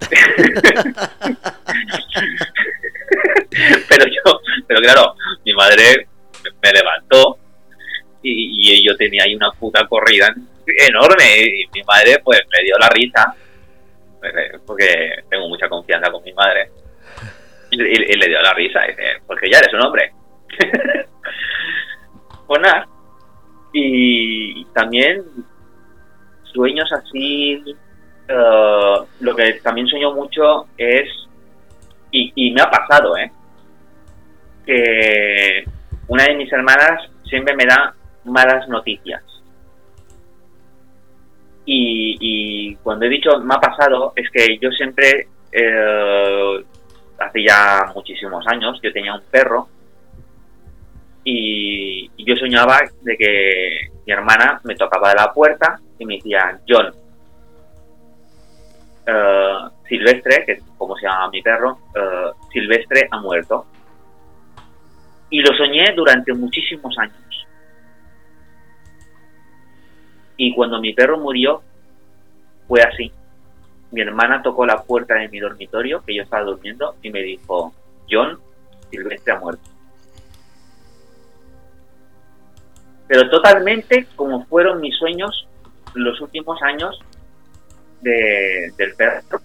pero 3.89 4.05
yo, 4.05 4.21
pero 4.67 4.81
claro, 4.81 5.15
mi 5.43 5.53
madre 5.53 6.07
me 6.61 6.71
levantó 6.71 7.39
y, 8.21 8.77
y, 8.77 8.87
yo 8.87 8.95
tenía 8.97 9.23
ahí 9.23 9.33
una 9.35 9.51
puta 9.51 9.87
corrida 9.87 10.31
enorme 10.87 11.41
y 11.41 11.65
mi 11.73 11.81
madre 11.83 12.19
pues 12.23 12.39
me 12.55 12.63
dio 12.63 12.77
la 12.77 12.87
risa 12.89 13.35
eh, 14.23 14.59
porque 14.65 15.23
tengo 15.29 15.49
mucha 15.49 15.67
confianza 15.67 16.09
con 16.11 16.23
mi 16.23 16.33
madre 16.33 16.69
y, 17.71 17.77
le 17.77 18.27
dio 18.27 18.39
la 18.41 18.53
risa 18.53 18.81
dice 18.87 19.21
porque 19.25 19.49
ya 19.51 19.57
eres 19.59 19.73
un 19.73 19.85
hombre 19.85 20.13
pues 22.47 22.61
nada 22.61 22.87
y 23.73 24.65
también 24.73 25.23
sueños 26.43 26.91
así 26.91 27.63
eh, 28.27 28.95
lo 29.19 29.35
que 29.35 29.53
también 29.63 29.87
sueño 29.87 30.13
mucho 30.13 30.67
es 30.77 31.07
y, 32.11 32.31
y 32.35 32.51
me 32.51 32.61
ha 32.61 32.69
pasado 32.69 33.15
eh 33.17 33.31
que 34.65 35.65
una 36.07 36.25
de 36.25 36.35
mis 36.35 36.51
hermanas 36.51 37.09
siempre 37.23 37.55
me 37.55 37.65
da 37.65 37.93
malas 38.25 38.67
noticias. 38.67 39.23
Y, 41.65 42.75
cuando 42.83 43.05
he 43.05 43.09
dicho 43.09 43.39
me 43.39 43.55
ha 43.55 43.59
pasado, 43.59 44.13
es 44.15 44.29
que 44.29 44.57
yo 44.59 44.69
siempre, 44.71 45.27
eh, 45.51 46.63
hace 47.17 47.43
ya 47.43 47.91
muchísimos 47.95 48.45
años, 48.47 48.79
yo 48.83 48.91
tenía 48.91 49.13
un 49.13 49.21
perro 49.31 49.69
y, 51.23 52.09
yo 52.17 52.35
soñaba 52.35 52.79
de 53.01 53.17
que 53.17 53.89
mi 54.05 54.13
hermana 54.13 54.59
me 54.63 54.75
tocaba 54.75 55.09
de 55.09 55.15
la 55.15 55.33
puerta 55.33 55.79
y 55.99 56.05
me 56.05 56.15
decía, 56.15 56.59
John, 56.67 56.93
eh, 59.05 59.57
Silvestre, 59.87 60.45
que 60.45 60.51
es 60.53 60.63
como 60.77 60.95
se 60.95 61.05
llama 61.05 61.29
mi 61.29 61.41
perro, 61.41 61.79
eh, 61.95 62.31
Silvestre 62.51 63.07
ha 63.11 63.19
muerto. 63.19 63.65
Y 65.29 65.41
lo 65.41 65.55
soñé 65.55 65.93
durante 65.95 66.33
muchísimos 66.33 66.97
años. 66.97 67.47
Y 70.37 70.53
cuando 70.53 70.79
mi 70.79 70.93
perro 70.93 71.17
murió, 71.17 71.61
fue 72.67 72.81
así. 72.81 73.11
Mi 73.91 74.01
hermana 74.01 74.41
tocó 74.41 74.65
la 74.65 74.81
puerta 74.81 75.15
de 75.15 75.29
mi 75.29 75.39
dormitorio, 75.39 76.03
que 76.03 76.15
yo 76.15 76.23
estaba 76.23 76.43
durmiendo, 76.43 76.95
y 77.01 77.11
me 77.11 77.21
dijo, 77.21 77.73
John, 78.09 78.39
Silvestre 78.89 79.33
ha 79.33 79.39
muerto. 79.39 79.70
Pero 83.11 83.29
totalmente 83.29 84.07
como 84.15 84.45
fueron 84.45 84.79
mis 84.79 84.97
sueños 84.97 85.45
los 85.95 86.21
últimos 86.21 86.61
años 86.61 86.97
del 87.99 88.95
perro, 88.95 89.41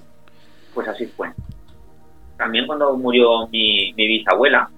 pues 0.72 0.86
así 0.86 1.04
fue. 1.06 1.32
También 2.36 2.68
cuando 2.68 2.96
murió 2.96 3.48
mi, 3.48 3.92
bisabuela, 3.92 4.70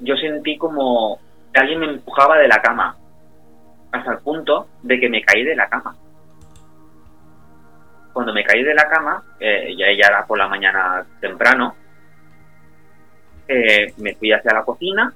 yo 0.00 0.16
sentí 0.16 0.58
como 0.58 1.20
que 1.54 1.60
alguien 1.60 1.78
me 1.78 1.90
empujaba 1.90 2.38
de 2.38 2.48
la 2.48 2.60
cama 2.60 2.96
hasta 3.92 4.14
el 4.14 4.18
punto 4.18 4.66
de 4.82 4.98
que 4.98 5.08
me 5.08 5.22
caí 5.22 5.44
de 5.44 5.54
la 5.54 5.68
cama. 5.68 5.94
Cuando 8.12 8.34
me 8.34 8.42
caí 8.42 8.64
de 8.64 8.74
la 8.74 8.88
cama, 8.88 9.22
eh, 9.38 9.76
ya, 9.78 9.86
era 9.86 10.26
por 10.26 10.36
la 10.36 10.48
mañana 10.48 11.06
temprano, 11.20 11.76
eh, 13.46 13.94
me 13.98 14.16
fui 14.16 14.32
hacia 14.32 14.52
la 14.52 14.64
cocina 14.64 15.14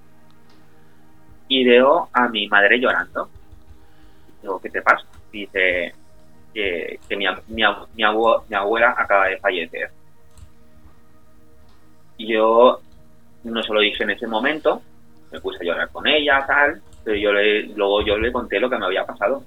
y 1.49 1.65
veo 1.65 2.09
a 2.13 2.29
mi 2.29 2.49
madre 2.49 2.79
llorando. 2.79 3.29
Digo, 4.41 4.61
¿qué 4.61 4.71
te 4.71 4.83
pasa? 4.83 5.07
Dice 5.31 5.95
que, 6.53 6.99
mi, 7.11 7.27
mi, 7.49 7.63
mi, 7.95 8.55
abuela 8.55 8.95
acaba 8.97 9.27
de 9.27 9.39
fallecer. 9.39 9.91
Y 12.17 12.33
yo 12.35 12.81
no 13.45 13.63
se 13.63 13.73
lo 13.73 13.81
dije 13.81 14.05
en 14.05 14.11
ese 14.11 14.27
momento, 14.27 14.83
me 15.31 15.41
puse 15.41 15.59
a 15.61 15.65
llorar 15.65 15.89
con 15.91 16.07
ella, 16.07 16.45
tal, 16.47 16.81
pero 17.05 17.17
yo 17.17 17.33
le, 17.33 17.65
luego 17.69 18.05
yo 18.05 18.17
le 18.19 18.33
conté 18.33 18.61
lo 18.61 18.71
que 18.71 18.79
me 18.79 18.87
había 18.87 19.05
pasado. 19.05 19.43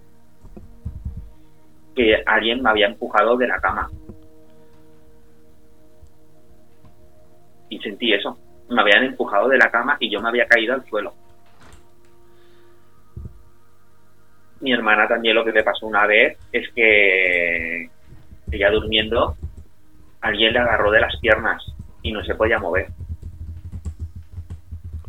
Que 1.95 2.21
alguien 2.25 2.61
me 2.61 2.69
había 2.69 2.87
empujado 2.87 3.37
de 3.37 3.47
la 3.47 3.59
cama. 3.59 3.89
Y 7.69 7.79
sentí 7.79 8.13
eso. 8.13 8.37
Me 8.69 8.81
habían 8.81 9.03
empujado 9.03 9.47
de 9.47 9.57
la 9.57 9.69
cama 9.69 9.95
y 9.99 10.09
yo 10.09 10.19
me 10.19 10.29
había 10.29 10.47
caído 10.47 10.73
al 10.73 10.85
suelo. 10.85 11.13
Mi 14.65 14.73
hermana 14.73 15.07
también 15.07 15.35
lo 15.35 15.45
que 15.45 15.51
le 15.51 15.63
pasó 15.63 15.85
una 15.85 16.07
vez 16.07 16.39
es 16.51 16.67
que 16.73 17.87
ella 18.51 18.71
durmiendo, 18.71 19.37
alguien 20.21 20.53
le 20.53 20.59
agarró 20.59 20.89
de 20.89 21.01
las 21.01 21.15
piernas 21.19 21.63
y 22.01 22.11
no 22.11 22.23
se 22.23 22.33
podía 22.33 22.57
mover. 22.57 22.87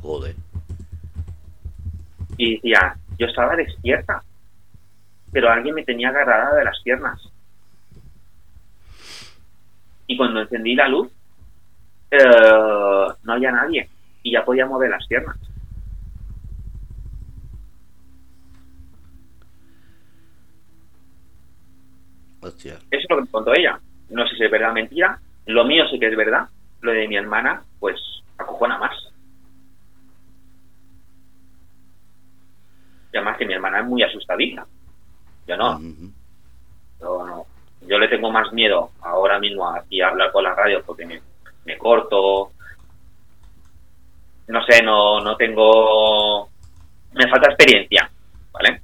Joder 0.02 0.34
y 2.38 2.56
decía, 2.56 2.96
yo 3.18 3.26
estaba 3.26 3.56
despierta, 3.56 4.22
pero 5.32 5.50
alguien 5.50 5.74
me 5.74 5.84
tenía 5.84 6.08
agarrada 6.08 6.54
de 6.56 6.64
las 6.64 6.80
piernas. 6.82 7.20
Y 10.06 10.16
cuando 10.16 10.40
encendí 10.40 10.74
la 10.74 10.88
luz, 10.88 11.10
eh, 12.10 12.18
no 13.22 13.32
había 13.32 13.50
nadie 13.50 13.88
y 14.22 14.32
ya 14.32 14.44
podía 14.44 14.66
mover 14.66 14.90
las 14.90 15.06
piernas. 15.06 15.36
Eso 22.68 22.78
es 22.90 23.06
lo 23.09 23.16
que 23.16 23.23
me 23.23 23.31
contó 23.31 23.55
ella. 23.55 23.78
No 24.10 24.27
sé 24.27 24.36
si 24.36 24.44
es 24.44 24.51
verdad 24.51 24.70
o 24.70 24.74
mentira. 24.74 25.18
Lo 25.47 25.64
mío 25.64 25.85
sí 25.90 25.98
que 25.98 26.09
es 26.09 26.16
verdad. 26.16 26.48
Lo 26.81 26.93
de 26.93 27.09
mi 27.09 27.16
hermana, 27.16 27.62
pues 27.78 27.97
acojona 28.39 28.78
más. 28.78 28.93
además 33.16 33.39
que 33.39 33.47
mi 33.47 33.55
hermana 33.55 33.81
es 33.81 33.86
muy 33.86 34.02
asustadita. 34.02 34.66
Yo 35.47 35.56
no. 35.56 35.81
Yo 37.01 37.27
no. 37.27 37.47
Yo 37.82 37.98
le 37.98 38.09
tengo 38.09 38.31
más 38.31 38.52
miedo 38.52 38.90
ahora 39.01 39.39
mismo 39.39 39.68
aquí 39.68 40.01
a 40.01 40.09
hablar 40.09 40.32
con 40.32 40.44
la 40.44 40.55
radio 40.55 40.82
porque 40.85 41.06
me, 41.64 41.78
corto. 41.78 42.52
No 44.48 44.64
sé, 44.64 44.82
no, 44.82 45.20
no 45.20 45.36
tengo. 45.36 46.48
Me 47.12 47.28
falta 47.28 47.48
experiencia, 47.48 48.10
¿vale? 48.52 48.82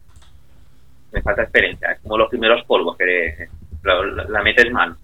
Me 1.13 1.23
falta 1.23 1.43
experiencia. 1.43 1.93
Es 1.93 2.01
como 2.01 2.19
los 2.19 2.29
primeros 2.29 2.65
polvos 2.65 2.97
que 2.97 3.49
la, 3.83 4.43
metes 4.43 4.71
mal. 4.73 4.95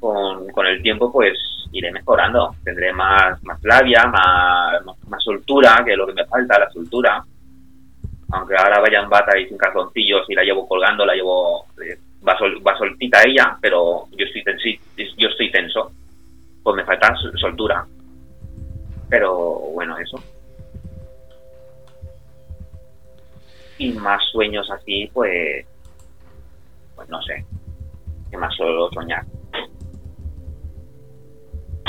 Con, 0.00 0.48
con 0.48 0.66
el 0.66 0.82
tiempo, 0.82 1.10
pues 1.10 1.38
iré 1.72 1.90
mejorando. 1.92 2.54
Tendré 2.64 2.92
más, 2.92 3.42
más 3.44 3.62
labia, 3.62 4.04
más, 4.06 4.84
más 5.08 5.22
soltura, 5.22 5.82
que 5.84 5.92
es 5.92 5.98
lo 5.98 6.06
que 6.06 6.14
me 6.14 6.26
falta, 6.26 6.58
la 6.58 6.70
soltura 6.70 7.24
aunque 8.34 8.54
ahora 8.56 8.80
vaya 8.80 9.00
en 9.00 9.08
bata 9.08 9.38
y 9.38 9.46
sin 9.46 9.56
calzoncillos 9.56 10.28
y 10.28 10.34
la 10.34 10.42
llevo 10.42 10.66
colgando, 10.66 11.06
la 11.06 11.14
llevo, 11.14 11.66
eh, 11.80 11.96
va, 12.26 12.36
va 12.66 12.76
soltita 12.76 13.22
ella, 13.24 13.56
pero 13.60 14.06
yo 14.10 14.26
estoy, 14.26 14.42
tenso, 14.42 14.64
yo 15.16 15.28
estoy 15.28 15.50
tenso, 15.52 15.92
pues 16.62 16.76
me 16.76 16.84
falta 16.84 17.14
soltura. 17.36 17.86
Pero 19.08 19.32
bueno, 19.74 19.96
eso. 19.98 20.16
Y 23.78 23.92
más 23.92 24.22
sueños 24.30 24.70
así, 24.70 25.10
pues, 25.12 25.66
pues 26.94 27.08
no 27.08 27.20
sé, 27.22 27.44
qué 28.30 28.36
más 28.36 28.54
suelo 28.54 28.90
soñar. 28.92 29.24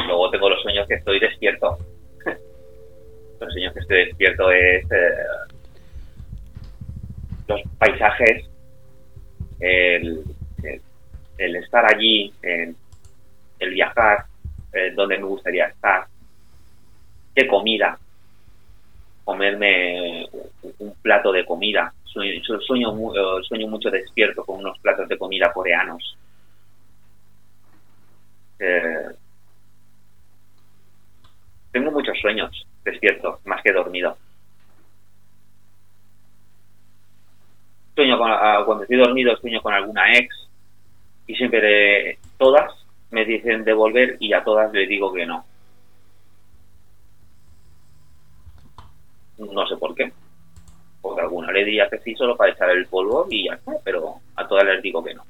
Luego 0.08 0.30
tengo 0.30 0.50
los 0.50 0.62
sueños 0.62 0.88
que 0.88 0.96
estoy 0.96 1.20
despierto. 1.20 1.78
los 3.40 3.54
sueños 3.54 3.74
que 3.74 3.80
estoy 3.80 4.06
despierto 4.06 4.52
es... 4.52 4.86
Eh, 4.92 5.56
los 7.48 7.62
paisajes, 7.78 8.50
el, 9.60 10.24
estar 11.38 11.86
allí, 11.94 12.34
el, 12.42 12.76
viajar, 13.60 14.26
donde 14.96 15.18
me 15.18 15.26
gustaría 15.26 15.68
estar, 15.68 16.08
qué 17.36 17.48
comida, 17.48 18.00
comerme 19.26 20.30
un 20.80 20.94
plato 21.02 21.34
de 21.34 21.46
comida. 21.46 21.94
Sueño, 22.06 22.32
eh, 22.32 23.44
sueño 23.44 23.68
mucho 23.68 23.90
despierto 23.90 24.46
con 24.46 24.60
unos 24.60 24.80
platos 24.80 25.10
de 25.10 25.18
comida 25.18 25.52
coreanos. 25.52 26.18
Eh, 28.60 29.08
tengo 31.72 31.92
muchos 31.92 32.18
sueños 32.22 32.66
despierto, 32.86 33.42
más 33.44 33.62
que 33.62 33.74
dormido. 33.74 34.18
Sueño 37.96 38.18
con, 38.18 38.32
ah, 38.32 38.62
cuando 38.66 38.84
estoy 38.84 38.98
dormido, 38.98 39.36
sueño 39.38 39.62
con 39.62 39.74
alguna 39.74 40.16
ex 40.16 40.48
y 41.28 41.36
siempre 41.36 42.20
todas 42.38 42.72
me 43.12 43.26
dicen 43.26 43.64
de 43.64 43.74
volver 43.74 44.18
y 44.20 44.34
a 44.34 44.44
todas 44.44 44.72
les 44.72 44.88
digo 44.88 45.12
que 45.12 45.26
no. 45.26 45.46
No 49.38 49.68
sé 49.68 49.76
por 49.78 49.94
qué. 49.96 50.12
Porque 51.02 51.22
alguna 51.22 51.52
le 51.52 51.66
diría 51.66 51.90
que 51.90 52.00
sí 52.00 52.16
solo 52.16 52.36
para 52.36 52.52
echar 52.52 52.70
el 52.70 52.86
polvo 52.88 53.28
y 53.30 53.48
ya 53.48 53.54
está, 53.54 53.74
pero 53.84 54.16
a 54.36 54.48
todas 54.48 54.66
les 54.66 54.82
digo 54.82 55.04
que 55.04 55.14
no. 55.14 55.24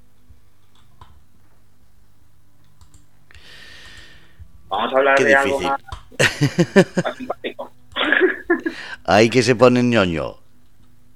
Vamos 4.67 4.93
a 4.93 4.97
hablar 4.97 5.19
de 5.19 5.35
algo 5.35 5.59
más, 5.59 5.81
simpático. 7.17 7.71
Ahí 9.05 9.29
que 9.29 9.43
se 9.43 9.55
pone 9.55 9.83
ñoño. 9.83 10.35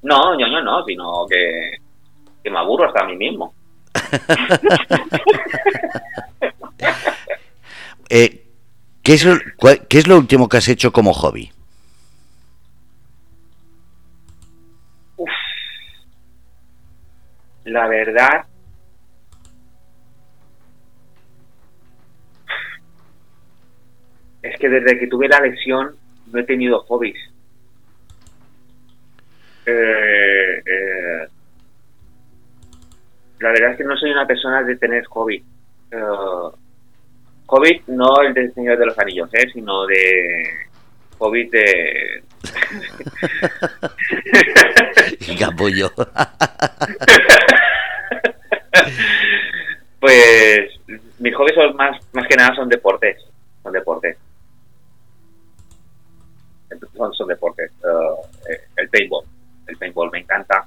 No, 0.02 0.36
ñoño 0.36 0.62
no, 0.62 0.84
sino 0.86 1.26
que, 1.30 1.78
que 2.44 2.50
me 2.50 2.60
aburro 2.60 2.88
hasta 2.88 3.04
a 3.04 3.08
mí 3.08 3.16
mismo. 3.16 3.54
eh, 8.10 8.46
¿qué, 9.04 9.14
es, 9.14 9.28
¿Qué 9.90 9.98
es 9.98 10.08
lo 10.08 10.18
último 10.18 10.48
que 10.48 10.58
has 10.58 10.68
hecho 10.68 10.92
como 10.92 11.14
hobby? 11.14 11.52
La 17.70 17.88
verdad, 17.88 18.46
es 24.42 24.60
que 24.60 24.70
desde 24.70 25.00
que 25.00 25.08
tuve 25.08 25.28
la 25.28 25.40
lesión 25.40 25.96
no 26.32 26.40
he 26.40 26.44
tenido 26.44 26.80
hobbies. 26.82 27.18
Eh, 29.66 30.64
eh, 30.66 31.28
la 33.40 33.50
verdad 33.50 33.72
es 33.72 33.78
que 33.78 33.84
no 33.84 33.98
soy 33.98 34.12
una 34.12 34.26
persona 34.26 34.64
de 34.64 34.76
tener 34.78 35.06
hobby. 35.06 35.44
Uh, 35.92 36.52
hobby 37.46 37.82
no 37.88 38.22
el 38.22 38.34
del 38.34 38.54
Señor 38.54 38.78
de 38.78 38.86
los 38.88 39.00
Anillos, 39.00 39.30
¿eh? 39.34 39.50
sino 39.54 39.86
de 39.86 40.44
hobby 41.18 41.50
de... 41.50 42.24
y 45.20 45.36
capullo. 45.36 45.92
pues 50.00 50.80
mis 51.20 51.36
hobbies 51.36 51.56
son 51.56 51.76
más, 51.76 52.00
más 52.14 52.28
que 52.28 52.36
nada 52.36 52.56
son 52.56 52.70
deportes. 52.70 53.18
Son 53.64 53.74
deportes. 53.74 54.18
Son, 56.96 57.14
son 57.14 57.28
deportes. 57.28 57.72
Uh, 57.84 58.16
el 58.78 58.90
paintball. 58.90 59.26
El 59.68 59.78
paintball 59.78 60.10
me 60.12 60.20
encanta, 60.20 60.66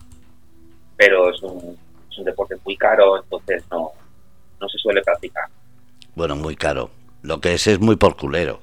pero 0.97 1.31
es 1.31 1.43
un, 1.43 1.77
es 2.11 2.19
un 2.19 2.25
deporte 2.25 2.57
muy 2.65 2.77
caro, 2.77 3.21
entonces 3.21 3.65
no, 3.71 3.91
no 4.61 4.69
se 4.69 4.79
suele 4.79 5.03
practicar. 5.03 5.45
Bueno, 6.15 6.37
muy 6.37 6.55
caro. 6.55 6.91
Lo 7.23 7.41
que 7.41 7.55
es 7.55 7.67
es 7.67 7.81
muy 7.81 7.97
por 7.97 8.17
culero. 8.17 8.61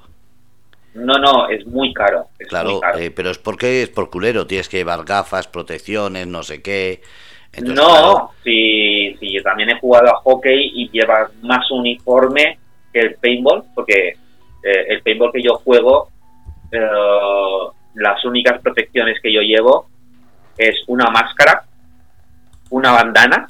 No, 0.93 1.15
no, 1.15 1.49
es 1.49 1.65
muy 1.67 1.93
caro. 1.93 2.28
Claro, 2.49 2.81
eh, 2.97 3.11
pero 3.11 3.30
es 3.30 3.38
porque 3.38 3.84
es 3.84 3.89
por 3.89 4.09
culero. 4.09 4.45
Tienes 4.45 4.67
que 4.67 4.77
llevar 4.77 5.05
gafas, 5.05 5.47
protecciones, 5.47 6.27
no 6.27 6.43
sé 6.43 6.61
qué 6.61 7.01
no, 7.57 8.31
si, 8.43 9.15
si 9.19 9.34
yo 9.34 9.41
también 9.41 9.69
he 9.69 9.80
jugado 9.80 10.09
a 10.09 10.21
hockey 10.21 10.71
y 10.76 10.89
llevas 10.89 11.31
más 11.41 11.69
uniforme 11.71 12.59
que 12.93 12.99
el 12.99 13.15
paintball, 13.15 13.63
porque 13.73 14.09
eh, 14.63 14.85
el 14.88 15.01
paintball 15.01 15.31
que 15.31 15.41
yo 15.41 15.55
juego, 15.55 16.09
eh, 16.71 16.80
las 17.95 18.23
únicas 18.26 18.61
protecciones 18.61 19.19
que 19.21 19.34
yo 19.34 19.41
llevo 19.41 19.88
es 20.57 20.76
una 20.88 21.09
máscara, 21.09 21.63
una 22.69 22.91
bandana, 22.91 23.47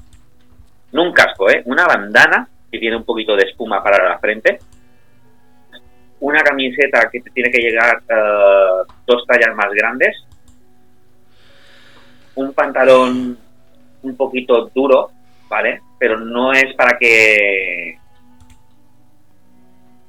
no 0.93 1.03
un 1.03 1.13
casco, 1.13 1.49
¿eh? 1.49 1.61
una 1.65 1.85
bandana 1.85 2.47
que 2.71 2.80
tiene 2.80 2.95
un 2.95 3.03
poquito 3.03 3.35
de 3.35 3.43
espuma 3.43 3.84
para 3.84 4.07
la 4.07 4.19
frente, 4.19 4.59
una 6.19 6.41
camiseta 6.41 7.09
que 7.11 7.21
te 7.21 7.29
tiene 7.31 7.51
que 7.51 7.61
llegar 7.61 8.01
eh, 8.09 8.91
dos 9.05 9.25
tallas 9.25 9.55
más 9.55 9.71
grandes, 9.71 10.15
un 12.35 12.53
pantalón 12.53 13.37
un 14.01 14.17
poquito 14.17 14.69
duro, 14.73 15.11
¿vale? 15.47 15.81
Pero 15.97 16.19
no 16.19 16.53
es 16.53 16.73
para 16.75 16.97
que... 16.97 17.89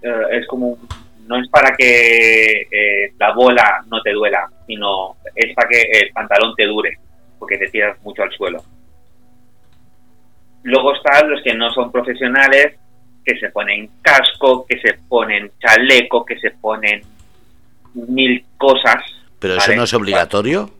Eh, 0.02 0.26
es 0.32 0.46
como... 0.46 0.78
No 1.26 1.36
es 1.36 1.48
para 1.48 1.76
que 1.76 2.62
eh, 2.62 3.12
la 3.16 3.32
bola 3.32 3.84
no 3.86 4.02
te 4.02 4.12
duela, 4.12 4.48
sino 4.66 5.16
es 5.34 5.54
para 5.54 5.68
que 5.68 5.80
el 5.80 6.10
pantalón 6.12 6.54
te 6.56 6.66
dure, 6.66 6.98
porque 7.38 7.56
te 7.56 7.68
tiras 7.68 8.00
mucho 8.02 8.24
al 8.24 8.32
suelo. 8.32 8.64
Luego 10.64 10.92
están 10.94 11.30
los 11.30 11.40
que 11.42 11.54
no 11.54 11.70
son 11.70 11.92
profesionales, 11.92 12.79
que 13.24 13.38
se 13.38 13.50
ponen 13.50 13.90
casco, 14.02 14.66
que 14.66 14.80
se 14.80 14.94
ponen 15.08 15.50
chaleco, 15.58 16.24
que 16.24 16.38
se 16.38 16.50
ponen 16.52 17.02
mil 17.94 18.44
cosas. 18.56 19.02
¿Pero 19.38 19.56
eso 19.56 19.74
no 19.74 19.84
es 19.84 19.94
obligatorio? 19.94 20.70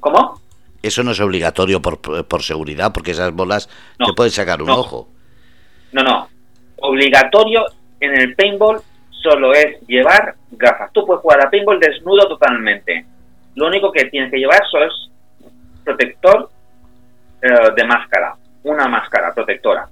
¿Cómo? 0.00 0.40
Eso 0.82 1.02
no 1.02 1.10
es 1.10 1.20
obligatorio 1.20 1.82
por, 1.82 2.00
por 2.00 2.42
seguridad, 2.42 2.92
porque 2.92 3.10
esas 3.10 3.32
bolas 3.32 3.68
te 3.98 4.12
pueden 4.14 4.30
sacar 4.30 4.62
un 4.62 4.70
ojo. 4.70 5.08
No, 5.92 6.02
no. 6.02 6.28
Obligatorio 6.76 7.64
en 8.00 8.20
el 8.20 8.34
paintball 8.34 8.80
solo 9.10 9.52
es 9.52 9.80
llevar 9.86 10.34
gafas. 10.52 10.92
Tú 10.92 11.04
puedes 11.04 11.22
jugar 11.22 11.44
a 11.44 11.50
paintball 11.50 11.80
desnudo 11.80 12.28
totalmente. 12.28 13.04
Lo 13.56 13.66
único 13.66 13.90
que 13.90 14.04
tienes 14.04 14.30
que 14.30 14.38
llevar 14.38 14.62
solo 14.70 14.86
es 14.86 15.10
protector 15.84 16.48
eh, 17.42 17.48
de 17.76 17.84
máscara. 17.84 18.36
Una 18.62 18.86
máscara 18.86 19.34
protectora. 19.34 19.88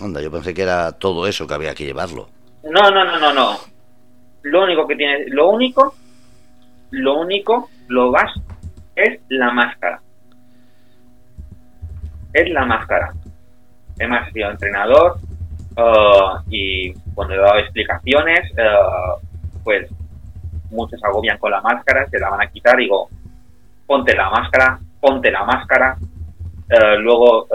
Onda, 0.00 0.22
yo 0.22 0.30
pensé 0.30 0.54
que 0.54 0.62
era 0.62 0.92
todo 0.92 1.26
eso 1.26 1.46
que 1.46 1.54
había 1.54 1.74
que 1.74 1.84
llevarlo. 1.84 2.28
No, 2.64 2.90
no, 2.90 3.04
no, 3.04 3.18
no, 3.18 3.32
no. 3.32 3.56
Lo 4.42 4.64
único 4.64 4.86
que 4.86 4.96
tienes, 4.96 5.28
lo 5.30 5.50
único, 5.50 5.94
lo 6.90 7.20
único, 7.20 7.68
lo 7.88 8.10
vas 8.10 8.32
es 8.96 9.20
la 9.28 9.50
máscara. 9.50 10.00
Es 12.32 12.50
la 12.50 12.64
máscara. 12.64 13.12
Hemos 13.98 14.32
sido 14.32 14.50
entrenador 14.50 15.18
uh, 15.76 16.40
y 16.48 16.94
cuando 17.14 17.34
he 17.34 17.38
dado 17.38 17.58
explicaciones, 17.58 18.50
uh, 18.52 19.20
pues 19.62 19.90
muchos 20.70 21.02
agobian 21.04 21.36
con 21.38 21.50
la 21.50 21.60
máscara, 21.60 22.08
se 22.08 22.18
la 22.18 22.30
van 22.30 22.42
a 22.42 22.46
quitar, 22.46 22.76
digo, 22.76 23.10
ponte 23.86 24.16
la 24.16 24.30
máscara, 24.30 24.78
ponte 25.00 25.30
la 25.30 25.44
máscara. 25.44 25.96
Uh, 26.70 26.98
luego 27.00 27.46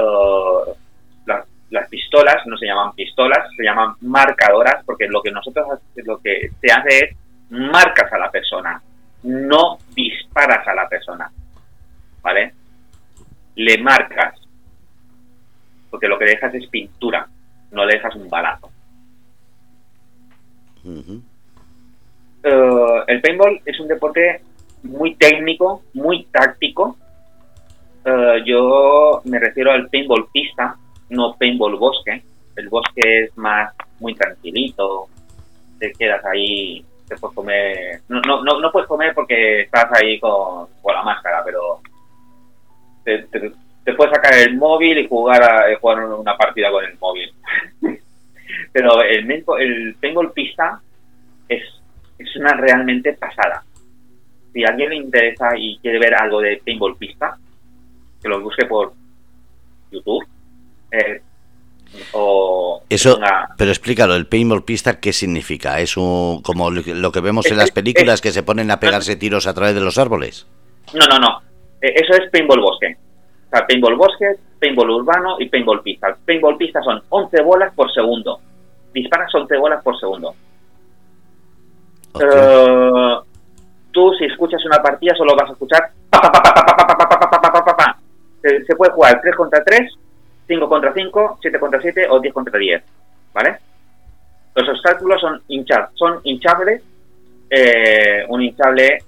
las, 1.76 1.84
las, 1.84 1.90
pistolas 1.90 2.46
no 2.46 2.58
se 2.58 2.66
llaman 2.66 2.94
pistolas, 2.94 3.48
se 3.56 3.64
llaman 3.64 3.96
marcadoras, 4.02 4.84
porque 4.86 5.08
lo 5.08 5.22
que 5.22 5.32
nosotros 5.32 5.80
lo 5.96 6.20
que 6.20 6.52
se 6.62 6.72
hace 6.72 7.00
es 7.00 7.18
marcas 7.50 8.12
a 8.12 8.18
la 8.18 8.32
persona 8.32 8.82
no 9.24 9.78
disparas 9.96 10.68
a 10.68 10.76
la 10.76 10.88
persona, 10.88 11.32
¿vale? 12.22 12.54
Le 13.56 13.78
marcas, 13.80 14.40
porque 15.90 16.08
lo 16.08 16.20
que 16.20 16.26
dejas 16.26 16.54
es 16.54 16.68
pintura, 16.68 17.28
no 17.72 17.86
le 17.86 17.96
dejas 17.96 18.16
un 18.16 18.30
balazo. 18.30 18.70
Eh, 22.44 23.04
el 23.08 23.22
paintball 23.22 23.62
es 23.66 23.80
un 23.80 23.88
deporte 23.88 24.42
muy 24.84 25.16
técnico, 25.16 25.84
muy 25.94 26.26
táctico. 26.26 26.98
Eh, 28.06 28.44
yo 28.46 29.22
me 29.26 29.40
refiero 29.40 29.72
al 29.72 29.90
paintball 29.90 30.28
pista, 30.32 30.78
no 31.10 31.36
paintball 31.38 31.76
bosque. 31.76 32.24
El 32.56 32.70
bosque 32.70 33.24
es 33.24 33.38
más 33.38 33.74
muy 34.00 34.16
tranquilito, 34.16 35.08
te 35.80 35.92
quedas 35.92 36.24
ahí 36.26 36.86
te 37.08 37.16
puedes 37.18 37.36
comer. 37.36 38.02
No, 38.10 38.22
no, 38.22 38.60
no, 38.60 38.72
puedes 38.72 38.88
comer 38.88 39.14
porque 39.14 39.62
estás 39.62 39.88
ahí 39.94 40.20
con, 40.20 40.68
la 40.86 41.04
máscara, 41.04 41.44
pero 41.44 41.80
te, 43.04 43.94
puedes 43.96 44.14
sacar 44.14 44.34
el 44.36 44.58
móvil 44.58 44.98
y 44.98 45.08
jugar, 45.08 45.44
a, 45.44 45.80
jugar 45.80 46.04
una 46.06 46.36
partida 46.36 46.72
con 46.72 46.84
el 46.84 46.98
móvil. 46.98 47.32
pero 48.72 49.02
el, 49.04 49.32
el 49.32 49.96
el 50.02 50.32
pista 50.32 50.82
es, 51.48 51.64
es 52.18 52.36
una 52.38 52.54
realmente 52.54 53.14
pasada. 53.14 53.64
Si 54.54 54.64
a 54.64 54.70
alguien 54.70 54.90
le 54.90 54.96
interesa 54.96 55.50
y 55.58 55.78
quiere 55.80 56.00
ver 56.00 56.16
algo 56.16 56.42
de 56.42 56.62
paintball 56.66 56.98
pista, 56.98 57.38
que 58.22 58.30
lo 58.30 58.42
busque 58.42 58.66
por 58.66 58.94
YouTube. 59.92 60.26
Eh, 60.96 61.22
o 62.14 62.82
Eso, 62.90 63.20
pero 63.58 63.72
explícalo, 63.72 64.16
el 64.16 64.28
paintball 64.28 64.64
pista, 64.64 65.00
¿qué 65.00 65.14
significa? 65.14 65.80
¿Es 65.80 65.98
un, 65.98 66.42
como 66.42 66.70
lo 66.70 67.12
que 67.12 67.22
vemos 67.22 67.46
en 67.48 67.58
las 67.58 67.72
películas 67.72 68.22
que 68.22 68.32
se 68.32 68.44
ponen 68.44 68.72
a 68.72 68.80
pegarse 68.80 69.16
tiros 69.16 69.48
a 69.48 69.54
través 69.54 69.76
de 69.76 69.82
los 69.82 69.98
árboles? 69.98 70.48
No, 70.94 71.06
no, 71.08 71.20
no. 71.20 71.42
Eh, 71.82 71.94
eso 71.96 72.14
es 72.14 72.30
paintball 72.32 72.60
bosque. 72.60 72.98
O 73.48 73.50
sea, 73.50 73.66
paintball 73.66 73.96
bosque, 73.96 74.26
paintball 74.60 74.90
urbano 74.90 75.38
y 75.40 75.50
paintball 75.50 75.82
pista. 75.82 76.16
Paintball 76.26 76.58
pista 76.58 76.82
son 76.82 77.02
11 77.10 77.42
bolas 77.42 77.74
por 77.74 77.92
segundo. 77.94 78.40
Disparas 78.94 79.34
11 79.34 79.58
bolas 79.58 79.84
por 79.84 80.00
segundo. 80.00 80.36
tú, 83.92 84.14
si 84.18 84.26
escuchas 84.26 84.64
una 84.66 84.82
partida, 84.82 85.16
solo 85.16 85.36
vas 85.36 85.50
a 85.50 85.54
escuchar. 85.54 85.92
Se 88.68 88.76
puede 88.76 88.92
jugar 88.92 89.20
3 89.22 89.36
contra 89.36 89.64
3, 89.64 89.92
5 90.48 90.70
contra 90.70 90.94
5, 90.94 91.40
7 91.42 91.60
contra 91.60 91.82
7 91.82 92.08
o 92.10 92.20
10 92.20 92.34
contra 92.34 92.58
10. 92.58 92.84
¿Vale? 93.34 93.58
Los 94.56 94.70
obstáculos 94.70 95.20
son, 95.20 95.42
hinchables, 95.48 95.90
son 95.96 96.20
hinchables. 96.24 96.82
un 98.30 98.42
hinchable 98.42 99.00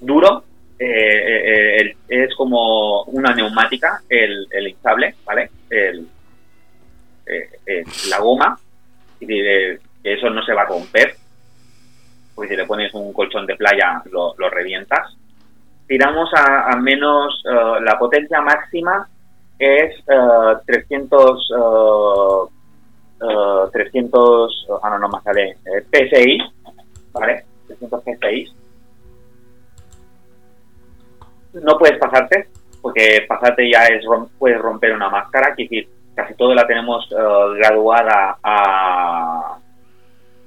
duro 0.00 0.44
es 0.78 2.34
como 2.36 3.02
una 3.04 3.34
neumática 3.34 4.00
el, 4.08 4.46
el 4.50 4.68
hinchable, 4.68 5.14
¿vale? 5.24 5.50
El, 5.68 6.06
la 8.10 8.18
goma, 8.20 8.58
eso 9.20 10.30
no 10.30 10.42
se 10.42 10.54
va 10.54 10.62
a 10.62 10.66
romper, 10.66 11.14
porque 12.34 12.50
si 12.50 12.56
le 12.56 12.66
pones 12.66 12.92
un 12.94 13.12
colchón 13.12 13.46
de 13.46 13.56
playa 13.56 14.02
lo, 14.10 14.34
revientas. 14.50 15.14
Tiramos 15.86 16.30
a, 16.34 16.76
menos, 16.76 17.42
la 17.44 17.98
potencia 17.98 18.40
máxima 18.40 19.08
es 19.58 20.04
300, 20.66 21.50
uh, 21.50 22.48
300, 23.72 24.66
uh, 24.68 24.78
ah 24.82 24.90
no, 24.90 24.98
no 24.98 25.08
más 25.08 25.24
sale, 25.24 25.56
eh, 25.64 25.82
PSI, 25.90 26.38
¿vale? 27.12 27.44
300 27.66 28.04
PSI. 28.04 28.52
No 31.54 31.76
puedes 31.76 31.98
pasarte, 31.98 32.48
porque 32.80 33.26
pasarte 33.28 33.68
ya 33.70 33.86
es 33.86 34.04
puedes 34.38 34.60
romper 34.60 34.94
una 34.94 35.08
máscara, 35.08 35.48
es 35.50 35.56
decir, 35.56 35.88
casi 36.14 36.34
todo 36.34 36.54
la 36.54 36.64
tenemos 36.66 37.08
graduada 37.10 38.38
a, 38.42 39.58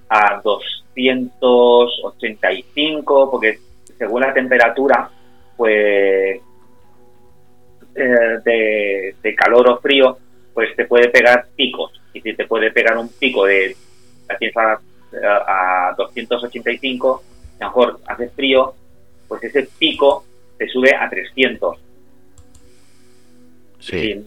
a 0.09 0.41
285, 0.43 3.31
porque 3.31 3.59
según 3.97 4.21
la 4.21 4.33
temperatura, 4.33 5.09
pues 5.57 6.39
eh, 7.95 9.13
de, 9.23 9.35
calor 9.35 9.69
o 9.69 9.77
frío, 9.79 10.17
pues 10.53 10.75
te 10.75 10.85
puede 10.85 11.09
pegar 11.09 11.47
picos. 11.55 11.99
Y 12.13 12.21
si 12.21 12.33
te 12.33 12.45
puede 12.45 12.71
pegar 12.71 12.97
un 12.97 13.09
pico 13.09 13.45
de 13.45 13.75
a, 14.55 15.89
a 15.89 15.95
285, 15.97 17.23
a 17.59 17.63
lo 17.63 17.69
mejor 17.69 17.99
hace 18.07 18.29
frío, 18.29 18.73
pues 19.27 19.43
ese 19.43 19.67
pico 19.77 20.25
te 20.57 20.67
sube 20.67 20.95
a 20.95 21.09
300. 21.09 21.77
Sí. 23.79 24.23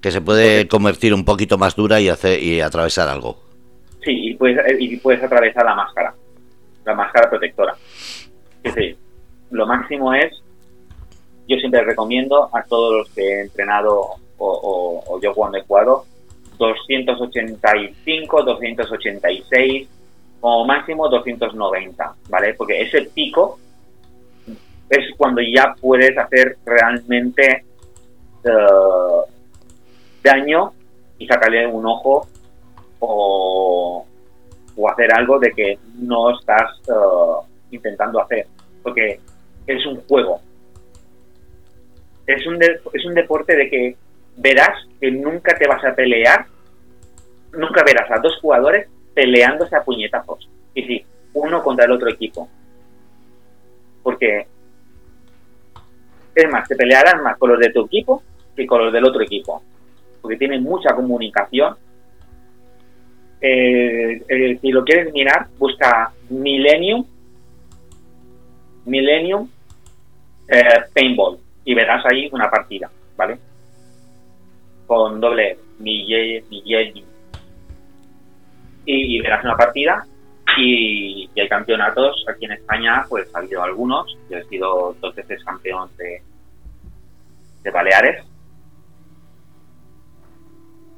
que 0.00 0.10
se 0.10 0.20
puede 0.20 0.68
convertir 0.68 1.14
un 1.14 1.24
poquito 1.24 1.56
más 1.56 1.74
dura 1.74 2.00
y 2.00 2.08
hacer 2.08 2.42
y 2.42 2.60
atravesar 2.60 3.08
algo. 3.08 3.42
Sí, 4.04 4.30
y 4.30 4.34
puedes, 4.34 4.58
eh, 4.58 4.76
y 4.78 4.96
puedes 4.96 5.22
atravesar 5.22 5.64
la 5.64 5.74
máscara, 5.74 6.14
la 6.84 6.94
máscara 6.94 7.30
protectora. 7.30 7.74
Decir, 8.62 8.96
lo 9.50 9.66
máximo 9.66 10.12
es, 10.14 10.32
yo 11.50 11.56
siempre 11.56 11.82
recomiendo 11.82 12.48
a 12.52 12.62
todos 12.62 12.98
los 12.98 13.10
que 13.10 13.22
he 13.22 13.40
entrenado 13.40 14.14
o, 14.38 15.18
yo 15.20 15.34
cuando 15.34 15.58
he 15.58 15.62
jugado, 15.62 16.04
285, 16.56 18.42
286, 18.44 19.88
o 20.40 20.64
máximo 20.64 21.08
290, 21.08 22.14
¿vale? 22.28 22.54
Porque 22.54 22.80
ese 22.80 23.02
pico 23.02 23.58
es 24.88 25.04
cuando 25.16 25.42
ya 25.42 25.74
puedes 25.80 26.16
hacer 26.16 26.56
realmente 26.64 27.64
uh, 28.44 29.22
daño 30.22 30.72
y 31.18 31.26
sacarle 31.26 31.66
un 31.66 31.84
ojo 31.84 32.28
o, 33.00 34.06
hacer 34.88 35.12
algo 35.12 35.38
de 35.38 35.52
que 35.52 35.78
no 35.98 36.30
estás 36.30 36.80
uh, 36.88 37.44
intentando 37.72 38.22
hacer. 38.22 38.46
Porque 38.82 39.20
es 39.66 39.84
un 39.84 40.00
juego. 40.02 40.40
Es 42.26 42.46
un, 42.46 42.62
es 42.62 43.04
un 43.04 43.14
deporte 43.14 43.56
de 43.56 43.68
que 43.68 43.96
verás 44.36 44.86
que 45.00 45.10
nunca 45.10 45.56
te 45.56 45.66
vas 45.66 45.84
a 45.84 45.94
pelear, 45.94 46.46
nunca 47.52 47.82
verás 47.84 48.10
a 48.10 48.20
dos 48.20 48.38
jugadores 48.40 48.88
peleándose 49.14 49.76
a 49.76 49.82
puñetazos. 49.82 50.48
Y 50.74 50.82
sí, 50.84 51.04
uno 51.34 51.62
contra 51.62 51.84
el 51.84 51.92
otro 51.92 52.10
equipo. 52.10 52.48
Porque 54.02 54.46
es 56.34 56.50
más, 56.50 56.68
te 56.68 56.76
pelearás 56.76 57.20
más 57.22 57.36
con 57.36 57.50
los 57.50 57.58
de 57.58 57.70
tu 57.70 57.84
equipo 57.84 58.22
que 58.56 58.66
con 58.66 58.84
los 58.84 58.92
del 58.92 59.04
otro 59.04 59.22
equipo. 59.22 59.62
Porque 60.22 60.36
tienen 60.36 60.62
mucha 60.62 60.94
comunicación 60.94 61.76
eh, 63.40 64.22
eh, 64.28 64.58
si 64.60 64.70
lo 64.70 64.84
quieres 64.84 65.12
mirar, 65.14 65.48
busca 65.58 66.12
Millennium, 66.28 67.06
Millennium 68.84 69.48
eh, 70.48 70.82
Paintball 70.94 71.38
y 71.70 71.74
verás 71.74 72.04
ahí 72.06 72.28
una 72.32 72.50
partida, 72.50 72.90
¿vale? 73.16 73.38
Con 74.88 75.20
doble 75.20 75.56
Millennium. 75.78 77.06
Y, 78.84 79.20
verás 79.20 79.44
una 79.44 79.56
partida 79.56 80.04
y, 80.58 81.30
hay 81.38 81.48
campeonatos 81.48 82.24
aquí 82.28 82.46
en 82.46 82.52
España, 82.52 83.06
pues 83.08 83.32
ha 83.32 83.38
habido 83.38 83.62
algunos. 83.62 84.18
Yo 84.28 84.38
he 84.38 84.44
sido 84.46 84.96
dos 85.00 85.14
veces 85.14 85.44
campeón 85.44 85.90
de, 85.96 86.20
de 87.62 87.70
Baleares 87.70 88.24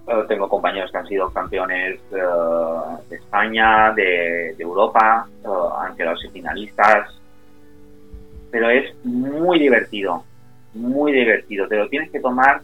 eh, 0.07 0.25
tengo 0.27 0.49
compañeros 0.49 0.91
que 0.91 0.97
han 0.97 1.07
sido 1.07 1.31
campeones 1.31 2.01
eh, 2.13 2.99
de 3.11 3.17
España, 3.17 3.93
de, 3.93 4.57
Europa, 4.59 5.29
eh, 5.45 5.49
han 5.81 5.95
quedado 5.97 6.17
finalistas. 6.33 7.11
Pero 8.51 8.71
es 8.71 8.95
muy 9.05 9.59
divertido, 9.59 10.25
muy 10.75 11.13
divertido. 11.13 11.69
Te 11.69 11.77
lo 11.77 11.89
tienes 11.89 12.11
que 12.11 12.21
tomar 12.21 12.63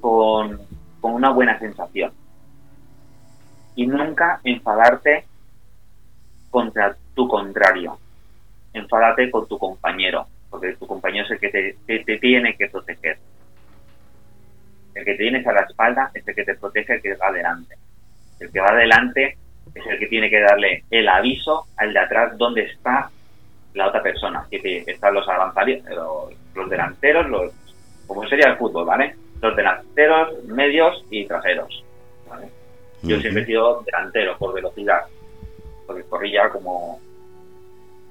con, 0.00 0.60
con 1.00 1.14
una 1.14 1.30
buena 1.30 1.58
sensación. 1.58 2.12
Y 3.76 3.86
nunca 3.86 4.40
enfadarte 4.44 5.24
contra 6.50 6.96
tu 7.14 7.26
contrario. 7.26 7.98
Enfádate 8.72 9.30
con 9.30 9.48
tu 9.48 9.58
compañero, 9.58 10.26
porque 10.50 10.74
tu 10.74 10.86
compañero 10.86 11.24
es 11.24 11.30
el 11.32 11.38
que 11.38 12.04
te 12.04 12.18
tiene 12.18 12.56
que 12.56 12.68
proteger. 12.68 13.18
El 14.94 15.04
que 15.04 15.14
tienes 15.14 15.46
a 15.46 15.52
la 15.52 15.62
espalda 15.62 16.10
es 16.14 16.26
el 16.26 16.34
que 16.34 16.44
te 16.44 16.54
protege, 16.54 16.94
el 16.94 17.02
que 17.02 17.16
va 17.16 17.28
adelante. 17.28 17.76
El 18.38 18.50
que 18.50 18.60
va 18.60 18.68
adelante 18.68 19.36
es 19.74 19.86
el 19.86 19.98
que 19.98 20.06
tiene 20.06 20.30
que 20.30 20.40
darle 20.40 20.84
el 20.90 21.08
aviso 21.08 21.66
al 21.76 21.92
de 21.92 21.98
atrás 21.98 22.38
dónde 22.38 22.62
está 22.62 23.10
la 23.74 23.88
otra 23.88 24.02
persona. 24.02 24.46
Que 24.50 24.84
están 24.86 25.14
los 25.14 25.28
avanzados, 25.28 26.34
los, 26.54 26.70
delanteros, 26.70 27.28
los, 27.28 27.52
como 28.06 28.26
sería 28.28 28.48
el 28.48 28.56
fútbol, 28.56 28.86
¿vale? 28.86 29.16
Los 29.40 29.54
delanteros, 29.54 30.44
medios 30.44 31.04
y 31.10 31.26
traseros. 31.26 31.84
¿vale? 32.28 32.48
Yo 33.02 33.20
siempre 33.20 33.42
he 33.42 33.46
sido 33.46 33.82
delantero 33.82 34.36
por 34.38 34.54
velocidad, 34.54 35.02
porque 35.86 36.04
corría 36.04 36.48
como, 36.48 36.98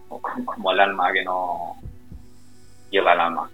como 0.08 0.72
el 0.72 0.80
alma 0.80 1.12
que 1.12 1.24
no 1.24 1.76
lleva 2.92 3.14
el 3.14 3.20
alma. 3.20 3.50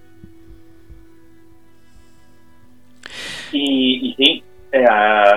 Y, 3.51 4.13
sí, 4.17 4.43
eh, 4.71 4.85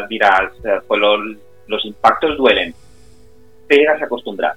dirás, 0.08 0.52
eh, 0.64 0.80
pues 0.86 1.00
los, 1.00 1.84
impactos 1.84 2.36
duelen, 2.36 2.74
te 3.68 3.76
llegas 3.76 4.02
a 4.02 4.04
acostumbrar. 4.04 4.54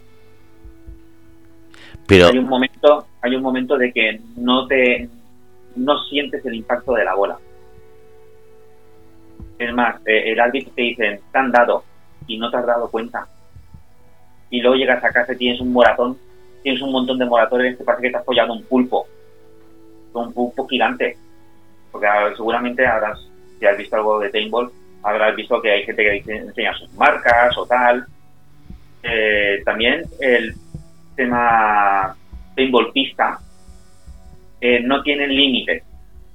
Hay 2.10 2.38
un 2.38 2.48
momento, 2.48 3.08
hay 3.22 3.36
un 3.36 3.42
momento 3.42 3.78
de 3.78 3.92
que 3.92 4.20
no 4.38 4.68
te 4.68 5.10
no 5.76 6.04
sientes 6.06 6.46
el 6.46 6.56
impacto 6.56 6.94
de 6.94 7.04
la 7.04 7.16
bola. 7.16 7.38
Es 9.58 9.74
más, 9.74 9.96
eh, 10.06 10.32
el 10.32 10.40
árbitro 10.40 10.72
te 10.76 10.82
dice, 10.82 11.22
te 11.32 11.38
han 11.38 11.52
dado 11.52 11.84
y 12.28 12.38
no 12.38 12.50
te 12.50 12.58
has 12.58 12.66
dado 12.66 12.90
cuenta. 12.90 13.28
Y 14.50 14.62
luego 14.62 14.76
llegas 14.76 15.04
a 15.04 15.12
casa 15.12 15.34
y 15.34 15.38
tienes 15.38 15.62
un 15.62 15.74
moratón, 15.74 16.18
tienes 16.64 16.82
un 16.82 16.92
montón 16.92 17.18
de 17.18 17.26
moratones, 17.26 17.78
te 17.78 17.84
parece 17.84 18.04
que 18.04 18.10
te 18.12 18.18
has 18.18 18.24
apoyado 18.24 18.54
un 18.54 18.64
pulpo, 18.64 19.08
un 20.14 20.34
pulpo 20.34 20.68
gigante. 20.68 21.18
Porque 21.92 22.08
ah, 22.08 22.32
seguramente 22.36 22.86
habrás 22.86 23.20
si 23.60 23.66
has 23.66 23.78
visto 23.78 23.96
algo 23.96 24.20
de 24.20 24.30
paintball, 24.30 24.72
habrás 25.04 25.36
visto 25.36 25.62
que 25.62 25.72
hay 25.72 25.84
gente 25.84 26.04
que 26.04 26.34
enseña 26.34 26.74
sus 26.78 26.94
marcas 26.94 27.58
o 27.58 27.66
tal. 27.66 28.06
Eh, 29.04 29.62
también 29.64 30.04
el 30.20 30.56
tema 31.16 32.16
paintball 32.56 32.92
pista 32.92 33.40
eh, 34.62 34.80
no 34.82 35.02
tiene 35.04 35.28
límites 35.28 35.84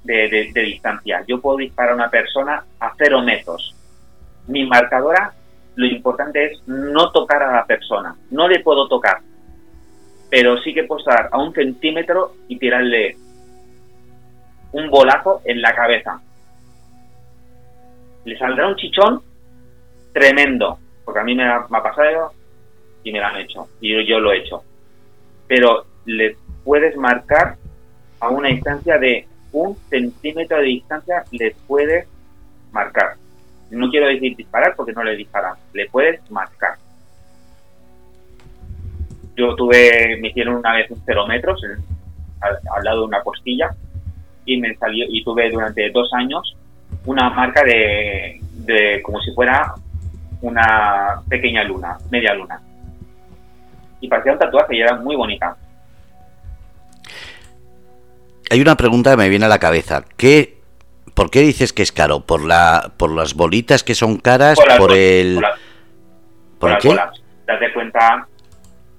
de, 0.03 0.51
distancia. 0.53 1.23
Yo 1.27 1.41
puedo 1.41 1.57
disparar 1.57 1.91
a 1.91 1.95
una 1.95 2.09
persona 2.09 2.63
a 2.79 2.93
cero 2.97 3.21
metros 3.21 3.75
mi 4.47 4.65
marcadora, 4.65 5.33
lo 5.75 5.85
importante 5.85 6.45
es 6.45 6.67
no 6.67 7.11
tocar 7.11 7.43
a 7.43 7.53
la 7.53 7.65
persona. 7.65 8.15
No 8.31 8.47
le 8.47 8.59
puedo 8.59 8.87
tocar, 8.87 9.19
pero 10.29 10.57
sí 10.61 10.73
que 10.73 10.83
puedo 10.83 10.99
estar 10.99 11.29
a 11.31 11.37
un 11.37 11.53
centímetro 11.53 12.33
y 12.47 12.57
tirarle 12.57 13.15
un 14.71 14.89
bolazo 14.89 15.41
en 15.45 15.61
la 15.61 15.73
cabeza. 15.73 16.21
Le 18.25 18.37
saldrá 18.37 18.67
un 18.67 18.75
chichón 18.75 19.21
tremendo, 20.13 20.77
porque 21.05 21.19
a 21.19 21.23
mí 21.23 21.35
me 21.35 21.47
ha, 21.47 21.67
pasado 21.67 22.33
y 23.03 23.11
me 23.11 23.19
lo 23.19 23.25
han 23.25 23.37
hecho, 23.37 23.67
y 23.79 24.05
yo 24.05 24.19
lo 24.19 24.31
he 24.31 24.39
hecho. 24.39 24.63
Pero 25.51 25.85
le 26.05 26.37
puedes 26.63 26.95
marcar 26.95 27.57
a 28.21 28.29
una 28.29 28.47
distancia 28.47 28.97
de 28.97 29.27
un 29.51 29.75
centímetro 29.89 30.55
de 30.55 30.63
distancia, 30.63 31.25
le 31.29 31.53
puedes 31.67 32.07
marcar. 32.71 33.15
No 33.69 33.89
quiero 33.89 34.07
decir 34.07 34.33
disparar 34.37 34.75
porque 34.77 34.93
no 34.93 35.03
le 35.03 35.17
disparan, 35.17 35.55
le 35.73 35.89
puedes 35.89 36.21
marcar. 36.31 36.75
Yo 39.35 39.53
tuve, 39.57 40.19
me 40.21 40.29
hicieron 40.29 40.55
una 40.55 40.73
vez 40.73 40.89
un 40.89 41.01
cero 41.05 41.27
metros 41.27 41.61
al, 42.39 42.83
lado 42.85 43.01
de 43.01 43.07
una 43.07 43.21
costilla 43.21 43.75
y 44.45 44.55
me 44.55 44.73
salió 44.75 45.03
y 45.09 45.21
tuve 45.21 45.51
durante 45.51 45.89
dos 45.89 46.13
años 46.13 46.55
una 47.05 47.29
marca 47.29 47.61
de, 47.65 48.39
de 48.53 49.01
como 49.01 49.19
si 49.19 49.33
fuera 49.33 49.73
una 50.41 51.21
pequeña 51.27 51.65
luna, 51.65 51.97
media 52.09 52.33
luna. 52.35 52.61
Y 54.01 54.07
parecía 54.07 54.33
un 54.33 54.39
tatuaje 54.39 54.75
y 54.75 54.81
era 54.81 54.95
muy 54.95 55.15
bonita. 55.15 55.55
Hay 58.49 58.59
una 58.59 58.75
pregunta 58.75 59.11
que 59.11 59.17
me 59.17 59.29
viene 59.29 59.45
a 59.45 59.49
la 59.49 59.59
cabeza. 59.59 60.03
¿Qué, 60.17 60.59
¿Por 61.13 61.29
qué 61.31 61.39
dices 61.39 61.71
que 61.71 61.83
es 61.83 61.91
caro? 61.91 62.21
¿Por 62.21 62.43
la 62.43 62.91
por 62.97 63.11
las 63.11 63.33
bolitas 63.33 63.83
que 63.83 63.95
son 63.95 64.17
caras? 64.17 64.59
¿Por, 64.77 64.91
el...? 64.91 65.39
Por, 66.59 66.77
qué? 66.79 66.89
Date 67.47 67.73
cuenta, 67.73 68.27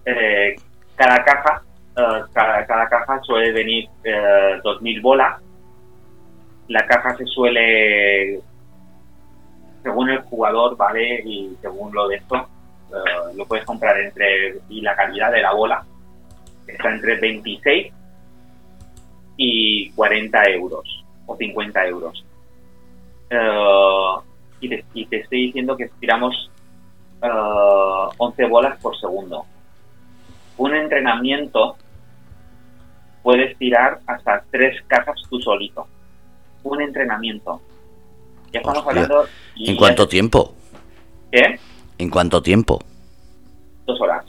eh, 0.07 0.57
cada 0.97 1.23
caja 1.25 1.63
eh, 1.97 2.23
cada, 2.33 2.65
cada, 2.67 2.89
caja 2.89 3.21
suele 3.23 3.53
venir 3.53 3.89
eh, 4.05 4.61
2.000 4.65 5.03
bolas. 5.03 5.43
La 6.69 6.87
caja 6.87 7.15
se 7.17 7.27
suele 7.27 8.41
según 9.83 10.11
el 10.11 10.23
jugador, 10.23 10.77
¿vale? 10.77 11.23
Y 11.25 11.57
según 11.61 11.93
lo 11.93 12.09
de 12.09 12.17
esto, 12.17 12.49
lo 13.35 13.47
puedes 13.47 13.65
comprar 13.65 13.99
entre, 14.01 14.59
y 14.69 14.81
la 14.81 14.95
calidad 14.95 15.33
de 15.33 15.43
la 15.43 15.53
bola 15.53 15.85
está 16.67 16.91
entre 16.91 17.19
26 17.19 17.93
y 19.37 19.91
40 19.93 20.51
euros 20.51 21.05
o 21.27 21.37
50 21.37 21.87
euros. 21.87 22.25
Eh, 23.31 24.15
y, 24.61 25.07
te, 25.07 25.17
estoy 25.17 25.47
diciendo 25.47 25.77
que 25.77 25.91
tiramos 25.99 26.51
11 27.21 28.43
eh, 28.43 28.49
bolas 28.49 28.79
por 28.81 28.99
segundo. 28.99 29.45
Un 30.59 30.75
entrenamiento 30.75 31.77
puedes 33.23 33.57
tirar 33.59 34.01
hasta 34.07 34.45
tres 34.51 34.83
cajas 34.87 35.21
tú 35.29 35.41
solito. 35.41 35.87
Un 36.63 36.83
entrenamiento. 36.83 37.61
Ya 38.53 38.61
estamos 38.61 38.87
hablando. 38.87 39.25
¿En 39.57 39.77
cuánto 39.77 40.07
tiempo? 40.07 40.55
¿Qué? 41.31 41.59
¿En 42.03 42.11
cuánto 42.11 42.43
tiempo? 42.43 42.81
Dos 43.87 44.01
horas. 44.01 44.25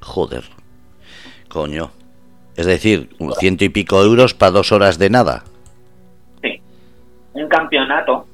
Joder. 0.00 0.42
Coño. 1.50 1.90
Es 2.56 2.64
decir, 2.64 3.14
un 3.18 3.34
ciento 3.34 3.66
y 3.66 3.68
pico 3.68 4.02
euros 4.02 4.32
para 4.32 4.52
dos 4.52 4.72
horas 4.72 4.98
de 4.98 5.10
nada. 5.10 5.44
Sí. 6.40 6.62
Un 7.34 7.46
campeonato. 7.48 8.26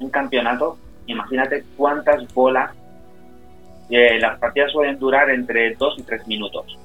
Un 0.00 0.10
campeonato. 0.10 0.76
Imagínate 1.06 1.64
cuántas 1.76 2.34
bolas. 2.34 2.74
Eh, 3.90 4.18
las 4.18 4.40
partidas 4.40 4.72
suelen 4.72 4.98
durar 4.98 5.30
entre 5.30 5.76
dos 5.76 5.94
y 5.98 6.02
tres 6.02 6.26
minutos. 6.26 6.76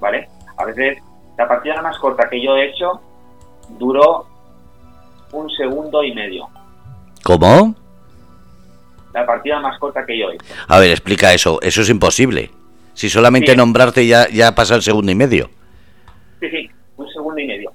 ¿Vale? 0.00 0.30
A 0.56 0.64
veces 0.64 1.02
la 1.36 1.46
partida 1.46 1.82
más 1.82 1.98
corta 1.98 2.30
que 2.30 2.42
yo 2.42 2.56
he 2.56 2.70
hecho 2.70 2.98
duró 3.78 4.24
un 5.32 5.50
segundo 5.50 6.02
y 6.02 6.14
medio. 6.14 6.48
¿Cómo? 7.22 7.74
La 9.14 9.24
partida 9.24 9.60
más 9.60 9.78
corta 9.78 10.04
que 10.04 10.18
yo 10.18 10.32
hice. 10.32 10.44
A 10.66 10.80
ver, 10.80 10.90
explica 10.90 11.32
eso. 11.32 11.60
Eso 11.62 11.82
es 11.82 11.88
imposible. 11.88 12.50
Si 12.94 13.08
solamente 13.08 13.54
nombrarte 13.54 14.06
ya, 14.06 14.28
ya 14.28 14.54
pasa 14.54 14.74
el 14.74 14.82
segundo 14.82 15.12
y 15.12 15.14
medio. 15.14 15.50
Sí, 16.40 16.50
sí, 16.50 16.70
un 16.96 17.08
segundo 17.08 17.40
y 17.40 17.46
medio. 17.46 17.72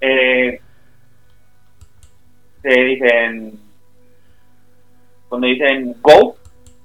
Eh, 0.00 0.60
se 2.60 2.68
dicen. 2.68 3.60
Cuando 5.28 5.46
dicen 5.46 5.94
go, 6.02 6.36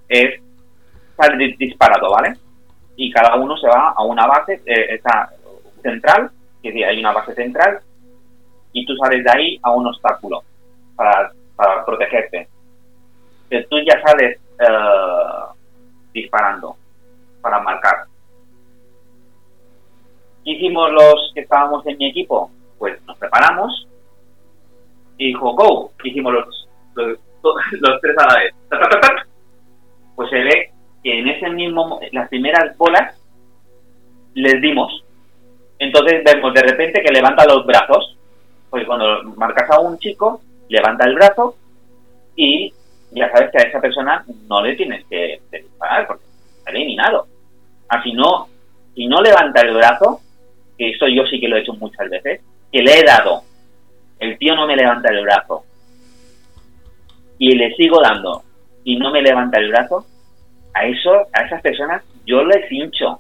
es 0.08 0.40
salir 1.18 1.58
disparado, 1.58 2.12
¿vale? 2.12 2.36
Y 2.96 3.12
cada 3.12 3.36
uno 3.36 3.58
se 3.58 3.68
va 3.68 3.94
a 3.96 4.04
una 4.04 4.28
base, 4.28 4.62
eh, 4.66 4.96
está 4.96 5.30
central, 5.82 6.30
que 6.62 6.70
decir, 6.70 6.86
hay 6.86 7.00
una 7.00 7.12
base 7.12 7.34
central, 7.34 7.80
y 8.74 8.86
tú 8.86 8.96
sales 8.98 9.24
de 9.24 9.32
ahí 9.32 9.60
a 9.64 9.72
un 9.72 9.88
obstáculo 9.88 10.44
para 10.96 11.32
para 11.56 11.86
protegerte. 11.86 12.48
Que 13.52 13.64
tú 13.70 13.78
ya 13.86 14.02
sales 14.02 14.40
eh, 14.60 15.54
disparando 16.14 16.76
para 17.42 17.60
marcar. 17.60 18.06
¿Qué 20.44 20.52
hicimos 20.52 20.92
los 20.92 21.32
que 21.36 21.42
estábamos 21.42 21.86
en 21.86 21.98
mi 21.98 22.10
equipo? 22.10 22.50
Pues 22.80 23.00
nos 23.06 23.18
preparamos 23.18 23.88
y 25.18 25.28
dijo, 25.28 25.54
go. 25.54 25.92
Hicimos 26.04 26.34
los, 26.34 26.70
los, 26.96 28.02
tres 28.02 28.16
a 28.18 28.28
la 28.28 28.40
vez. 28.40 28.56
Pues 30.16 30.30
se 30.30 30.40
ve 30.40 30.72
que 31.04 31.20
en 31.20 31.28
ese 31.28 31.50
mismo, 31.50 32.00
las 32.12 32.30
primeras 32.30 32.76
bolas 32.78 33.16
les 34.34 34.62
dimos. 34.62 35.04
Entonces 35.78 36.24
vemos 36.24 36.54
de 36.54 36.62
repente 36.62 37.04
que 37.04 37.12
levanta 37.12 37.46
los 37.46 37.66
brazos. 37.66 38.18
Pues 38.70 38.86
cuando 38.86 39.24
marcas 39.36 39.70
a 39.70 39.80
un 39.80 39.98
chico, 40.00 40.42
levanta 40.70 41.06
el 41.06 41.16
brazo 41.16 41.56
y 42.36 42.74
ya 43.12 43.32
sabes 43.32 43.52
que 43.52 43.58
a 43.58 43.68
esa 43.68 43.82
persona 43.82 44.26
no 44.48 44.62
le 44.62 44.76
tienes 44.76 45.06
que, 45.06 45.42
disparar 45.52 46.08
porque 46.08 46.24
está 46.58 46.72
eliminado. 46.72 47.28
Así 47.90 48.14
no, 48.14 48.48
si 48.96 49.08
no 49.08 49.22
levanta 49.22 49.62
el 49.62 49.74
brazo, 49.74 50.22
que 50.78 50.92
eso 50.92 51.08
yo 51.08 51.26
sí 51.26 51.40
que 51.40 51.48
lo 51.48 51.58
he 51.58 51.62
hecho 51.62 51.74
muchas 51.74 52.10
veces, 52.10 52.42
que 52.72 52.82
le 52.82 53.00
he 53.00 53.04
dado, 53.04 53.44
el 54.20 54.38
tío 54.38 54.56
no 54.56 54.66
me 54.66 54.76
levanta 54.76 55.10
el 55.10 55.22
brazo 55.24 55.66
y 57.38 57.56
le 57.56 57.76
sigo 57.76 58.00
dando 58.02 58.44
y 58.84 58.98
no 58.98 59.12
me 59.12 59.22
levanta 59.22 59.60
el 59.60 59.70
brazo, 59.70 60.06
a 60.74 60.86
eso, 60.86 61.28
a 61.34 61.42
esas 61.42 61.62
personas 61.62 62.04
yo 62.26 62.44
les 62.44 62.72
hincho 62.72 63.20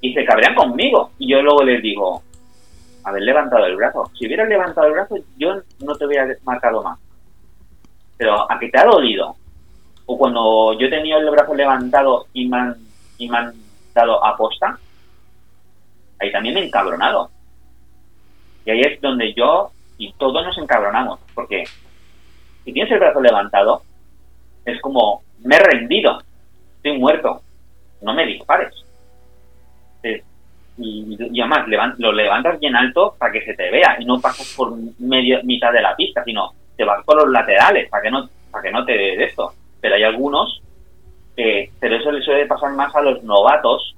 y 0.00 0.12
se 0.14 0.24
cabrean 0.24 0.54
conmigo 0.54 1.10
y 1.18 1.32
yo 1.32 1.42
luego 1.42 1.64
les 1.64 1.82
digo, 1.82 2.22
haber 3.04 3.22
levantado 3.22 3.66
el 3.66 3.76
brazo. 3.76 4.10
Si 4.18 4.26
hubieras 4.26 4.48
levantado 4.48 4.86
el 4.86 4.92
brazo, 4.94 5.16
yo 5.36 5.54
no 5.84 5.94
te 5.94 6.06
hubiera 6.06 6.26
marcado 6.44 6.82
más. 6.82 6.98
Pero 8.16 8.50
a 8.50 8.58
que 8.58 8.68
te 8.68 8.78
ha 8.78 8.84
dolido, 8.84 9.36
o 10.06 10.18
cuando 10.18 10.78
yo 10.78 10.88
tenía 10.90 11.16
el 11.16 11.30
brazo 11.30 11.54
levantado 11.54 12.26
y 12.32 12.46
me 12.46 12.58
han, 12.58 12.76
y 13.18 13.28
me 13.28 13.38
han 13.38 13.54
dado 13.94 14.24
aposta, 14.24 14.78
ahí 16.20 16.30
también 16.32 16.54
me 16.54 16.60
he 16.60 16.66
encabronado. 16.66 17.30
Y 18.64 18.70
ahí 18.70 18.80
es 18.80 19.00
donde 19.00 19.32
yo 19.34 19.70
y 19.98 20.12
todos 20.14 20.44
nos 20.44 20.56
encabronamos, 20.58 21.20
porque 21.34 21.64
si 22.64 22.72
tienes 22.72 22.90
el 22.92 22.98
brazo 22.98 23.20
levantado, 23.20 23.82
es 24.64 24.80
como, 24.80 25.22
me 25.44 25.56
he 25.56 25.58
rendido, 25.60 26.22
estoy 26.76 26.98
muerto, 26.98 27.42
no 28.00 28.14
me 28.14 28.26
dispares 28.26 28.84
y, 30.76 31.40
además 31.40 31.98
lo 31.98 32.12
levantas 32.12 32.58
bien 32.58 32.74
alto 32.74 33.14
para 33.18 33.32
que 33.32 33.44
se 33.44 33.54
te 33.54 33.70
vea 33.70 33.96
y 33.98 34.04
no 34.04 34.20
pasas 34.20 34.52
por 34.56 34.74
medio 34.98 35.42
mitad 35.44 35.72
de 35.72 35.82
la 35.82 35.94
pista, 35.94 36.24
sino 36.24 36.52
te 36.76 36.84
vas 36.84 37.04
por 37.04 37.16
los 37.16 37.30
laterales 37.30 37.88
para 37.88 38.02
que 38.02 38.10
no 38.10 38.28
para 38.50 38.62
que 38.62 38.70
no 38.70 38.84
te 38.84 38.92
dé 38.92 39.24
esto. 39.24 39.52
Pero 39.80 39.96
hay 39.96 40.04
algunos 40.04 40.62
que, 41.36 41.70
pero 41.80 41.96
eso 41.96 42.12
le 42.12 42.22
suele 42.22 42.46
pasar 42.46 42.72
más 42.72 42.94
a 42.94 43.02
los 43.02 43.22
novatos, 43.24 43.96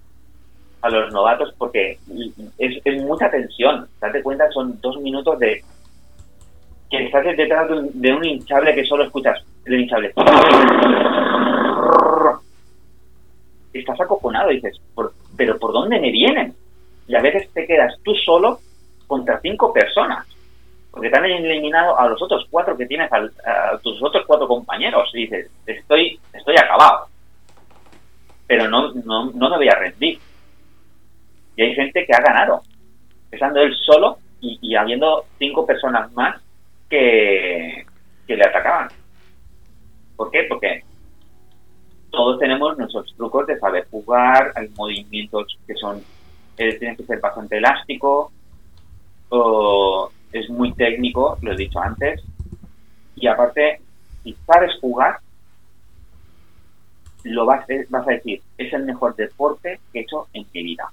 a 0.82 0.88
los 0.88 1.12
novatos 1.12 1.54
porque 1.58 1.98
es, 2.58 3.02
mucha 3.02 3.30
tensión. 3.30 3.86
Date 4.00 4.22
cuenta, 4.22 4.50
son 4.50 4.80
dos 4.80 4.98
minutos 5.00 5.38
de 5.38 5.62
que 6.90 7.04
estás 7.04 7.24
detrás 7.36 7.68
de 7.68 8.12
un, 8.12 8.24
hinchable 8.24 8.74
que 8.74 8.84
solo 8.84 9.04
escuchas 9.04 9.44
el 9.64 9.80
hinchable. 9.80 10.12
Estás 13.72 14.00
acojonado, 14.00 14.48
dices, 14.48 14.80
pero 15.36 15.58
¿por 15.58 15.72
dónde 15.72 16.00
me 16.00 16.10
vienen? 16.10 16.54
y 17.08 17.14
a 17.14 17.20
veces 17.20 17.48
te 17.52 17.66
quedas 17.66 17.94
tú 18.02 18.14
solo 18.14 18.58
contra 19.06 19.40
cinco 19.40 19.72
personas, 19.72 20.26
porque 20.96 21.10
te 21.10 21.18
han 21.18 21.26
eliminado 21.26 22.00
a 22.00 22.08
los 22.08 22.22
otros 22.22 22.46
cuatro 22.50 22.74
que 22.74 22.86
tienes, 22.86 23.12
a 23.12 23.76
tus 23.82 24.02
otros 24.02 24.24
cuatro 24.26 24.48
compañeros, 24.48 25.10
y 25.12 25.26
dices, 25.26 25.50
estoy, 25.66 26.18
estoy 26.32 26.56
acabado, 26.56 27.08
pero 28.46 28.66
no, 28.66 28.94
no, 29.04 29.30
no 29.30 29.50
me 29.50 29.56
voy 29.58 29.68
a 29.68 29.74
rendir. 29.74 30.18
Y 31.54 31.62
hay 31.62 31.74
gente 31.74 32.06
que 32.06 32.14
ha 32.14 32.22
ganado, 32.22 32.62
estando 33.30 33.60
él 33.60 33.74
solo 33.84 34.16
y, 34.40 34.58
y 34.62 34.74
habiendo 34.74 35.26
cinco 35.38 35.66
personas 35.66 36.10
más 36.14 36.40
que, 36.88 37.84
que 38.26 38.34
le 38.34 38.44
atacaban. 38.44 38.88
¿Por 40.16 40.30
qué? 40.30 40.44
Porque 40.48 40.82
todos 42.10 42.38
tenemos 42.38 42.78
nuestros 42.78 43.14
trucos 43.16 43.46
de 43.48 43.58
saber 43.58 43.86
jugar, 43.90 44.50
hay 44.54 44.70
movimientos 44.70 45.58
que 45.66 45.74
son, 45.74 46.02
eh, 46.56 46.72
tienen 46.78 46.96
que 46.96 47.04
ser 47.04 47.20
bastante 47.20 47.58
elástico, 47.58 48.32
o 49.28 50.10
es 50.32 50.48
muy 50.50 50.72
técnico, 50.72 51.38
lo 51.42 51.52
he 51.52 51.56
dicho 51.56 51.78
antes, 51.78 52.22
y 53.16 53.26
aparte, 53.26 53.80
si 54.22 54.36
sabes 54.46 54.78
jugar, 54.80 55.20
lo 57.24 57.44
vas, 57.46 57.64
a 57.68 58.10
decir, 58.10 58.42
es 58.56 58.72
el 58.72 58.84
mejor 58.84 59.16
deporte 59.16 59.80
que 59.92 60.00
he 60.00 60.02
hecho 60.02 60.28
en 60.32 60.46
mi 60.52 60.62
vida. 60.62 60.90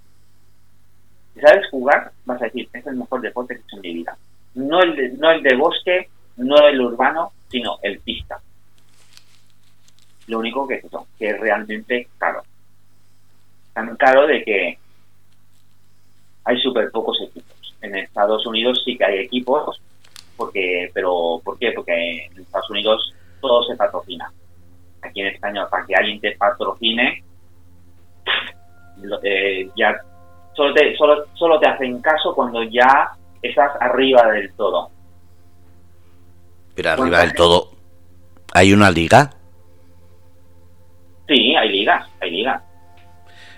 Si 1.34 1.42
sabes 1.42 1.70
jugar, 1.70 2.12
vas 2.26 2.42
a 2.42 2.46
decir, 2.46 2.70
es 2.74 2.86
el 2.88 2.96
mejor 2.96 3.22
deporte 3.22 3.56
que 3.56 3.62
he 3.62 3.64
hecho 3.64 3.76
en 3.76 3.82
mi 3.82 3.94
vida. 3.94 4.18
No 4.56 4.82
el 4.82 4.96
de, 4.96 5.10
no 5.10 5.32
el 5.32 5.44
de 5.44 5.56
bosque, 5.56 6.10
no 6.38 6.58
el 6.68 6.82
urbano, 6.82 7.32
sino 7.50 7.78
el 7.84 8.00
pista. 8.00 8.40
Lo 10.28 10.40
único 10.40 10.68
que 10.68 10.76
es 10.76 10.86
que 11.20 11.30
es 11.30 11.40
realmente 11.40 12.08
caro. 12.18 12.44
Tan 13.74 13.96
caro 13.98 14.26
de 14.26 14.44
que 14.44 14.78
hay 16.46 16.62
súper 16.62 16.92
pocos 16.92 17.20
equipos. 17.22 17.53
En 17.84 17.96
Estados 17.96 18.46
Unidos 18.48 18.82
sí 18.84 18.98
que 18.98 19.06
hay 19.06 19.20
equipos, 19.20 19.80
porque, 20.36 20.90
pero 20.94 21.40
¿por 21.44 21.60
qué? 21.60 21.72
Porque 21.74 22.26
en 22.26 22.42
Estados 22.42 22.70
Unidos 22.72 23.14
todo 23.40 23.64
se 23.64 23.76
patrocina. 23.76 24.32
Aquí 25.02 25.22
en 25.22 25.28
España, 25.28 25.68
para 25.70 25.86
que 25.86 25.94
alguien 25.96 26.20
te 26.20 26.32
patrocine, 26.38 27.24
eh, 29.24 29.70
ya 29.76 29.96
solo 30.54 30.74
te, 30.74 30.96
solo, 30.96 31.26
solo 31.34 31.60
te 31.60 31.68
hacen 31.68 32.02
caso 32.02 32.34
cuando 32.34 32.64
ya 32.64 33.12
estás 33.42 33.72
arriba 33.82 34.32
del 34.32 34.54
todo. 34.54 34.90
Pero 36.76 36.90
arriba 36.90 37.20
del 37.20 37.34
todo, 37.34 37.70
¿hay 38.54 38.74
una 38.74 38.90
liga? 38.90 39.30
Sí, 41.28 41.56
hay 41.56 41.70
ligas, 41.70 42.08
hay 42.22 42.32
ligas. 42.32 42.64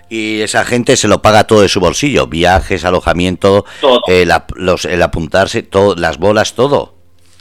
Y 0.10 0.42
esa 0.42 0.64
gente 0.66 0.98
se 0.98 1.08
lo 1.08 1.22
paga 1.22 1.46
todo 1.46 1.62
de 1.62 1.70
su 1.70 1.80
bolsillo, 1.80 2.28
viajes, 2.28 2.86
alojamiento, 2.86 3.66
El, 4.08 4.32
los, 4.56 4.86
el 4.86 5.02
apuntarse, 5.02 5.64
todo, 5.64 5.96
las 5.96 6.20
bolas, 6.20 6.54
todo. 6.54 6.94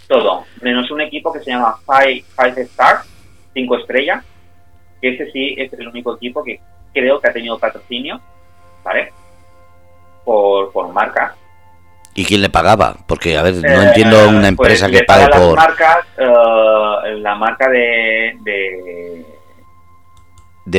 Todo, 0.08 0.44
menos 0.62 0.90
un 0.90 1.00
equipo 1.00 1.32
que 1.32 1.40
se 1.40 1.50
llama 1.50 1.76
Five, 1.86 2.24
Five 2.36 2.62
Stars, 2.62 3.06
5 3.54 3.78
estrellas, 3.78 4.24
que 5.00 5.14
ese 5.14 5.30
sí 5.30 5.54
es 5.58 5.72
el 5.74 5.88
único 5.88 6.16
equipo 6.16 6.42
que 6.42 6.60
creo 6.92 7.20
que 7.20 7.28
ha 7.28 7.32
tenido 7.32 7.58
patrocinio, 7.58 8.20
¿vale? 8.82 9.12
Por, 10.24 10.72
por 10.72 10.92
marca. 10.92 11.34
¿Y 12.14 12.24
quién 12.24 12.42
le 12.42 12.48
pagaba? 12.48 12.96
Porque, 13.06 13.36
a 13.36 13.42
ver, 13.42 13.54
no 13.54 13.82
eh, 13.82 13.86
entiendo 13.88 14.28
una 14.28 14.40
pues 14.40 14.48
empresa 14.48 14.90
que 14.90 15.02
pague 15.04 15.28
por... 15.28 15.56
Marcas, 15.56 16.06
eh, 16.16 17.16
la 17.18 17.34
marca 17.34 17.68
de 17.68 18.36
de 18.42 19.33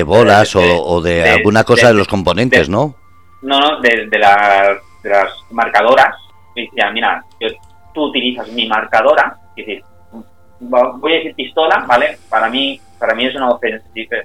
bolas 0.03 0.55
o, 0.55 1.01
de, 1.01 1.29
alguna 1.29 1.63
cosa 1.63 1.87
de, 1.87 1.93
los 1.93 2.07
componentes, 2.07 2.69
¿no? 2.69 2.95
No, 3.41 3.59
no, 3.59 3.81
de, 3.81 4.07
las 4.17 5.29
marcadoras. 5.51 6.15
Decía, 6.55 6.89
mira, 6.91 7.23
tú 7.93 8.05
utilizas 8.05 8.47
mi 8.49 8.67
marcadora, 8.67 9.37
es 9.55 9.65
decir, 9.65 9.83
voy 10.59 11.13
a 11.13 11.17
decir 11.17 11.35
pistola, 11.35 11.85
¿vale? 11.87 12.17
Para 12.29 12.49
mí, 12.49 12.79
para 12.99 13.13
mí 13.13 13.25
es 13.25 13.35
una 13.35 13.57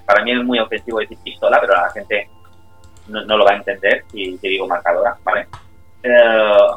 para 0.07 0.24
mí 0.24 0.32
es 0.32 0.45
muy 0.45 0.59
ofensivo 0.59 1.01
decir 1.01 1.19
pistola, 1.23 1.61
pero 1.61 1.74
la 1.74 1.91
gente 1.91 2.28
no, 3.09 3.37
lo 3.37 3.45
va 3.45 3.53
a 3.53 3.57
entender 3.57 4.05
si 4.11 4.39
te 4.39 4.49
digo 4.49 4.66
marcadora, 4.66 5.16
¿vale? 5.24 5.47
Eh, 6.03 6.70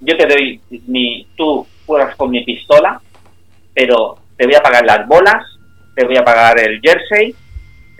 yo 0.00 0.16
te 0.16 0.26
doy 0.26 0.60
mi, 0.88 1.26
tú 1.36 1.66
juegas 1.86 2.16
con 2.16 2.30
mi 2.30 2.44
pistola, 2.44 3.00
pero 3.72 4.18
te 4.36 4.46
voy 4.46 4.54
a 4.54 4.62
pagar 4.62 4.84
las 4.84 5.06
bolas, 5.06 5.44
te 5.94 6.04
voy 6.04 6.16
a 6.16 6.24
pagar 6.24 6.58
el 6.58 6.80
jersey, 6.80 7.34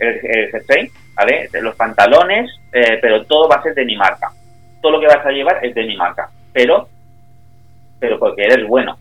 el, 0.07 0.51
jersey, 0.51 0.91
¿vale? 1.15 1.49
Los 1.61 1.75
pantalones, 1.75 2.51
eh, 2.71 2.97
pero 3.01 3.25
todo 3.25 3.47
va 3.47 3.55
a 3.57 3.63
ser 3.63 3.73
de 3.73 3.85
mi 3.85 3.95
marca. 3.95 4.31
Todo 4.81 4.93
lo 4.93 4.99
que 4.99 5.07
vas 5.07 5.25
a 5.25 5.31
llevar 5.31 5.65
es 5.65 5.73
de 5.73 5.83
mi 5.83 5.95
marca, 5.95 6.29
pero, 6.51 6.87
pero 7.99 8.19
porque 8.19 8.43
eres 8.43 8.67
bueno. 8.67 8.97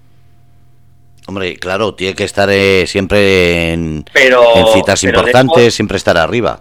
Hombre, 1.26 1.56
claro, 1.56 1.94
tiene 1.94 2.14
que 2.14 2.24
estar 2.24 2.48
eh, 2.50 2.86
siempre 2.86 3.72
en, 3.72 4.04
en 4.14 4.66
citas 4.72 5.02
importantes, 5.04 5.74
siempre 5.74 5.96
estar 5.96 6.16
arriba. 6.16 6.60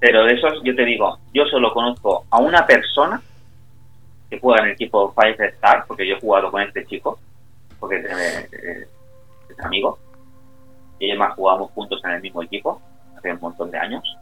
Pero 0.00 0.24
de 0.24 0.34
esos, 0.34 0.62
yo 0.62 0.74
te 0.76 0.84
digo, 0.84 1.18
yo 1.34 1.44
solo 1.46 1.72
conozco 1.72 2.24
a 2.30 2.38
una 2.38 2.64
persona 2.64 3.20
que 4.30 4.38
juega 4.38 4.60
en 4.60 4.66
el 4.66 4.72
equipo 4.72 5.12
Five 5.12 5.48
Star, 5.54 5.84
porque 5.86 6.06
yo 6.06 6.16
he 6.16 6.20
jugado 6.20 6.50
con 6.50 6.62
este 6.62 6.86
chico, 6.86 7.18
porque 7.80 7.96
es, 7.96 8.04
eh, 8.04 8.86
es 9.50 9.64
amigo, 9.64 9.98
y 10.98 11.10
además 11.10 11.34
jugamos 11.34 11.70
juntos 11.72 12.00
en 12.04 12.10
el 12.12 12.22
mismo 12.22 12.42
equipo, 12.42 12.80
hace 13.18 13.32
un 13.32 13.40
montón 13.40 13.70
de 13.70 13.78
años. 13.78 14.16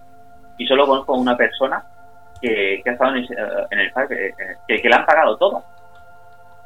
Y 0.58 0.66
solo 0.66 0.86
conozco 0.86 1.14
a 1.14 1.18
una 1.18 1.36
persona 1.36 1.84
que, 2.40 2.82
ha 2.84 2.90
estado 2.90 3.14
en, 3.14 3.18
el, 3.18 3.28
en 3.70 3.78
el 3.78 3.86
eh, 3.86 4.34
que, 4.66 4.80
que, 4.80 4.88
le 4.88 4.94
han 4.94 5.06
pagado 5.06 5.36
todo. 5.36 5.62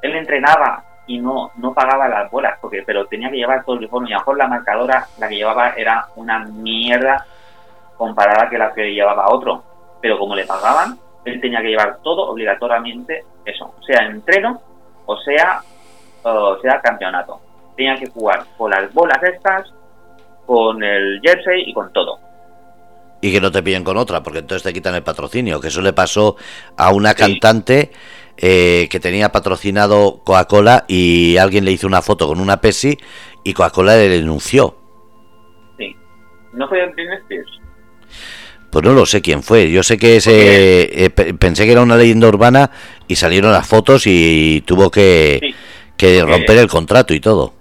Él 0.02 0.15
entrenaba 0.16 0.85
y 1.07 1.19
no, 1.19 1.51
no 1.57 1.74
pagaba 1.74 2.09
las 2.09 2.31
bolas, 2.31 2.57
porque, 2.61 2.82
pero 2.86 3.07
tenía 3.07 3.31
que 3.31 3.36
llevar 3.36 3.65
todo 3.65 3.74
el 3.74 3.81
uniforme. 3.81 4.11
Y 4.11 4.12
a 4.12 4.16
lo 4.16 4.20
mejor 4.20 4.39
la 4.39 4.48
marcadora, 4.48 5.07
la 5.19 5.28
que 5.28 5.36
llevaba, 5.36 5.70
era 5.70 6.07
una 6.16 6.39
mierda 6.39 7.27
comparada 7.97 8.48
que 8.48 8.59
la 8.59 8.73
que 8.73 8.94
llevaba 8.94 9.31
otro. 9.31 9.62
Pero 10.01 10.19
como 10.19 10.35
le 10.35 10.47
pagaban, 10.47 10.98
él 11.24 11.40
tenía 11.40 11.61
que 11.61 11.69
llevar 11.69 11.98
todo 12.02 12.31
obligatoriamente 12.31 13.24
eso, 13.44 13.74
sea 13.86 14.07
entreno 14.07 14.61
o 15.11 15.16
sea, 15.19 15.61
o 16.23 16.57
sea 16.61 16.81
campeonato. 16.81 17.40
Tenía 17.77 17.97
que 17.97 18.09
jugar 18.09 18.44
con 18.57 18.70
las 18.70 18.93
bolas 18.93 19.20
estas, 19.23 19.73
con 20.46 20.82
el 20.82 21.20
jersey 21.22 21.64
y 21.66 21.72
con 21.72 21.92
todo. 21.92 22.18
Y 23.22 23.32
que 23.32 23.40
no 23.40 23.50
te 23.50 23.62
pillen 23.62 23.84
con 23.84 23.96
otra, 23.96 24.22
porque 24.22 24.38
entonces 24.38 24.62
te 24.62 24.72
quitan 24.72 24.94
el 24.94 25.02
patrocinio, 25.02 25.60
que 25.60 25.68
eso 25.68 25.82
le 25.82 25.92
pasó 25.92 26.36
a 26.76 26.90
una 26.90 27.14
cantante 27.14 27.90
eh, 28.36 28.88
que 28.90 29.00
tenía 29.00 29.30
patrocinado 29.30 30.22
Coca-Cola 30.24 30.86
y 30.88 31.36
alguien 31.36 31.66
le 31.66 31.72
hizo 31.72 31.86
una 31.86 32.00
foto 32.00 32.26
con 32.26 32.40
una 32.40 32.60
Pepsi 32.60 32.96
y 33.44 33.52
Coca-Cola 33.52 33.96
le 33.96 34.08
denunció. 34.08 34.74
Sí. 35.76 35.94
¿No 36.54 36.66
fue 36.66 36.82
Spears? 36.82 37.60
Pues 38.70 38.84
no 38.84 38.94
lo 38.94 39.04
sé 39.04 39.20
quién 39.20 39.42
fue. 39.42 39.70
Yo 39.70 39.82
sé 39.82 39.98
que 39.98 40.16
ese, 40.16 41.04
eh, 41.04 41.10
pensé 41.10 41.66
que 41.66 41.72
era 41.72 41.82
una 41.82 41.96
leyenda 41.96 42.28
urbana 42.28 42.70
y 43.08 43.16
salieron 43.16 43.52
las 43.52 43.66
fotos 43.66 44.04
y 44.06 44.62
tuvo 44.64 44.90
que, 44.90 45.54
que 45.96 46.22
romper 46.22 46.56
el 46.56 46.68
contrato 46.68 47.12
y 47.12 47.20
todo. 47.20 47.52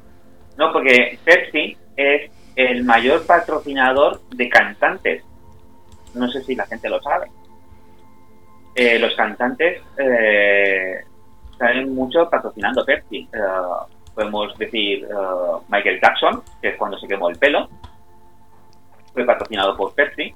No, 0.58 0.72
porque 0.72 1.18
Pepsi 1.26 1.76
es 1.98 2.32
el 2.60 2.84
mayor 2.84 3.26
patrocinador 3.26 4.20
de 4.32 4.50
cantantes. 4.50 5.24
No 6.14 6.28
sé 6.28 6.44
si 6.44 6.56
la 6.56 6.66
gente 6.66 6.90
lo 6.90 7.02
sabe. 7.02 7.32
Eh, 8.76 9.00
los 9.00 9.16
cantantes 9.16 9.82
eh, 9.98 11.06
salen 11.58 11.96
mucho 11.96 12.30
patrocinando 12.30 12.84
Pepsi. 12.84 13.30
Eh, 13.32 13.88
podemos 14.14 14.58
decir 14.58 15.08
Michael 15.70 16.02
Jackson, 16.02 16.44
que 16.62 16.70
es 16.70 16.78
cuando 16.78 16.98
se 16.98 17.08
quemó 17.08 17.30
el 17.30 17.38
pelo, 17.38 17.70
fue 19.14 19.26
patrocinado 19.26 19.78
por 19.78 19.94
Pepsi. 19.94 20.36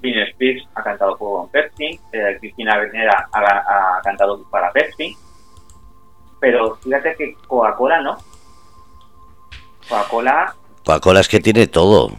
Britney 0.00 0.30
Spears 0.30 0.66
ha 0.74 0.82
cantado 0.82 1.18
con 1.18 1.50
Pepsi. 1.50 2.00
Cristina 2.38 2.76
Aguilera 2.76 3.28
ha, 3.30 3.98
ha 3.98 4.00
cantado 4.02 4.42
para 4.48 4.72
Pepsi. 4.72 5.14
Pero 6.40 6.76
fíjate 6.76 7.14
que 7.16 7.34
Coca-Cola 7.46 8.00
no. 8.00 8.16
Coca-Cola 9.86 10.54
Coca-Cola 10.84 11.20
es 11.20 11.28
que 11.28 11.40
tiene 11.40 11.66
todo. 11.66 12.12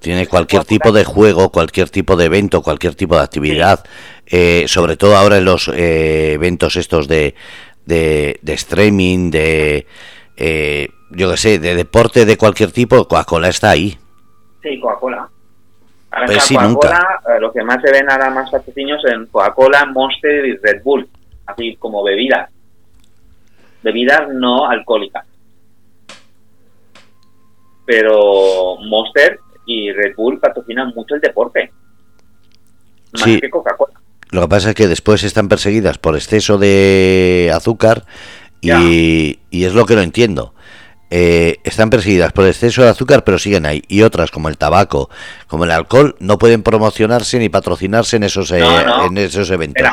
Tiene 0.00 0.26
cualquier 0.26 0.64
tipo 0.64 0.92
de 0.92 1.04
juego, 1.04 1.50
cualquier 1.50 1.88
tipo 1.88 2.16
de 2.16 2.26
evento, 2.26 2.62
cualquier 2.62 2.94
tipo 2.94 3.16
de 3.16 3.22
actividad. 3.22 3.84
Eh, 4.26 4.64
sobre 4.68 4.96
todo 4.96 5.16
ahora 5.16 5.38
en 5.38 5.44
los 5.44 5.68
eh, 5.68 6.32
eventos 6.34 6.76
estos 6.76 7.08
de, 7.08 7.34
de, 7.86 8.38
streaming, 8.44 9.30
de, 9.30 9.86
eh, 10.36 10.88
yo 11.10 11.30
qué 11.30 11.36
sé, 11.36 11.58
de 11.58 11.74
deporte 11.74 12.24
de 12.26 12.36
cualquier 12.36 12.70
tipo, 12.70 13.08
Coca-Cola 13.08 13.48
está 13.48 13.70
ahí. 13.70 13.96
Sí, 14.62 14.78
Coca-Cola. 14.78 15.28
Ahora 16.10 16.26
pues 16.26 16.48
Coca-Cola, 16.48 17.20
lo 17.40 17.52
que 17.52 17.64
más 17.64 17.80
se 17.82 17.90
ven 17.90 18.10
ahora 18.10 18.30
más 18.30 18.50
patrocinios 18.50 19.02
en 19.06 19.26
Coca-Cola, 19.26 19.86
Monster 19.86 20.46
y 20.46 20.56
Red 20.58 20.82
Bull, 20.82 21.08
así 21.46 21.76
como 21.76 22.02
bebidas. 22.02 22.50
Bebidas 23.82 24.28
no 24.34 24.68
alcohólicas 24.68 25.24
pero 27.86 28.76
Monster 28.80 29.38
y 29.66 29.92
Red 29.92 30.14
Bull 30.16 30.38
patrocinan 30.38 30.92
mucho 30.94 31.14
el 31.14 31.20
deporte. 31.20 31.72
Más 33.12 33.40
que 33.40 33.50
Coca-Cola. 33.50 33.94
Lo 34.30 34.40
que 34.42 34.48
pasa 34.48 34.70
es 34.70 34.74
que 34.74 34.88
después 34.88 35.22
están 35.22 35.48
perseguidas 35.48 35.98
por 35.98 36.16
exceso 36.16 36.58
de 36.58 37.52
azúcar 37.54 38.02
y, 38.60 39.38
es 39.52 39.74
lo 39.74 39.86
que 39.86 39.94
no 39.94 40.00
entiendo. 40.00 40.54
Eh, 41.10 41.58
están 41.62 41.90
perseguidas 41.90 42.32
por 42.32 42.46
exceso 42.46 42.82
de 42.82 42.88
azúcar, 42.88 43.22
pero 43.22 43.38
siguen 43.38 43.66
ahí. 43.66 43.82
Y 43.86 44.02
otras, 44.02 44.32
como 44.32 44.48
el 44.48 44.58
tabaco, 44.58 45.08
como 45.46 45.64
el 45.64 45.70
alcohol, 45.70 46.16
no 46.18 46.38
pueden 46.38 46.64
promocionarse 46.64 47.38
ni 47.38 47.48
patrocinarse 47.48 48.16
en 48.16 48.24
esos, 48.24 48.50
eh, 48.50 48.64
En 49.06 49.16
esos 49.18 49.48
eventos. 49.50 49.86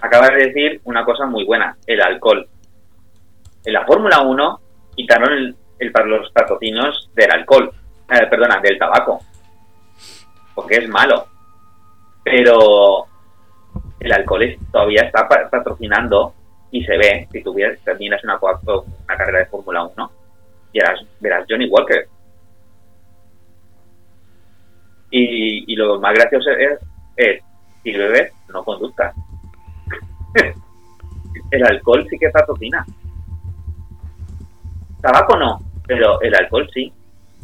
acabas 0.00 0.30
de 0.30 0.46
decir 0.46 0.80
una 0.84 1.04
cosa 1.04 1.26
muy 1.26 1.44
buena, 1.44 1.76
el 1.86 2.00
alcohol. 2.00 2.46
En 3.64 3.72
la 3.72 3.84
Fórmula 3.84 4.20
1 4.20 4.60
quitaron 4.94 5.32
el, 5.32 5.56
el, 5.80 5.92
los 6.06 6.30
patrocinios 6.30 7.10
del 7.14 7.32
alcohol, 7.32 7.72
eh, 8.10 8.26
perdona, 8.28 8.60
del 8.60 8.78
tabaco. 8.78 9.20
porque 10.54 10.76
es 10.76 10.88
malo. 10.88 11.26
Pero 12.22 13.06
el 13.98 14.12
alcohol 14.12 14.56
todavía 14.70 15.02
está 15.02 15.26
patrocinando 15.26 16.34
y 16.70 16.84
se 16.84 16.96
ve, 16.96 17.28
si 17.32 17.42
tuvieras, 17.42 17.80
terminas 17.80 18.22
una, 18.22 18.38
carrera 19.06 19.40
de 19.40 19.46
Fórmula 19.46 19.84
1, 19.84 20.10
y 20.72 20.78
verás, 20.78 21.00
verás 21.18 21.46
Johnny 21.48 21.66
Walker. 21.68 22.06
Y, 25.12 25.74
lo 25.74 25.98
más 25.98 26.14
gracioso 26.14 26.50
es, 26.50 26.78
es 27.16 27.42
si 27.82 27.92
bebes, 27.92 28.32
no 28.48 28.62
conduzcas. 28.62 29.14
el 31.50 31.64
alcohol 31.64 32.06
sí 32.08 32.18
que 32.18 32.30
patrocina. 32.30 32.84
Tabaco 35.00 35.36
no, 35.36 35.69
pero 35.90 36.20
el 36.20 36.32
alcohol 36.36 36.70
sí. 36.72 36.92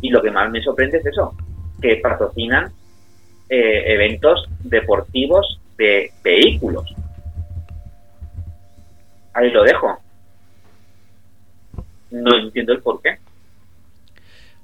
Y 0.00 0.10
lo 0.10 0.22
que 0.22 0.30
más 0.30 0.48
me 0.52 0.62
sorprende 0.62 0.98
es 0.98 1.06
eso, 1.06 1.34
que 1.82 1.96
patrocinan 1.96 2.70
eh, 3.48 3.82
eventos 3.92 4.44
deportivos 4.60 5.58
de 5.76 6.12
vehículos. 6.22 6.94
Ahí 9.34 9.50
lo 9.50 9.64
dejo. 9.64 9.98
No 12.12 12.38
entiendo 12.38 12.72
el 12.72 12.80
por 12.82 13.02
qué. 13.02 13.18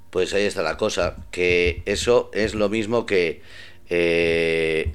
Pues 0.09 0.33
ahí 0.33 0.45
está 0.45 0.61
la 0.61 0.77
cosa, 0.77 1.17
que 1.29 1.83
eso 1.85 2.31
es 2.33 2.55
lo 2.55 2.69
mismo 2.69 3.05
que... 3.05 3.41
Eh, 3.89 4.93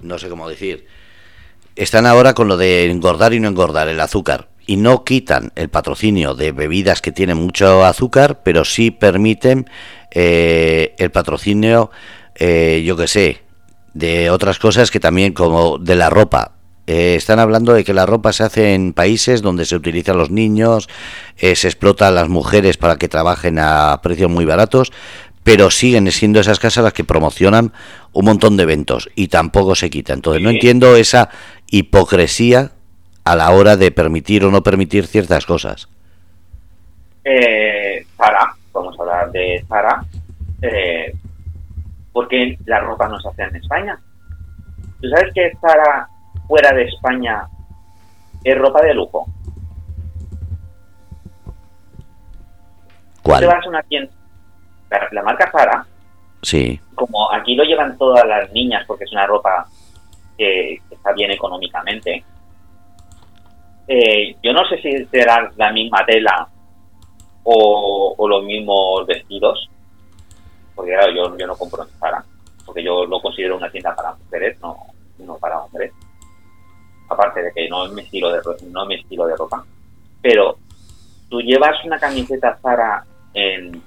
no 0.00 0.18
sé 0.18 0.30
cómo 0.30 0.48
decir. 0.48 0.86
Están 1.74 2.06
ahora 2.06 2.32
con 2.32 2.48
lo 2.48 2.56
de 2.56 2.90
engordar 2.90 3.34
y 3.34 3.40
no 3.40 3.48
engordar 3.48 3.88
el 3.88 4.00
azúcar. 4.00 4.48
Y 4.66 4.76
no 4.76 5.04
quitan 5.04 5.52
el 5.54 5.68
patrocinio 5.68 6.34
de 6.34 6.52
bebidas 6.52 7.00
que 7.00 7.12
tienen 7.12 7.36
mucho 7.36 7.84
azúcar, 7.84 8.40
pero 8.42 8.64
sí 8.64 8.90
permiten 8.90 9.70
eh, 10.10 10.94
el 10.98 11.10
patrocinio, 11.10 11.90
eh, 12.34 12.82
yo 12.84 12.96
que 12.96 13.06
sé, 13.06 13.42
de 13.94 14.30
otras 14.30 14.58
cosas 14.58 14.90
que 14.90 15.00
también 15.00 15.32
como 15.32 15.78
de 15.78 15.94
la 15.94 16.10
ropa. 16.10 16.52
Eh, 16.88 17.16
están 17.16 17.38
hablando 17.38 17.72
de 17.72 17.84
que 17.84 17.94
la 17.94 18.06
ropa 18.06 18.32
se 18.32 18.44
hace 18.44 18.74
en 18.74 18.92
países 18.92 19.42
donde 19.42 19.64
se 19.64 19.76
utilizan 19.76 20.18
los 20.18 20.30
niños, 20.30 20.88
se 21.36 21.52
explota 21.52 22.08
a 22.08 22.12
las 22.12 22.28
mujeres 22.28 22.76
para 22.76 22.96
que 22.96 23.08
trabajen 23.08 23.58
a 23.58 24.00
precios 24.02 24.30
muy 24.30 24.44
baratos, 24.44 24.92
pero 25.46 25.70
siguen 25.70 26.10
siendo 26.10 26.40
esas 26.40 26.58
casas 26.58 26.82
las 26.82 26.92
que 26.92 27.04
promocionan 27.04 27.72
un 28.12 28.24
montón 28.24 28.56
de 28.56 28.64
eventos 28.64 29.08
y 29.14 29.28
tampoco 29.28 29.76
se 29.76 29.90
quita. 29.90 30.12
Entonces 30.12 30.42
no 30.42 30.50
entiendo 30.50 30.96
esa 30.96 31.30
hipocresía 31.70 32.72
a 33.26 33.34
la 33.34 33.50
hora 33.50 33.76
de 33.76 33.90
permitir 33.90 34.44
o 34.44 34.52
no 34.52 34.62
permitir 34.62 35.04
ciertas 35.08 35.44
cosas. 35.44 35.88
Eh, 37.24 38.06
Zara, 38.16 38.54
vamos 38.72 38.96
a 38.96 39.02
hablar 39.02 39.32
de 39.32 39.64
Zara, 39.68 40.04
eh, 40.62 41.12
¿por 42.12 42.28
qué 42.28 42.56
la 42.66 42.78
ropa 42.78 43.08
no 43.08 43.18
se 43.18 43.28
hace 43.28 43.42
en 43.42 43.56
España? 43.56 43.98
¿Tú 45.00 45.08
sabes 45.08 45.34
que 45.34 45.52
Zara 45.60 46.08
fuera 46.46 46.72
de 46.72 46.84
España 46.84 47.48
es 48.44 48.56
ropa 48.56 48.80
de 48.82 48.94
lujo? 48.94 49.26
¿Cuál? 53.24 53.40
Te 53.40 53.46
vas 53.46 53.66
a 53.66 53.68
una 53.68 53.82
tienda, 53.82 54.12
la, 55.10 55.22
marca 55.24 55.50
Zara, 55.50 55.84
sí. 56.42 56.80
como 56.94 57.32
aquí 57.32 57.56
lo 57.56 57.64
llevan 57.64 57.98
todas 57.98 58.24
las 58.24 58.52
niñas 58.52 58.84
porque 58.86 59.02
es 59.02 59.10
una 59.10 59.26
ropa 59.26 59.66
que 60.38 60.80
está 60.92 61.12
bien 61.12 61.32
económicamente, 61.32 62.24
eh, 63.88 64.36
yo 64.42 64.52
no 64.52 64.66
sé 64.68 64.80
si 64.82 65.04
será 65.06 65.52
la 65.56 65.72
misma 65.72 66.04
tela 66.04 66.48
o 67.48 68.26
los 68.28 68.44
mismos 68.44 69.06
vestidos, 69.06 69.70
porque 70.76 70.92
yo, 71.14 71.36
yo 71.36 71.46
no 71.46 71.56
compro 71.56 71.82
en 71.82 71.88
Zara, 71.98 72.22
porque 72.64 72.84
yo 72.84 73.06
lo 73.06 73.20
considero 73.20 73.56
una 73.56 73.70
tienda 73.70 73.96
para 73.96 74.14
mujeres, 74.14 74.60
no, 74.60 74.76
no 75.18 75.36
para 75.38 75.62
hombres. 75.62 75.90
Aparte 77.08 77.42
de 77.42 77.52
que 77.52 77.68
no 77.68 77.86
es 77.86 77.92
mi 77.92 78.02
estilo 78.02 78.30
de, 78.30 78.40
no 78.70 78.82
es 78.82 78.88
mi 78.88 78.94
estilo 78.96 79.26
de 79.26 79.36
ropa. 79.36 79.64
Pero 80.20 80.58
tú 81.30 81.40
llevas 81.40 81.82
una 81.84 81.98
camiseta 81.98 82.58
Zara 82.60 83.04
en, 83.32 83.72
te 83.72 83.80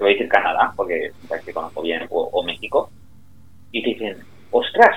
voy 0.00 0.10
a 0.10 0.12
decir 0.14 0.28
Canadá, 0.28 0.72
porque 0.76 1.12
que 1.44 1.52
conozco 1.54 1.80
bien, 1.80 2.06
o, 2.10 2.42
México, 2.42 2.90
y 3.72 3.82
te 3.82 3.90
dicen, 3.90 4.18
ostras, 4.50 4.96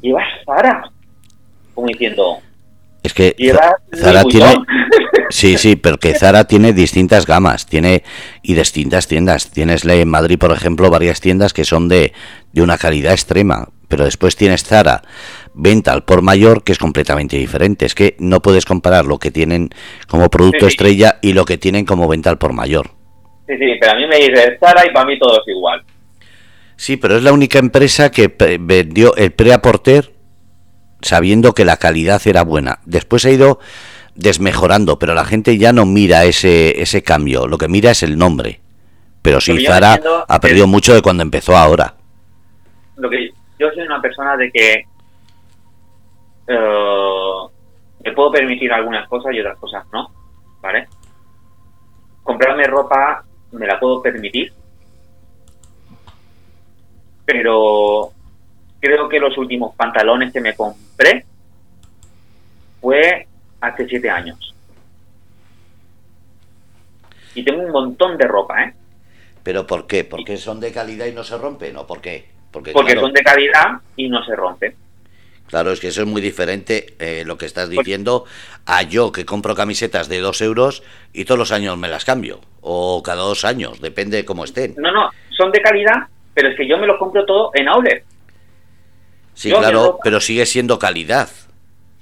llevas 0.00 0.28
Zara. 0.46 0.90
Como 1.74 1.88
diciendo, 1.88 2.38
es 3.04 3.14
que 3.14 3.36
Zara 3.94 4.24
tiene, 4.24 4.56
Sí, 5.30 5.58
sí, 5.58 5.76
pero 5.76 5.98
que 5.98 6.14
Zara 6.14 6.44
tiene 6.44 6.72
distintas 6.72 7.26
gamas, 7.26 7.66
tiene 7.66 8.02
y 8.42 8.54
distintas 8.54 9.08
tiendas. 9.08 9.50
Tienes 9.50 9.84
en 9.84 10.08
Madrid, 10.08 10.38
por 10.38 10.52
ejemplo, 10.52 10.90
varias 10.90 11.20
tiendas 11.20 11.52
que 11.52 11.64
son 11.64 11.88
de, 11.88 12.12
de 12.52 12.62
una 12.62 12.78
calidad 12.78 13.12
extrema, 13.12 13.68
pero 13.88 14.04
después 14.04 14.36
tienes 14.36 14.64
Zara 14.64 15.02
venta 15.52 15.92
al 15.92 16.04
por 16.04 16.22
mayor 16.22 16.64
que 16.64 16.72
es 16.72 16.78
completamente 16.78 17.36
diferente. 17.36 17.84
Es 17.84 17.94
que 17.94 18.16
no 18.18 18.40
puedes 18.40 18.64
comparar 18.64 19.04
lo 19.04 19.18
que 19.18 19.30
tienen 19.30 19.70
como 20.08 20.30
producto 20.30 20.66
estrella 20.66 21.18
y 21.20 21.32
lo 21.32 21.44
que 21.44 21.58
tienen 21.58 21.84
como 21.84 22.08
venta 22.08 22.30
al 22.30 22.38
por 22.38 22.52
mayor. 22.52 22.90
Sí, 23.46 23.54
sí, 23.58 23.76
pero 23.80 23.92
a 23.92 23.96
mí 23.96 24.06
me 24.06 24.16
dice 24.16 24.56
Zara 24.58 24.86
y 24.88 24.92
para 24.92 25.06
mí 25.06 25.18
todo 25.18 25.36
es 25.40 25.48
igual. 25.48 25.82
Sí, 26.76 26.96
pero 26.96 27.16
es 27.16 27.22
la 27.22 27.32
única 27.32 27.58
empresa 27.58 28.10
que 28.10 28.32
vendió 28.60 29.14
el 29.16 29.32
pre-aporter 29.32 30.13
sabiendo 31.04 31.52
que 31.52 31.64
la 31.64 31.76
calidad 31.76 32.20
era 32.26 32.42
buena. 32.42 32.80
Después 32.84 33.24
ha 33.24 33.30
ido 33.30 33.60
desmejorando, 34.14 34.98
pero 34.98 35.14
la 35.14 35.24
gente 35.24 35.58
ya 35.58 35.72
no 35.72 35.86
mira 35.86 36.24
ese, 36.24 36.80
ese 36.80 37.02
cambio, 37.02 37.46
lo 37.46 37.58
que 37.58 37.68
mira 37.68 37.90
es 37.90 38.02
el 38.02 38.16
nombre. 38.16 38.60
Pero 39.22 39.40
sí, 39.40 39.64
Zara 39.64 40.00
ha 40.28 40.40
perdido 40.40 40.66
mucho 40.66 40.94
de 40.94 41.02
cuando 41.02 41.22
empezó 41.22 41.56
ahora. 41.56 41.94
Lo 42.96 43.08
que 43.08 43.30
yo 43.58 43.70
soy 43.70 43.84
una 43.84 44.00
persona 44.00 44.36
de 44.36 44.50
que 44.50 44.84
eh, 46.46 47.34
me 48.04 48.12
puedo 48.12 48.30
permitir 48.30 48.72
algunas 48.72 49.08
cosas 49.08 49.32
y 49.34 49.40
otras 49.40 49.58
cosas 49.58 49.84
no, 49.92 50.10
¿vale? 50.60 50.88
Comprarme 52.22 52.64
ropa 52.64 53.24
me 53.52 53.66
la 53.66 53.80
puedo 53.80 54.02
permitir, 54.02 54.52
pero 57.24 58.10
creo 58.80 59.08
que 59.08 59.18
los 59.18 59.38
últimos 59.38 59.74
pantalones 59.74 60.32
que 60.32 60.40
me 60.40 60.54
compré 60.54 60.83
fue 62.80 63.26
hace 63.60 63.86
siete 63.88 64.10
años. 64.10 64.54
Y 67.34 67.44
tengo 67.44 67.62
un 67.62 67.72
montón 67.72 68.16
de 68.16 68.26
ropa, 68.26 68.62
¿eh? 68.62 68.74
¿Pero 69.42 69.66
por 69.66 69.86
qué? 69.86 70.04
¿Porque 70.04 70.36
son 70.36 70.60
de 70.60 70.72
calidad 70.72 71.06
y 71.06 71.12
no 71.12 71.24
se 71.24 71.36
rompen? 71.36 71.76
¿O 71.76 71.86
por 71.86 72.00
qué? 72.00 72.28
Porque, 72.50 72.72
Porque 72.72 72.94
son 72.94 73.12
de 73.12 73.22
calidad 73.22 73.80
y 73.96 74.08
no 74.08 74.24
se 74.24 74.36
rompen. 74.36 74.74
Claro, 75.48 75.72
es 75.72 75.80
que 75.80 75.88
eso 75.88 76.02
es 76.02 76.06
muy 76.06 76.22
diferente 76.22 76.94
eh, 76.98 77.22
lo 77.26 77.36
que 77.36 77.46
estás 77.46 77.68
diciendo 77.68 78.24
a 78.64 78.82
yo 78.82 79.12
que 79.12 79.26
compro 79.26 79.54
camisetas 79.54 80.08
de 80.08 80.20
dos 80.20 80.40
euros 80.40 80.82
y 81.12 81.24
todos 81.26 81.38
los 81.38 81.52
años 81.52 81.76
me 81.76 81.88
las 81.88 82.04
cambio. 82.04 82.40
O 82.60 83.02
cada 83.02 83.22
dos 83.22 83.44
años, 83.44 83.80
depende 83.80 84.16
de 84.18 84.24
cómo 84.24 84.44
estén. 84.44 84.74
No, 84.78 84.90
no, 84.90 85.10
son 85.36 85.52
de 85.52 85.60
calidad, 85.60 86.08
pero 86.32 86.48
es 86.48 86.56
que 86.56 86.66
yo 86.66 86.78
me 86.78 86.86
los 86.86 86.98
compro 86.98 87.26
todo 87.26 87.50
en 87.54 87.68
outlet. 87.68 88.04
Sí, 89.34 89.50
claro, 89.50 89.98
pero 90.02 90.20
sigue 90.20 90.46
siendo 90.46 90.78
calidad. 90.78 91.28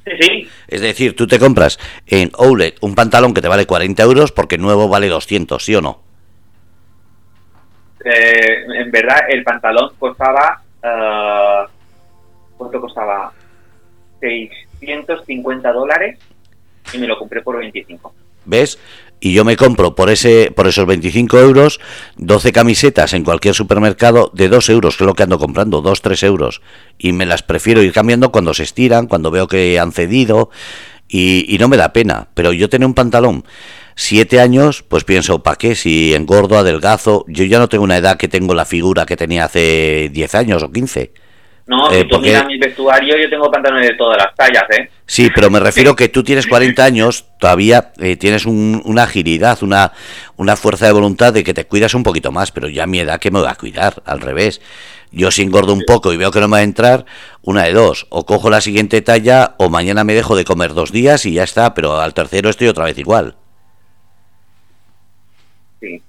Sí, 0.05 0.11
sí. 0.21 0.49
Es 0.69 0.81
decir, 0.81 1.17
tú 1.17 1.27
te 1.27 1.39
compras 1.39 1.79
en 2.07 2.31
Outlet 2.35 2.77
un 2.81 2.95
pantalón 2.95 3.35
que 3.35 3.41
te 3.41 3.49
vale 3.49 3.67
40 3.67 4.03
euros 4.03 4.33
porque 4.33 4.59
nuevo 4.59 4.89
vale 4.89 5.09
200, 5.09 5.65
¿sí 5.65 5.75
o 5.75 5.81
no? 5.81 6.01
Eh, 8.05 8.65
en 8.75 8.91
verdad, 8.91 9.21
el 9.29 9.45
pantalón 9.45 9.91
costaba. 9.99 10.61
Uh, 10.83 11.69
¿Cuánto 12.57 12.81
costaba? 12.81 13.33
650 14.21 15.73
dólares 15.73 16.19
y 16.93 16.99
me 16.99 17.07
lo 17.07 17.19
compré 17.19 17.43
por 17.43 17.59
25. 17.59 18.15
¿Ves? 18.45 18.79
Y 19.25 19.33
yo 19.33 19.45
me 19.45 19.57
compro 19.57 19.95
por 19.95 20.11
ese 20.11 20.51
por 20.51 20.67
esos 20.67 20.85
25 20.85 21.39
euros 21.39 21.79
12 22.17 22.51
camisetas 22.51 23.13
en 23.13 23.23
cualquier 23.23 23.55
supermercado 23.55 24.33
de 24.35 24.49
2 24.49 24.69
euros, 24.71 24.97
que 24.97 25.05
es 25.05 25.07
lo 25.07 25.15
que 25.15 25.23
ando 25.23 25.39
comprando, 25.39 25.81
2, 25.81 26.03
3 26.03 26.23
euros. 26.25 26.61
Y 26.99 27.13
me 27.13 27.25
las 27.25 27.45
prefiero 27.45 27.85
ir 27.85 27.93
cambiando 27.93 28.33
cuando 28.33 28.53
se 28.53 28.65
estiran, 28.65 29.07
cuando 29.07 29.31
veo 29.31 29.47
que 29.47 29.79
han 29.79 29.93
cedido 29.93 30.51
y, 31.09 31.57
no 31.61 31.69
me 31.69 31.77
da 31.77 31.93
pena. 31.93 32.31
Pero 32.35 32.53
yo 32.53 32.69
tengo 32.69 32.85
un 32.85 32.95
pantalón 32.95 33.45
7 33.95 34.41
años, 34.41 34.83
pues 34.83 35.05
pienso, 35.05 35.41
¿para 35.41 35.57
qué? 35.57 35.77
Si 35.77 36.15
engordo, 36.15 36.59
adelgazo, 36.59 37.25
yo 37.29 37.45
ya 37.45 37.61
no 37.61 37.69
tengo 37.69 37.85
una 37.85 37.99
edad 37.99 38.17
que 38.17 38.27
tengo 38.27 38.55
la 38.55 38.65
figura 38.65 39.07
que 39.07 39.17
tenía 39.17 39.45
hace 39.45 40.11
10 40.13 40.35
años 40.35 40.65
o 40.65 40.73
15. 40.73 41.13
No, 41.67 41.91
si 41.91 41.97
eh, 41.97 42.05
tú 42.05 42.19
miras 42.19 42.47
mi 42.47 42.59
vestuario, 42.59 43.17
yo 43.17 43.31
tengo 43.31 43.51
pantalones 43.51 43.91
de 43.91 43.97
todas 43.97 44.19
las 44.19 44.35
tallas, 44.35 44.65
¿eh? 44.71 44.91
Sí, 45.07 45.31
pero 45.35 45.49
me 45.49 45.61
refiero 45.61 45.95
que 45.95 46.09
tú 46.09 46.25
tienes 46.25 46.47
40 46.47 46.85
años, 46.85 47.27
todavía 47.39 47.93
eh, 47.99 48.17
tienes 48.17 48.47
una 48.47 49.05
agilidad, 49.05 49.63
una, 49.63 49.93
una 50.37 50.57
fuerza 50.57 50.87
de 50.87 50.93
voluntad 50.93 51.33
de 51.33 51.45
que 51.45 51.55
te 51.55 51.67
cuidas 51.67 51.95
un 51.95 52.03
poquito 52.03 52.33
más, 52.33 52.51
pero 52.51 52.69
ya 52.69 52.85
a 52.85 52.87
mi 52.87 52.99
edad, 52.99 53.21
que 53.21 53.31
me 53.31 53.39
voy 53.39 53.49
a 53.49 53.55
cuidar? 53.55 54.03
Al 54.05 54.21
revés. 54.21 54.61
Yo 55.13 55.31
si 55.31 55.43
engordo 55.43 55.73
un 55.75 55.83
poco 55.87 56.13
y 56.13 56.17
veo 56.17 56.31
que 56.31 56.41
no 56.41 56.49
me 56.49 56.53
va 56.53 56.59
a 56.59 56.63
entrar, 56.63 57.05
una 57.43 57.65
de 57.65 57.75
dos, 57.75 58.07
o 58.09 58.25
cojo 58.25 58.49
la 58.51 58.61
siguiente 58.61 59.03
talla 59.03 59.55
o 59.59 59.69
mañana 59.69 60.05
me 60.05 60.15
dejo 60.15 60.35
de 60.35 60.45
comer 60.45 60.73
dos 60.73 60.91
días 60.91 61.27
y 61.27 61.35
ya 61.35 61.45
está, 61.45 61.75
pero 61.75 62.01
al 62.01 62.15
tercero 62.15 62.49
estoy 62.49 62.69
otra 62.69 62.87
vez 62.87 62.99
igual. 62.99 63.37
Sí. 65.81 66.03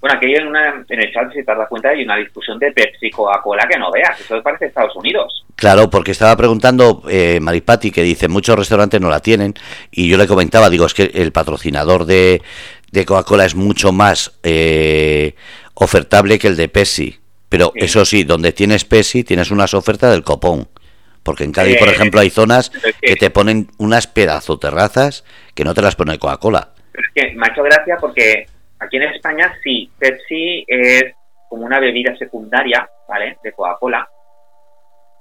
Bueno, 0.00 0.16
aquí 0.16 0.34
en, 0.34 0.46
una, 0.46 0.84
en 0.88 1.02
el 1.02 1.12
chat, 1.12 1.32
si 1.32 1.42
te 1.42 1.54
das 1.54 1.68
cuenta, 1.68 1.88
hay 1.88 2.04
una 2.04 2.16
discusión 2.16 2.58
de 2.58 2.70
Pepsi 2.70 3.10
Coca-Cola 3.10 3.66
que 3.68 3.78
no 3.78 3.90
veas. 3.90 4.20
Eso 4.20 4.42
parece 4.42 4.66
Estados 4.66 4.94
Unidos. 4.94 5.44
Claro, 5.56 5.88
porque 5.88 6.10
estaba 6.10 6.36
preguntando 6.36 7.02
eh, 7.08 7.40
Maripati, 7.40 7.90
que 7.90 8.02
dice, 8.02 8.28
muchos 8.28 8.58
restaurantes 8.58 9.00
no 9.00 9.08
la 9.08 9.20
tienen, 9.20 9.54
y 9.90 10.08
yo 10.08 10.18
le 10.18 10.26
comentaba, 10.26 10.68
digo, 10.68 10.86
es 10.86 10.94
que 10.94 11.10
el 11.14 11.32
patrocinador 11.32 12.04
de, 12.04 12.42
de 12.92 13.04
Coca-Cola 13.06 13.46
es 13.46 13.54
mucho 13.54 13.92
más 13.92 14.38
eh, 14.42 15.34
ofertable 15.74 16.38
que 16.38 16.48
el 16.48 16.56
de 16.56 16.68
Pepsi. 16.68 17.18
Pero 17.48 17.72
eso 17.76 18.04
sí, 18.04 18.24
donde 18.24 18.52
tienes 18.52 18.84
Pepsi, 18.84 19.24
tienes 19.24 19.50
unas 19.50 19.72
ofertas 19.72 20.10
del 20.10 20.24
copón. 20.24 20.68
Porque 21.22 21.44
en 21.44 21.52
Cádiz, 21.52 21.78
por 21.78 21.88
ejemplo, 21.88 22.20
hay 22.20 22.30
zonas 22.30 22.70
que 23.00 23.16
te 23.16 23.30
ponen 23.30 23.68
unas 23.78 24.06
pedazo 24.06 24.58
terrazas 24.58 25.24
que 25.54 25.64
no 25.64 25.74
te 25.74 25.82
las 25.82 25.96
pone 25.96 26.18
Coca-Cola. 26.18 26.70
es 26.92 27.04
que 27.14 27.34
me 27.34 27.46
ha 27.46 27.50
hecho 27.50 27.62
gracia 27.62 27.96
porque 28.00 28.46
aquí 28.78 28.96
en 28.96 29.02
España 29.04 29.54
sí, 29.62 29.90
Pepsi 29.98 30.64
es 30.66 31.14
como 31.48 31.64
una 31.64 31.80
bebida 31.80 32.16
secundaria, 32.16 32.88
¿vale? 33.08 33.38
De 33.42 33.52
Coca-Cola. 33.52 34.08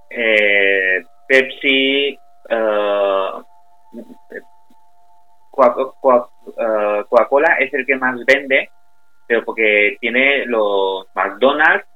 Eh, 0.10 1.03
Pepsi, 1.27 2.19
eh, 2.49 3.30
Coca-Cola 5.52 7.53
es 7.60 7.73
el 7.73 7.86
que 7.86 7.95
más 7.95 8.19
vende, 8.26 8.69
pero 9.27 9.44
porque 9.44 9.98
tiene 9.99 10.45
los 10.45 11.07
McDonald's 11.15 11.88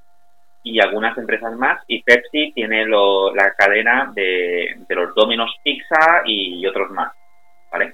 y 0.64 0.82
algunas 0.82 1.18
empresas 1.18 1.56
más, 1.56 1.82
y 1.88 2.04
Pepsi 2.04 2.52
tiene 2.54 2.86
la 2.86 3.54
cadena 3.58 4.12
de, 4.14 4.78
los 4.90 5.16
Domino's 5.16 5.56
Pizza 5.64 6.22
y 6.26 6.66
otros 6.66 6.92
más, 6.92 7.14
¿vale? 7.72 7.94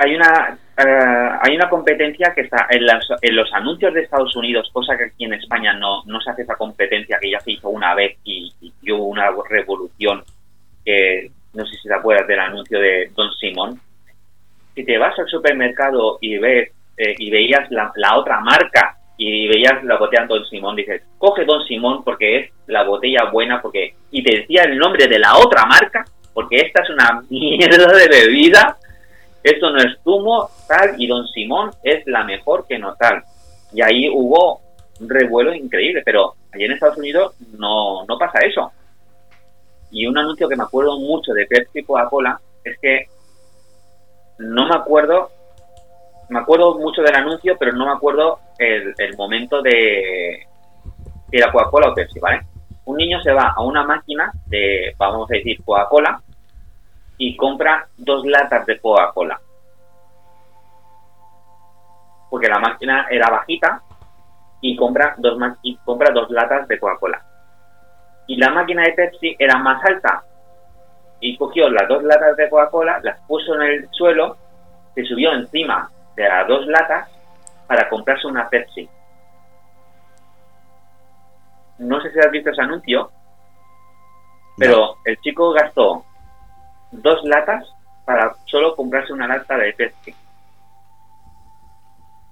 Hay 0.00 0.14
una 0.14 0.58
eh, 0.78 1.30
hay 1.42 1.56
una 1.56 1.68
competencia 1.68 2.32
que 2.34 2.42
está 2.42 2.66
en, 2.70 2.82
en, 3.20 3.36
los 3.36 3.52
anuncios 3.52 3.92
de 3.92 4.02
Estados 4.02 4.34
Unidos, 4.34 4.70
cosa 4.72 4.96
que 4.96 5.04
aquí 5.04 5.24
en 5.24 5.34
España 5.34 5.74
no, 5.74 6.02
no 6.06 6.20
se 6.22 6.30
hace 6.30 6.42
esa 6.42 6.56
competencia 6.56 7.18
que 7.20 7.30
ya 7.30 7.40
se 7.40 7.52
hizo 7.52 7.68
una 7.68 7.94
vez 7.94 8.16
y, 8.24 8.50
dio 8.80 8.96
una 8.96 9.30
revolución 9.48 10.24
que 10.84 11.30
no 11.52 11.66
sé 11.66 11.76
si 11.76 11.88
te 11.88 11.94
acuerdas 11.94 12.26
del 12.26 12.40
anuncio 12.40 12.78
de 12.80 13.10
Don 13.14 13.30
Simón. 13.34 13.78
Si 14.74 14.84
te 14.84 14.96
vas 14.96 15.18
al 15.18 15.28
supermercado 15.28 16.16
y 16.22 16.38
ves 16.38 16.70
eh, 16.96 17.14
y 17.18 17.30
veías 17.30 17.70
la, 17.70 17.92
la 17.96 18.16
otra 18.16 18.40
marca 18.40 18.96
y 19.18 19.48
veías 19.48 19.84
la 19.84 19.98
botella 19.98 20.24
Don 20.26 20.46
Simón, 20.46 20.76
dices, 20.76 21.02
coge 21.18 21.44
Don 21.44 21.62
Simón 21.66 22.02
porque 22.04 22.38
es 22.38 22.50
la 22.68 22.84
botella 22.84 23.24
buena, 23.30 23.60
porque 23.60 23.94
y 24.10 24.22
te 24.22 24.38
decía 24.38 24.62
el 24.62 24.78
nombre 24.78 25.06
de 25.06 25.18
la 25.18 25.36
otra 25.36 25.66
marca, 25.66 26.06
porque 26.32 26.56
esta 26.56 26.82
es 26.82 26.88
una 26.88 27.22
mierda 27.28 27.92
de 27.92 28.08
bebida, 28.08 28.78
esto 29.42 29.70
no 29.70 29.78
es 29.78 29.98
zumo, 30.02 30.50
tal, 30.68 31.00
y 31.00 31.06
Don 31.06 31.26
Simón 31.28 31.70
es 31.82 32.06
la 32.06 32.24
mejor 32.24 32.66
que 32.66 32.78
no 32.78 32.94
tal. 32.94 33.22
Y 33.72 33.82
ahí 33.82 34.08
hubo 34.08 34.60
un 35.00 35.08
revuelo 35.08 35.54
increíble, 35.54 36.02
pero 36.04 36.34
allí 36.52 36.64
en 36.64 36.72
Estados 36.72 36.98
Unidos 36.98 37.34
no, 37.58 38.04
no 38.06 38.18
pasa 38.18 38.40
eso. 38.40 38.70
Y 39.90 40.06
un 40.06 40.18
anuncio 40.18 40.48
que 40.48 40.56
me 40.56 40.64
acuerdo 40.64 40.98
mucho 40.98 41.32
de 41.32 41.46
Pepsi 41.46 41.82
Coca-Cola 41.82 42.40
es 42.64 42.78
que 42.78 43.06
no 44.38 44.68
me 44.68 44.74
acuerdo 44.74 45.30
me 46.28 46.38
acuerdo 46.38 46.78
mucho 46.78 47.02
del 47.02 47.14
anuncio, 47.14 47.56
pero 47.58 47.72
no 47.72 47.86
me 47.86 47.92
acuerdo 47.92 48.38
el, 48.56 49.16
momento 49.16 49.60
de 49.62 50.46
si 51.28 51.36
era 51.36 51.50
Coca-Cola 51.50 51.90
o 51.90 51.94
Pepsi, 51.94 52.20
¿vale? 52.20 52.42
Un 52.84 52.96
niño 52.96 53.20
se 53.20 53.32
va 53.32 53.52
a 53.56 53.62
una 53.62 53.84
máquina 53.84 54.30
de, 54.46 54.94
vamos 54.96 55.28
a 55.28 55.34
decir, 55.34 55.60
Coca-Cola 55.64 56.22
y 57.22 57.36
compra 57.36 57.86
dos 57.98 58.24
latas 58.24 58.64
de 58.64 58.80
Coca-Cola. 58.80 59.38
Porque 62.30 62.48
la 62.48 62.58
máquina 62.58 63.08
era 63.10 63.28
bajita 63.28 63.82
y 64.62 64.74
compra 64.74 65.16
dos, 65.18 65.38
y 65.60 65.76
compra 65.84 66.12
dos 66.14 66.30
latas 66.30 66.66
de 66.66 66.80
Coca-Cola. 66.80 67.22
Y 68.26 68.36
la 68.36 68.50
máquina 68.50 68.84
de 68.84 68.92
Pepsi 68.92 69.36
era 69.38 69.58
más 69.58 69.84
alta. 69.84 70.24
Y 71.20 71.36
cogió 71.36 71.68
las 71.68 71.86
dos 71.88 72.02
latas 72.04 72.38
de 72.38 72.48
Coca-Cola, 72.48 73.00
las 73.02 73.20
puso 73.26 73.54
en 73.56 73.62
el 73.64 73.88
suelo, 73.90 74.38
se 74.94 75.04
subió 75.04 75.34
encima 75.34 75.90
a 76.18 76.44
dos 76.44 76.66
latas 76.68 77.06
para 77.66 77.86
comprarse 77.90 78.26
una 78.28 78.48
Pepsi. 78.48 78.88
No 81.80 82.00
sé 82.00 82.10
si 82.12 82.18
has 82.18 82.30
visto 82.30 82.48
ese 82.48 82.62
anuncio, 82.62 83.10
pero 84.56 84.96
el 85.04 85.20
chico 85.20 85.52
gastó 85.52 86.06
dos 86.92 87.20
latas 87.24 87.66
para 88.04 88.34
solo 88.46 88.74
comprarse 88.74 89.12
una 89.12 89.26
lata 89.26 89.56
de 89.56 89.72
Pepsi. 89.72 90.14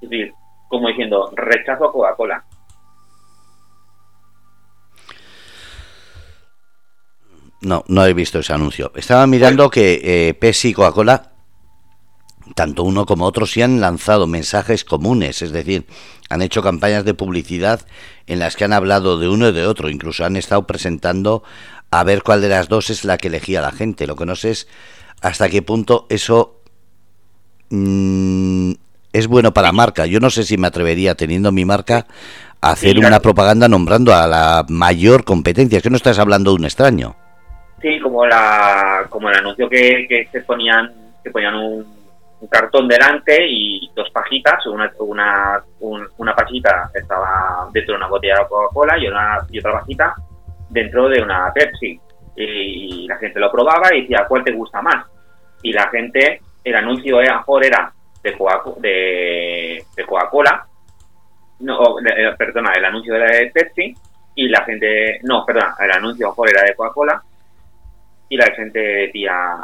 Es 0.01 0.11
decir, 0.11 0.35
como 0.69 0.89
diciendo, 0.89 1.31
rechazo 1.35 1.87
a 1.87 1.93
Coca-Cola. 1.93 2.45
No, 7.61 7.85
no 7.89 8.07
he 8.07 8.15
visto 8.15 8.39
ese 8.39 8.53
anuncio. 8.53 8.93
Estaba 8.95 9.27
mirando 9.27 9.69
que 9.69 10.01
eh, 10.03 10.35
Pepsi 10.35 10.69
y 10.69 10.75
Coca-Cola 10.75 11.33
tanto 12.55 12.83
uno 12.83 13.07
como 13.07 13.25
otro 13.25 13.47
sí 13.47 13.63
han 13.63 13.81
lanzado 13.81 14.27
mensajes 14.27 14.85
comunes, 14.85 15.43
es 15.43 15.53
decir, 15.53 15.87
han 16.29 16.43
hecho 16.43 16.63
campañas 16.63 17.05
de 17.05 17.15
publicidad 17.15 17.81
en 18.27 18.39
las 18.39 18.57
que 18.57 18.65
han 18.65 18.73
hablado 18.73 19.19
de 19.19 19.29
uno 19.29 19.49
y 19.49 19.53
de 19.53 19.67
otro, 19.67 19.89
incluso 19.89 20.25
han 20.25 20.37
estado 20.37 20.67
presentando 20.67 21.43
a 21.91 22.05
ver 22.05 22.23
cuál 22.23 22.41
de 22.41 22.49
las 22.49 22.69
dos 22.69 22.91
es 22.91 23.05
la 23.05 23.19
que 23.19 23.29
elegía 23.29 23.61
la 23.61 23.73
gente. 23.73 24.07
Lo 24.07 24.17
que 24.17 24.27
no 24.27 24.37
sé 24.37 24.51
es 24.51 24.69
hasta 25.23 25.49
qué 25.49 25.63
punto 25.63 26.07
eso 26.09 26.61
mm, 27.71 28.73
es 29.13 29.27
bueno 29.27 29.53
para 29.53 29.73
marca. 29.73 30.07
Yo 30.07 30.21
no 30.21 30.31
sé 30.31 30.45
si 30.45 30.57
me 30.59 30.67
atrevería, 30.67 31.15
teniendo 31.15 31.53
mi 31.53 31.65
marca, 31.65 32.07
a 32.61 32.71
hacer 32.71 32.99
una 32.99 33.21
propaganda 33.21 33.69
nombrando 33.69 34.15
a 34.15 34.27
la 34.27 34.65
mayor 34.69 35.25
competencia. 35.25 35.79
Es 35.79 35.83
que 35.83 35.91
no 35.91 35.97
estás 35.97 36.19
hablando 36.19 36.51
de 36.51 36.57
un 36.57 36.65
extraño. 36.65 37.17
Sí, 37.81 38.01
como 38.01 38.27
la 38.27 39.07
como 39.09 39.31
el 39.31 39.37
anuncio 39.37 39.69
que, 39.69 40.07
que 40.09 40.29
se 40.33 40.41
ponían 40.41 40.93
que 41.23 41.31
ponían 41.31 41.55
un 41.55 41.99
un 42.41 42.49
cartón 42.49 42.87
delante 42.87 43.47
y 43.49 43.91
dos 43.95 44.11
pajitas, 44.11 44.65
una, 44.67 44.91
una, 45.01 45.63
una 46.19 46.35
pajita 46.35 46.91
estaba 46.95 47.69
dentro 47.73 47.95
de 47.95 47.99
una 47.99 48.09
botella 48.09 48.39
de 48.39 48.49
Coca-Cola 48.49 48.99
y, 48.99 49.09
una, 49.09 49.39
y 49.51 49.59
otra 49.59 49.73
pajita 49.73 50.15
dentro 50.69 51.09
de 51.09 51.23
una 51.23 51.53
Pepsi. 51.53 52.01
Y, 52.37 53.07
la 53.09 53.17
gente 53.17 53.41
lo 53.41 53.51
probaba 53.51 53.93
y 53.95 54.03
decía, 54.03 54.25
¿cuál 54.29 54.45
te 54.45 54.53
gusta 54.53 54.81
más? 54.81 55.07
Y 55.63 55.73
la 55.73 55.89
gente, 55.89 56.41
el 56.63 56.77
anuncio 56.77 57.21
era, 57.21 57.45
era 57.63 57.93
de 58.23 58.37
Coca-Cola, 58.37 58.77
de, 58.81 59.85
Coca-Cola 60.07 60.67
no, 61.61 61.99
eh, 61.99 62.35
perdona, 62.37 62.73
el 62.77 62.85
anuncio 62.85 63.17
era 63.17 63.37
de 63.37 63.51
Pepsi 63.51 63.95
y 64.37 64.49
la 64.49 64.65
gente, 64.65 65.19
no, 65.25 65.45
perdona, 65.45 65.75
el 65.81 65.91
anuncio 65.91 66.29
mejor 66.29 66.51
era 66.51 66.63
de 66.63 66.75
Coca-Cola 66.75 67.21
y 68.29 68.37
la 68.37 68.47
gente 68.55 68.79
decía, 68.79 69.57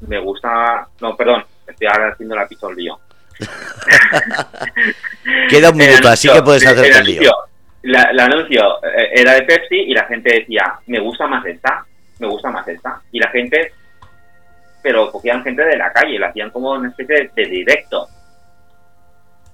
me 0.00 0.18
gusta, 0.18 0.86
no, 1.00 1.16
perdón, 1.16 1.44
estoy 1.66 1.86
ahora 1.86 2.12
haciendo 2.12 2.34
la 2.34 2.42
al 2.42 2.76
lío. 2.76 2.98
Queda 5.48 5.70
un 5.70 5.76
minuto, 5.76 6.08
así 6.08 6.28
que 6.28 6.42
puedes 6.42 6.66
hacer 6.66 6.92
el, 6.92 7.04
lío. 7.04 7.32
El 7.94 8.20
anuncio 8.20 8.82
eh, 8.84 9.10
era 9.14 9.34
de 9.34 9.42
Pepsi 9.42 9.76
y 9.76 9.94
la 9.94 10.04
gente 10.04 10.40
decía, 10.40 10.78
me 10.86 10.98
gusta 10.98 11.26
más 11.26 11.44
esta, 11.46 11.84
me 12.18 12.26
gusta 12.26 12.50
más 12.50 12.66
esta. 12.66 13.00
Y 13.12 13.20
la 13.20 13.28
gente, 13.30 13.72
pero 14.82 15.10
cogían 15.12 15.42
gente 15.42 15.64
de 15.64 15.76
la 15.76 15.92
calle, 15.92 16.18
lo 16.18 16.26
hacían 16.26 16.50
como 16.50 16.72
una 16.72 16.88
especie 16.88 17.30
de, 17.34 17.44
directo. 17.44 18.08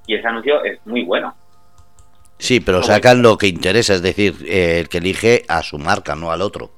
Y 0.07 0.17
ese 0.17 0.27
anuncio 0.27 0.65
es 0.65 0.85
muy 0.87 1.05
bueno. 1.05 1.35
Sí, 2.39 2.61
pero 2.61 2.83
sacan 2.83 3.23
lo 3.23 3.39
que 3.39 3.47
interesa, 3.47 3.95
es 3.95 4.03
decir, 4.03 4.35
eh, 4.47 4.81
el 4.81 4.89
que 4.89 4.99
elige 4.99 5.45
a 5.47 5.63
su 5.63 5.79
marca, 5.79 6.15
no 6.17 6.33
al 6.33 6.43
otro. 6.43 6.73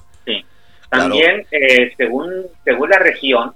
También, 0.90 1.44
eh, 1.50 1.92
según, 1.96 2.30
según 2.64 2.88
la 2.88 2.98
región, 2.98 3.52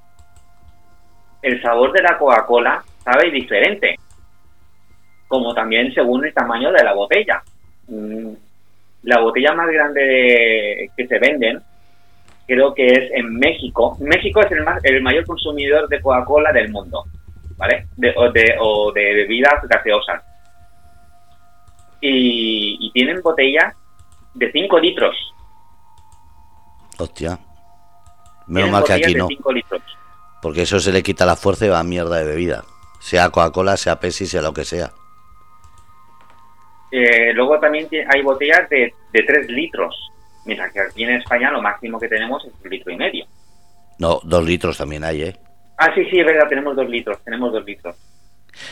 el 1.42 1.62
sabor 1.62 1.92
de 1.92 2.02
la 2.02 2.18
Coca-Cola 2.18 2.82
sabe 3.04 3.30
diferente, 3.30 3.94
como 5.28 5.54
también 5.54 5.92
según 5.94 6.24
el 6.24 6.34
tamaño 6.34 6.72
de 6.72 6.82
la 6.82 6.94
botella. 6.94 7.42
Mm, 7.88 8.32
la 9.02 9.20
botella 9.20 9.52
más 9.54 9.68
grande 9.68 10.90
que 10.96 11.06
se 11.06 11.18
venden, 11.18 11.62
creo 12.46 12.74
que 12.74 12.86
es 12.86 13.10
en 13.12 13.34
México. 13.34 13.96
México 14.00 14.40
es 14.40 14.52
el, 14.52 14.62
más, 14.64 14.82
el 14.84 15.02
mayor 15.02 15.24
consumidor 15.26 15.88
de 15.88 16.00
Coca-Cola 16.00 16.52
del 16.52 16.70
mundo, 16.70 17.04
¿vale? 17.56 17.86
De, 17.96 18.12
o, 18.16 18.30
de, 18.30 18.56
o 18.60 18.92
de 18.92 19.14
bebidas 19.14 19.62
gaseosas. 19.68 20.22
Y, 22.00 22.78
y 22.80 22.92
tienen 22.92 23.20
botellas 23.22 23.74
de 24.34 24.52
5 24.52 24.78
litros 24.78 25.16
Hostia. 26.98 27.38
Menos 28.48 28.70
mal 28.70 28.84
que 28.84 28.92
aquí 28.94 29.14
no. 29.14 29.28
Porque 30.42 30.62
eso 30.62 30.80
se 30.80 30.92
le 30.92 31.02
quita 31.02 31.24
la 31.26 31.36
fuerza 31.36 31.66
y 31.66 31.68
va 31.68 31.80
a 31.80 31.84
mierda 31.84 32.16
de 32.16 32.24
bebida. 32.24 32.64
Sea 33.00 33.30
Coca-Cola, 33.30 33.76
sea 33.76 34.00
Pepsi, 34.00 34.26
sea 34.26 34.42
lo 34.42 34.52
que 34.52 34.64
sea. 34.64 34.92
Eh, 36.90 37.32
luego 37.34 37.58
también 37.60 37.88
hay 38.08 38.22
botellas 38.22 38.68
de, 38.68 38.92
de 39.12 39.22
3 39.22 39.48
litros. 39.48 39.94
Mientras 40.44 40.72
que 40.72 40.80
aquí 40.80 41.04
en 41.04 41.10
España 41.10 41.50
lo 41.50 41.60
máximo 41.60 41.98
que 41.98 42.08
tenemos 42.08 42.44
es 42.44 42.52
un 42.64 42.70
litro 42.70 42.92
y 42.92 42.96
medio. 42.96 43.26
No, 43.98 44.20
dos 44.22 44.44
litros 44.44 44.78
también 44.78 45.04
hay, 45.04 45.22
¿eh? 45.22 45.36
Ah, 45.76 45.92
sí, 45.94 46.04
sí, 46.10 46.18
es 46.18 46.26
verdad, 46.26 46.48
tenemos 46.48 46.74
dos 46.74 46.88
litros, 46.88 47.22
tenemos 47.24 47.52
dos 47.52 47.64
litros. 47.64 47.96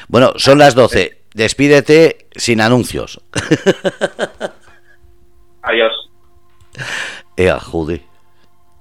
Bueno, 0.09 0.33
son 0.37 0.59
las 0.59 0.75
12. 0.75 1.27
Despídete 1.35 2.29
sin 2.35 2.61
anuncios. 2.61 3.21
Adiós. 5.63 5.93
Ea, 7.37 7.61
jude. 7.61 8.03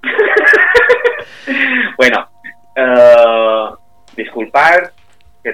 bueno, 1.98 2.28
eh, 2.76 3.70
disculpar 4.16 4.94
que, 5.46 5.54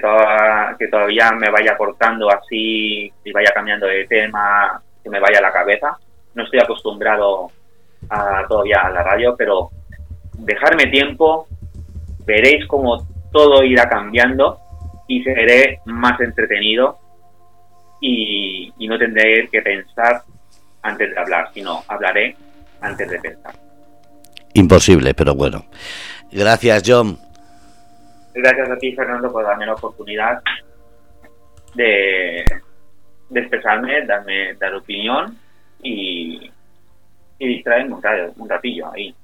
que 0.78 0.88
todavía 0.88 1.30
me 1.32 1.50
vaya 1.50 1.76
cortando 1.76 2.30
así 2.30 3.12
y 3.24 3.32
vaya 3.32 3.50
cambiando 3.54 3.86
de 3.86 4.06
tema, 4.06 4.80
que 5.02 5.10
me 5.10 5.20
vaya 5.20 5.38
a 5.38 5.42
la 5.42 5.52
cabeza. 5.52 5.98
No 6.34 6.44
estoy 6.44 6.60
acostumbrado 6.60 7.50
a, 8.08 8.46
todavía 8.48 8.80
a 8.84 8.90
la 8.90 9.02
radio, 9.02 9.34
pero 9.36 9.68
dejarme 10.38 10.86
tiempo, 10.86 11.46
veréis 12.24 12.66
cómo 12.66 13.06
todo 13.30 13.62
irá 13.64 13.86
cambiando 13.90 14.58
y 15.08 15.22
seré 15.24 15.80
más 15.84 16.18
entretenido 16.20 16.98
y, 18.00 18.72
no 18.88 18.98
tendré 18.98 19.48
que 19.48 19.62
pensar 19.62 20.22
antes 20.82 21.10
de 21.14 21.18
hablar, 21.18 21.50
sino 21.54 21.82
hablaré 21.86 22.34
antes 22.80 23.08
de 23.08 23.18
pensar. 23.18 23.54
Imposible, 24.54 25.14
pero 25.14 25.34
bueno. 25.34 25.64
Gracias, 26.30 26.82
John. 26.84 27.18
Gracias 28.34 28.70
a 28.70 28.76
ti, 28.76 28.92
Fernando, 28.94 29.30
por 29.30 29.44
darme 29.44 29.66
la 29.66 29.74
oportunidad 29.74 30.42
de, 31.74 32.44
de 33.28 33.40
expresarme, 33.40 34.06
darme 34.06 34.54
dar 34.54 34.74
opinión 34.74 35.36
y, 35.82 36.50
y 37.38 37.46
distraerme 37.46 37.96
un 38.36 38.48
ratillo 38.48 38.92
ahí. 38.92 39.14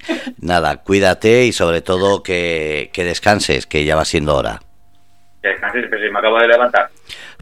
Nada, 0.40 0.76
cuídate 0.78 1.44
y 1.44 1.52
sobre 1.52 1.80
todo 1.80 2.22
que, 2.22 2.90
que 2.92 3.04
descanses, 3.04 3.66
que 3.66 3.84
ya 3.84 3.96
va 3.96 4.04
siendo 4.04 4.36
hora. 4.36 4.60
Que 5.42 5.48
descanses, 5.48 5.86
pero 5.88 6.02
si 6.02 6.10
me 6.10 6.18
acabo 6.18 6.38
de 6.38 6.48
levantar. 6.48 6.90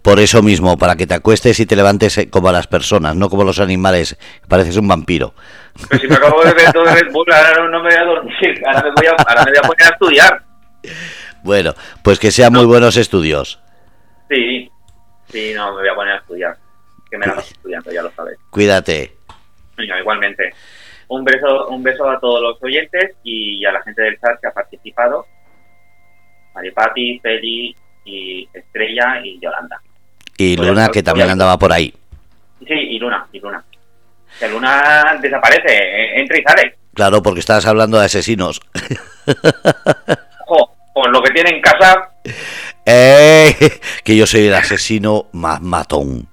Por 0.02 0.20
eso 0.20 0.42
mismo, 0.42 0.78
para 0.78 0.96
que 0.96 1.06
te 1.06 1.14
acuestes 1.14 1.58
y 1.60 1.66
te 1.66 1.76
levantes 1.76 2.18
eh, 2.18 2.30
como 2.30 2.52
las 2.52 2.66
personas, 2.66 3.16
no 3.16 3.28
como 3.28 3.44
los 3.44 3.60
animales. 3.60 4.16
Pareces 4.48 4.76
un 4.76 4.88
vampiro. 4.88 5.34
Pues 5.88 6.00
si 6.00 6.08
me 6.08 6.14
acabo 6.14 6.42
de 6.42 6.54
ver 6.54 6.72
todo 6.72 6.84
el 6.96 7.08
Bull, 7.10 7.26
ahora 7.32 7.68
no, 7.68 7.82
me 7.82 7.88
voy 7.88 7.98
a 7.98 8.04
dormir, 8.04 8.62
ahora 8.66 8.82
me 8.82 8.90
voy 8.90 9.06
a, 9.06 9.10
ahora 9.10 9.44
me 9.44 9.50
voy 9.50 9.58
a 9.58 9.66
poner 9.66 9.86
a 9.86 9.90
estudiar. 9.90 10.47
Bueno, 11.42 11.74
pues 12.02 12.18
que 12.18 12.30
sean 12.30 12.52
muy 12.52 12.64
buenos 12.64 12.96
estudios. 12.96 13.60
Sí, 14.28 14.70
sí, 15.28 15.52
no, 15.54 15.74
me 15.74 15.80
voy 15.80 15.88
a 15.88 15.94
poner 15.94 16.14
a 16.14 16.18
estudiar. 16.18 16.56
Que 17.10 17.18
me 17.18 17.26
la 17.26 17.34
vas 17.34 17.50
estudiando, 17.50 17.90
ya 17.90 18.02
lo 18.02 18.10
sabes. 18.10 18.38
Cuídate. 18.50 19.16
igualmente. 19.78 20.52
Un 21.08 21.24
beso, 21.24 21.68
un 21.68 21.82
beso 21.82 22.08
a 22.08 22.20
todos 22.20 22.42
los 22.42 22.62
oyentes 22.62 23.16
y 23.22 23.64
a 23.64 23.72
la 23.72 23.82
gente 23.82 24.02
del 24.02 24.18
chat 24.20 24.38
que 24.40 24.46
ha 24.46 24.52
participado. 24.52 25.26
Maripati, 26.54 27.18
Feli 27.20 27.74
y 28.04 28.48
Estrella 28.52 29.20
y 29.24 29.40
Yolanda. 29.40 29.80
Y 30.36 30.56
Luna, 30.56 30.88
que 30.88 31.02
también 31.02 31.30
andaba 31.30 31.58
por 31.58 31.72
ahí. 31.72 31.94
Sí, 32.66 32.74
y 32.74 32.98
Luna, 32.98 33.26
y 33.32 33.40
Luna. 33.40 33.64
Que 34.38 34.48
Luna 34.48 35.18
desaparece, 35.20 35.72
eh, 35.72 36.20
entra 36.20 36.38
y 36.38 36.42
sale. 36.42 36.76
Claro, 36.94 37.22
porque 37.22 37.40
estabas 37.40 37.66
hablando 37.66 37.98
de 37.98 38.04
asesinos. 38.04 38.60
Ojo, 40.48 40.74
con 40.94 41.12
lo 41.12 41.22
que 41.22 41.30
tiene 41.30 41.50
en 41.50 41.60
casa. 41.60 42.10
Eh, 42.84 43.54
que 44.04 44.16
yo 44.16 44.26
soy 44.26 44.46
el 44.46 44.54
asesino 44.54 45.26
más 45.32 45.60
matón. 45.60 46.28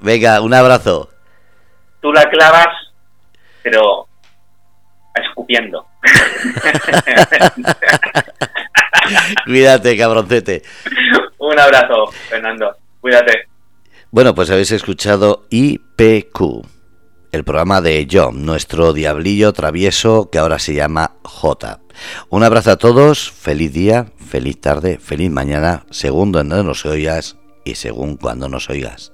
Venga, 0.00 0.40
un 0.40 0.54
abrazo. 0.54 1.10
Tú 2.00 2.12
la 2.12 2.28
clavas, 2.28 2.68
pero 3.62 4.08
escupiendo. 5.14 5.86
Cuídate, 9.44 9.96
cabroncete. 9.96 10.62
Un 11.38 11.58
abrazo, 11.58 12.06
Fernando. 12.28 12.76
Cuídate. 13.00 13.48
Bueno, 14.10 14.34
pues 14.34 14.50
habéis 14.50 14.72
escuchado 14.72 15.46
IPQ, 15.50 16.66
el 17.38 17.44
programa 17.44 17.80
de 17.80 18.08
John, 18.10 18.44
nuestro 18.44 18.92
diablillo 18.92 19.52
travieso 19.52 20.28
que 20.28 20.38
ahora 20.38 20.58
se 20.58 20.74
llama 20.74 21.12
J. 21.22 21.80
Un 22.30 22.42
abrazo 22.42 22.72
a 22.72 22.76
todos, 22.76 23.30
feliz 23.30 23.72
día, 23.72 24.06
feliz 24.18 24.60
tarde, 24.60 24.98
feliz 25.00 25.30
mañana, 25.30 25.86
según 25.90 26.32
donde 26.32 26.64
nos 26.64 26.84
oigas 26.84 27.36
y 27.64 27.76
según 27.76 28.16
cuando 28.16 28.48
nos 28.48 28.68
oigas. 28.70 29.12